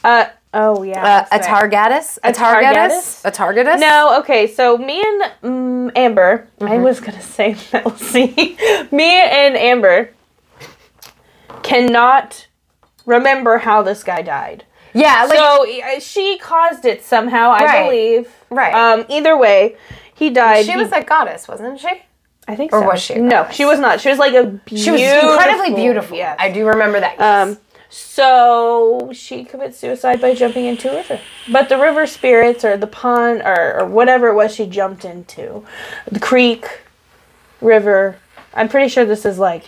Uh, 0.02 0.26
oh 0.54 0.82
yeah. 0.82 1.04
uh, 1.30 1.36
a 1.36 1.38
right. 1.38 1.46
targatus? 1.46 2.18
A 2.24 2.32
Targatus? 2.32 3.22
targatus? 3.22 3.24
A 3.24 3.30
targatus? 3.30 3.80
No, 3.80 4.18
okay. 4.20 4.46
So 4.46 4.76
me 4.78 5.02
and 5.02 5.32
um, 5.42 5.92
Amber, 5.96 6.48
I 6.60 6.64
Mm-hmm. 6.64 6.82
was 6.82 7.00
gonna 7.00 7.20
say 7.22 7.52
Melcy. 7.72 8.92
me 8.92 9.04
and 9.20 9.56
Amber 9.56 10.10
cannot 11.62 12.46
remember 13.06 13.58
how 13.58 13.82
this 13.82 14.02
guy 14.04 14.22
died. 14.22 14.64
Yeah, 14.92 15.24
like 15.28 15.38
so 15.38 15.66
uh, 15.96 16.00
she 16.00 16.38
caused 16.38 16.84
it 16.84 17.04
somehow, 17.04 17.50
I 17.50 17.64
Right. 17.64 17.84
believe. 17.84 18.32
Right. 18.50 18.74
Um. 18.74 19.04
Either 19.08 19.36
way, 19.36 19.76
he 20.14 20.30
died. 20.30 20.64
she 20.66 20.72
He- 20.72 20.76
was 20.76 20.90
a 20.92 21.02
goddess, 21.02 21.46
wasn't 21.46 21.78
she? 21.80 21.90
I 22.48 22.56
think. 22.56 22.72
or 22.72 22.80
so. 22.80 22.86
was 22.88 23.00
she 23.00 23.14
No, 23.14 23.46
she 23.52 23.64
was 23.64 23.78
not. 23.78 24.00
She 24.00 24.08
was 24.08 24.18
like 24.18 24.34
a. 24.34 24.46
Beautiful, 24.46 24.76
She 24.78 24.90
was 24.90 25.00
incredibly 25.02 25.74
beautiful. 25.74 26.16
Yes. 26.16 26.36
I 26.40 26.50
do 26.50 26.66
remember 26.66 26.98
that. 26.98 27.14
yes. 27.18 27.48
Um, 27.48 27.58
so 27.90 29.10
she 29.12 29.44
commits 29.44 29.76
suicide 29.78 30.20
by 30.20 30.34
jumping 30.34 30.64
into 30.64 30.90
a 30.90 30.96
river. 30.96 31.20
But 31.50 31.68
the 31.68 31.76
river 31.76 32.06
spirits 32.06 32.64
or 32.64 32.76
the 32.76 32.86
pond 32.86 33.42
or, 33.42 33.80
or 33.80 33.86
whatever 33.86 34.28
it 34.28 34.34
was 34.34 34.54
she 34.54 34.66
jumped 34.66 35.04
into, 35.04 35.64
the 36.10 36.20
creek, 36.20 36.82
river. 37.60 38.16
I'm 38.54 38.68
pretty 38.68 38.88
sure 38.88 39.04
this 39.04 39.24
is 39.24 39.38
like 39.38 39.64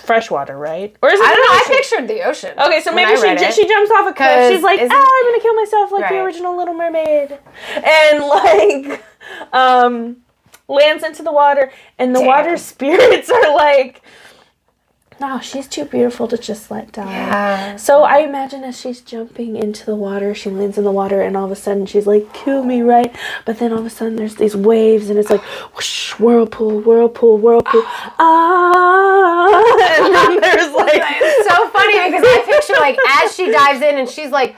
freshwater, 0.00 0.56
right? 0.56 0.94
Or 1.02 1.10
is 1.10 1.18
it? 1.18 1.24
I 1.24 1.34
don't 1.34 1.68
know. 1.68 1.74
I 1.74 1.76
pictured 1.76 2.08
the 2.08 2.22
ocean. 2.28 2.58
Okay, 2.58 2.80
so 2.80 2.92
maybe 2.92 3.16
she 3.16 3.26
it. 3.26 3.54
she 3.54 3.66
jumps 3.66 3.90
off 3.92 4.08
a 4.08 4.12
cliff. 4.14 4.52
She's 4.52 4.62
like, 4.62 4.80
ah, 4.80 4.84
I'm 4.84 5.30
gonna 5.30 5.42
kill 5.42 5.54
myself 5.54 5.92
like 5.92 6.08
the 6.08 6.18
original 6.18 6.56
Little 6.56 6.74
Mermaid, 6.74 7.38
and 7.76 8.24
like, 8.90 9.04
um, 9.52 10.16
lands 10.68 11.02
into 11.02 11.22
the 11.22 11.32
water, 11.32 11.72
and 11.98 12.14
the 12.14 12.20
Damn. 12.20 12.28
water 12.28 12.56
spirits 12.56 13.30
are 13.30 13.54
like, 13.54 14.02
no, 15.20 15.38
she's 15.40 15.68
too 15.68 15.84
beautiful 15.84 16.26
to 16.28 16.38
just 16.38 16.70
let 16.70 16.92
die. 16.92 17.12
Yeah. 17.12 17.76
So 17.76 18.02
I 18.02 18.20
imagine 18.20 18.64
as 18.64 18.80
she's 18.80 19.00
jumping 19.00 19.56
into 19.56 19.84
the 19.84 19.94
water, 19.94 20.34
she 20.34 20.48
lands 20.50 20.78
in 20.78 20.84
the 20.84 20.92
water, 20.92 21.20
and 21.20 21.36
all 21.36 21.44
of 21.44 21.50
a 21.50 21.56
sudden 21.56 21.86
she's 21.86 22.06
like, 22.06 22.32
"Kill 22.32 22.64
me, 22.64 22.80
right?" 22.82 23.14
But 23.44 23.58
then 23.58 23.72
all 23.72 23.80
of 23.80 23.86
a 23.86 23.90
sudden 23.90 24.16
there's 24.16 24.36
these 24.36 24.56
waves, 24.56 25.10
and 25.10 25.18
it's 25.18 25.30
like 25.30 25.42
whoosh, 25.74 26.12
whirlpool, 26.18 26.80
whirlpool, 26.80 27.38
whirlpool, 27.38 27.82
ah, 28.18 30.00
and 30.04 30.14
then 30.14 30.40
there's 30.40 30.72
like 30.74 31.02
It's 31.22 31.48
so 31.48 31.68
funny 31.68 32.10
because 32.10 32.24
I 32.24 32.42
picture 32.46 32.80
like 32.80 32.98
as 33.22 33.34
she 33.34 33.50
dives 33.50 33.82
in 33.82 33.98
and 33.98 34.08
she's 34.08 34.30
like, 34.30 34.56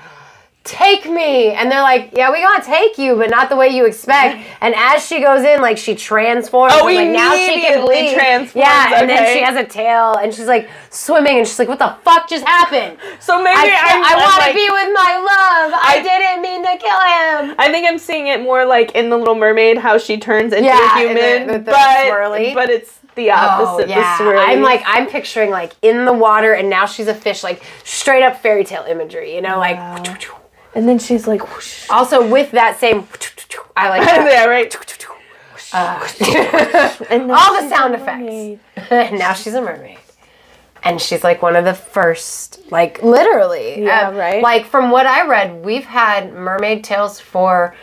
"Take 0.65 1.07
me," 1.11 1.51
and 1.53 1.71
they're 1.71 1.83
like, 1.83 2.11
"Yeah, 2.13 2.31
we 2.31 2.41
gonna 2.41 2.63
take 2.63 2.97
you, 2.99 3.17
but 3.17 3.31
not 3.31 3.49
the 3.49 3.57
way 3.57 3.69
you 3.69 3.85
expect." 3.87 4.39
And 4.63 4.75
as 4.77 5.05
she 5.05 5.21
goes 5.21 5.43
in, 5.43 5.61
like 5.61 5.77
she 5.77 5.97
transforms. 5.97 6.73
Oh, 6.77 6.87
and, 6.87 6.97
like 6.97 7.09
now 7.09 7.33
she 7.35 7.47
can 7.61 7.79
immediately 7.81 8.03
leave. 8.03 8.15
transforms, 8.15 8.55
Yeah, 8.55 9.01
and 9.01 9.11
then 9.11 9.35
she 9.35 9.43
has 9.43 9.57
a 9.57 9.65
tail 9.65 10.15
and 10.15 10.33
she's 10.33 10.47
like 10.47 10.69
swimming 10.91 11.39
and 11.39 11.47
she's 11.49 11.59
like, 11.59 11.67
"What 11.69 11.81
the 11.81 11.97
fuck 12.05 12.29
just 12.29 12.45
happened?" 12.47 12.97
So 13.21 13.43
maybe 13.43 13.57
I, 13.59 13.63
I, 13.63 14.13
I 14.13 14.17
want 14.17 14.33
to 14.35 14.39
like- 14.39 14.55
be 14.55 14.69
with 14.71 14.95
my 14.95 15.13
love. 15.17 15.81
I, 15.83 15.99
I- 15.99 16.03
didn't 16.03 16.43
mean 16.43 16.63
to 16.63 16.77
kill 16.79 17.01
him. 17.49 17.57
I 17.59 17.69
think 17.73 17.89
I'm 17.89 17.99
seeing 17.99 18.29
it 18.29 18.41
more 18.41 18.65
like 18.65 18.93
in 18.93 19.11
the 19.11 19.17
Little 19.17 19.35
Mermaid, 19.35 19.79
how 19.79 19.99
she 19.99 20.17
turns 20.19 20.53
into 20.53 20.67
Yeah, 20.67 20.95
a 20.95 20.99
human, 21.01 21.19
and 21.19 21.51
the- 21.51 21.59
the 21.59 21.65
but 21.73 22.07
swirly. 22.07 22.55
but 22.55 22.71
it's 22.71 22.99
the 23.17 23.31
opposite. 23.33 23.89
Oh, 23.89 23.91
yeah. 23.91 24.17
The. 24.19 24.37
I'm 24.39 24.63
like, 24.63 24.83
I'm 24.87 25.07
picturing 25.09 25.51
like 25.51 25.73
in 25.83 26.05
the 26.05 26.13
water, 26.13 26.53
and 26.55 26.71
now 26.71 26.87
she's 26.87 27.09
a 27.09 27.15
fish, 27.15 27.43
like 27.43 27.63
straight 27.85 28.23
up 28.23 28.41
fairy 28.41 28.65
tale 28.65 28.85
imagery, 28.89 29.35
you 29.35 29.41
know, 29.43 29.59
like. 29.59 29.77
And 30.75 30.89
then 30.89 30.99
she's 30.99 31.27
like, 31.27 31.55
whoosh. 31.55 31.87
Also, 31.91 32.27
with 32.29 32.51
that 32.53 32.79
same, 32.79 33.07
I 33.77 33.89
like 33.89 34.03
that. 34.03 34.27
yeah, 34.31 34.45
right. 34.45 34.75
Uh, 35.75 36.07
And 37.11 37.31
all 37.33 37.55
the 37.55 37.61
she's 37.62 37.70
sound 37.70 37.95
effects. 37.95 38.61
and 38.91 39.18
now 39.18 39.33
she's 39.33 39.55
a 39.55 39.61
mermaid. 39.62 39.99
And 40.85 41.01
she's 41.01 41.23
like 41.23 41.43
one 41.43 41.55
of 41.57 41.64
the 41.64 41.75
first, 41.75 42.61
like 42.73 43.03
literally. 43.03 43.83
Yeah, 43.85 44.09
Uh, 44.09 44.12
right. 44.12 44.43
Like 44.43 44.66
from 44.66 44.91
what 44.91 45.07
I 45.07 45.27
read, 45.27 45.64
we've 45.64 45.85
had 45.85 46.33
mermaid 46.35 46.83
tales 46.85 47.20
for 47.20 47.75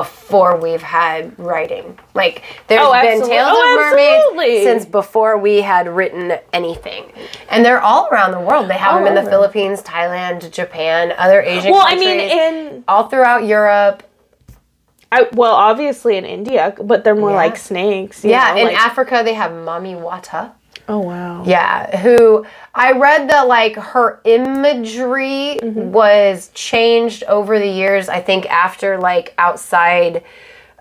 before 0.00 0.56
we've 0.60 0.82
had 0.82 1.38
writing. 1.38 1.98
Like 2.14 2.42
there's 2.68 2.80
Oh, 2.82 2.92
been 2.92 3.20
tales 3.26 3.50
oh, 3.52 3.90
of 3.90 3.96
mermaids 4.34 4.64
since 4.64 4.84
before 4.84 5.38
we 5.38 5.60
had 5.62 5.88
written 5.88 6.32
anything. 6.52 7.12
And 7.48 7.64
they're 7.64 7.80
all 7.80 8.08
around 8.10 8.32
the 8.32 8.40
world. 8.40 8.68
They 8.68 8.74
have 8.74 8.94
All 8.94 8.98
them 9.04 9.08
in 9.08 9.14
the. 9.14 9.22
Oh. 9.28 9.30
Philippines, 9.30 9.82
Thailand, 9.82 10.50
Japan, 10.50 11.12
other 11.18 11.40
Asian 11.42 11.70
Well, 11.72 11.84
I 11.86 11.94
mean, 11.96 12.20
in 12.20 12.84
all 12.88 13.08
throughout 13.08 13.44
Europe. 13.44 14.02
I, 15.12 15.28
well, 15.32 15.52
obviously 15.54 16.16
in 16.16 16.24
India, 16.24 16.74
but 16.82 17.04
they're 17.04 17.14
more 17.14 17.30
Yeah. 17.30 17.36
like 17.36 17.56
snakes. 17.56 18.24
you 18.24 18.30
Yeah, 18.30 18.52
know, 18.54 18.60
in 18.60 18.66
like- 18.68 18.76
Africa 18.86 19.22
they 19.24 19.34
have 19.34 19.52
Mami 19.52 19.94
Wata. 20.00 20.50
Oh 20.88 21.00
wow. 21.00 21.44
Yeah, 21.46 21.98
who 21.98 22.46
I 22.74 22.92
read 22.92 23.30
that 23.30 23.48
like 23.48 23.76
her 23.76 24.20
imagery 24.24 25.58
Mm-hmm. 25.62 25.92
was 25.92 26.50
changed 26.54 27.24
over 27.24 27.58
the 27.58 27.68
years. 27.68 28.08
I 28.08 28.20
think 28.20 28.46
after 28.46 28.98
like 28.98 29.34
outside 29.38 30.24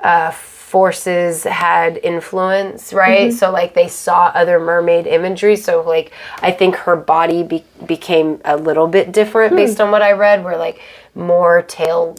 uh, 0.03 0.31
forces 0.31 1.43
had 1.43 1.97
influence, 1.97 2.93
right? 2.93 3.29
Mm-hmm. 3.29 3.37
So 3.37 3.51
like 3.51 3.73
they 3.73 3.87
saw 3.87 4.27
other 4.35 4.59
mermaid 4.59 5.07
imagery. 5.07 5.55
So 5.55 5.81
like 5.81 6.11
I 6.41 6.51
think 6.51 6.75
her 6.75 6.95
body 6.95 7.43
be- 7.43 7.65
became 7.85 8.41
a 8.45 8.57
little 8.57 8.87
bit 8.87 9.11
different 9.11 9.51
Hmm. 9.51 9.57
based 9.57 9.81
on 9.81 9.91
what 9.91 10.01
I 10.03 10.11
read, 10.11 10.43
where 10.43 10.57
like 10.57 10.81
more 11.15 11.61
tail 11.63 12.15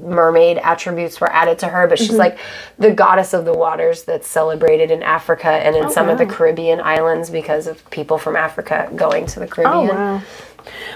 mermaid 0.00 0.58
attributes 0.58 1.20
were 1.20 1.30
added 1.32 1.58
to 1.60 1.68
her, 1.68 1.86
but 1.86 1.98
Mm-hmm. 1.98 2.06
she's 2.06 2.16
like 2.16 2.38
the 2.78 2.90
goddess 2.92 3.34
of 3.34 3.44
the 3.44 3.52
waters 3.52 4.04
that's 4.04 4.26
celebrated 4.26 4.90
in 4.90 5.02
Africa 5.02 5.48
and 5.48 5.76
in 5.76 5.90
some 5.90 6.08
of 6.08 6.18
the 6.18 6.24
Oh. 6.24 6.28
Caribbean 6.28 6.80
islands 6.80 7.30
because 7.30 7.66
of 7.66 7.88
people 7.90 8.18
from 8.18 8.36
Africa 8.36 8.90
going 8.96 9.26
to 9.26 9.40
the 9.40 9.46
Oh 9.46 9.48
Caribbean. 9.48 9.88
wow. 9.88 10.22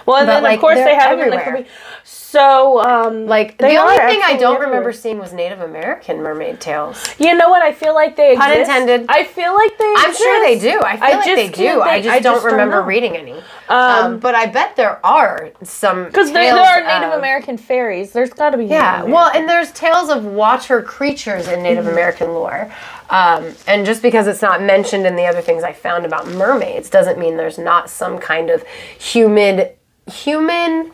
Well, 0.06 0.16
and 0.18 0.26
But, 0.26 0.34
then 0.34 0.42
like, 0.42 0.54
of 0.56 0.60
course 0.60 0.76
they 0.78 0.94
have 0.94 1.16
them 1.18 1.20
in 1.26 1.30
the 1.30 1.36
everywhere. 1.36 1.44
Caribbean. 1.44 1.66
So, 2.04 2.80
um, 2.80 3.26
Like 3.26 3.58
the 3.58 3.76
only 3.76 3.96
thing 3.96 4.20
I 4.24 4.36
don't 4.38 4.54
everywhere. 4.54 4.66
remember 4.68 4.92
seeing 4.92 5.18
was 5.18 5.32
Native 5.32 5.60
American 5.60 6.22
mermaid 6.22 6.60
tales. 6.60 7.02
You 7.18 7.34
know 7.36 7.48
what? 7.50 7.62
I 7.62 7.72
feel 7.72 7.94
like 7.94 8.16
they 8.16 8.34
Pun 8.36 8.50
exist. 8.50 8.70
intended. 8.70 9.06
I 9.08 9.24
feel 9.24 9.54
like 9.54 9.76
they. 9.78 9.94
I'm 9.98 10.14
sure 10.14 10.44
they 10.44 10.58
do. 10.58 10.80
I 10.82 10.96
feel 10.96 11.04
I 11.04 11.12
like 11.12 11.24
they 11.26 11.48
do. 11.48 11.52
can't 11.52 11.82
I 11.82 12.00
just 12.02 12.08
I 12.14 12.18
don't 12.20 12.34
just 12.34 12.44
don't 12.44 12.52
remember 12.52 12.82
reading 12.82 13.16
any. 13.16 13.34
Um, 13.68 14.18
but 14.18 14.34
I 14.34 14.46
bet 14.46 14.76
there 14.76 15.04
are 15.04 15.50
some 15.62 16.06
Because 16.06 16.32
there, 16.32 16.54
there 16.54 16.62
are 16.62 16.84
Native 16.86 17.12
of- 17.12 17.18
American 17.18 17.56
fairies. 17.58 18.12
There's 18.12 18.30
got 18.32 18.50
to 18.50 18.56
be. 18.58 18.64
Yeah, 18.66 19.02
well, 19.04 19.30
and 19.34 19.48
there's 19.48 19.70
tales 19.72 20.08
of 20.10 20.24
water 20.24 20.82
creatures 20.82 21.48
in 21.48 21.62
Native. 21.62 21.86
American 21.86 22.32
lore. 22.32 22.70
Um, 23.10 23.54
and 23.66 23.84
just 23.84 24.02
because 24.02 24.26
it's 24.26 24.42
not 24.42 24.62
mentioned 24.62 25.06
in 25.06 25.16
the 25.16 25.24
other 25.24 25.42
things 25.42 25.62
I 25.62 25.72
found 25.72 26.06
about 26.06 26.26
mermaids 26.28 26.88
doesn't 26.88 27.18
mean 27.18 27.36
there's 27.36 27.58
not 27.58 27.90
some 27.90 28.18
kind 28.18 28.50
of 28.50 28.64
human 28.98 29.68
human 30.10 30.92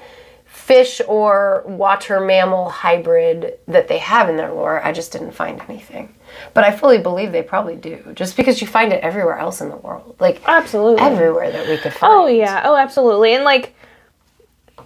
fish 0.69 1.01
or 1.09 1.65
water 1.67 2.21
mammal 2.21 2.69
hybrid 2.69 3.59
that 3.69 3.89
they 3.89 3.97
have 3.97 4.29
in 4.29 4.37
their 4.37 4.53
lore. 4.53 4.85
I 4.85 4.93
just 4.93 5.13
didn't 5.13 5.33
find 5.33 5.63
anything. 5.69 6.15
But 6.53 6.65
I 6.65 6.77
fully 6.77 6.99
believe 6.99 7.33
they 7.33 7.43
probably 7.43 7.77
do. 7.77 8.13
Just 8.15 8.37
because 8.37 8.61
you 8.61 8.67
find 8.67 8.93
it 8.93 9.03
everywhere 9.03 9.39
else 9.39 9.63
in 9.63 9.71
the 9.71 9.77
world. 9.77 10.17
Like 10.21 10.43
absolutely. 10.47 11.01
everywhere 11.01 11.51
that 11.51 11.67
we 11.69 11.79
could 11.79 11.95
find. 11.95 12.13
Oh 12.13 12.27
yeah. 12.27 12.63
Oh, 12.65 12.77
absolutely. 12.77 13.35
And 13.35 13.45
like. 13.45 13.75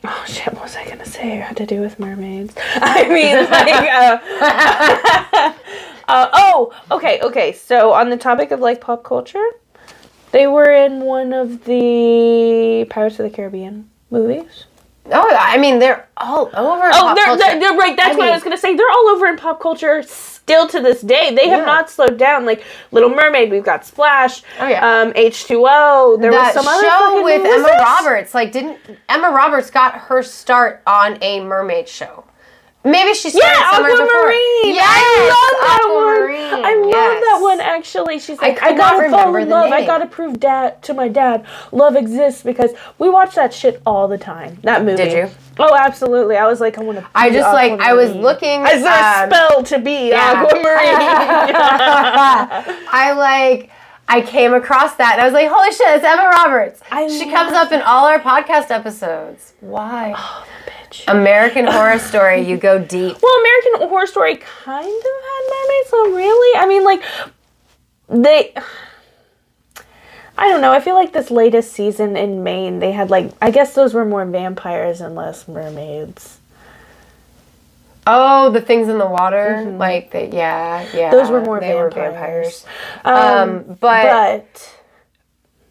Oh 0.04 0.24
shit! 0.26 0.52
What 0.52 0.64
was 0.64 0.74
I 0.74 0.88
gonna 0.88 1.06
say? 1.06 1.38
It 1.38 1.42
had 1.42 1.56
to 1.58 1.66
do 1.66 1.80
with 1.80 2.00
mermaids. 2.00 2.54
I 2.74 3.08
mean, 3.08 3.36
like, 3.50 3.88
uh, 5.32 5.52
uh, 6.08 6.28
oh, 6.32 6.72
okay, 6.90 7.20
okay. 7.22 7.52
So 7.52 7.92
on 7.92 8.10
the 8.10 8.16
topic 8.16 8.50
of 8.50 8.60
like 8.60 8.80
pop 8.80 9.04
culture, 9.04 9.44
they 10.30 10.46
were 10.46 10.70
in 10.70 11.00
one 11.00 11.32
of 11.32 11.64
the 11.64 12.86
Pirates 12.90 13.18
of 13.18 13.30
the 13.30 13.34
Caribbean 13.34 13.88
movies. 14.10 14.64
Oh, 15.10 15.36
I 15.36 15.58
mean, 15.58 15.80
they're 15.80 16.08
all 16.16 16.46
over. 16.54 16.86
Oh, 16.86 16.90
pop 16.90 17.16
they're, 17.16 17.24
culture. 17.26 17.38
they're, 17.38 17.60
they're 17.60 17.76
right. 17.76 17.96
That's 17.96 18.14
I 18.14 18.18
what 18.18 18.28
I 18.28 18.32
was 18.34 18.42
gonna 18.44 18.56
say. 18.56 18.76
They're 18.76 18.88
all 18.90 19.08
over 19.08 19.26
in 19.26 19.36
pop 19.36 19.60
culture 19.60 20.02
still 20.04 20.68
to 20.68 20.80
this 20.80 21.00
day. 21.00 21.34
They 21.34 21.48
have 21.48 21.60
Yeah. 21.60 21.64
not 21.64 21.90
slowed 21.90 22.18
down. 22.18 22.46
Like 22.46 22.62
Little 22.92 23.10
Mermaid, 23.10 23.50
we've 23.50 23.64
got 23.64 23.84
Splash. 23.84 24.42
Oh, 24.60 24.68
yeah. 24.68 25.00
Um, 25.00 25.12
H 25.16 25.46
two 25.46 25.64
O. 25.68 26.16
There 26.20 26.30
that 26.30 26.54
was 26.54 26.64
some 26.64 26.68
other 26.68 26.86
show 26.86 27.24
with 27.24 27.44
Emma? 27.44 27.68
Roberts. 27.80 28.32
Like, 28.32 28.52
didn't 28.52 28.78
Emma 29.08 29.30
Roberts 29.30 29.70
got 29.70 29.94
her 29.94 30.22
start 30.22 30.82
on 30.86 31.18
a 31.20 31.40
mermaid 31.40 31.88
show? 31.88 32.24
Maybe 32.84 33.14
she 33.14 33.30
started 33.30 33.56
Yeah, 33.56 33.78
before. 33.78 33.90
Aquamarine. 33.92 34.74
Yes, 34.74 34.88
I 34.88 35.28
love 35.28 35.60
that 35.60 35.80
Aquamarine. 35.84 36.50
one. 36.50 36.64
I 36.64 36.74
love 36.74 36.90
yes. 36.90 37.22
that 37.22 37.38
one. 37.40 37.60
Actually, 37.60 38.18
she's 38.18 38.40
like, 38.40 38.56
could 38.56 38.68
I, 38.68 38.76
gotta 38.76 39.08
fall 39.08 39.36
in 39.36 39.48
love. 39.48 39.70
I 39.70 39.86
gotta 39.86 40.06
prove 40.06 40.40
dad 40.40 40.82
to 40.82 40.94
my 40.94 41.06
dad 41.06 41.46
love 41.70 41.94
exists 41.94 42.42
because 42.42 42.72
we 42.98 43.08
watch 43.08 43.36
that 43.36 43.54
shit 43.54 43.80
all 43.86 44.08
the 44.08 44.18
time. 44.18 44.58
That 44.62 44.84
movie. 44.84 44.96
Did 44.96 45.12
you? 45.12 45.30
Oh, 45.58 45.76
absolutely. 45.76 46.36
I 46.36 46.46
was 46.46 46.60
like, 46.60 46.76
I 46.76 46.82
want 46.82 46.98
to. 46.98 47.06
I 47.14 47.30
just 47.30 47.52
like 47.52 47.78
I 47.80 47.92
was 47.92 48.12
looking. 48.14 48.62
Is 48.66 48.82
there 48.82 49.20
a 49.20 49.24
um, 49.24 49.30
spell 49.30 49.62
to 49.62 49.78
be 49.78 50.08
yeah. 50.08 50.42
Aquamarine? 50.42 50.74
I 52.90 53.12
like. 53.16 53.70
I 54.08 54.20
came 54.20 54.52
across 54.52 54.96
that 54.96 55.12
and 55.12 55.22
I 55.22 55.24
was 55.24 55.32
like, 55.32 55.48
"Holy 55.48 55.70
shit, 55.70 55.86
it's 55.88 56.04
Emma 56.04 56.28
Roberts!" 56.36 56.82
I 56.90 57.08
she 57.08 57.30
comes 57.30 57.52
up 57.52 57.72
in 57.72 57.80
all 57.80 58.04
our 58.04 58.18
podcast 58.18 58.70
episodes. 58.70 59.54
Why? 59.60 60.12
Oh, 60.14 60.44
bitch. 60.92 61.04
American 61.12 61.66
Horror 61.66 61.98
Story, 61.98 62.42
you 62.42 62.56
go 62.56 62.78
deep. 62.78 63.16
Well, 63.22 63.40
American 63.40 63.88
Horror 63.88 64.06
Story 64.06 64.36
kind 64.36 64.86
of 64.86 65.02
had 65.02 65.50
mermaids, 65.50 65.88
so 65.88 66.10
really, 66.14 66.58
I 66.58 66.66
mean, 66.66 66.84
like 66.84 67.02
they. 68.08 68.54
I 70.38 70.48
don't 70.48 70.60
know. 70.60 70.72
I 70.72 70.80
feel 70.80 70.94
like 70.94 71.12
this 71.12 71.30
latest 71.30 71.72
season 71.72 72.16
in 72.16 72.42
Maine, 72.42 72.78
they 72.78 72.92
had 72.92 73.10
like 73.10 73.32
I 73.40 73.50
guess 73.50 73.74
those 73.74 73.94
were 73.94 74.04
more 74.04 74.24
vampires 74.24 75.00
and 75.00 75.14
less 75.14 75.46
mermaids. 75.46 76.38
Oh, 78.06 78.50
the 78.50 78.60
things 78.60 78.88
in 78.88 78.98
the 78.98 79.06
water, 79.06 79.72
like 79.78 80.10
the 80.10 80.26
yeah, 80.26 80.82
yeah. 80.94 81.10
Mm-hmm. 81.10 81.10
Those 81.12 81.30
were 81.30 81.40
more 81.42 81.60
they 81.60 81.74
were 81.74 81.90
vampires. 81.90 82.64
vampires. 83.04 83.68
Um, 83.68 83.76
but, 83.80 84.48
But 84.52 84.78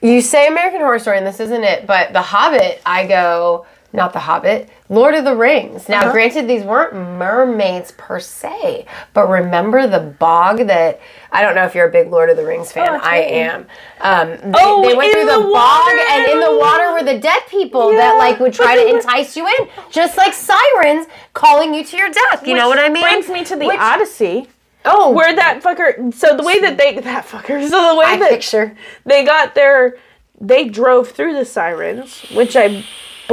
you 0.02 0.22
say 0.22 0.48
American 0.48 0.80
Horror 0.80 1.00
Story, 1.00 1.18
and 1.18 1.28
this 1.28 1.42
isn't 1.42 1.64
it. 1.64 1.86
But 1.86 2.14
The 2.14 2.22
Hobbit, 2.22 2.82
I 2.86 3.06
go 3.06 3.66
not 3.94 4.14
The 4.14 4.20
Hobbit, 4.20 4.70
Lord 4.90 5.14
of 5.16 5.26
the 5.26 5.36
Rings. 5.36 5.90
Now, 5.90 6.00
Uh-huh. 6.02 6.12
granted, 6.14 6.48
these 6.48 6.64
weren't 6.64 6.94
mermaids 6.94 7.92
per 7.92 8.20
se, 8.20 8.86
but 9.14 9.28
remember 9.30 9.86
the 9.88 10.00
bog 10.00 10.68
that 10.68 11.00
I 11.32 11.42
don't 11.42 11.56
know 11.56 11.66
if 11.66 11.76
you're 11.76 11.88
a 11.88 11.92
big 11.92 12.10
Lord 12.12 12.30
of 12.30 12.38
the 12.38 12.46
Rings 12.46 12.72
fan. 12.72 12.88
Oh, 12.90 13.00
I 13.02 13.18
am. 13.18 13.68
Um, 14.00 14.30
they, 14.30 14.60
Oh, 14.62 14.82
they 14.88 14.96
went 14.96 15.12
through 15.14 15.26
the, 15.26 15.40
the 15.42 15.52
bog, 15.54 15.92
and 16.12 16.26
in 16.32 16.40
the 16.40 16.58
water 16.58 16.94
were 16.94 17.04
the 17.04 17.20
dead 17.20 17.42
people 17.50 17.90
that 17.92 18.18
like 18.18 18.40
would 18.40 18.54
try 18.54 18.76
to 18.76 18.88
entice 18.96 19.36
you 19.36 19.46
in, 19.48 19.68
just 19.90 20.18
like 20.18 20.34
sirens 20.34 21.08
calling 21.34 21.74
you 21.74 21.84
to 21.84 21.98
your 21.98 22.10
death. 22.10 22.46
You 22.48 22.56
know 22.56 22.70
what 22.70 22.80
I 22.80 22.90
mean? 22.90 23.04
Brings 23.04 23.28
me 23.30 23.44
to 23.46 23.56
the 23.56 23.66
Which- 23.68 23.80
Odyssey, 23.80 24.48
Oh, 24.84 25.12
where 25.12 25.36
that 25.36 25.62
fucker. 25.62 26.12
So 26.14 26.36
the 26.36 26.44
way 26.44 26.60
that 26.62 26.78
they 26.78 26.98
that 27.00 27.26
fucker. 27.28 27.62
So 27.70 27.90
the 27.94 27.96
way 28.00 28.06
I 28.08 28.18
that 28.18 28.30
picture. 28.32 28.76
they 29.06 29.24
got 29.24 29.54
their 29.54 29.98
they 30.40 30.68
drove 30.68 31.12
through 31.12 31.36
the 31.36 31.46
sirens 31.46 32.22
which 32.34 32.56
i 32.56 32.84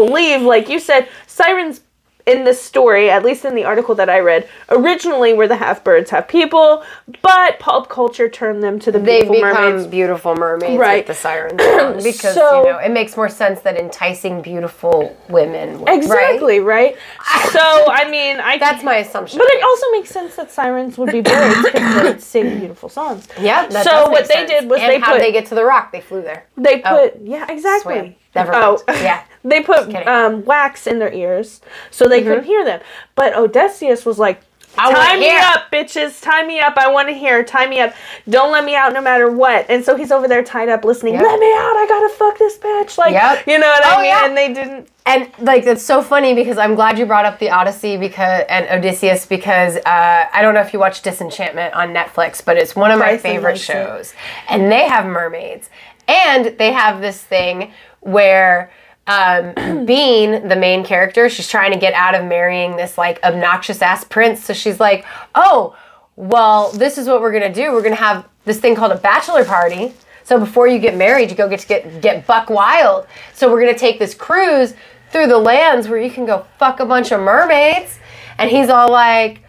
believe 0.06 0.42
like 0.42 0.68
you 0.68 0.78
said 0.78 1.08
sirens 1.26 1.80
in 2.26 2.44
this 2.44 2.60
story 2.62 3.08
at 3.08 3.24
least 3.24 3.46
in 3.46 3.54
the 3.54 3.64
article 3.64 3.94
that 3.94 4.10
i 4.10 4.18
read 4.20 4.46
originally 4.68 5.32
were 5.32 5.48
the 5.48 5.56
half 5.56 5.82
birds 5.82 6.10
half 6.10 6.28
people 6.28 6.84
but 7.22 7.58
pop 7.58 7.88
culture 7.88 8.28
turned 8.28 8.62
them 8.62 8.78
to 8.78 8.92
the 8.92 8.98
They 8.98 9.22
beautiful 9.22 9.34
become 9.36 9.64
mermaids 9.64 9.86
beautiful 9.86 10.34
mermaids 10.36 10.78
Right. 10.78 10.98
with 10.98 11.06
the 11.06 11.14
sirens 11.14 12.04
because 12.10 12.34
So- 12.34 12.64
you 12.66 12.70
know 12.72 12.78
it 12.80 12.90
makes 12.90 13.16
more 13.16 13.30
sense 13.30 13.60
that 13.60 13.78
enticing 13.78 14.42
beautiful 14.42 15.16
women. 15.30 15.80
would- 15.80 15.88
exactly 15.88 16.60
right, 16.60 16.96
so 17.56 17.60
i 18.00 18.06
mean 18.10 18.34
i 18.40 18.58
That's 18.58 18.84
my 18.84 18.96
assumption. 18.96 19.38
but 19.38 19.48
it 19.48 19.62
also 19.64 19.86
makes 19.92 20.10
sense 20.10 20.36
that 20.36 20.50
sirens 20.50 20.98
would 20.98 21.10
be 21.10 21.22
birds 21.22 21.62
because 21.64 21.94
birds 22.02 22.24
sing 22.26 22.58
beautiful 22.58 22.90
songs 22.90 23.26
yeah. 23.40 23.70
So 23.70 24.10
what 24.10 24.28
they 24.28 24.34
sense. 24.34 24.50
did 24.50 24.62
was 24.70 24.80
and 24.80 24.90
they 24.92 24.98
how 24.98 25.12
put 25.12 25.20
they 25.20 25.32
get 25.32 25.46
to 25.46 25.54
the 25.54 25.64
rock? 25.64 25.92
They 25.92 26.02
flew 26.02 26.20
there. 26.20 26.44
They 26.58 26.82
Oh. 26.84 27.08
put 27.10 27.22
yeah 27.22 27.46
exactly. 27.50 28.18
Never 28.34 28.52
oh. 28.54 28.82
Yeah. 29.08 29.22
they 29.44 29.62
put 29.62 29.94
um, 30.06 30.44
wax 30.44 30.86
in 30.86 30.98
their 30.98 31.12
ears 31.12 31.60
so 31.90 32.06
they 32.08 32.22
could 32.22 32.44
hear 32.44 32.64
them. 32.64 32.80
But 33.14 33.36
Odysseus 33.36 34.04
was 34.06 34.18
like, 34.18 34.42
I 34.76 34.92
"Tie 34.92 35.16
me 35.18 35.28
hear." 35.30 35.40
up, 35.42 35.72
bitches! 35.72 36.22
Tie 36.22 36.46
me 36.46 36.60
up! 36.60 36.74
I 36.76 36.88
want 36.92 37.08
to 37.08 37.14
hear. 37.14 37.42
Tie 37.42 37.66
me 37.66 37.80
up! 37.80 37.94
Don't 38.28 38.52
let 38.52 38.64
me 38.64 38.76
out, 38.76 38.92
no 38.92 39.00
matter 39.00 39.30
what." 39.30 39.66
And 39.68 39.84
so 39.84 39.96
he's 39.96 40.12
over 40.12 40.28
there 40.28 40.42
tied 40.44 40.68
up, 40.68 40.84
listening. 40.84 41.14
Yep. 41.14 41.22
Let 41.22 41.40
me 41.40 41.46
out! 41.46 41.76
I 41.76 41.86
gotta 41.88 42.14
fuck 42.14 42.38
this 42.38 42.58
bitch! 42.58 42.96
Like 42.98 43.12
Yep. 43.12 43.46
you 43.48 43.58
know 43.58 43.66
what 43.66 43.84
I 43.84 43.94
Oh, 43.94 43.96
mean? 43.96 44.06
yeah. 44.06 44.26
And 44.26 44.36
they 44.36 44.52
didn't. 44.52 44.88
And 45.06 45.30
like 45.40 45.64
that's 45.64 45.82
so 45.82 46.02
funny 46.02 46.34
because 46.34 46.58
I'm 46.58 46.74
glad 46.74 46.98
you 46.98 47.06
brought 47.06 47.24
up 47.24 47.38
the 47.38 47.50
Odyssey 47.50 47.96
because 47.96 48.44
and 48.48 48.68
Odysseus 48.70 49.24
because 49.26 49.76
uh, 49.78 50.26
I 50.32 50.42
don't 50.42 50.52
know 50.54 50.60
if 50.60 50.72
you 50.74 50.78
watch 50.78 51.00
Disenchantment 51.02 51.74
on 51.74 51.94
Netflix, 51.94 52.44
but 52.44 52.56
it's 52.58 52.76
one 52.76 52.90
of 52.90 52.98
my 52.98 53.16
favorite 53.16 53.56
it. 53.56 53.60
shows. 53.60 54.12
And 54.48 54.70
they 54.70 54.86
have 54.86 55.06
mermaids, 55.06 55.70
and 56.06 56.56
they 56.58 56.72
have 56.72 57.00
this 57.00 57.20
thing 57.22 57.72
where. 58.00 58.70
Um, 59.08 59.54
the 59.86 60.56
main 60.56 60.84
character, 60.84 61.28
she's 61.28 61.48
trying 61.48 61.72
to 61.72 61.78
get 61.78 61.94
out 61.94 62.14
of 62.14 62.24
marrying 62.26 62.76
this 62.76 62.96
like 62.96 63.18
obnoxious 63.24 63.82
ass 63.82 64.04
prince. 64.04 64.44
So 64.44 64.52
she's 64.52 64.78
like, 64.78 65.04
"Oh, 65.34 65.76
well, 66.14 66.70
this 66.72 66.98
is 66.98 67.08
what 67.08 67.20
we're 67.20 67.32
gonna 67.32 67.52
do. 67.52 67.72
We're 67.72 67.82
gonna 67.82 67.96
have 67.96 68.28
this 68.44 68.60
thing 68.60 68.76
called 68.76 68.92
a 68.92 68.98
bachelor 68.98 69.44
party. 69.44 69.94
So 70.24 70.38
before 70.38 70.68
you 70.68 70.78
get 70.78 70.94
married, 70.96 71.30
you 71.30 71.36
go 71.36 71.48
get 71.48 71.60
to 71.60 71.66
get 71.66 72.00
get 72.00 72.26
buck 72.26 72.50
wild. 72.50 73.06
So 73.34 73.50
we're 73.50 73.60
gonna 73.60 73.78
take 73.78 73.98
this 73.98 74.14
cruise 74.14 74.74
through 75.10 75.28
the 75.28 75.38
lands 75.38 75.88
where 75.88 76.00
you 76.00 76.10
can 76.10 76.26
go 76.26 76.46
fuck 76.58 76.78
a 76.80 76.86
bunch 76.86 77.10
of 77.10 77.20
mermaids." 77.20 77.98
And 78.38 78.48
he's 78.50 78.68
all 78.68 78.88
like, 78.88 79.42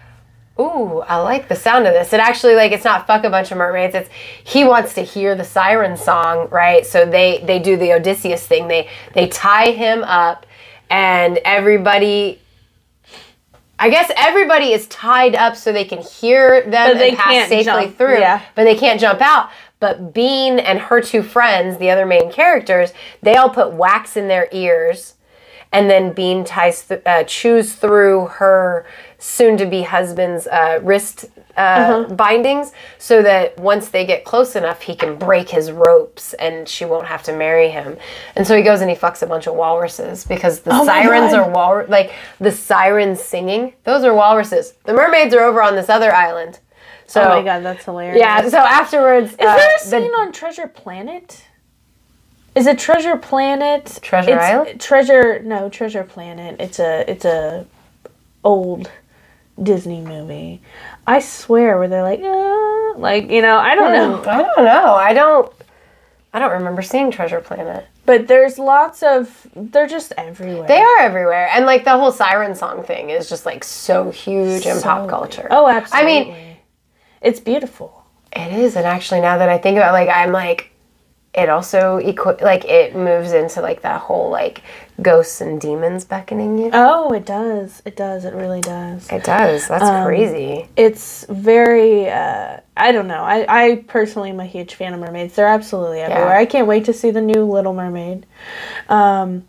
"Ooh, 0.60 1.00
I 1.02 1.18
like 1.18 1.48
the 1.48 1.56
sound 1.56 1.88
of 1.88 1.94
this." 1.94 2.12
It 2.14 2.20
actually 2.20 2.56
like 2.56 2.72
it's 2.72 2.84
not 2.84 3.08
fuck 3.08 3.24
a 3.24 3.30
bunch 3.30 3.52
of 3.52 3.58
mermaids. 3.58 3.96
It's 3.96 4.10
he 4.44 4.64
wants 4.64 4.94
to 4.96 5.02
hear 5.02 5.36
the 5.36 5.44
siren 5.46 5.96
song, 5.98 6.50
right? 6.50 6.86
So 6.86 7.06
they 7.06 7.44
they 7.46 7.60
do 7.60 7.78
the 7.78 7.94
Odysseus 7.94 8.46
thing. 8.46 8.68
They 8.68 8.90
they 9.14 9.28
tie 9.28 9.72
him 9.72 10.04
up, 10.04 10.46
and 10.90 11.40
everybody 11.46 12.40
I 13.80 13.90
guess 13.90 14.12
everybody 14.18 14.74
is 14.74 14.88
tied 14.88 15.36
up 15.36 15.56
so 15.56 15.72
they 15.72 15.86
can 15.86 16.00
hear 16.00 16.64
them 16.64 16.92
But 16.92 16.98
they 16.98 17.10
and 17.10 17.18
pass 17.18 17.48
safely 17.48 17.64
jump, 17.64 17.98
through, 17.98 18.20
yeah. 18.20 18.42
but 18.54 18.66
they 18.66 18.76
can't 18.76 19.00
jump 19.00 19.22
out. 19.22 19.50
But 19.80 20.14
Bean 20.14 20.60
and 20.60 20.78
her 20.80 21.00
two 21.02 21.24
friends, 21.24 21.78
the 21.78 21.90
other 21.90 22.06
main 22.06 22.30
characters, 22.30 22.92
they 23.22 23.36
all 23.36 23.50
put 23.50 23.72
wax 23.72 24.18
in 24.18 24.28
their 24.28 24.50
ears. 24.52 25.16
And 25.72 25.90
then 25.90 26.14
Bean 26.14 26.44
ties 26.44 26.84
th- 26.88 27.02
uh, 27.06 27.24
chews 27.26 27.74
through 27.74 28.26
her 28.28 28.86
soon-to-be 29.20 29.84
husband's 29.84 30.48
uh, 30.48 30.80
wrist 30.82 31.26
uh, 31.58 32.06
bindings, 32.06 32.72
so 32.98 33.22
that 33.22 33.58
once 33.60 33.90
they 33.90 34.06
get 34.06 34.24
close 34.24 34.56
enough, 34.56 34.82
he 34.82 34.96
can 34.96 35.18
break 35.18 35.50
his 35.50 35.72
ropes, 35.72 36.34
and 36.36 36.68
she 36.70 36.86
won't 36.86 37.06
have 37.06 37.22
to 37.24 37.34
marry 37.36 37.70
him. 37.70 37.98
And 38.36 38.48
so 38.48 38.56
he 38.56 38.64
goes 38.64 38.80
and 38.82 38.90
he 38.90 38.96
fucks 38.96 39.22
a 39.22 39.28
bunch 39.28 39.46
of 39.46 39.56
walruses 39.56 40.24
because 40.26 40.62
the 40.62 40.72
Oh 40.74 40.86
sirens 40.86 41.34
are 41.34 41.50
wal 41.50 41.86
like 41.90 42.14
the 42.40 42.52
sirens 42.52 43.22
singing. 43.22 43.74
Those 43.84 44.06
are 44.06 44.14
walruses. 44.14 44.74
The 44.86 44.94
mermaids 44.94 45.34
are 45.36 45.42
over 45.44 45.62
on 45.62 45.76
this 45.76 45.90
other 45.90 46.14
island. 46.14 46.60
So 47.08 47.24
Oh 47.24 47.30
my 47.30 47.44
god, 47.44 47.64
that's 47.64 47.84
hilarious. 47.84 48.20
yeah. 48.20 48.48
So 48.48 48.60
afterwards, 48.60 49.32
Is 49.32 49.38
there 49.38 49.58
a 49.76 49.80
the- 49.80 49.86
scene 49.86 50.14
on 50.14 50.32
Treasure 50.32 50.68
Planet? 50.68 51.44
Is 52.60 52.68
it 52.68 52.78
Treasure 52.78 53.16
Planet? 53.16 54.00
Treasure 54.02 54.32
It's- 54.32 54.52
Island? 54.52 54.82
Treasure 54.82 55.40
no, 55.44 55.70
Treasure 55.70 56.04
Planet. 56.04 56.58
It's 56.60 56.78
a 56.80 57.10
it's 57.10 57.24
a 57.24 57.66
old 58.44 58.92
Disney 59.62 60.02
movie. 60.02 60.62
I 61.08 61.20
swear 61.20 61.78
where 61.78 61.88
they're 61.88 62.04
like, 62.04 62.22
uh, 62.22 63.00
like, 63.00 63.30
you 63.32 63.42
know, 63.42 63.58
I 63.58 63.76
don't 63.76 63.94
know. 63.94 64.30
I 64.30 64.42
don't 64.44 64.66
know. 64.66 64.94
I 64.94 65.14
don't. 65.14 65.52
I 66.34 66.40
don't 66.40 66.52
remember 66.52 66.82
seeing 66.82 67.12
Treasure 67.12 67.40
Planet. 67.40 67.88
But 68.06 68.28
there's 68.28 68.60
lots 68.60 69.04
of 69.04 69.48
they're 69.56 69.88
just 69.88 70.12
everywhere. 70.18 70.68
They 70.68 70.82
are 70.82 71.00
everywhere, 71.00 71.50
and 71.54 71.66
like 71.66 71.86
the 71.86 71.92
whole 71.98 72.12
siren 72.12 72.56
song 72.56 72.84
thing 72.84 73.10
is 73.10 73.30
just 73.30 73.46
like 73.46 73.64
so 73.64 74.12
huge 74.12 74.66
in 74.66 74.82
pop 74.82 75.06
So- 75.06 75.10
culture. 75.10 75.48
Oh, 75.50 75.68
absolutely. 75.68 76.12
I 76.12 76.24
mean, 76.26 76.58
it's 77.22 77.40
beautiful. 77.40 78.04
it 78.34 78.52
is, 78.52 78.76
and 78.76 78.86
actually, 78.86 79.22
now 79.22 79.38
that 79.38 79.50
I 79.50 79.58
think 79.58 79.78
about, 79.78 79.90
it, 79.90 79.94
like, 79.94 80.10
I'm 80.10 80.32
like, 80.32 80.72
it 81.34 81.48
also 81.48 81.98
equi- 81.98 82.42
like 82.44 82.66
it 82.66 82.96
moves 82.96 83.32
into 83.34 83.62
like 83.62 83.82
that 83.84 84.02
whole 84.02 84.30
like 84.30 84.64
ghosts 85.02 85.42
and 85.42 85.62
demons 85.62 86.04
beckoning 86.04 86.58
you. 86.58 86.72
Oh, 86.74 87.14
it 87.14 87.26
does. 87.26 87.82
It 87.86 87.96
does. 87.96 88.26
It 88.26 88.34
really 88.34 88.62
does. 88.62 89.08
It 89.12 89.24
does. 89.24 89.68
That's 89.68 89.84
Um, 89.84 90.06
crazy. 90.06 90.68
it's 90.76 91.26
very 91.30 92.10
uh, 92.10 92.58
i 92.76 92.92
don't 92.92 93.08
know 93.08 93.22
I, 93.24 93.46
I 93.64 93.76
personally 93.88 94.30
am 94.32 94.40
a 94.40 94.46
huge 94.46 94.76
fan 94.76 94.94
of 94.94 95.00
mermaids 95.00 95.36
they're 95.36 95.48
absolutely 95.48 96.00
everywhere 96.02 96.36
i 96.36 96.46
can't 96.46 96.68
wait 96.68 96.86
to 96.86 96.94
see 96.94 97.12
the 97.12 97.22
new 97.22 97.44
little 97.46 97.74
mermaid 97.74 98.26
um, 98.88 99.48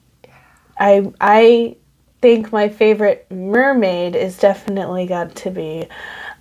i 0.78 1.10
i 1.20 1.76
think 2.20 2.52
my 2.52 2.68
favorite 2.68 3.26
mermaid 3.30 4.14
is 4.16 4.36
definitely 4.38 5.06
got 5.06 5.34
to 5.36 5.50
be 5.50 5.86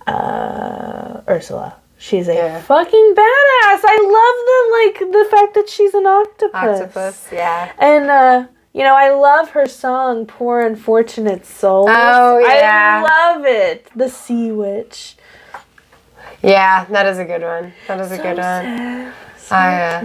uh, 0.06 1.20
ursula 1.28 1.76
she's 2.00 2.26
a 2.28 2.34
Yeah. 2.34 2.60
fucking 2.62 3.14
badass 3.14 3.80
i 3.84 3.98
love 4.18 4.36
the 4.50 4.60
like 5.06 5.12
the 5.12 5.30
fact 5.30 5.54
that 5.54 5.68
she's 5.68 5.92
an 5.94 6.06
octopus 6.06 6.80
Octopus, 6.80 7.28
yeah. 7.32 7.72
and 7.78 8.10
uh 8.10 8.46
you 8.72 8.84
know, 8.84 8.94
I 8.94 9.10
love 9.10 9.50
her 9.50 9.66
song 9.66 10.26
"Poor 10.26 10.60
Unfortunate 10.60 11.44
Soul. 11.44 11.86
Oh, 11.88 12.38
yeah. 12.38 13.04
I 13.04 13.32
love 13.34 13.44
it. 13.44 13.90
The 13.96 14.08
Sea 14.08 14.52
Witch. 14.52 15.16
Yeah, 16.40 16.84
that 16.84 17.04
is 17.06 17.18
a 17.18 17.24
good 17.24 17.42
one. 17.42 17.72
That 17.88 17.98
is 17.98 18.12
a 18.12 18.16
good 18.16 18.36
one. 18.38 19.12
I, 19.50 19.82
uh, 19.82 20.00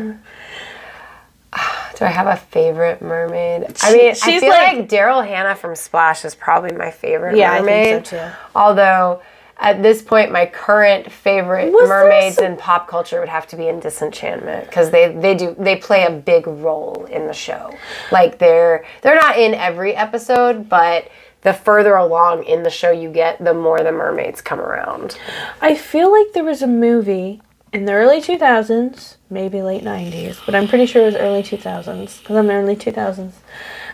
do 1.96 2.06
I 2.06 2.10
have 2.10 2.26
a 2.26 2.38
favorite 2.38 3.04
mermaid? 3.04 3.66
I 3.84 3.92
She- 3.92 3.98
mean, 3.98 4.10
I 4.12 4.14
feel 4.40 4.50
like- 4.50 4.78
like, 4.78 4.90
Daryl 4.90 5.24
Hannah 5.26 5.54
from 5.54 5.76
Splash 5.76 6.26
is 6.26 6.34
probably 6.34 6.76
my 6.76 6.90
favorite 6.90 7.38
Yeah, 7.38 7.54
I 7.54 7.62
think 7.62 8.08
so 8.08 8.18
too. 8.18 8.32
Although 8.56 9.22
at 9.58 9.82
this 9.82 10.02
point, 10.02 10.32
my 10.32 10.46
current 10.46 11.12
favorite 11.12 11.72
Was 11.72 11.88
mermaids 11.88 12.36
some- 12.36 12.46
in 12.46 12.58
pop 12.58 12.88
culture 12.88 13.20
would 13.20 13.30
have 13.30 13.48
to 13.48 13.56
be 13.56 13.68
in 13.68 13.80
Disenchantment 13.80 14.66
because 14.66 14.90
they 14.92 15.10
they 15.14 15.36
do 15.36 15.56
they 15.58 15.76
play 15.76 16.06
a 16.06 16.12
big 16.12 16.46
role 16.48 17.06
in 17.10 17.28
the 17.28 17.34
show. 17.34 17.74
Like 18.12 18.38
they're 18.40 18.86
they're 19.02 19.16
not 19.16 19.38
in 19.38 19.54
every 19.54 19.96
episode, 19.96 20.68
but 20.68 21.08
the 21.42 21.54
further 21.54 21.96
along 21.96 22.44
in 22.44 22.64
the 22.64 22.70
show 22.72 22.90
you 22.92 23.10
get, 23.10 23.44
the 23.44 23.54
more 23.54 23.80
the 23.80 23.92
mermaids 23.92 24.42
come 24.42 24.60
around. 24.60 25.18
I 25.62 25.76
feel 25.76 26.12
like 26.12 26.34
there 26.34 26.44
was 26.44 26.62
a 26.64 26.68
movie 26.68 27.40
in 27.72 27.86
the 27.86 27.94
early 27.94 28.20
2000s, 28.22 29.18
maybe 29.30 29.62
late 29.62 29.84
90s, 29.84 30.38
but 30.46 30.56
I'm 30.56 30.68
pretty 30.68 30.86
sure 30.88 31.04
it 31.04 31.06
was 31.06 31.16
early 31.16 31.44
2000s 31.44 32.20
because 32.20 32.36
I'm 32.36 32.50
early 32.50 32.76
2000s 32.76 33.34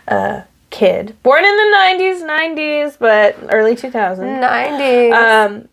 uh, 0.08 0.42
kid. 0.72 1.16
Born 1.22 1.44
in 1.44 1.54
the 1.54 1.76
90s, 1.76 2.22
90s, 2.22 2.96
but 2.98 3.36
early 3.54 3.76
2000s. 3.76 4.40
Nineties. 4.40 5.14
Um, 5.14 5.68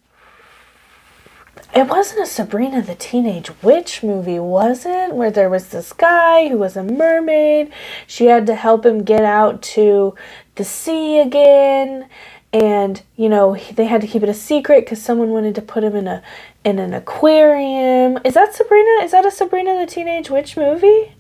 it 1.74 1.88
wasn't 1.88 2.22
a 2.22 2.26
Sabrina 2.26 2.82
the 2.82 2.96
Teenage 2.96 3.52
Witch 3.62 4.02
movie, 4.04 4.40
was 4.40 4.86
it? 4.86 5.14
Where 5.14 5.32
there 5.32 5.50
was 5.50 5.70
this 5.70 5.94
guy 5.94 6.48
who 6.48 6.58
was 6.58 6.76
a 6.76 6.84
mermaid. 6.84 7.72
She 8.08 8.26
had 8.26 8.48
to 8.48 8.56
help 8.56 8.86
him 8.86 9.04
get 9.04 9.24
out 9.24 9.62
to 9.74 10.16
the 10.56 10.64
sea 10.64 11.20
again. 11.20 12.08
And 12.52 13.04
you 13.16 13.30
know 13.30 13.56
they 13.74 13.86
had 13.86 14.02
to 14.02 14.08
keep 14.08 14.24
it 14.24 14.30
a 14.30 14.34
secret 14.34 14.82
because 14.82 15.00
someone 15.00 15.30
wanted 15.30 15.54
to 15.56 15.62
put 15.62 15.84
him 15.84 15.96
in 15.96 16.08
a 16.08 16.24
in 16.64 16.80
an 16.80 16.96
aquarium. 16.96 18.18
Is 18.26 18.34
that 18.34 18.56
Sabrina? 18.56 19.04
Is 19.04 19.12
that 19.12 19.24
a 19.24 19.30
Sabrina 19.30 19.80
the 19.80 19.86
Teenage 19.86 20.32
Witch 20.32 20.58
movie? 20.58 21.14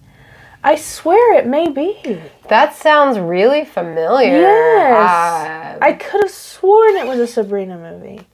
I 0.63 0.75
swear 0.75 1.35
it 1.35 1.47
may 1.47 1.69
be. 1.69 2.19
That 2.49 2.75
sounds 2.75 3.17
really 3.17 3.63
familiar. 3.63 4.41
Yes. 4.41 5.79
Uh, 5.81 5.85
I 5.85 5.93
could 5.93 6.23
have 6.23 6.31
sworn 6.31 6.95
it 6.97 7.07
was 7.07 7.19
a 7.19 7.27
Sabrina 7.27 7.77
movie. 7.77 8.27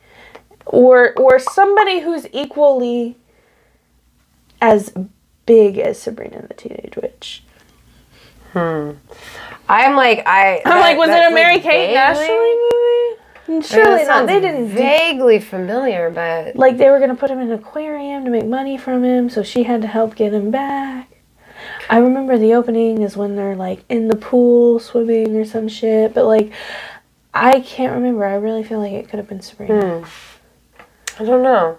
Or 0.65 1.13
or 1.13 1.37
somebody 1.37 1.99
who's 1.99 2.27
equally 2.33 3.17
as 4.59 4.91
big 5.45 5.77
as 5.77 5.99
Sabrina 5.99 6.45
the 6.47 6.55
Teenage 6.55 6.95
Witch. 6.95 7.43
Hmm. 8.53 8.91
I'm 9.69 9.95
like 9.95 10.23
I. 10.25 10.61
I'm 10.65 10.79
like, 10.79 10.97
was 10.97 11.09
it 11.09 11.31
a 11.31 11.35
Mary 11.35 11.55
like, 11.55 11.63
Kate 11.63 11.95
Ashley 11.95 12.27
movie? 12.27 13.65
Surely 13.67 14.05
that 14.05 14.07
not. 14.07 14.27
They 14.27 14.39
didn't 14.39 14.69
do- 14.69 14.73
vaguely 14.75 15.39
familiar, 15.39 16.09
but 16.09 16.55
like 16.55 16.77
they 16.77 16.89
were 16.89 16.99
gonna 16.99 17.15
put 17.15 17.29
him 17.29 17.39
in 17.39 17.51
an 17.51 17.59
aquarium 17.59 18.25
to 18.25 18.31
make 18.31 18.45
money 18.45 18.77
from 18.77 19.03
him, 19.03 19.29
so 19.29 19.43
she 19.43 19.63
had 19.63 19.81
to 19.83 19.87
help 19.87 20.15
get 20.15 20.33
him 20.33 20.49
back. 20.49 21.09
I 21.89 21.97
remember 21.97 22.37
the 22.37 22.53
opening 22.53 23.01
is 23.01 23.15
when 23.15 23.35
they're 23.35 23.55
like 23.55 23.83
in 23.89 24.07
the 24.07 24.15
pool 24.15 24.79
swimming 24.79 25.35
or 25.35 25.45
some 25.45 25.67
shit, 25.67 26.13
but 26.13 26.25
like 26.25 26.51
I 27.33 27.59
can't 27.59 27.93
remember. 27.93 28.25
I 28.25 28.35
really 28.35 28.63
feel 28.63 28.79
like 28.79 28.93
it 28.93 29.09
could 29.09 29.17
have 29.17 29.27
been 29.27 29.41
Sabrina. 29.41 30.05
I 31.19 31.23
don't 31.23 31.43
know. 31.43 31.77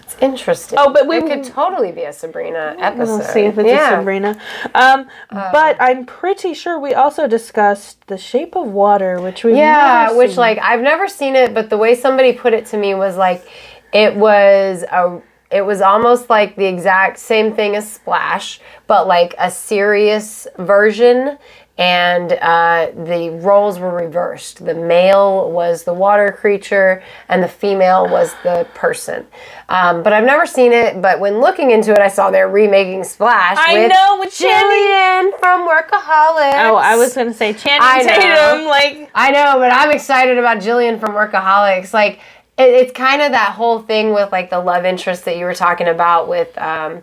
It's 0.00 0.16
interesting. 0.20 0.78
Oh, 0.78 0.92
but 0.92 1.06
we- 1.06 1.18
it 1.18 1.26
could 1.26 1.44
totally 1.44 1.92
be 1.92 2.02
a 2.02 2.12
Sabrina 2.12 2.76
episode. 2.78 3.18
We'll 3.18 3.20
see 3.22 3.40
if 3.40 3.58
it's 3.58 3.68
yeah. 3.68 3.94
a 3.94 4.00
Sabrina. 4.00 4.38
Um, 4.74 5.08
but 5.30 5.76
I'm 5.80 6.04
pretty 6.04 6.52
sure 6.52 6.78
we 6.78 6.94
also 6.94 7.26
discussed 7.26 8.06
The 8.08 8.18
Shape 8.18 8.56
of 8.56 8.68
Water, 8.68 9.20
which 9.20 9.44
we 9.44 9.56
Yeah, 9.56 10.12
which 10.12 10.36
like 10.36 10.58
I've 10.58 10.80
never 10.80 11.08
seen 11.08 11.36
it, 11.36 11.54
but 11.54 11.70
the 11.70 11.78
way 11.78 11.94
somebody 11.94 12.32
put 12.32 12.52
it 12.52 12.66
to 12.66 12.76
me 12.76 12.94
was 12.94 13.16
like 13.16 13.46
it 13.92 14.14
was 14.16 14.82
a 14.82 15.20
it 15.50 15.62
was 15.62 15.80
almost 15.80 16.30
like 16.30 16.56
the 16.56 16.66
exact 16.66 17.18
same 17.18 17.54
thing 17.54 17.74
as 17.76 17.90
Splash, 17.90 18.60
but 18.86 19.06
like 19.06 19.34
a 19.38 19.50
serious 19.50 20.46
version. 20.58 21.38
And 21.78 22.32
uh, 22.32 22.90
the 22.94 23.30
roles 23.40 23.78
were 23.78 23.94
reversed. 23.94 24.66
The 24.66 24.74
male 24.74 25.50
was 25.50 25.84
the 25.84 25.94
water 25.94 26.30
creature, 26.30 27.02
and 27.30 27.42
the 27.42 27.48
female 27.48 28.06
was 28.06 28.34
the 28.42 28.66
person. 28.74 29.26
Um, 29.70 30.02
but 30.02 30.12
I've 30.12 30.24
never 30.24 30.44
seen 30.44 30.72
it. 30.72 31.00
But 31.00 31.20
when 31.20 31.40
looking 31.40 31.70
into 31.70 31.92
it, 31.92 31.98
I 31.98 32.08
saw 32.08 32.30
they're 32.30 32.50
remaking 32.50 33.02
Splash. 33.04 33.56
I 33.58 33.78
with 33.78 33.92
know, 33.92 34.16
with 34.20 34.34
Jillian 34.34 35.38
from 35.38 35.66
Workaholics. 35.66 36.68
Oh, 36.68 36.74
I 36.76 36.96
was 36.96 37.14
gonna 37.14 37.32
say 37.32 37.54
Channing 37.54 37.80
I 37.80 38.02
know. 38.02 38.08
Tatum. 38.08 38.66
Like, 38.66 39.10
I 39.14 39.30
know, 39.30 39.54
but 39.58 39.72
I'm 39.72 39.90
excited 39.90 40.36
about 40.36 40.58
Jillian 40.58 41.00
from 41.00 41.14
Workaholics. 41.14 41.94
Like, 41.94 42.20
it, 42.60 42.74
it's 42.74 42.92
kind 42.92 43.22
of 43.22 43.32
that 43.32 43.52
whole 43.54 43.80
thing 43.80 44.12
with 44.12 44.30
like 44.32 44.50
the 44.50 44.60
love 44.60 44.84
interest 44.84 45.24
that 45.24 45.36
you 45.36 45.44
were 45.44 45.54
talking 45.54 45.88
about 45.88 46.28
with 46.28 46.56
um, 46.58 47.02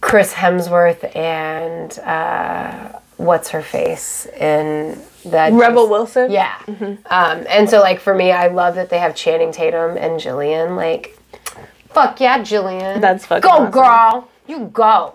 Chris 0.00 0.32
Hemsworth 0.32 1.14
and 1.14 1.98
uh, 2.00 2.98
what's 3.16 3.50
her 3.50 3.62
face 3.62 4.26
in 4.26 5.00
that 5.26 5.52
Rebel 5.52 5.88
Wilson. 5.88 6.30
Yeah, 6.30 6.56
um, 6.66 7.44
and 7.48 7.68
so 7.68 7.80
like 7.80 8.00
for 8.00 8.14
me, 8.14 8.32
I 8.32 8.48
love 8.48 8.74
that 8.76 8.88
they 8.88 8.98
have 8.98 9.14
Channing 9.14 9.52
Tatum 9.52 9.96
and 9.96 10.20
Jillian. 10.20 10.76
Like, 10.76 11.18
fuck 11.90 12.20
yeah, 12.20 12.38
Jillian. 12.40 13.00
That's 13.00 13.26
fucking 13.26 13.42
go, 13.42 13.56
awesome. 13.56 13.70
girl. 13.70 14.30
You 14.46 14.66
go. 14.72 15.14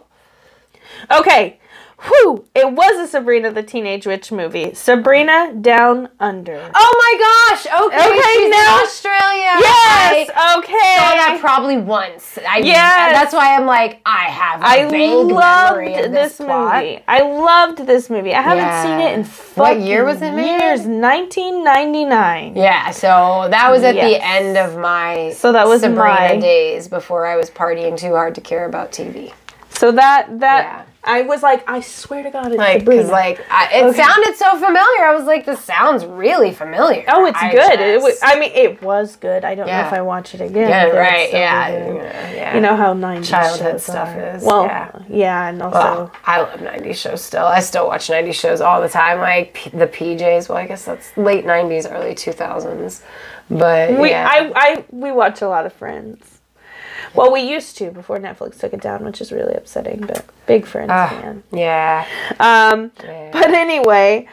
Okay. 1.11 1.59
Whew. 2.01 2.45
It 2.53 2.71
was 2.73 2.97
a 2.99 3.07
Sabrina 3.09 3.51
the 3.51 3.63
Teenage 3.63 4.05
Witch 4.05 4.31
movie. 4.31 4.73
Sabrina 4.73 5.53
Down 5.59 6.09
Under. 6.19 6.69
Oh 6.75 6.93
my 7.03 7.53
gosh. 7.55 7.65
Okay, 7.65 8.09
Okay, 8.09 8.21
she's 8.33 8.49
now- 8.51 8.77
in 8.79 8.83
Australia. 8.83 9.53
yes. 9.59 10.29
I- 10.35 10.57
okay. 10.57 10.71
saw 10.97 11.13
that 11.15 11.37
probably 11.39 11.77
once. 11.77 12.37
I, 12.47 12.57
Yes. 12.57 13.13
That's 13.13 13.33
why 13.33 13.55
I'm 13.55 13.65
like, 13.65 14.01
I 14.05 14.23
have 14.25 14.61
a 14.61 14.65
I 14.65 14.89
vague 14.89 15.09
loved 15.27 15.77
memory 15.77 15.93
of 15.95 16.11
this, 16.11 16.37
this, 16.37 16.39
movie. 16.41 17.01
I 17.07 17.21
loved 17.21 17.85
this 17.87 18.09
movie. 18.09 18.33
I 18.33 18.41
haven't 18.41 18.65
Yeah. 18.65 18.83
seen 18.83 18.99
it 18.99 19.13
in 19.19 19.23
What 19.55 19.79
year 19.79 20.03
was 20.03 20.21
it 20.21 20.31
made? 20.33 20.59
Years 20.59 20.81
1999. 20.85 22.55
Yeah, 22.57 22.91
so 22.91 23.47
that 23.49 23.71
was 23.71 23.83
at 23.83 23.95
Yes. 23.95 24.05
the 24.09 24.25
end 24.25 24.57
of 24.57 24.77
my 24.77 25.31
So 25.35 25.51
that 25.53 25.67
was 25.67 25.81
Sabrina 25.81 26.35
my- 26.35 26.39
days 26.39 26.87
before 26.87 27.25
I 27.25 27.35
was 27.37 27.49
partying 27.49 27.97
too 27.97 28.13
hard 28.13 28.35
to 28.35 28.41
care 28.41 28.65
about 28.65 28.91
TV. 28.91 29.33
So 29.69 29.91
that 29.91 30.39
that 30.39 30.63
Yeah. 30.63 30.81
I 31.05 31.21
was 31.21 31.43
like, 31.43 31.63
I 31.69 31.79
swear 31.81 32.23
to 32.23 32.31
God, 32.31 32.47
it's 32.47 32.57
Like, 32.57 32.79
Sabrina. 32.79 33.01
because 33.03 33.11
like 33.11 33.39
I, 33.49 33.69
it 33.79 33.83
Okay. 33.85 33.97
sounded 34.01 34.35
so 34.35 34.51
familiar. 34.53 35.05
I 35.05 35.13
was 35.15 35.25
like, 35.25 35.45
this 35.45 35.59
sounds 35.61 36.05
really 36.05 36.51
familiar. 36.51 37.05
oh, 37.07 37.25
it's 37.25 37.37
I 37.41 37.51
good. 37.51 37.79
It 37.79 38.01
was, 38.01 38.19
I 38.23 38.39
mean, 38.39 38.51
it 38.53 38.81
was 38.81 39.15
good. 39.15 39.45
I 39.45 39.55
don't 39.55 39.67
know 39.67 39.79
if 39.81 39.93
I 39.93 40.01
watch 40.01 40.33
it 40.33 40.41
again. 40.41 40.67
yeah, 40.69 40.85
right. 40.87 41.31
Yeah, 41.31 41.69
yeah, 41.69 42.31
yeah. 42.33 42.55
You 42.55 42.61
know 42.61 42.75
how 42.75 42.93
90s 42.93 43.27
Childhood 43.29 43.79
stuff 43.81 44.09
are. 44.09 44.35
is, 44.35 44.43
Well, 44.43 44.65
yeah. 44.65 44.91
yeah, 45.09 45.47
and 45.49 45.61
also. 45.61 45.77
Well, 45.79 46.11
I 46.25 46.41
love 46.41 46.59
90s 46.59 46.95
shows 46.95 47.21
still. 47.21 47.45
I 47.45 47.59
still 47.59 47.87
watch 47.87 48.07
90s 48.07 48.33
shows 48.33 48.59
all 48.61 48.81
the 48.81 48.89
time. 48.89 49.19
Like 49.19 49.53
P- 49.53 49.69
the 49.71 49.87
PJs. 49.87 50.49
Well, 50.49 50.57
I 50.57 50.65
guess 50.65 50.85
that's 50.85 51.15
late 51.17 51.45
90s, 51.45 51.91
early 51.91 52.15
2000s. 52.15 53.01
But 53.49 53.99
We 53.99 54.09
yeah. 54.09 54.27
I, 54.29 54.51
I 54.55 54.85
we 54.89 55.11
watch 55.11 55.41
a 55.43 55.47
lot 55.47 55.65
of 55.67 55.73
Friends. 55.73 56.34
Well, 57.15 57.31
we 57.31 57.41
used 57.41 57.77
to 57.77 57.91
before 57.91 58.17
Netflix 58.19 58.59
took 58.59 58.73
it 58.73 58.81
down, 58.81 59.03
which 59.05 59.21
is 59.21 59.31
really 59.31 59.53
upsetting. 59.55 60.01
But 60.01 60.25
big 60.47 60.65
Friends 60.65 60.91
Ah, 60.93 61.07
fan. 61.09 61.43
yeah. 61.51 62.05
Um, 62.39 62.91
Yeah. 63.03 63.29
but 63.31 63.51
anyway, 63.53 64.27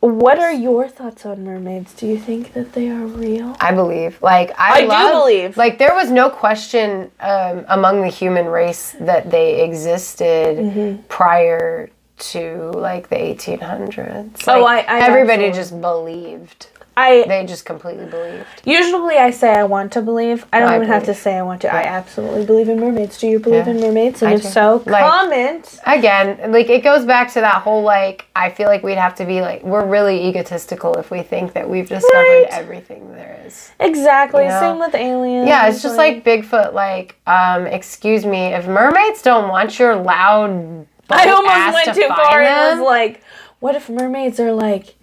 what 0.00 0.38
are 0.38 0.52
your 0.52 0.88
thoughts 0.88 1.24
on 1.26 1.44
mermaids? 1.44 1.92
Do 1.94 2.06
you 2.06 2.18
think 2.18 2.52
that 2.52 2.72
they 2.74 2.88
are 2.88 3.06
real? 3.06 3.56
I 3.60 3.72
believe. 3.72 4.20
Like 4.22 4.52
I, 4.58 4.86
I 4.86 5.04
do 5.12 5.12
believe. 5.20 5.56
Like 5.56 5.78
there 5.78 5.94
was 5.94 6.10
no 6.10 6.28
question 6.30 7.10
um, 7.20 7.64
among 7.68 8.02
the 8.02 8.08
human 8.08 8.46
race 8.46 8.94
that 9.00 9.30
they 9.30 9.62
existed 9.64 10.58
Mm-hmm. 10.58 11.02
prior 11.08 11.90
to 12.18 12.70
like 12.74 13.08
the 13.08 13.16
1800s. 13.16 14.44
Oh, 14.48 14.64
I- 14.64 14.78
I 14.88 15.00
everybody 15.00 15.46
absolutely- 15.46 15.52
just 15.52 15.80
believed. 15.80 16.66
I 16.98 17.24
They 17.28 17.44
just 17.44 17.66
completely 17.66 18.06
believed. 18.06 18.46
usually 18.64 19.16
I 19.16 19.30
say 19.30 19.52
I 19.52 19.64
want 19.64 19.92
to 19.92 20.00
believe. 20.02 20.46
I 20.50 20.60
don't 20.60 20.74
even 20.74 20.88
have 20.88 21.04
to 21.04 21.14
say 21.14 21.36
I 21.36 21.42
want 21.42 21.60
to. 21.62 21.72
I 21.74 21.82
absolutely 21.82 22.46
believe 22.46 22.70
in 22.70 22.80
mermaids. 22.80 23.18
Do 23.18 23.26
you 23.26 23.38
believe 23.38 23.66
Yeah. 23.66 23.74
in 23.74 23.80
mermaids? 23.80 24.22
And 24.22 24.30
I 24.30 24.34
if 24.34 24.42
do. 24.42 24.48
so, 24.48 24.82
Like- 24.86 25.04
comment. 25.04 25.78
Again, 25.84 26.52
like 26.52 26.70
it 26.70 26.82
goes 26.82 27.04
back 27.04 27.30
to 27.34 27.40
that 27.40 27.56
whole 27.62 27.82
like 27.82 28.26
I 28.34 28.48
feel 28.48 28.68
like 28.68 28.82
we'd 28.82 28.96
have 28.96 29.14
to 29.16 29.26
be 29.26 29.42
like 29.42 29.62
we're 29.62 29.84
really 29.84 30.26
egotistical 30.28 30.94
if 30.94 31.10
we 31.10 31.22
think 31.22 31.52
that 31.52 31.68
we've 31.68 31.88
discovered 31.88 32.16
Right. 32.18 32.46
everything 32.50 33.12
there 33.14 33.40
is. 33.46 33.72
Exactly. 33.78 34.44
You 34.44 34.48
know? 34.48 34.60
Same 34.60 34.78
with 34.78 34.94
aliens. 34.94 35.46
Yeah, 35.48 35.68
it's 35.68 35.82
just 35.82 35.96
like 35.98 36.24
Bigfoot. 36.24 36.72
Like, 36.72 37.16
um, 37.26 37.66
excuse 37.66 38.24
me, 38.24 38.54
if 38.54 38.66
mermaids 38.66 39.20
don't 39.22 39.48
want 39.48 39.78
your 39.78 39.96
loud, 39.96 40.86
I 41.10 41.28
almost 41.30 41.74
went 41.74 41.94
to 41.94 41.94
too 41.94 42.08
far 42.08 42.40
and 42.40 42.46
them, 42.46 42.78
was 42.80 42.86
like, 42.86 43.22
what 43.60 43.74
if 43.76 43.88
mermaids 43.88 44.40
are 44.40 44.52
like 44.52 44.95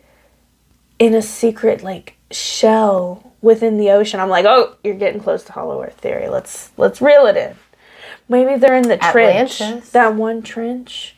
in 1.04 1.14
a 1.14 1.22
secret 1.22 1.84
like 1.84 2.16
shell 2.32 3.34
within 3.41 3.78
the 3.78 3.91
ocean? 3.91 4.20
I'm 4.20 4.30
like, 4.30 4.45
oh, 4.45 4.78
you're 4.84 4.95
getting 4.95 5.22
close 5.22 5.43
to 5.45 5.51
Hollow 5.51 5.84
Earth 5.84 5.97
theory. 5.99 6.30
Let's 6.30 6.72
let's 6.78 7.01
reel 7.01 7.26
it 7.26 7.36
in. 7.36 7.56
Maybe 8.30 8.58
they're 8.58 8.76
in 8.76 8.88
the 8.88 8.97
trench. 8.97 9.60
That 9.91 10.16
one 10.16 10.41
trench. 10.41 11.16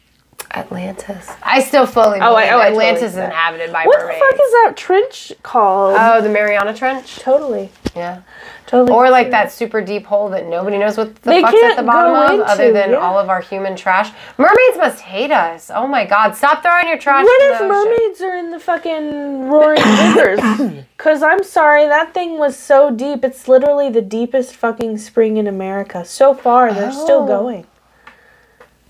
Atlantis. 0.56 1.30
I 1.44 1.62
still 1.62 1.86
fully 1.86 2.20
oh, 2.20 2.32
believe 2.32 2.32
Oh, 2.32 2.36
I- 2.36 2.50
oh, 2.54 2.60
I 2.60 2.64
totally 2.70 2.86
Atlantis 2.88 3.12
is 3.14 3.18
inhabited 3.18 3.72
by 3.74 3.86
mermaids. 3.86 3.98
What 3.98 4.08
the 4.08 4.20
fuck 4.20 4.34
is 4.46 4.52
that 4.52 4.74
trench 4.78 5.34
called? 5.44 5.96
Oh, 6.00 6.22
the 6.22 6.30
Mariana 6.30 6.74
Trench. 6.74 7.18
totally. 7.20 7.70
Yeah. 7.96 8.22
Totally. 8.68 8.92
Or 8.98 9.10
like 9.12 9.30
that 9.30 9.52
super 9.52 9.80
deep 9.80 10.06
hole 10.06 10.30
that 10.30 10.48
nobody 10.48 10.78
knows 10.80 10.98
what 10.98 11.16
the 11.22 11.30
They 11.30 11.42
fuck's 11.42 11.62
at 11.64 11.76
the 11.76 11.84
bottom 11.84 12.16
of, 12.16 12.32
into, 12.40 12.52
other 12.52 12.72
than 12.74 12.92
yeah. 12.92 12.96
all 12.98 13.20
of 13.20 13.30
our 13.30 13.40
human 13.40 13.76
trash. 13.76 14.12
Mermaids 14.40 14.78
must 14.78 15.02
hate 15.02 15.32
us. 15.32 15.70
Oh 15.74 15.86
my 15.86 16.04
god! 16.04 16.36
Stop 16.36 16.64
throwing 16.64 16.88
your 16.88 16.98
trash. 16.98 17.24
What 17.24 17.42
in 17.44 17.52
if 17.54 17.60
the 17.60 17.66
ocean. 17.66 17.68
mermaids 17.70 18.22
are 18.22 18.36
in 18.36 18.50
the 18.52 18.60
fucking 18.60 19.50
roaring 19.50 19.82
rivers? 20.16 20.84
Cause 20.98 21.22
I'm 21.22 21.44
sorry, 21.44 21.86
that 21.86 22.14
thing 22.16 22.40
was 22.40 22.58
so 22.58 22.90
deep. 22.90 23.24
It's 23.24 23.48
literally 23.48 23.90
the 23.92 24.02
deepest 24.02 24.56
fucking 24.56 24.98
spring 24.98 25.38
in 25.38 25.46
America. 25.48 26.04
So 26.04 26.34
far, 26.34 26.74
they're 26.74 26.92
still 26.92 27.24
Oh. 27.24 27.28
going. 27.28 27.66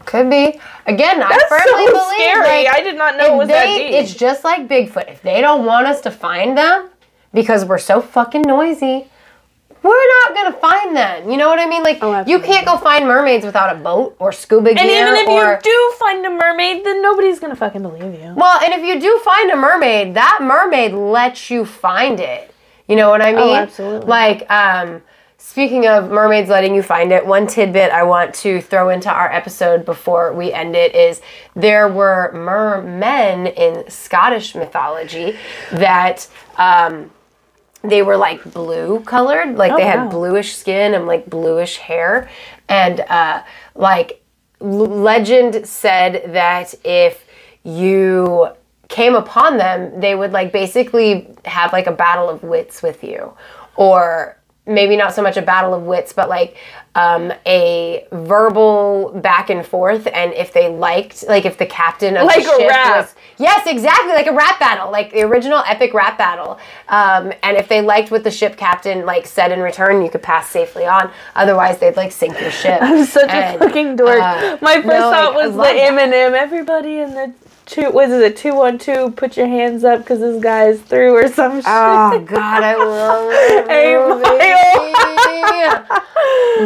Could 0.06 0.30
be. 0.30 0.60
Again, 0.86 1.22
I 1.22 1.30
That's 1.30 1.44
firmly 1.50 1.86
so 1.88 1.92
believe. 1.94 2.20
scary. 2.20 2.64
like, 2.66 2.68
I 2.76 2.82
did 2.84 2.96
not 2.96 3.18
know 3.18 3.34
it 3.34 3.38
was 3.38 3.48
they, 3.48 3.54
that 3.54 3.78
deep. 3.78 3.92
It's 3.94 4.14
just 4.14 4.44
like 4.44 4.68
Bigfoot. 4.68 5.10
If 5.12 5.22
they 5.22 5.42
don't 5.42 5.66
want 5.66 5.88
us 5.88 6.02
to 6.02 6.12
find 6.12 6.58
them 6.58 6.90
because 7.34 7.66
we're 7.66 7.78
so 7.80 8.02
fucking 8.02 8.44
noisy, 8.44 9.08
we're 9.84 10.08
not 10.24 10.36
gonna 10.36 10.54
find 10.58 10.96
them. 10.96 11.30
You 11.30 11.38
know 11.38 11.48
what 11.50 11.60
I 11.60 11.68
mean? 11.68 11.84
Like 11.84 12.00
Oh, 12.02 12.24
you 12.26 12.40
can't 12.40 12.66
go 12.66 12.78
find 12.78 13.06
mermaids 13.08 13.46
without 13.46 13.76
a 13.76 13.80
boat 13.80 14.16
or 14.20 14.32
scuba 14.32 14.74
gear. 14.74 14.84
and 14.84 14.90
even 14.90 15.16
if 15.16 15.28
or, 15.28 15.54
you 15.54 15.60
do 15.62 15.94
find 16.00 16.26
a 16.26 16.30
mermaid, 16.30 16.84
then 16.86 17.02
nobody's 17.02 17.40
gonna 17.40 17.56
fucking 17.56 17.82
believe 17.84 18.20
you. 18.20 18.34
well, 18.36 18.60
and 18.64 18.74
if 18.74 18.84
you 18.84 19.00
do 19.00 19.20
find 19.24 19.52
a 19.52 19.56
mermaid, 19.56 20.14
that 20.16 20.40
mermaid 20.42 20.94
lets 20.94 21.50
you 21.52 21.66
find 21.66 22.20
it. 22.20 22.52
You 22.88 22.96
know 22.96 23.10
what 23.10 23.22
I 23.22 23.32
mean? 23.32 23.40
Oh, 23.40 23.54
absolutely. 23.56 24.08
Like, 24.08 24.50
um, 24.52 25.02
speaking 25.38 25.88
of 25.88 26.10
mermaids 26.12 26.50
letting 26.50 26.76
you 26.76 26.82
find 26.84 27.12
it, 27.12 27.26
one 27.26 27.48
tidbit 27.48 27.92
I 27.92 28.04
want 28.04 28.34
to 28.36 28.62
throw 28.62 28.90
into 28.90 29.10
our 29.12 29.32
episode 29.32 29.86
before 29.86 30.34
we 30.34 30.52
end 30.52 30.76
it 30.76 30.96
is 30.96 31.22
there 31.56 31.88
were 31.88 32.32
mermen 32.34 33.48
in 33.48 33.90
Scottish 33.90 34.56
mythology 34.56 35.38
that 35.72 36.28
um, 36.58 37.12
they 37.84 38.02
were 38.02 38.18
like 38.18 38.44
blue 38.54 39.00
colored, 39.02 39.56
like 39.58 39.72
Oh, 39.72 39.78
they 39.78 39.86
had 39.86 40.06
wow. 40.06 40.10
bluish 40.10 40.56
skin 40.56 40.94
and 40.94 41.06
like 41.06 41.30
bluish 41.30 41.78
hair, 41.78 42.30
and 42.68 43.02
uh, 43.02 43.44
like 43.76 44.22
l- 44.62 44.68
legend 44.68 45.68
said 45.68 46.34
that 46.34 46.74
if 46.84 47.26
you 47.64 48.50
came 48.88 49.16
upon 49.16 49.58
them, 49.58 50.00
they 50.00 50.16
would 50.16 50.32
like 50.32 50.52
basically 50.52 51.28
have 51.46 51.74
like 51.74 51.88
a 51.88 51.92
battle 51.92 52.30
of 52.30 52.42
wits 52.44 52.82
with 52.82 53.04
you, 53.04 53.34
or 53.76 54.38
maybe 54.68 54.96
not 54.98 55.14
so 55.14 55.22
much 55.22 55.38
a 55.38 55.42
battle 55.42 55.74
of 55.74 55.84
wits, 55.84 56.12
but 56.14 56.28
like 56.30 56.58
um, 56.96 57.32
a 57.46 58.08
verbal 58.12 59.12
back 59.22 59.50
and 59.50 59.66
forth. 59.66 60.08
And 60.08 60.34
if 60.34 60.54
they 60.54 60.70
liked, 60.70 61.26
like 61.28 61.46
if 61.46 61.58
the 61.58 61.66
captain 61.66 62.16
of 62.18 62.26
Like 62.26 62.44
the 62.44 62.52
a 62.52 62.58
ship 62.58 62.70
rap. 62.70 62.96
was 62.98 63.16
Yes, 63.38 63.68
exactly, 63.68 64.14
like 64.14 64.28
a 64.28 64.34
rap 64.34 64.60
battle, 64.60 64.92
like 64.92 65.12
the 65.12 65.22
original 65.24 65.60
epic 65.68 65.94
rap 65.94 66.18
battle. 66.18 66.58
Um, 66.88 67.34
and 67.44 67.58
if 67.58 67.68
they 67.68 67.82
liked 67.82 68.10
what 68.12 68.24
the 68.24 68.32
ship 68.32 68.56
captain 68.58 69.06
like 69.06 69.26
said 69.28 69.52
in 69.52 69.60
return, 69.60 70.02
you 70.04 70.10
could 70.10 70.24
pass 70.24 70.50
safely 70.50 70.86
on. 70.86 71.12
Otherwise, 71.36 71.78
they'd 71.80 71.98
like 71.98 72.12
sink 72.14 72.40
your 72.40 72.52
ship. 72.52 72.80
I'm 72.82 73.06
such 73.06 73.30
And, 73.30 73.58
a 73.58 73.60
fucking 73.60 73.98
dork. 73.98 74.20
uh, 74.22 74.58
My 74.62 74.76
first 74.76 74.86
no, 74.88 75.12
thought 75.12 75.36
like, 75.36 75.46
was 75.48 75.56
the 75.56 75.62
that. 75.64 75.76
Eminem. 75.76 76.32
Everybody 76.34 77.00
in 77.00 77.14
the 77.14 77.34
two 77.66 77.90
what 77.92 78.10
is 78.10 78.22
it 78.22 78.38
two 78.38 78.56
one 78.56 78.78
two? 78.78 79.12
Put 79.12 79.38
your 79.38 79.48
hands 79.48 79.84
up 79.84 80.00
because 80.00 80.20
this 80.20 80.42
guy 80.42 80.68
is 80.68 80.82
through 80.82 81.16
or 81.16 81.28
some 81.28 81.62
oh, 81.66 82.12
shit. 82.12 82.18
Oh 82.22 82.26
God, 82.26 82.64
I 82.64 82.76
love 82.86 83.30
that 83.32 84.10
movie. 84.10 84.26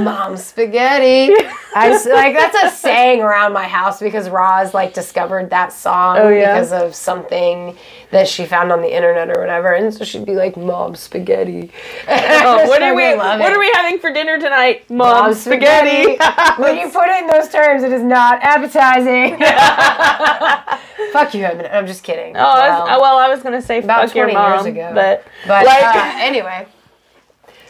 Mom 0.03 0.37
spaghetti. 0.37 1.33
I 1.75 1.89
like 1.89 2.35
that's 2.35 2.63
a 2.63 2.69
saying 2.75 3.21
around 3.21 3.53
my 3.53 3.67
house 3.67 3.99
because 3.99 4.29
Roz 4.29 4.73
like 4.73 4.93
discovered 4.93 5.49
that 5.49 5.73
song 5.73 6.17
Oh, 6.19 6.29
yeah? 6.29 6.53
because 6.53 6.71
of 6.71 6.95
something 6.95 7.77
that 8.11 8.27
she 8.27 8.45
found 8.45 8.71
on 8.71 8.81
the 8.81 8.93
internet 8.93 9.29
or 9.29 9.39
whatever, 9.39 9.73
and 9.73 9.93
so 9.93 10.03
she'd 10.03 10.25
be 10.25 10.35
like, 10.35 10.57
"Mom 10.57 10.95
spaghetti." 10.95 11.71
Oh, 12.07 12.63
what 12.67 12.81
are 12.81 12.95
we? 12.95 13.15
What 13.15 13.53
are 13.53 13.59
we 13.59 13.71
having 13.75 13.99
for 13.99 14.11
dinner 14.11 14.39
tonight? 14.39 14.89
Mom, 14.89 15.25
Mom 15.25 15.33
spaghetti. 15.33 16.17
when 16.61 16.77
you 16.77 16.89
put 16.89 17.07
it 17.07 17.21
in 17.21 17.27
those 17.27 17.49
terms, 17.49 17.83
it 17.83 17.91
is 17.91 18.03
not 18.03 18.39
appetizing. 18.41 19.39
Fuck 21.13 21.33
you. 21.33 21.45
I'm 21.45 21.87
just 21.87 22.03
kidding. 22.03 22.35
Oh, 22.37 22.39
I 22.39 22.69
was- 22.79 23.01
well, 23.01 23.17
I 23.17 23.29
was 23.29 23.41
gonna 23.41 23.61
say 23.61 23.79
About 23.79 24.07
fuck 24.07 24.15
your 24.15 24.25
20 24.25 24.33
mom, 24.37 24.51
years 24.53 24.65
ago. 24.65 24.91
but 24.93 25.25
But 25.47 25.65
like, 25.65 25.83
uh, 25.83 26.11
anyway. 26.19 26.67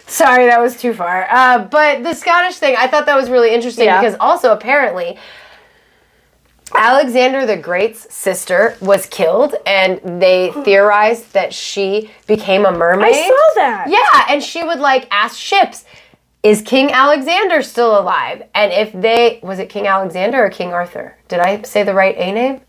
Sorry, 0.08 0.48
that 0.48 0.60
was 0.60 0.76
too 0.80 0.94
far. 0.94 1.28
Uh, 1.30 1.60
but 1.66 2.02
the 2.04 2.14
Scottish 2.16 2.58
thing, 2.58 2.76
I 2.78 2.88
thought 2.88 3.06
that 3.06 3.16
was 3.16 3.30
really 3.30 3.54
interesting 3.54 3.86
Yeah. 3.86 4.02
because 4.02 4.16
also 4.20 4.52
apparently 4.54 5.18
Alexander 6.76 7.46
the 7.46 7.58
Great's 7.58 8.14
sister 8.14 8.76
was 8.80 9.06
killed, 9.08 9.56
and 9.66 10.00
they 10.22 10.52
theorized 10.64 11.34
that 11.34 11.54
she 11.54 12.10
became 12.28 12.66
a 12.66 12.72
mermaid. 12.72 13.16
I 13.16 13.28
saw 13.28 13.54
that. 13.56 13.86
Yeah, 13.90 14.26
and 14.34 14.44
she 14.44 14.64
would 14.64 14.80
like 14.80 15.08
ask 15.12 15.36
ships, 15.38 15.86
"Is 16.44 16.62
King 16.62 16.92
Alexander 16.92 17.62
still 17.64 18.00
alive?" 18.00 18.44
And 18.54 18.72
if 18.72 18.92
they 18.94 19.40
was 19.42 19.58
it 19.60 19.70
King 19.70 19.88
Alexander 19.88 20.44
or 20.46 20.50
King 20.50 20.72
Arthur? 20.74 21.18
Did 21.28 21.40
I 21.40 21.64
say 21.64 21.82
the 21.84 21.94
right 21.96 22.16
A 22.18 22.32
name? 22.32 22.62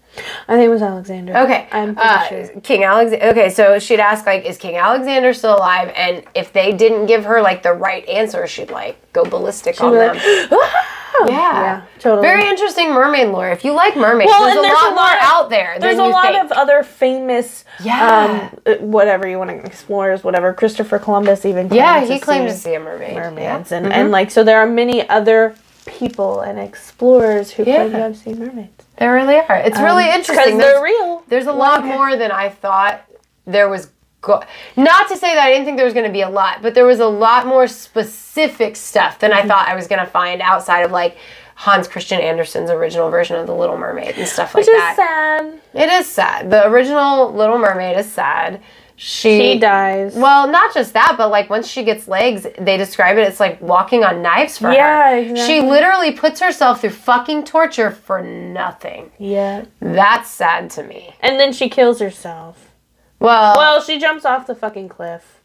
I 0.49 0.55
think 0.57 0.67
it 0.67 0.69
was 0.71 0.83
Alexander. 0.83 1.37
Okay. 1.37 1.69
I'm 1.73 1.95
pretty 1.95 2.09
uh, 2.11 2.29
sure. 2.29 2.61
King 2.63 2.85
Alexander. 2.85 3.27
Okay, 3.27 3.51
so 3.51 3.79
she'd 3.79 4.01
ask 4.01 4.27
like, 4.27 4.45
"Is 4.45 4.59
King 4.59 4.77
Alexander 4.77 5.33
still 5.35 5.57
alive?" 5.57 5.93
And 5.97 6.25
if 6.35 6.53
they 6.53 6.73
didn't 6.73 7.07
give 7.07 7.25
her 7.25 7.41
like 7.41 7.63
the 7.63 7.73
right 7.73 8.07
answer, 8.09 8.47
she'd 8.47 8.71
like 8.71 8.97
go 9.13 9.25
ballistic 9.25 9.81
on 9.83 9.93
be 9.93 9.99
them. 9.99 10.15
like, 10.17 10.23
yeah. 11.29 11.29
Yeah, 11.29 11.83
totally. 11.99 12.27
Very 12.27 12.47
interesting 12.49 12.93
mermaid 12.93 13.29
lore. 13.29 13.51
If 13.51 13.65
you 13.65 13.73
like 13.73 13.95
mermaids, 13.97 14.29
Well, 14.31 14.45
there's, 14.45 14.57
and 14.57 14.65
a, 14.65 14.69
there's 14.69 14.75
lot 14.83 14.93
a 14.93 14.95
lot 14.95 15.03
more 15.13 15.17
of- 15.21 15.45
out 15.45 15.51
there. 15.51 15.77
There's 15.79 15.99
a 15.99 16.05
lot 16.05 16.33
think. 16.33 16.45
of 16.45 16.53
other 16.53 16.83
famous, 16.83 17.65
Yeah. 17.83 18.51
um, 18.55 18.61
uh, 18.65 18.77
whatever 18.79 19.29
you 19.29 19.37
want 19.39 19.51
to 19.51 19.57
explorers, 19.67 20.25
whatever. 20.25 20.55
Christopher 20.55 20.99
Columbus 20.99 21.45
even. 21.45 21.69
Claimed 21.69 21.77
yeah, 21.77 22.01
to 22.01 22.07
he 22.13 22.19
claimed 22.21 22.49
see 22.51 22.55
to 22.57 22.61
see 22.63 22.75
a 22.75 22.81
mermaid. 22.81 23.15
mermaids, 23.17 23.71
Yeah. 23.71 23.77
and 23.79 23.87
Mhm. 23.87 23.93
and 23.93 24.11
like 24.11 24.31
so 24.31 24.43
there 24.45 24.59
are 24.61 24.67
many 24.67 25.07
other 25.11 25.55
people 25.91 26.41
and 26.41 26.59
explorers 26.59 27.51
who 27.53 27.65
claim 27.65 27.91
Yeah. 27.91 27.97
to 27.99 28.03
have 28.05 28.17
seen 28.17 28.39
mermaids 28.39 28.85
there 28.99 29.15
really 29.15 29.37
are. 29.37 29.57
It's 29.57 29.79
really 29.79 30.05
because 30.05 30.29
interesting. 30.29 30.59
they're 30.59 30.73
There's- 30.75 30.83
real. 30.83 31.23
There's 31.29 31.47
a 31.47 31.53
lot 31.53 31.85
more 31.85 32.17
than 32.17 32.31
I 32.31 32.49
thought 32.51 33.01
there 33.47 33.69
was. 33.69 33.89
Go- 34.23 34.43
Not 34.77 35.09
to 35.09 35.17
say 35.17 35.35
that 35.35 35.43
I 35.43 35.51
didn't 35.51 35.65
think 35.65 35.79
there 35.79 35.87
was 35.87 35.95
going 35.95 36.05
to 36.05 36.13
be 36.13 36.21
a 36.21 36.29
lot, 36.29 36.61
but 36.61 36.75
there 36.75 36.85
was 36.85 37.01
a 37.01 37.07
lot 37.07 37.47
more 37.47 37.67
specific 37.67 38.77
stuff 38.77 39.19
than 39.19 39.31
Mm-hmm. 39.31 39.45
I 39.47 39.49
thought 39.49 39.69
I 39.69 39.75
was 39.75 39.87
going 39.87 40.01
to 40.01 40.07
find 40.11 40.43
outside 40.43 40.81
of 40.81 40.91
like 40.93 41.17
Hans 41.55 41.89
Christian 41.89 42.21
Andersen's 42.21 42.69
original 42.71 43.09
version 43.11 43.37
of 43.37 43.47
The 43.47 43.55
Little 43.55 43.79
Mermaid 43.79 44.17
and 44.19 44.29
stuff 44.29 44.55
like 44.55 44.67
Which 44.67 44.69
is 44.69 44.79
that. 44.79 44.97
sad. 44.97 45.61
It 45.73 45.89
is 45.89 46.07
sad. 46.07 46.51
The 46.51 46.67
original 46.69 47.33
Little 47.33 47.57
Mermaid 47.59 47.97
is 47.97 48.13
sad. 48.13 48.61
She, 49.03 49.39
She 49.55 49.59
dies. 49.59 50.15
Well, 50.15 50.47
not 50.47 50.75
just 50.75 50.93
that, 50.93 51.15
but 51.17 51.31
like 51.31 51.49
once 51.49 51.67
she 51.67 51.85
gets 51.85 52.07
legs, 52.07 52.47
they 52.59 52.77
describe 52.77 53.17
it 53.17 53.27
It's 53.27 53.41
like 53.41 53.59
walking 53.63 54.05
on 54.05 54.21
knives 54.21 54.59
for 54.59 54.71
Yeah, 54.71 55.13
her. 55.13 55.17
exactly. 55.17 55.47
She 55.47 55.63
literally 55.63 56.13
puts 56.13 56.39
herself 56.39 56.83
through 56.83 56.91
fucking 56.91 57.45
torture 57.45 57.91
for 57.91 58.21
nothing. 58.21 59.11
yeah. 59.17 59.65
That's 59.81 60.29
sad 60.29 60.69
to 60.73 60.83
me. 60.83 61.15
And 61.21 61.41
then 61.41 61.55
she 61.55 61.71
kills 61.71 61.99
herself. 61.99 62.73
Well, 63.21 63.55
Well, 63.57 63.81
she 63.81 63.99
jumps 63.99 64.27
off 64.27 64.47
the 64.47 64.55
fucking 64.55 64.91
cliff. 64.91 65.41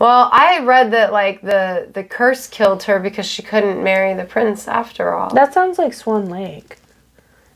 well, 0.00 0.28
I 0.32 0.58
read 0.64 0.90
that 0.90 1.12
like 1.12 1.42
the 1.42 1.88
the 1.94 2.02
curse 2.02 2.48
killed 2.48 2.82
her 2.84 2.98
because 2.98 3.24
she 3.26 3.42
couldn't 3.44 3.84
marry 3.84 4.14
the 4.14 4.24
prince 4.24 4.66
after 4.66 5.14
all. 5.14 5.32
That 5.32 5.54
sounds 5.54 5.78
like 5.78 5.92
Swan 5.94 6.28
Lake. 6.28 6.76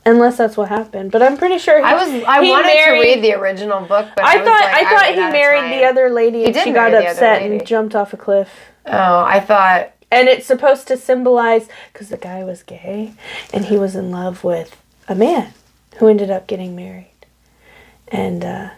Unless 0.06 0.36
that's 0.38 0.56
what 0.56 0.68
happened, 0.68 1.10
but 1.10 1.20
I'm 1.20 1.36
pretty 1.36 1.58
sure 1.58 1.78
he, 1.78 1.84
I 1.84 1.94
was 1.94 2.08
I 2.24 2.40
wanted 2.40 2.66
married- 2.68 3.02
to 3.02 3.14
read 3.14 3.24
the 3.24 3.34
original 3.34 3.80
book, 3.80 4.06
but 4.14 4.24
I 4.24 4.36
was 4.36 4.46
thought 4.46 4.60
like, 4.60 4.86
I 4.86 4.90
thought 4.90 5.06
he 5.14 5.32
married 5.32 5.80
the 5.80 5.84
other 5.84 6.10
lady 6.10 6.44
and 6.44 6.54
she 6.54 6.70
got 6.70 6.92
marry 6.92 6.92
the 6.92 6.96
other 6.98 7.08
upset 7.08 7.42
and 7.42 7.66
jumped 7.66 7.96
off 7.96 8.12
a 8.12 8.16
cliff. 8.16 8.48
Oh, 8.86 9.24
I 9.24 9.40
thought 9.40 9.90
And 10.12 10.28
it's 10.28 10.46
supposed 10.46 10.86
to 10.88 10.96
symbolize 10.96 11.68
because 11.92 12.08
the 12.08 12.16
guy 12.16 12.44
was 12.44 12.62
gay 12.62 13.14
and 13.52 13.64
he 13.64 13.76
was 13.76 13.96
in 13.96 14.12
love 14.12 14.44
with 14.44 14.80
a 15.08 15.16
man 15.16 15.52
who 15.96 16.06
ended 16.06 16.30
up 16.30 16.46
getting 16.46 16.76
married. 16.76 17.10
And 18.06 18.44
uh, 18.44 18.68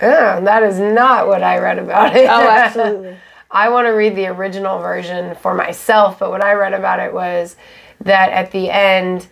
oh, 0.00 0.40
that 0.44 0.62
is 0.62 0.78
not 0.78 1.26
what 1.26 1.42
I 1.42 1.58
read 1.58 1.80
about 1.80 2.14
it. 2.14 2.26
oh, 2.30 2.48
absolutely. 2.48 3.16
I 3.50 3.70
want 3.70 3.86
to 3.86 3.90
read 3.90 4.14
the 4.14 4.28
original 4.28 4.78
version 4.78 5.34
for 5.34 5.52
myself, 5.52 6.20
but 6.20 6.30
what 6.30 6.44
I 6.44 6.52
read 6.52 6.74
about 6.74 7.00
it 7.00 7.12
was 7.12 7.56
that 8.02 8.30
at 8.30 8.52
the 8.52 8.70
end, 8.70 9.26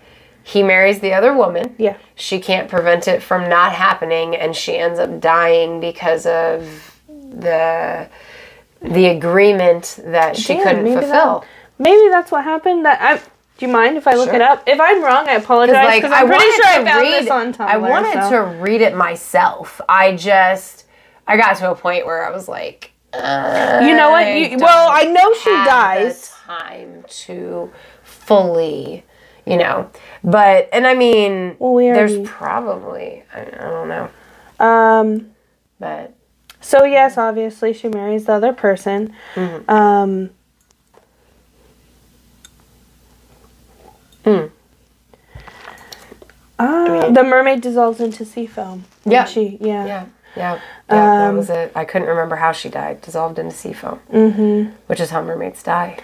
he 0.48 0.62
marries 0.62 1.00
the 1.00 1.12
other 1.12 1.34
woman. 1.36 1.74
Yeah. 1.78 1.98
She 2.14 2.40
can't 2.40 2.70
prevent 2.70 3.06
it 3.06 3.22
from 3.22 3.50
not 3.50 3.72
happening, 3.74 4.34
and 4.34 4.56
she 4.56 4.78
ends 4.78 4.98
up 4.98 5.20
dying 5.20 5.78
because 5.78 6.24
of 6.24 6.98
the 7.08 8.08
the 8.80 9.06
agreement 9.08 9.98
that 10.04 10.36
she 10.36 10.54
Damn, 10.54 10.62
couldn't 10.62 10.84
maybe 10.84 11.00
fulfill. 11.02 11.44
Maybe 11.78 12.08
that's 12.08 12.30
what 12.32 12.44
happened. 12.44 12.86
That 12.86 12.98
I. 13.02 13.16
Do 13.58 13.66
you 13.66 13.72
mind 13.72 13.96
if 13.98 14.06
I 14.06 14.14
look 14.14 14.26
Sure. 14.28 14.36
it 14.36 14.40
up? 14.40 14.62
If 14.66 14.80
I'm 14.80 15.02
wrong, 15.02 15.28
I 15.28 15.32
apologize 15.34 15.84
like 15.84 16.00
because 16.02 16.16
I'm 16.16 16.24
I 16.26 16.28
pretty 16.28 16.44
wanted 16.44 16.56
sure 16.56 16.66
I 16.66 16.78
to 16.78 16.84
found 16.84 17.02
read, 17.02 17.22
this 17.24 17.30
on 17.30 17.52
Tumblr. 17.52 17.74
I 17.74 17.76
wanted 17.76 18.22
so. 18.22 18.30
to 18.30 18.40
read 18.62 18.80
it 18.80 18.94
myself. 18.94 19.80
I 19.88 20.16
just 20.16 20.84
I 21.26 21.36
got 21.36 21.56
to 21.58 21.70
a 21.72 21.74
point 21.74 22.06
where 22.06 22.24
I 22.24 22.30
was 22.30 22.48
like, 22.48 22.92
uh, 23.12 23.80
You 23.84 23.94
know 23.96 24.10
what? 24.10 24.26
You, 24.34 24.56
well, 24.58 24.88
I 24.90 25.04
know 25.04 25.34
she 25.34 25.50
dies. 25.50 26.30
time 26.46 27.04
to 27.26 27.70
fully, 28.04 29.04
you 29.48 29.56
know. 29.56 29.90
But 30.22 30.68
and 30.72 30.86
I 30.86 30.94
mean, 30.94 31.56
Well, 31.58 31.74
we 31.74 31.84
there's 31.86 32.12
already- 32.12 32.28
probably 32.28 33.22
I, 33.34 33.40
I 33.42 33.70
don't 33.70 33.88
know, 33.88 34.10
Um. 34.64 35.30
but 35.80 36.12
So 36.60 36.84
yes, 36.84 37.16
obviously 37.16 37.72
she 37.72 37.88
marries 37.88 38.24
the 38.26 38.32
other 38.34 38.52
person. 38.52 39.14
Mm-hmm. 39.34 39.70
Um. 39.70 40.30
Hmm. 44.24 44.46
Uh, 46.58 47.10
the 47.10 47.22
mermaid 47.22 47.60
dissolves 47.60 48.00
into 48.00 48.24
sea 48.24 48.46
foam. 48.46 48.84
Yeah. 49.04 49.24
She 49.26 49.58
yeah. 49.60 49.86
yeah, 49.86 50.06
yeah, 50.36 50.54
yeah. 50.54 50.58
that 50.88 51.28
Um, 51.30 51.36
was 51.36 51.50
it. 51.50 51.70
I 51.76 51.84
couldn't 51.84 52.08
remember 52.08 52.34
how 52.36 52.50
she 52.52 52.68
died. 52.68 53.00
Dissolved 53.00 53.38
into 53.38 53.54
sea 53.54 53.72
foam, 53.72 54.00
mm-hmm. 54.12 54.72
which 54.88 54.98
is 55.00 55.10
how 55.10 55.22
mermaids 55.22 55.62
die. 55.62 55.98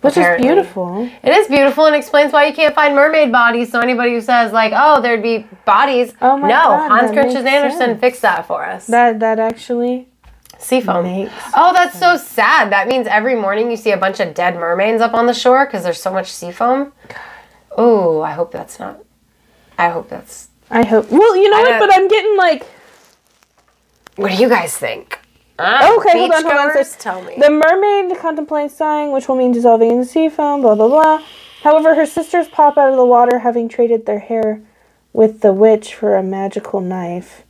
Which 0.00 0.16
Apparently. 0.16 0.48
is 0.48 0.54
beautiful. 0.54 1.10
It 1.22 1.30
is 1.30 1.48
beautiful 1.48 1.84
and 1.86 1.94
explains 1.94 2.32
why 2.32 2.46
you 2.46 2.54
can't 2.54 2.74
find 2.74 2.94
mermaid 2.94 3.30
bodies. 3.30 3.70
So 3.70 3.80
anybody 3.80 4.12
who 4.12 4.22
says 4.22 4.50
like, 4.50 4.72
"Oh, 4.74 5.02
there'd 5.02 5.22
be 5.22 5.46
bodies," 5.66 6.14
Oh 6.22 6.38
my 6.38 6.48
no, 6.48 6.54
God, 6.64 6.88
Hans 6.90 7.10
Christian 7.12 7.46
Andersen 7.46 7.98
fixed 7.98 8.22
that 8.22 8.46
for 8.46 8.64
us. 8.64 8.86
That 8.86 9.20
that 9.20 9.38
actually 9.38 10.08
Seafoam. 10.58 11.04
makes 11.04 11.32
Oh, 11.54 11.72
that's 11.74 11.98
so 11.98 12.16
sad. 12.16 12.72
That 12.72 12.88
means 12.88 13.06
every 13.06 13.34
morning 13.34 13.70
you 13.70 13.76
see 13.76 13.90
a 13.92 13.96
bunch 13.98 14.20
of 14.20 14.32
dead 14.34 14.56
mermaids 14.56 15.02
up 15.02 15.12
on 15.12 15.26
the 15.26 15.34
shore 15.34 15.66
because 15.66 15.84
there's 15.84 16.00
so 16.00 16.12
much 16.12 16.30
seafoam. 16.32 16.92
Oh, 17.76 18.22
I 18.22 18.32
hope 18.32 18.52
that's 18.52 18.78
not. 18.78 19.00
I 19.78 19.90
hope 19.90 20.08
that's. 20.08 20.48
I 20.70 20.84
hope. 20.84 21.10
Well, 21.10 21.36
you 21.36 21.50
know 21.50 21.60
what? 21.60 21.78
But 21.78 21.92
I'm 21.94 22.08
getting 22.08 22.36
like 22.38 22.64
What 24.16 24.30
do 24.30 24.36
you 24.36 24.48
guys 24.48 24.76
think? 24.76 25.19
Uh, 25.60 25.96
Okay, 25.98 26.18
hold 26.18 26.32
on, 26.32 26.42
hold 26.42 26.54
on. 26.76 26.84
So 26.84 26.96
Tell 26.98 27.22
me. 27.22 27.36
the 27.38 27.50
mermaid 27.50 28.18
contemplates 28.18 28.76
dying, 28.78 29.12
which 29.12 29.28
will 29.28 29.36
mean 29.36 29.52
dissolving 29.52 29.90
into 29.90 30.04
sea 30.04 30.28
foam. 30.28 30.60
Blah 30.62 30.74
blah 30.74 30.88
blah. 30.88 31.22
However, 31.62 31.94
her 31.94 32.06
sisters 32.06 32.48
pop 32.48 32.78
out 32.78 32.90
of 32.90 32.96
the 32.96 33.04
water, 33.04 33.40
having 33.40 33.68
traded 33.68 34.06
their 34.06 34.20
hair 34.20 34.62
with 35.12 35.40
the 35.40 35.52
witch 35.52 35.94
for 35.94 36.16
a 36.16 36.22
magical 36.22 36.80
knife. 36.80 37.42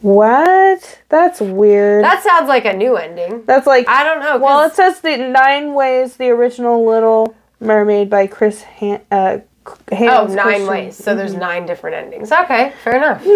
What? 0.00 1.00
That's 1.10 1.40
weird. 1.40 2.04
that 2.04 2.22
sounds 2.22 2.48
like 2.48 2.64
a 2.64 2.72
new 2.72 2.96
ending. 2.96 3.42
That's 3.44 3.66
like 3.66 3.86
I 3.88 4.04
don't 4.04 4.20
know. 4.20 4.38
Well, 4.38 4.66
it 4.66 4.74
says 4.74 5.00
the 5.00 5.16
nine 5.16 5.74
ways 5.74 6.16
the 6.16 6.30
original 6.30 6.86
Little 6.86 7.34
Mermaid 7.60 8.08
by 8.08 8.26
Chris 8.26 8.62
Han- 8.62 9.02
uh, 9.10 9.38
oh, 9.66 9.76
Hans 9.92 10.34
nine 10.34 10.44
Christian. 10.46 10.66
ways. 10.68 10.96
So 10.96 11.14
there's 11.14 11.34
nine 11.34 11.66
different 11.66 11.96
endings. 11.96 12.32
Okay, 12.32 12.72
fair 12.82 12.96
enough. 12.96 13.26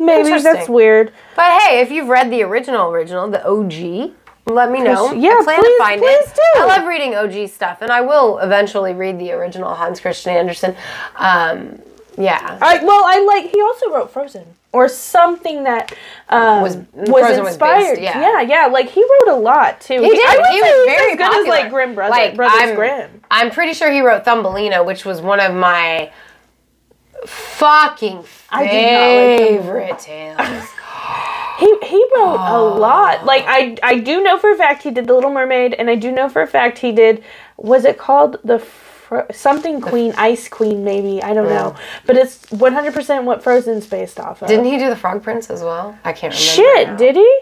Maybe 0.00 0.40
that's 0.42 0.68
weird. 0.68 1.12
But 1.36 1.60
hey, 1.62 1.80
if 1.80 1.90
you've 1.90 2.08
read 2.08 2.30
the 2.30 2.42
original 2.42 2.90
original, 2.90 3.28
the 3.30 3.44
OG, 3.46 4.12
let 4.46 4.70
me 4.70 4.80
know. 4.82 5.12
Yeah, 5.12 5.36
I 5.38 5.44
plan 5.44 5.60
please- 5.60 5.76
to 5.76 5.78
find 5.78 6.00
please 6.00 6.26
it. 6.26 6.34
do. 6.34 6.60
I 6.62 6.66
love 6.66 6.86
reading 6.86 7.14
OG 7.14 7.48
stuff, 7.50 7.82
and 7.82 7.92
I 7.92 8.00
will 8.00 8.38
eventually 8.38 8.94
read 8.94 9.18
the 9.18 9.32
original 9.32 9.74
Hans 9.74 10.00
Christian 10.00 10.32
Andersen. 10.34 10.74
Um, 11.16 11.80
yeah. 12.18 12.58
I 12.60 12.82
well, 12.84 13.02
I 13.06 13.20
like. 13.24 13.50
He 13.52 13.60
also 13.60 13.90
wrote 13.92 14.10
Frozen 14.10 14.46
or 14.72 14.88
something 14.88 15.64
that 15.64 15.92
um, 16.28 16.62
Was- 16.62 16.76
was, 16.92 17.08
Frozen 17.08 17.42
was 17.44 17.52
inspired. 17.54 17.96
based, 17.96 18.02
yeah. 18.02 18.20
yeah, 18.20 18.40
yeah. 18.40 18.66
Like 18.66 18.88
he 18.88 19.02
wrote 19.02 19.34
a 19.34 19.38
lot 19.38 19.80
too. 19.80 20.00
He 20.00 20.08
did. 20.10 20.26
I 20.28 20.50
He 20.52 20.60
was 20.62 20.86
very 20.86 21.12
as 21.12 21.16
good 21.18 21.26
popular. 21.26 21.56
as 21.56 21.62
like 21.62 21.70
Grimm 21.70 21.94
Brothers. 21.94 22.10
Like, 22.16 22.36
Brothers 22.36 22.60
I'm- 22.62 22.74
Grimm. 22.76 23.10
I'm 23.30 23.50
pretty 23.50 23.74
sure 23.74 23.90
he 23.90 24.00
wrote 24.00 24.24
Thumbelina, 24.24 24.82
which 24.84 25.04
was 25.04 25.20
one 25.20 25.40
of 25.40 25.54
my 25.54 26.10
fucking 27.26 28.24
like 28.52 28.70
favorite 28.70 29.98
tales. 29.98 30.40
He 31.58 31.66
he 31.84 32.06
wrote 32.16 32.36
a 32.36 32.56
Oh. 32.56 32.76
lot. 32.78 33.26
Like 33.26 33.44
I 33.46 33.76
I 33.82 33.98
do 33.98 34.22
know 34.22 34.38
for 34.38 34.50
a 34.50 34.56
fact 34.56 34.82
he 34.82 34.90
did 34.90 35.06
The 35.06 35.12
Little 35.12 35.30
Mermaid, 35.30 35.74
and 35.74 35.90
I 35.90 35.94
do 35.94 36.10
know 36.10 36.30
for 36.30 36.40
a 36.40 36.46
fact 36.46 36.78
he 36.78 36.90
did. 36.90 37.22
Was 37.58 37.84
it 37.84 37.98
called 37.98 38.38
the 38.42 38.58
Fro- 38.60 39.26
something 39.30 39.82
Queen, 39.82 40.14
Ice 40.16 40.48
Queen? 40.48 40.84
Maybe 40.84 41.22
I 41.22 41.34
don't 41.34 41.50
know. 41.50 41.74
Oh. 41.76 41.80
But 42.06 42.16
it's 42.16 42.50
one 42.50 42.72
hundred 42.72 42.94
percent 42.94 43.24
what 43.24 43.42
Frozen's 43.42 43.86
based 43.86 44.18
off 44.18 44.40
of. 44.40 44.48
Didn't 44.48 44.64
he 44.64 44.78
do 44.78 44.88
the 44.88 44.96
Frog 44.96 45.22
Prince 45.22 45.50
as 45.50 45.60
well? 45.62 45.98
I 46.02 46.14
can't 46.14 46.32
remember. 46.32 46.36
Shit, 46.38 46.88
now. 46.88 46.96
did 46.96 47.16
he? 47.16 47.38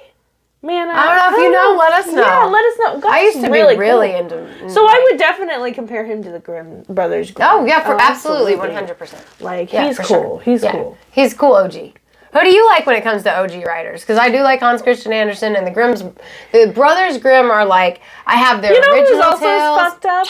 Man, 0.61 0.89
I, 0.89 0.93
I 0.93 1.07
don't 1.07 1.17
know 1.33 1.39
if 1.39 1.45
you 1.45 1.53
know, 1.53 1.77
let 1.79 1.93
us 1.93 2.07
know. 2.13 2.23
Yeah, 2.23 2.45
let 2.47 2.65
us 2.65 2.79
know. 2.79 3.01
God, 3.01 3.13
I 3.13 3.23
used 3.23 3.41
to 3.43 3.49
really 3.49 3.77
be 3.77 3.81
really 3.81 4.11
cool. 4.11 4.19
into. 4.21 4.71
So 4.71 4.87
I 4.89 5.09
would 5.09 5.19
definitely 5.19 5.73
compare 5.73 6.05
him 6.05 6.21
to 6.25 6.31
the 6.33 6.41
Grimm 6.41 6.83
brothers. 6.89 7.31
Grimm. 7.31 7.49
Oh 7.51 7.65
yeah, 7.65 7.81
for 7.85 7.97
absolutely 8.01 8.57
one 8.57 8.73
hundred 8.73 8.99
percent. 8.99 9.25
Like 9.41 9.73
Yeah, 9.73 9.87
he's 9.87 9.99
cool. 9.99 10.07
sure. 10.07 10.41
He's 10.41 10.65
Yeah. 10.65 10.73
cool. 10.73 10.99
He's 11.13 11.33
cool 11.35 11.53
OG. 11.55 11.75
Who 12.33 12.41
do 12.41 12.51
you 12.51 12.67
like 12.67 12.87
when 12.87 12.97
it 12.97 13.03
comes 13.05 13.23
to 13.23 13.35
OG 13.39 13.65
writers? 13.65 14.01
Because 14.03 14.19
I 14.19 14.31
do 14.31 14.43
like 14.43 14.59
Hans 14.61 14.83
Christian 14.83 15.13
Andersen 15.13 15.55
and 15.57 15.65
the 15.67 15.71
Grimm's. 15.71 16.03
The 16.53 16.73
Brothers 16.75 17.19
Grimm 17.19 17.51
are 17.51 17.65
like 17.65 18.01
I 18.27 18.35
have 18.37 18.61
their 18.61 18.75
You 18.75 18.81
know 18.81 18.93
original 18.93 19.15
who's 19.17 19.25
also 19.25 19.45
tales. 19.47 19.79
fucked 19.79 20.07
up? 20.07 20.27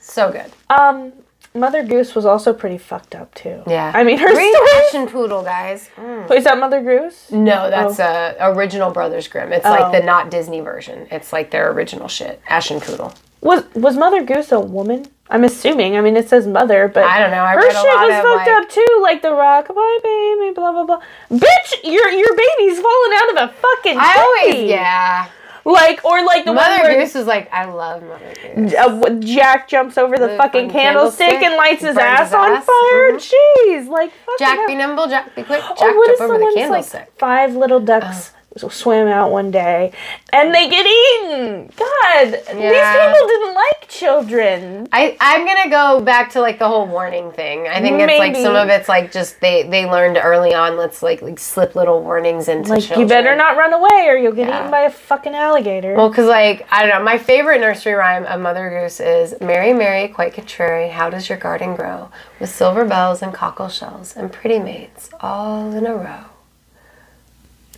So 0.00 0.32
good. 0.32 0.50
Um, 0.76 1.12
Mother 1.58 1.82
Goose 1.82 2.14
was 2.14 2.24
also 2.24 2.52
pretty 2.52 2.78
fucked 2.78 3.14
up 3.14 3.34
too. 3.34 3.62
Yeah. 3.66 3.92
I 3.94 4.04
mean 4.04 4.18
her 4.18 4.26
Read 4.34 4.54
story. 4.90 5.06
Aschenputtel, 5.06 5.44
guys. 5.44 5.90
Is 6.30 6.44
that 6.44 6.58
Mother 6.58 6.82
Goose? 6.82 7.30
No, 7.30 7.68
that's 7.70 7.98
uh, 8.00 8.34
original 8.40 8.90
Brothers 8.90 9.28
Grimm. 9.28 9.52
It's 9.52 9.66
Oh. 9.66 9.70
like 9.70 9.92
the 9.92 10.04
not 10.06 10.30
Disney 10.30 10.60
version. 10.60 11.06
It's 11.10 11.32
like 11.32 11.50
their 11.50 11.70
original 11.72 12.08
shit. 12.08 12.40
Aschenputtel. 12.48 13.14
Was 13.40 13.64
was 13.74 13.96
Mother 13.96 14.22
Goose 14.24 14.50
a 14.52 14.58
woman? 14.60 15.06
I'm 15.30 15.44
assuming. 15.44 15.94
I 15.96 16.00
mean, 16.00 16.16
it 16.16 16.28
says 16.28 16.46
mother, 16.46 16.88
but 16.88 17.04
I 17.04 17.18
don't 17.20 17.30
know. 17.30 17.42
I 17.44 17.52
her 17.52 17.60
read 17.60 17.70
a 17.70 17.74
shit 17.74 17.84
was 17.84 18.14
of, 18.16 18.22
fucked 18.22 18.46
like- 18.48 18.48
up 18.48 18.68
too. 18.70 18.98
Like 19.02 19.22
the 19.22 19.28
rockabye 19.28 20.02
baby, 20.02 20.54
blah 20.54 20.72
blah 20.72 20.84
blah. 20.84 21.00
Bitch, 21.30 21.70
your 21.84 22.08
your 22.08 22.34
baby's 22.34 22.80
falling 22.80 23.12
out 23.14 23.30
of 23.30 23.50
a 23.50 23.54
fucking. 23.54 23.96
I 23.98 24.14
always 24.48 24.70
yeah. 24.70 25.28
Like 25.64 26.04
or 26.04 26.24
like 26.24 26.44
the 26.44 26.52
one 26.52 26.56
Mother 26.70 26.82
where 26.84 27.00
Goose 27.00 27.16
is 27.16 27.26
like 27.26 27.52
I 27.52 27.64
love 27.66 28.02
Mother 28.02 28.32
Goose. 28.54 28.74
uh, 28.74 29.10
Jack 29.20 29.68
jumps 29.68 29.98
over 29.98 30.16
the, 30.16 30.28
The 30.28 30.36
fucking 30.36 30.68
fucking 30.68 30.70
candlestick, 30.70 31.28
candlestick, 31.28 31.42
and 31.48 31.56
lights 31.56 31.82
his 31.82 31.96
ass 31.96 32.28
his 32.28 32.34
on 32.34 32.52
ass, 32.52 32.64
fire. 32.64 33.12
mhm. 33.12 33.34
Jeez, 33.68 33.88
like 33.88 34.12
Jack 34.38 34.66
be 34.66 34.74
nimble, 34.74 35.06
Jack 35.08 35.34
be 35.34 35.42
quick, 35.42 35.60
Jack 35.60 35.76
Oh, 35.80 35.96
what 35.96 36.18
jump 36.18 36.20
over 36.30 36.38
the 36.38 36.52
candlestick. 36.54 37.00
like 37.00 37.18
five 37.18 37.54
little 37.54 37.80
ducks 37.80 38.32
swim 38.56 39.06
out 39.06 39.30
one 39.30 39.50
day 39.52 39.92
and 40.32 40.52
they 40.52 40.68
get 40.68 40.84
eaten. 40.84 41.70
God, 41.76 42.30
these 42.32 42.42
people 42.48 43.26
didn't 43.28 43.54
like 43.54 43.88
children. 43.88 44.88
I, 44.92 45.16
I'm 45.20 45.46
gonna 45.46 45.70
go 45.70 46.00
back 46.04 46.32
to 46.32 46.40
like 46.40 46.58
the 46.58 46.66
whole 46.66 46.86
warning 46.86 47.30
thing. 47.30 47.68
I 47.68 47.80
think 47.80 48.00
it's 48.00 48.18
like 48.18 48.34
some 48.34 48.56
of 48.56 48.68
it's 48.68 48.88
like 48.88 49.12
just 49.12 49.40
they 49.40 49.62
they 49.62 49.86
learned 49.86 50.18
early 50.22 50.54
on. 50.54 50.76
Let's 50.76 51.02
like 51.02 51.22
like 51.22 51.38
slip 51.38 51.76
little 51.76 52.02
warnings 52.02 52.48
into 52.48 52.70
Like 52.70 52.80
children. 52.82 53.00
you 53.00 53.06
better 53.06 53.36
not 53.36 53.56
run 53.56 53.72
away 53.72 54.06
or 54.08 54.16
you'll 54.16 54.32
get 54.32 54.48
Yeah. 54.48 54.58
eaten 54.60 54.70
by 54.70 54.80
a 54.82 54.90
fucking 54.90 55.34
alligator. 55.34 55.94
Well, 55.94 56.08
because 56.08 56.26
like 56.26 56.66
I 56.70 56.84
don't 56.84 56.98
know, 56.98 57.04
my 57.04 57.18
favorite 57.18 57.60
nursery 57.60 57.94
rhyme 57.94 58.24
of 58.24 58.40
Mother 58.40 58.70
Goose 58.70 58.98
is 58.98 59.34
"Mary, 59.40 59.72
Mary, 59.72 60.08
quite 60.08 60.34
contrary, 60.34 60.88
how 60.88 61.10
does 61.10 61.28
your 61.28 61.38
garden 61.38 61.76
grow 61.76 62.10
with 62.40 62.50
silver 62.50 62.84
bells 62.84 63.22
and 63.22 63.32
cockle 63.32 63.68
shells 63.68 64.16
and 64.16 64.32
pretty 64.32 64.58
maids 64.58 65.10
all 65.20 65.72
in 65.72 65.86
a 65.86 65.94
row." 65.94 66.24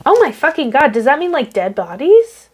Oh 0.07 0.19
my 0.23 0.33
fucking 0.33 0.71
god, 0.71 0.93
does 0.93 1.05
that 1.05 1.19
mean 1.19 1.33
like 1.33 1.53
dead 1.53 1.75
bodies? 1.75 2.49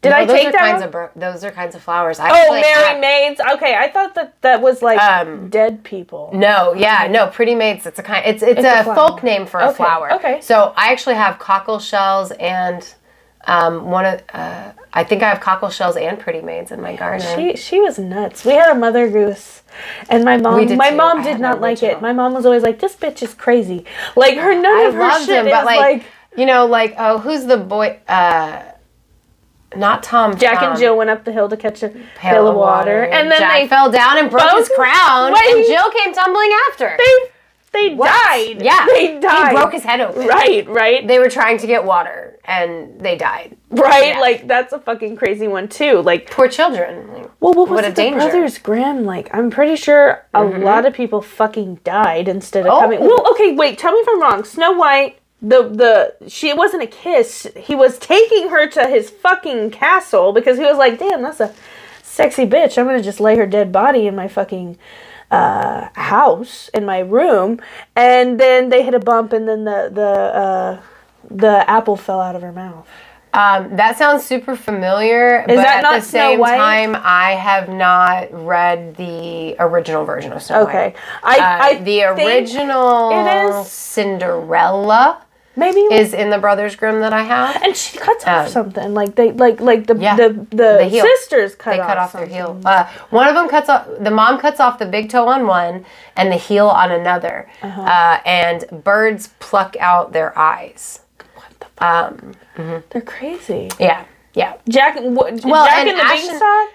Did 0.00 0.10
No, 0.10 0.16
I 0.16 0.24
those 0.26 0.36
take 0.36 0.48
are 0.48 0.52
that? 0.52 0.80
kinds 0.80 0.82
of 0.94 1.10
those 1.16 1.42
are 1.42 1.50
kinds 1.50 1.74
of 1.74 1.82
flowers. 1.82 2.20
I 2.20 2.30
oh, 2.30 2.34
actually 2.34 2.60
Mary 2.60 2.84
have- 2.84 3.00
Maids. 3.00 3.40
Okay, 3.54 3.74
I 3.74 3.88
thought 3.90 4.14
that 4.14 4.40
that 4.42 4.60
was 4.62 4.80
like 4.80 5.00
Um, 5.00 5.48
dead 5.48 5.82
people. 5.82 6.30
No, 6.32 6.72
yeah, 6.72 7.08
no, 7.10 7.26
pretty 7.26 7.56
maids. 7.56 7.84
It's 7.84 7.98
a 7.98 8.02
kind. 8.04 8.24
It's 8.24 8.42
it's, 8.42 8.60
It's 8.60 8.86
a 8.86 8.88
a, 8.90 8.94
folk 8.94 9.24
name 9.24 9.44
for 9.46 9.58
a 9.58 9.68
Okay, 9.70 9.76
flower. 9.76 10.12
okay. 10.14 10.40
So 10.40 10.72
I 10.76 10.92
actually 10.92 11.16
have 11.16 11.38
cockle 11.40 11.80
shells 11.80 12.30
and 12.32 12.86
um, 13.46 13.86
one 13.90 14.04
of 14.04 14.22
uh, 14.34 14.70
I 14.92 15.02
think 15.04 15.22
I 15.24 15.28
have 15.30 15.40
cockle 15.40 15.68
shells 15.70 15.96
and 15.96 16.18
pretty 16.18 16.42
maids 16.42 16.70
in 16.70 16.80
my 16.80 16.94
garden. 16.94 17.26
She 17.36 17.56
she 17.56 17.80
was 17.80 17.98
nuts. 17.98 18.44
We 18.44 18.52
had 18.52 18.70
a 18.70 18.74
mother 18.78 19.08
goose, 19.10 19.62
and 20.08 20.24
my 20.24 20.36
mom 20.36 20.64
my 20.76 20.90
too. 20.90 20.96
mom 20.96 21.22
did 21.24 21.40
not 21.40 21.60
like 21.60 21.82
it. 21.82 22.00
My 22.00 22.12
mom 22.12 22.34
was 22.34 22.46
always 22.46 22.62
like, 22.62 22.78
"This 22.78 22.94
bitch 22.94 23.20
is 23.22 23.34
crazy." 23.34 23.84
Like 24.14 24.36
her 24.38 24.54
none 24.54 24.66
I 24.78 24.82
of 24.82 24.94
her 24.94 25.00
loved 25.00 25.26
shit 25.26 25.40
him, 25.40 25.46
is 25.46 25.52
but 25.52 25.64
like, 25.64 25.78
like, 25.80 26.04
you 26.38 26.46
know, 26.46 26.66
like 26.66 26.94
oh, 26.98 27.18
who's 27.18 27.44
the 27.46 27.56
boy? 27.58 27.98
Uh, 28.08 28.62
not 29.76 30.02
Tom. 30.02 30.36
Jack 30.38 30.60
Tom. 30.60 30.70
and 30.70 30.78
Jill 30.80 30.96
went 30.96 31.10
up 31.10 31.24
the 31.24 31.32
hill 31.32 31.48
to 31.48 31.56
catch 31.56 31.82
a 31.82 31.90
pail, 32.16 32.48
of 32.48 32.56
water, 32.56 33.02
and 33.04 33.30
then 33.30 33.38
Jack 33.40 33.60
they 33.60 33.68
fell 33.68 33.90
down 33.90 34.16
and 34.18 34.30
broke 34.30 34.56
his 34.56 34.68
crown, 34.70 35.32
Wait. 35.32 35.42
and 35.56 35.66
Jill 35.66 35.90
came 35.90 36.14
tumbling 36.14 36.50
after. 36.70 36.96
they 36.96 37.30
they 37.90 37.94
What? 37.94 38.06
died. 38.08 38.62
Yeah, 38.62 38.86
they 38.88 39.20
died. 39.20 39.50
He 39.50 39.54
broke 39.54 39.72
his 39.74 39.82
head 39.84 40.00
open. 40.00 40.26
Right, 40.26 40.66
right, 40.68 41.06
They 41.06 41.18
were 41.18 41.28
trying 41.28 41.58
to 41.58 41.66
get 41.66 41.84
water, 41.84 42.38
and 42.44 42.98
they 42.98 43.16
died. 43.18 43.58
right. 43.70 44.14
Yeah. 44.14 44.20
Like 44.20 44.48
that's 44.48 44.72
a 44.72 44.80
fucking 44.80 45.16
crazy 45.16 45.48
one 45.48 45.68
too. 45.68 46.00
Like, 46.00 46.30
Poor 46.30 46.48
children. 46.48 47.12
Like, 47.12 47.30
well, 47.40 47.52
what 47.52 47.68
was 47.68 47.76
What 47.76 47.84
a 47.84 47.88
it, 47.88 47.90
the 47.90 48.02
danger. 48.02 48.18
Mm-hmm. 48.20 48.30
Brothers 48.30 48.58
Grimm? 48.58 49.04
Like, 49.04 49.28
I'm 49.34 49.50
pretty 49.50 49.76
sure 49.76 50.26
a 50.32 50.42
lot 50.44 50.86
of 50.86 50.94
people 50.94 51.20
fucking 51.20 51.80
died 51.84 52.26
instead 52.26 52.66
of 52.66 52.72
Oh. 52.72 52.80
coming. 52.80 53.00
Well, 53.00 53.30
okay, 53.32 53.52
wait. 53.52 53.76
Tell 53.78 53.92
me 53.92 53.98
if 53.98 54.08
I'm 54.08 54.22
wrong. 54.22 54.44
Snow 54.44 54.72
White. 54.72 55.18
The 55.40 55.68
the 56.20 56.28
she 56.28 56.48
it 56.48 56.56
wasn't 56.56 56.82
a 56.82 56.86
kiss. 56.88 57.46
He 57.56 57.74
was 57.76 57.96
taking 57.98 58.48
her 58.48 58.66
to 58.70 58.88
his 58.88 59.08
fucking 59.10 59.70
castle 59.70 60.32
because 60.32 60.58
he 60.58 60.64
was 60.64 60.76
like, 60.76 60.98
"Damn, 60.98 61.22
that's 61.22 61.38
a 61.40 61.54
sexy 62.02 62.44
bitch. 62.44 62.76
I'm 62.76 62.86
gonna 62.86 63.02
just 63.02 63.20
lay 63.20 63.36
her 63.36 63.46
dead 63.46 63.70
body 63.70 64.08
in 64.08 64.16
my 64.16 64.26
fucking 64.26 64.76
uh, 65.30 65.88
house 65.94 66.68
in 66.74 66.84
my 66.84 66.98
room." 66.98 67.60
And 67.94 68.40
then 68.40 68.68
they 68.70 68.82
hit 68.82 68.94
a 68.94 68.98
bump, 68.98 69.32
and 69.32 69.48
then 69.48 69.62
the 69.64 69.90
the 69.92 70.02
uh, 70.02 70.80
the 71.30 71.70
apple 71.70 71.94
fell 71.96 72.20
out 72.20 72.34
of 72.34 72.42
her 72.42 72.52
mouth. 72.52 72.88
Um, 73.32 73.76
that 73.76 73.96
sounds 73.98 74.24
super 74.24 74.56
familiar. 74.56 75.44
but 75.46 75.56
that 75.56 75.76
at 75.78 75.82
not 75.82 76.00
the 76.00 76.00
Snow 76.00 76.30
same 76.30 76.38
White? 76.40 76.56
time, 76.56 76.96
I 76.98 77.32
have 77.32 77.68
not 77.68 78.28
read 78.32 78.96
the 78.96 79.54
original 79.60 80.04
version 80.04 80.32
of 80.32 80.42
Snow 80.42 80.62
Okay, 80.62 80.94
White. 81.22 81.38
I, 81.38 81.38
Uh, 81.38 81.64
I 81.66 81.74
the 81.74 82.00
think 82.16 82.18
original 82.50 83.10
it 83.12 83.50
is- 83.60 83.70
Cinderella 83.70 85.22
maybe 85.58 85.80
is 85.80 86.14
in 86.14 86.30
the 86.30 86.38
Brothers 86.38 86.76
Grimm 86.76 87.00
that 87.00 87.12
I 87.12 87.22
have. 87.22 87.62
and 87.62 87.76
she 87.76 87.98
cuts 87.98 88.24
off 88.26 88.46
Um, 88.46 88.52
something 88.52 88.94
like 88.94 89.14
they 89.16 89.32
like 89.32 89.60
like 89.60 89.86
the 89.86 89.96
Yeah, 89.96 90.16
the 90.16 90.28
the, 90.50 90.88
the 90.90 91.00
sisters 91.00 91.54
cut 91.54 91.72
They 91.74 91.80
off 91.80 91.86
cut 91.88 91.98
off 91.98 92.12
their 92.12 92.22
something. 92.22 92.34
heel. 92.36 92.60
Uh, 92.64 92.88
one 93.10 93.28
of 93.28 93.34
them 93.34 93.48
cuts 93.48 93.68
off. 93.68 93.86
The 94.00 94.10
mom 94.10 94.38
cuts 94.38 94.60
off 94.60 94.78
the 94.78 94.86
big 94.86 95.10
toe 95.10 95.28
on 95.28 95.46
one 95.46 95.84
and 96.16 96.30
the 96.32 96.36
heel 96.36 96.68
on 96.68 96.90
another, 96.92 97.50
Uh-huh. 97.62 97.82
uh, 97.82 98.20
and 98.24 98.64
birds 98.84 99.30
pluck 99.40 99.76
out 99.80 100.12
their 100.12 100.36
eyes. 100.38 101.00
What 101.34 101.50
the 101.60 101.66
fuck? 101.76 102.22
Um, 102.58 102.82
They're 102.90 103.02
crazy. 103.02 103.68
yeah, 103.78 104.04
yeah. 104.34 104.54
Jack, 104.68 104.96
what, 105.00 105.44
Well, 105.44 105.64
Jack 105.66 105.78
and 105.80 105.88
and 105.90 105.98
the 105.98 106.02
Ashton- 106.04 106.28
Beanstalk. 106.30 106.68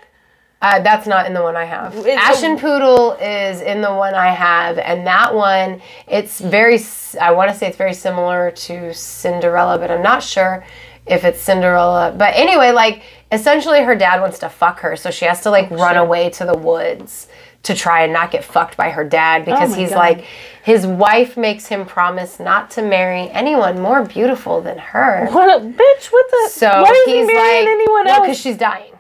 Uh, 0.64 0.80
that's 0.80 1.06
not 1.06 1.26
in 1.28 1.34
the 1.34 1.42
one 1.44 1.58
I 1.58 1.66
have. 1.66 1.94
It's 1.94 2.08
Ashen 2.22 2.54
a- 2.54 2.58
Poodle 2.58 3.12
is 3.22 3.60
in 3.60 3.82
the 3.82 3.94
one 3.94 4.16
I 4.16 4.30
have, 4.30 4.78
and 4.78 5.06
that 5.06 5.36
one, 5.36 5.82
it's 6.08 6.40
very, 6.40 6.80
I 7.20 7.32
want 7.32 7.52
to 7.52 7.58
say 7.58 7.68
it's 7.68 7.76
very 7.76 7.94
similar 7.94 8.50
to 8.52 8.94
Cinderella, 8.94 9.78
but 9.78 9.92
I'm 9.92 10.02
not 10.02 10.24
sure 10.24 10.66
if 11.06 11.26
it's 11.26 11.42
Cinderella. 11.42 12.16
But 12.18 12.34
anyway, 12.36 12.72
like, 12.72 13.04
essentially 13.30 13.84
her 13.84 13.94
dad 13.94 14.22
wants 14.22 14.40
to 14.40 14.48
fuck 14.48 14.80
her, 14.80 14.96
so 14.96 15.12
she 15.12 15.26
has 15.26 15.42
to, 15.42 15.50
like, 15.50 15.70
run 15.70 15.98
away 15.98 16.30
to 16.30 16.46
the 16.46 16.58
woods 16.58 17.28
to 17.64 17.74
try 17.74 18.04
and 18.04 18.14
not 18.14 18.32
get 18.32 18.46
fucked 18.46 18.78
by 18.78 18.90
her 18.90 19.04
dad 19.04 19.44
because 19.44 19.72
my 19.72 19.78
he's 19.78 19.90
God. 19.90 19.98
like, 19.98 20.26
his 20.64 20.88
wife 20.88 21.36
makes 21.36 21.68
him 21.68 21.86
promise 21.86 22.40
not 22.40 22.72
to 22.72 22.82
marry 22.82 23.30
anyone 23.32 23.82
more 23.82 24.06
beautiful 24.06 24.62
than 24.62 24.78
her. 24.78 25.28
What 25.30 25.62
a 25.62 25.66
bitch! 25.66 26.06
What 26.12 26.26
the? 26.32 26.50
So 26.52 26.70
why 26.70 26.90
is 26.90 27.06
he 27.06 27.18
he's 27.20 27.28
marrying 27.28 27.66
like, 27.66 27.74
anyone 27.74 28.06
well, 28.06 28.22
because 28.22 28.38
else? 28.38 28.42
she's 28.42 28.58
dying. 28.58 28.93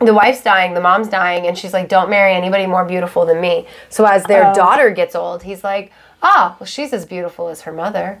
The 0.00 0.12
wife's 0.12 0.42
dying, 0.42 0.74
the 0.74 0.80
mom's 0.80 1.08
dying, 1.08 1.46
and 1.46 1.56
she's 1.56 1.72
like, 1.72 1.88
"Don't 1.88 2.10
marry 2.10 2.34
anybody 2.34 2.66
more 2.66 2.84
beautiful 2.84 3.24
than 3.24 3.40
me." 3.40 3.66
So 3.88 4.04
as 4.04 4.24
their 4.24 4.48
Oh. 4.50 4.54
daughter 4.54 4.90
gets 4.90 5.14
old, 5.14 5.44
he's 5.44 5.62
like, 5.64 5.92
"Ah, 6.22 6.56
well, 6.58 6.66
she's 6.66 6.92
as 6.92 7.06
beautiful 7.06 7.48
as 7.48 7.62
her 7.62 7.72
mother." 7.72 8.20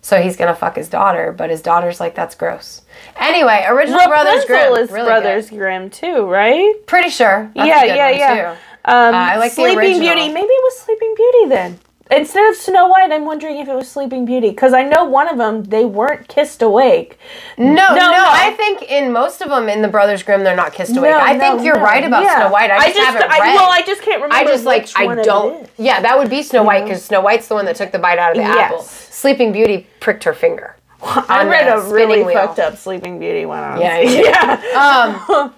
So 0.00 0.20
he's 0.22 0.36
gonna 0.36 0.54
fuck 0.54 0.76
his 0.76 0.88
daughter, 0.88 1.32
but 1.36 1.50
his 1.50 1.60
daughter's 1.60 2.00
like, 2.00 2.14
"That's 2.14 2.34
gross." 2.34 2.82
Anyway, 3.18 3.64
original 3.68 4.06
Brothers 4.06 4.44
Rapunzel 4.48 4.74
Grimm, 4.74 4.84
is 4.84 4.90
really 4.90 5.06
Brothers 5.06 5.50
good. 5.50 5.58
Grimm 5.58 5.90
too, 5.90 6.24
right? 6.26 6.74
Pretty 6.86 7.10
sure. 7.10 7.50
That's 7.54 7.68
yeah, 7.68 7.84
yeah, 7.84 8.10
yeah. 8.10 8.50
Um, 8.84 9.14
Uh, 9.14 9.18
I 9.18 9.36
like 9.36 9.52
Sleeping. 9.52 9.98
Beauty. 10.00 10.28
Maybe 10.28 10.46
it 10.46 10.64
was 10.64 10.78
Sleeping 10.78 11.14
Beauty 11.16 11.46
then. 11.48 11.78
Instead 12.10 12.48
of 12.48 12.56
Snow 12.56 12.88
White, 12.88 13.12
I'm 13.12 13.24
wondering 13.26 13.58
if 13.58 13.68
it 13.68 13.74
was 13.74 13.88
Sleeping 13.90 14.24
Beauty 14.24 14.50
because 14.50 14.72
I 14.72 14.82
know 14.82 15.04
one 15.04 15.28
of 15.28 15.36
them 15.36 15.64
they 15.64 15.84
weren't 15.84 16.26
kissed 16.28 16.62
awake. 16.62 17.18
No, 17.58 17.66
no, 17.74 17.94
no. 17.94 18.24
I 18.26 18.54
think 18.56 18.82
in 18.90 19.12
most 19.12 19.42
of 19.42 19.50
them 19.50 19.68
in 19.68 19.82
the 19.82 19.88
Brothers 19.88 20.22
Grimm, 20.22 20.42
they're 20.42 20.56
not 20.56 20.72
kissed 20.72 20.96
awake. 20.96 21.10
No, 21.10 21.18
I 21.18 21.34
no, 21.34 21.38
think 21.40 21.62
you're 21.66 21.76
no. 21.76 21.82
right 21.82 22.04
about 22.04 22.22
Yeah. 22.24 22.36
Snow 22.36 22.52
White. 22.52 22.70
I 22.70 22.92
just, 22.92 22.98
haven't 22.98 23.30
I, 23.30 23.38
read. 23.40 23.54
Well, 23.54 23.70
I 23.70 23.82
just 23.82 24.02
can't 24.02 24.22
remember. 24.22 24.34
I 24.36 24.44
just 24.50 24.64
like 24.64 24.88
I 24.96 25.22
don't. 25.22 25.68
Yeah, 25.76 26.00
that 26.00 26.18
would 26.18 26.30
be 26.30 26.42
Snow 26.42 26.62
White 26.62 26.84
because 26.84 27.04
Snow 27.04 27.20
White's 27.20 27.48
the 27.48 27.54
one 27.54 27.66
that 27.66 27.76
took 27.76 27.92
the 27.92 27.98
bite 27.98 28.18
out 28.18 28.30
of 28.30 28.36
the 28.36 28.42
Yes. 28.42 28.58
apple. 28.72 28.82
Sleeping 28.82 29.52
Beauty 29.52 29.86
pricked 30.00 30.24
her 30.24 30.32
finger. 30.32 30.76
I 31.02 31.44
read 31.46 31.68
a 31.68 31.80
really 31.92 32.24
wheel. 32.24 32.34
fucked 32.34 32.58
up 32.58 32.76
Sleeping 32.76 33.18
Beauty 33.18 33.46
one. 33.46 33.62
On. 33.62 33.80
Yeah, 33.80 33.98
yeah. 34.00 34.60
yeah. 34.72 35.38
Um, 35.38 35.54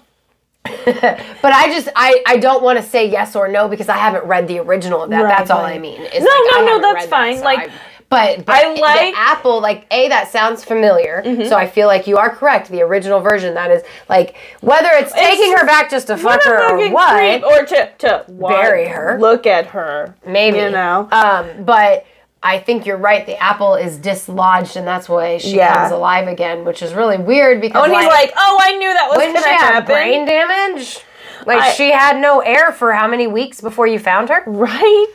but 0.85 1.53
I 1.53 1.69
just 1.71 1.89
I 1.95 2.23
I 2.27 2.37
don't 2.37 2.63
want 2.63 2.77
to 2.79 2.83
say 2.83 3.09
yes 3.09 3.35
or 3.35 3.47
no 3.47 3.67
because 3.67 3.89
I 3.89 3.97
haven't 3.97 4.25
read 4.25 4.47
the 4.47 4.59
original 4.59 5.03
of 5.03 5.09
that. 5.09 5.21
Right, 5.23 5.37
That's 5.37 5.49
all 5.49 5.65
I 5.65 5.77
mean. 5.79 5.99
It's 6.01 6.19
No, 6.19 6.59
like, 6.59 6.65
no, 6.65 6.77
no, 6.77 6.81
that's 6.81 6.93
read 6.95 7.03
that, 7.05 7.09
fine. 7.09 7.37
so 7.37 7.43
Like, 7.43 7.69
I- 7.69 7.73
but, 8.09 8.45
but 8.45 8.55
I 8.55 8.73
like- 8.73 8.99
Mm-hmm. 8.99 9.11
the 9.11 9.17
apple 9.17 9.61
like 9.61 9.85
a 9.89 10.09
that 10.09 10.29
sounds 10.29 10.65
familiar 10.65 11.23
so 11.47 11.55
i 11.55 11.65
feel 11.65 11.87
like 11.87 12.07
you 12.07 12.17
are 12.17 12.29
correct 12.29 12.67
the 12.69 12.81
original 12.81 13.21
version 13.21 13.53
that 13.53 13.71
is 13.71 13.83
like 14.09 14.35
whether 14.59 14.89
it's, 14.91 15.13
taking 15.13 15.53
her 15.55 15.65
back 15.65 15.89
just 15.89 16.07
to 16.07 16.17
fuck 16.17 16.43
her 16.43 16.71
or 16.73 16.89
what 16.91 17.41
or 17.45 17.65
to 17.65 17.89
to 17.99 18.25
what? 18.27 18.49
Bury 18.49 18.87
her. 18.89 19.17
Look 19.17 19.47
at 19.47 19.67
her. 19.67 20.13
maybe 20.27 20.57
you 20.57 20.71
know. 20.71 21.07
um 21.13 21.63
but 21.63 22.05
I 22.43 22.57
think 22.59 22.85
you're 22.87 22.97
right. 22.97 23.25
The 23.25 23.37
apple 23.37 23.75
is 23.75 23.97
dislodged, 23.97 24.75
and 24.75 24.87
that's 24.87 25.07
why 25.07 25.37
she 25.37 25.57
Yeah. 25.57 25.75
comes 25.75 25.91
alive 25.91 26.27
again, 26.27 26.65
which 26.65 26.81
is 26.81 26.93
really 26.93 27.17
weird 27.17 27.61
because 27.61 27.81
Oh, 27.81 27.83
and 27.85 27.93
he's 27.93 28.05
like, 28.07 28.33
"Oh, 28.35 28.57
I 28.59 28.77
knew 28.77 28.91
that 28.91 29.09
was 29.09 29.21
she 29.21 29.49
have 29.49 29.59
happen." 29.73 29.85
brain 29.95 30.25
damage? 30.25 30.99
Like 31.45 31.59
I- 31.61 31.71
she 31.71 31.91
had 31.91 32.17
no 32.17 32.39
air 32.41 32.71
for 32.71 32.93
how 32.93 33.07
many 33.07 33.25
weeks 33.27 33.61
before 33.61 33.87
you 33.87 33.97
found 33.99 34.29
her? 34.29 34.43
Right. 34.45 35.07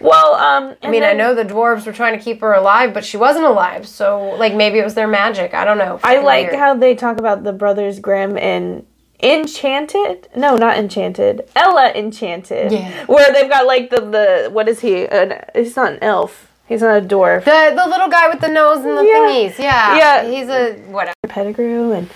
Well, 0.00 0.34
um. 0.34 0.74
I 0.82 0.88
mean, 0.88 1.04
I 1.04 1.12
know 1.12 1.34
the 1.34 1.44
dwarves 1.44 1.84
were 1.86 1.92
trying 1.92 2.18
to 2.18 2.22
keep 2.24 2.40
her 2.42 2.52
alive, 2.54 2.92
but 2.94 3.04
she 3.04 3.16
wasn't 3.16 3.44
alive. 3.46 3.86
So, 3.86 4.34
like, 4.38 4.54
maybe 4.54 4.78
it 4.78 4.84
was 4.84 4.94
their 4.94 5.08
magic. 5.08 5.52
I 5.54 5.64
don't 5.64 5.78
know. 5.78 6.00
I 6.04 6.18
like 6.20 6.48
weird. 6.48 6.58
how 6.58 6.74
they 6.74 6.94
talk 6.94 7.18
about 7.18 7.44
the 7.44 7.52
Brothers 7.52 7.98
Grimm 7.98 8.36
in 8.38 8.84
Enchanted. 9.22 10.28
No, 10.36 10.56
not 10.56 10.76
Enchanted. 10.76 11.48
Ella 11.56 11.90
Enchanted. 11.94 12.72
Yeah. 12.72 13.04
Where 13.06 13.32
they've 13.32 13.48
got 13.50 13.66
like 13.66 13.90
the 13.90 14.00
the 14.00 14.50
what 14.52 14.68
is 14.68 14.80
he? 14.80 15.06
An, 15.06 15.42
he's 15.54 15.76
not 15.76 15.92
an 15.92 15.98
elf. 16.02 16.50
He's 16.66 16.80
not 16.80 16.96
a 17.02 17.06
dwarf. 17.06 17.44
the 17.44 17.72
the 17.76 17.86
little 17.88 18.08
guy 18.08 18.28
with 18.28 18.40
the 18.40 18.48
nose 18.48 18.78
and 18.84 18.96
the 18.96 19.04
Yeah. 19.04 19.14
thingies. 19.14 19.58
Yeah, 19.58 19.96
Yeah. 19.96 20.22
He's 20.24 20.48
a 20.48 20.72
whatever. 20.90 21.14
Pettigrew 21.28 21.92
and 21.92 22.10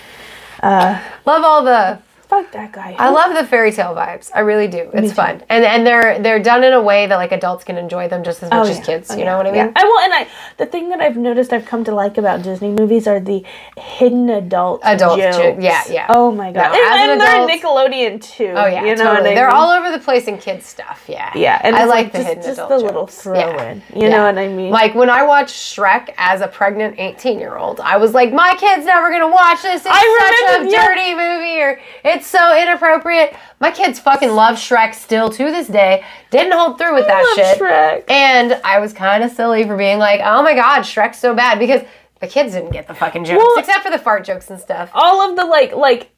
uh, 0.63 0.99
Love 1.25 1.43
all 1.43 1.63
the 1.63 1.99
fuck 2.29 2.51
that 2.51 2.71
guy. 2.71 2.95
I 2.97 3.09
love 3.09 3.33
the 3.35 3.43
fairy 3.45 3.71
tale 3.71 3.95
vibes. 3.95 4.29
I 4.35 4.41
really 4.41 4.67
do. 4.67 4.89
It's 4.93 5.11
fun, 5.13 5.41
and 5.49 5.63
and 5.65 5.85
they're 5.85 6.19
they're 6.19 6.39
done 6.39 6.63
in 6.63 6.73
a 6.73 6.81
way 6.81 7.07
that 7.07 7.15
like 7.15 7.31
adults 7.31 7.63
can 7.63 7.77
enjoy 7.77 8.07
them 8.07 8.23
just 8.23 8.43
as 8.43 8.49
much 8.51 8.67
Oh, 8.67 8.69
as 8.69 8.79
kids. 8.85 9.09
Oh, 9.11 9.15
you 9.15 9.21
yeah. 9.23 9.31
know 9.31 9.37
what 9.37 9.47
I 9.47 9.55
Yeah. 9.55 9.63
mean? 9.65 9.73
I 9.75 9.83
will, 9.83 9.99
and 9.99 10.13
I 10.13 10.27
the 10.57 10.65
thing 10.67 10.89
that 10.89 11.01
I've 11.01 11.17
noticed 11.17 11.51
I've 11.51 11.65
come 11.65 11.83
to 11.85 11.91
like 11.93 12.17
about 12.17 12.43
Disney 12.43 12.69
movies 12.71 13.07
are 13.07 13.19
the 13.19 13.43
hidden 13.77 14.29
adult 14.29 14.81
Adult 14.83 15.19
jokes. 15.19 15.37
jo- 15.37 15.57
yeah, 15.59 15.83
yeah. 15.89 16.05
Oh 16.09 16.31
my 16.31 16.51
god, 16.51 16.71
No, 16.71 16.79
and, 16.95 17.11
and 17.11 17.21
they're 17.21 17.57
Nickelodeon 17.59 18.21
too. 18.21 18.53
Oh 18.55 18.65
yeah, 18.67 18.83
you 18.85 18.95
know 18.95 19.03
totally. 19.05 19.21
what 19.21 19.31
I 19.31 19.33
They're 19.35 19.47
mean? 19.47 19.55
all 19.57 19.69
over 19.71 19.91
the 19.91 19.99
place 19.99 20.25
in 20.27 20.37
kids 20.37 20.65
stuff. 20.67 21.05
Yeah, 21.07 21.31
Yeah, 21.35 21.59
and 21.63 21.75
I 21.75 21.81
it's 21.83 21.89
like, 21.89 22.11
the 22.11 22.19
just, 22.19 22.27
hidden 22.27 22.43
just 22.43 22.53
adult 22.59 22.69
the 22.69 22.77
little 22.77 23.01
jokes. 23.03 23.21
throw 23.21 23.39
Yeah. 23.39 23.71
in. 23.71 23.81
You 23.95 24.09
know 24.09 24.23
what 24.25 24.37
I 24.37 24.47
mean? 24.47 24.69
Like 24.71 24.93
when 24.95 25.09
I 25.09 25.23
watched 25.23 25.55
Shrek 25.55 26.13
as 26.17 26.41
a 26.41 26.47
pregnant 26.47 26.95
18 26.99 27.39
year 27.39 27.55
old, 27.57 27.79
I 27.79 27.97
was 27.97 28.13
like, 28.13 28.31
my 28.31 28.53
kid's 28.57 28.85
never 28.85 29.09
gonna 29.11 29.27
watch 29.27 29.61
this. 29.63 29.81
It's 29.85 29.87
I 29.89 30.19
such 30.19 30.49
a 30.49 30.59
remember- 30.59 30.75
yeah. 30.75 30.85
dirty 30.85 31.15
movie 31.15 31.59
or 31.61 31.79
it's 32.03 32.18
so 32.27 32.57
inappropriate. 32.61 33.35
My 33.59 33.71
kids 33.71 33.99
fucking 33.99 34.31
love 34.31 34.55
Shrek 34.55 34.93
still 34.93 35.29
to 35.29 35.43
this 35.45 35.67
day. 35.67 36.03
Didn't 36.31 36.53
hold 36.53 36.77
through 36.77 36.93
with 36.95 37.07
that 37.07 37.23
love 37.23 37.35
shit. 37.35 37.57
Shrek. 37.59 38.03
And 38.09 38.53
I 38.63 38.79
was 38.79 38.93
kind 38.93 39.23
of 39.23 39.31
silly 39.31 39.63
for 39.65 39.75
being 39.77 39.97
like, 39.99 40.21
oh 40.23 40.41
my 40.43 40.53
god, 40.55 40.81
Shrek's 40.81 41.19
so 41.19 41.33
bad 41.35 41.59
because 41.59 41.81
the 42.21 42.27
kids 42.27 42.53
didn't 42.53 42.71
get 42.71 42.87
the 42.87 42.93
fucking 42.93 43.25
jokes 43.25 43.37
Well- 43.37 43.57
except 43.57 43.83
for 43.83 43.91
the 43.91 43.99
fart 43.99 44.25
jokes 44.25 44.49
and 44.49 44.59
stuff. 44.59 44.89
all 44.93 45.21
of 45.29 45.35
the 45.35 45.45
like 45.45 45.73
like 45.73 46.11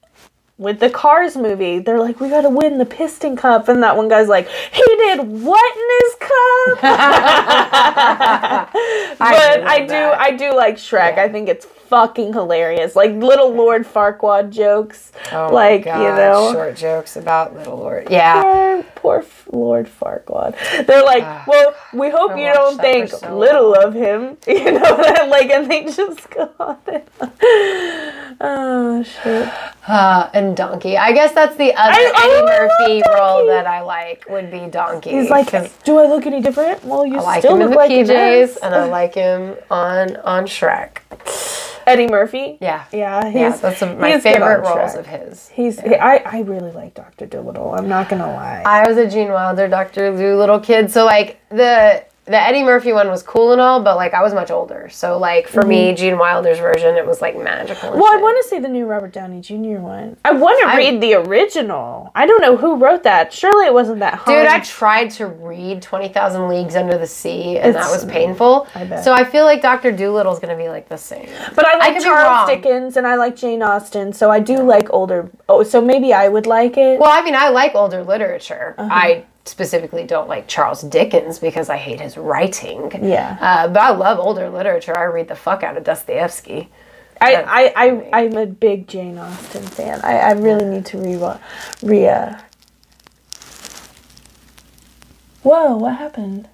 with 0.57 0.79
the 0.79 0.89
Cars 0.91 1.35
movie, 1.35 1.79
they're 1.79 1.97
like, 1.99 2.19
we 2.19 2.29
gotta 2.29 2.49
win 2.49 2.77
the 2.77 2.85
piston 2.85 3.35
cup, 3.35 3.67
and 3.67 3.81
that 3.81 3.97
one 3.97 4.07
guy's 4.07 4.27
like, 4.27 4.47
he 4.47 4.83
did 4.97 5.17
what 5.21 5.75
in 5.75 5.89
his 6.01 6.15
cup? 6.19 6.81
but 9.17 9.55
do 9.57 9.65
I, 9.65 9.79
do, 9.81 9.87
that. 9.87 10.19
I 10.19 10.31
do 10.37 10.53
like 10.55 10.75
Shrek. 10.77 11.17
I 11.17 11.29
think 11.29 11.49
it's 11.49 11.65
fucking 11.91 12.33
hilarious. 12.33 12.95
Like 12.95 13.11
little 13.11 13.53
Lord 13.53 13.83
Farquaad 13.85 14.49
jokes, 14.49 15.11
Oh 15.31 15.49
like 15.53 15.83
God, 15.85 16.01
you 16.01 16.15
know. 16.15 16.53
short 16.53 16.77
jokes 16.77 17.17
about 17.17 17.53
Little 17.55 17.77
Lord. 17.77 18.07
Yeah. 18.09 18.41
Poor, 18.41 18.83
poor 19.01 19.25
Lord 19.51 19.87
Farquaad. 19.87 20.55
They're 20.85 21.03
like, 21.03 21.47
well, 21.47 21.73
we 21.93 22.09
hope 22.09 22.37
you 22.37 22.53
don't 22.53 22.79
think 22.79 23.09
so 23.09 23.37
little 23.37 23.73
of 23.73 23.93
him, 23.93 24.37
you 24.47 24.71
know, 24.71 25.25
like, 25.29 25.49
and 25.49 25.69
they 25.69 25.85
just 25.85 26.29
go 26.35 26.51
on 26.59 26.77
it. 26.87 27.07
Oh 28.39 29.03
shit! 29.03 29.49
Uh, 29.87 30.29
and 30.33 30.55
Donkey. 30.55 30.97
I 30.97 31.11
guess 31.11 31.33
that's 31.33 31.55
the 31.57 31.73
other 31.73 31.91
I- 31.93 32.11
oh, 32.15 32.45
Eddie 32.45 32.47
I 32.47 32.59
Murphy 32.59 33.03
role 33.13 33.47
that 33.47 33.67
I 33.67 33.81
like 33.81 34.25
would 34.29 34.51
be 34.51 34.67
Donkey. 34.67 35.11
He's 35.11 35.29
like, 35.29 35.49
do 35.83 35.97
I 35.97 36.07
look 36.07 36.25
any 36.25 36.41
different? 36.41 36.83
Well, 36.83 37.05
you 37.05 37.17
I 37.17 37.21
like 37.21 37.41
still 37.41 37.55
him 37.55 37.61
in 37.61 37.67
look 37.69 37.73
the 37.73 37.77
like 37.77 37.91
PJs, 37.91 38.57
and 38.63 38.73
I 38.75 38.85
like 38.85 39.15
him 39.15 39.55
on 39.69 40.15
on 40.17 40.45
Shrek. 40.45 40.97
Eddie 41.87 42.07
Murphy. 42.07 42.57
Yeah, 42.61 42.85
Yeah, 42.91 43.25
he's 43.25 43.33
yeah, 43.35 43.49
that's 43.57 43.79
some- 43.79 43.99
my 43.99 44.19
favorite 44.19 44.61
roles 44.61 44.95
of 44.95 45.07
his. 45.07 45.49
He's 45.49 45.79
I 45.79 46.17
I 46.25 46.41
really 46.41 46.71
like 46.71 46.93
Doctor 46.93 47.25
Dolittle. 47.25 47.73
I'm 47.73 47.89
not 47.89 48.07
gonna 48.07 48.27
lie. 48.27 48.61
I 48.65 48.90
was 48.95 49.05
a 49.05 49.09
Gene 49.09 49.31
Wilder, 49.31 49.67
Doctor 49.67 50.11
Dolittle 50.11 50.59
kid, 50.59 50.91
so 50.91 51.05
like 51.05 51.39
the 51.49 52.03
the 52.25 52.37
Eddie 52.39 52.63
Murphy 52.63 52.93
one 52.93 53.07
was 53.09 53.23
cool 53.23 53.51
and 53.51 53.59
all, 53.59 53.81
but 53.81 53.95
like 53.95 54.13
I 54.13 54.21
was 54.21 54.33
much 54.33 54.51
older, 54.51 54.89
so 54.89 55.17
like 55.17 55.47
for 55.47 55.63
me, 55.63 55.93
Gene 55.93 56.17
Wilder's 56.19 56.59
version, 56.59 56.95
it 56.95 57.05
was 57.05 57.19
like 57.21 57.35
magical. 57.35 57.89
And 57.89 57.91
Mm-hmm. 57.93 57.99
well, 58.01 58.13
I 58.13 58.21
want 58.21 58.37
to 58.43 58.47
see 58.49 58.59
the 58.59 58.67
new 58.67 58.85
Robert 58.85 59.11
Downey 59.11 59.41
Jr. 59.41 59.79
one. 59.79 60.17
I 60.23 60.31
want 60.31 60.59
to 60.61 60.77
read 60.77 61.01
the 61.01 61.15
original. 61.15 62.11
I 62.13 62.25
don't 62.27 62.41
know 62.41 62.55
who 62.57 62.75
wrote 62.77 63.03
that. 63.03 63.33
Surely 63.33 63.65
it 63.65 63.73
wasn't 63.73 63.99
that. 63.99 64.15
Hard. 64.15 64.37
Dude, 64.43 64.47
I 64.47 64.59
tried 64.59 65.09
to 65.11 65.25
read 65.27 65.81
20,000 65.81 66.47
Leagues 66.47 66.75
Under 66.75 66.97
the 66.97 67.07
Sea, 67.07 67.57
and 67.57 67.75
that 67.75 67.89
was 67.91 68.05
painful. 68.05 68.67
I 68.75 68.85
bet. 68.85 69.03
So 69.03 69.13
I 69.13 69.23
feel 69.23 69.45
like 69.45 69.61
Dr. 69.61 69.91
Dolittle's 69.91 70.39
going 70.39 70.55
to 70.55 70.61
be 70.63 70.69
like 70.69 70.87
the 70.89 70.97
same. 70.97 71.27
But 71.55 71.65
I 71.65 71.77
like 71.77 71.97
be 71.97 72.03
Charles. 72.03 72.49
Dickens 72.49 72.97
and 72.97 73.07
I 73.07 73.15
like 73.15 73.35
Jane 73.35 73.63
Austen, 73.63 74.13
so 74.13 74.29
I 74.29 74.39
do 74.39 74.57
like 74.57 74.87
older. 74.91 75.29
Oh, 75.49 75.63
so 75.63 75.81
maybe 75.81 76.13
I 76.13 76.27
would 76.29 76.45
like 76.45 76.77
it. 76.77 76.99
Well, 76.99 77.11
I 77.11 77.23
mean, 77.23 77.35
I 77.35 77.49
like 77.49 77.73
older 77.75 78.03
literature. 78.03 78.75
Uh-huh. 78.77 78.89
I 78.91 79.25
specifically 79.45 80.05
don't 80.05 80.27
like 80.27 80.47
Charles 80.47 80.81
Dickens 80.81 81.39
because 81.39 81.69
I 81.69 81.77
hate 81.77 81.99
his 81.99 82.17
writing. 82.17 82.91
Yeah. 83.03 83.37
Uh, 83.39 83.67
but 83.67 83.81
I 83.81 83.89
love 83.91 84.19
older 84.19 84.49
literature. 84.49 84.97
I 84.97 85.03
read 85.03 85.27
the 85.27 85.35
fuck 85.35 85.63
out 85.63 85.77
of 85.77 85.83
Dostoevsky. 85.83 86.69
I, 87.19 87.35
I, 87.35 87.73
I, 87.75 88.09
I'm 88.23 88.35
a 88.35 88.47
big 88.47 88.87
Jane 88.87 89.17
Austen 89.17 89.63
fan. 89.63 90.01
I, 90.03 90.17
I 90.17 90.31
really 90.31 90.65
need 90.65 90.85
to 90.87 90.97
re 90.97 91.17
re. 91.83 92.07
Uh... 92.07 92.39
Whoa! 95.43 95.77
What 95.77 95.97
happened? 95.97 96.49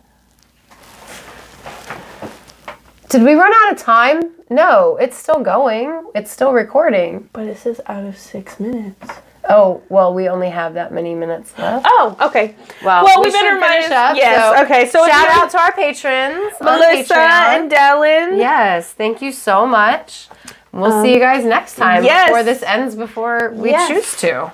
Did 3.10 3.24
we 3.24 3.34
run 3.34 3.54
out 3.54 3.72
of 3.72 3.78
time? 3.78 4.34
No, 4.50 4.98
it's 4.98 5.18
still 5.18 5.42
going. 5.42 6.12
It's 6.14 6.32
still 6.32 6.52
recording. 6.52 7.30
But 7.32 7.48
it 7.48 7.58
says 7.58 7.80
out 7.86 8.04
of 8.04 8.18
six 8.18 8.60
minutes. 8.60 9.08
Oh, 9.50 9.82
well, 9.90 10.14
we 10.14 10.28
only 10.30 10.50
have 10.50 10.74
that 10.74 10.92
many 10.92 11.16
minutes 11.16 11.58
left. 11.58 11.86
Oh, 11.90 12.18
okay. 12.22 12.56
Well, 12.84 13.04
well, 13.06 13.22
we, 13.22 13.28
we 13.28 13.32
better 13.32 13.60
finish 13.60 13.90
up. 13.92 14.16
Yes. 14.16 14.58
so 14.58 14.64
okay. 14.64 14.90
So 14.90 15.08
shout 15.08 15.30
out 15.30 15.50
to 15.52 15.60
our 15.60 15.72
patrons, 15.74 16.54
Melissa 16.62 17.18
and 17.18 17.72
Dallin. 17.72 18.38
Yes, 18.38 18.94
thank 18.94 19.22
you 19.22 19.32
so 19.32 19.66
much. 19.66 20.28
We'll 20.72 21.02
see 21.02 21.10
um, 21.10 21.14
you 21.16 21.20
guys 21.20 21.46
next 21.46 21.76
time 21.76 22.04
yes. 22.04 22.30
before 22.30 22.44
this 22.44 22.62
ends 22.62 22.96
before 22.96 23.52
we 23.56 23.72
Yes. 23.72 23.88
choose 23.90 24.22
to. 24.22 24.52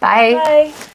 Bye. 0.00 0.34
Bye. 0.34 0.74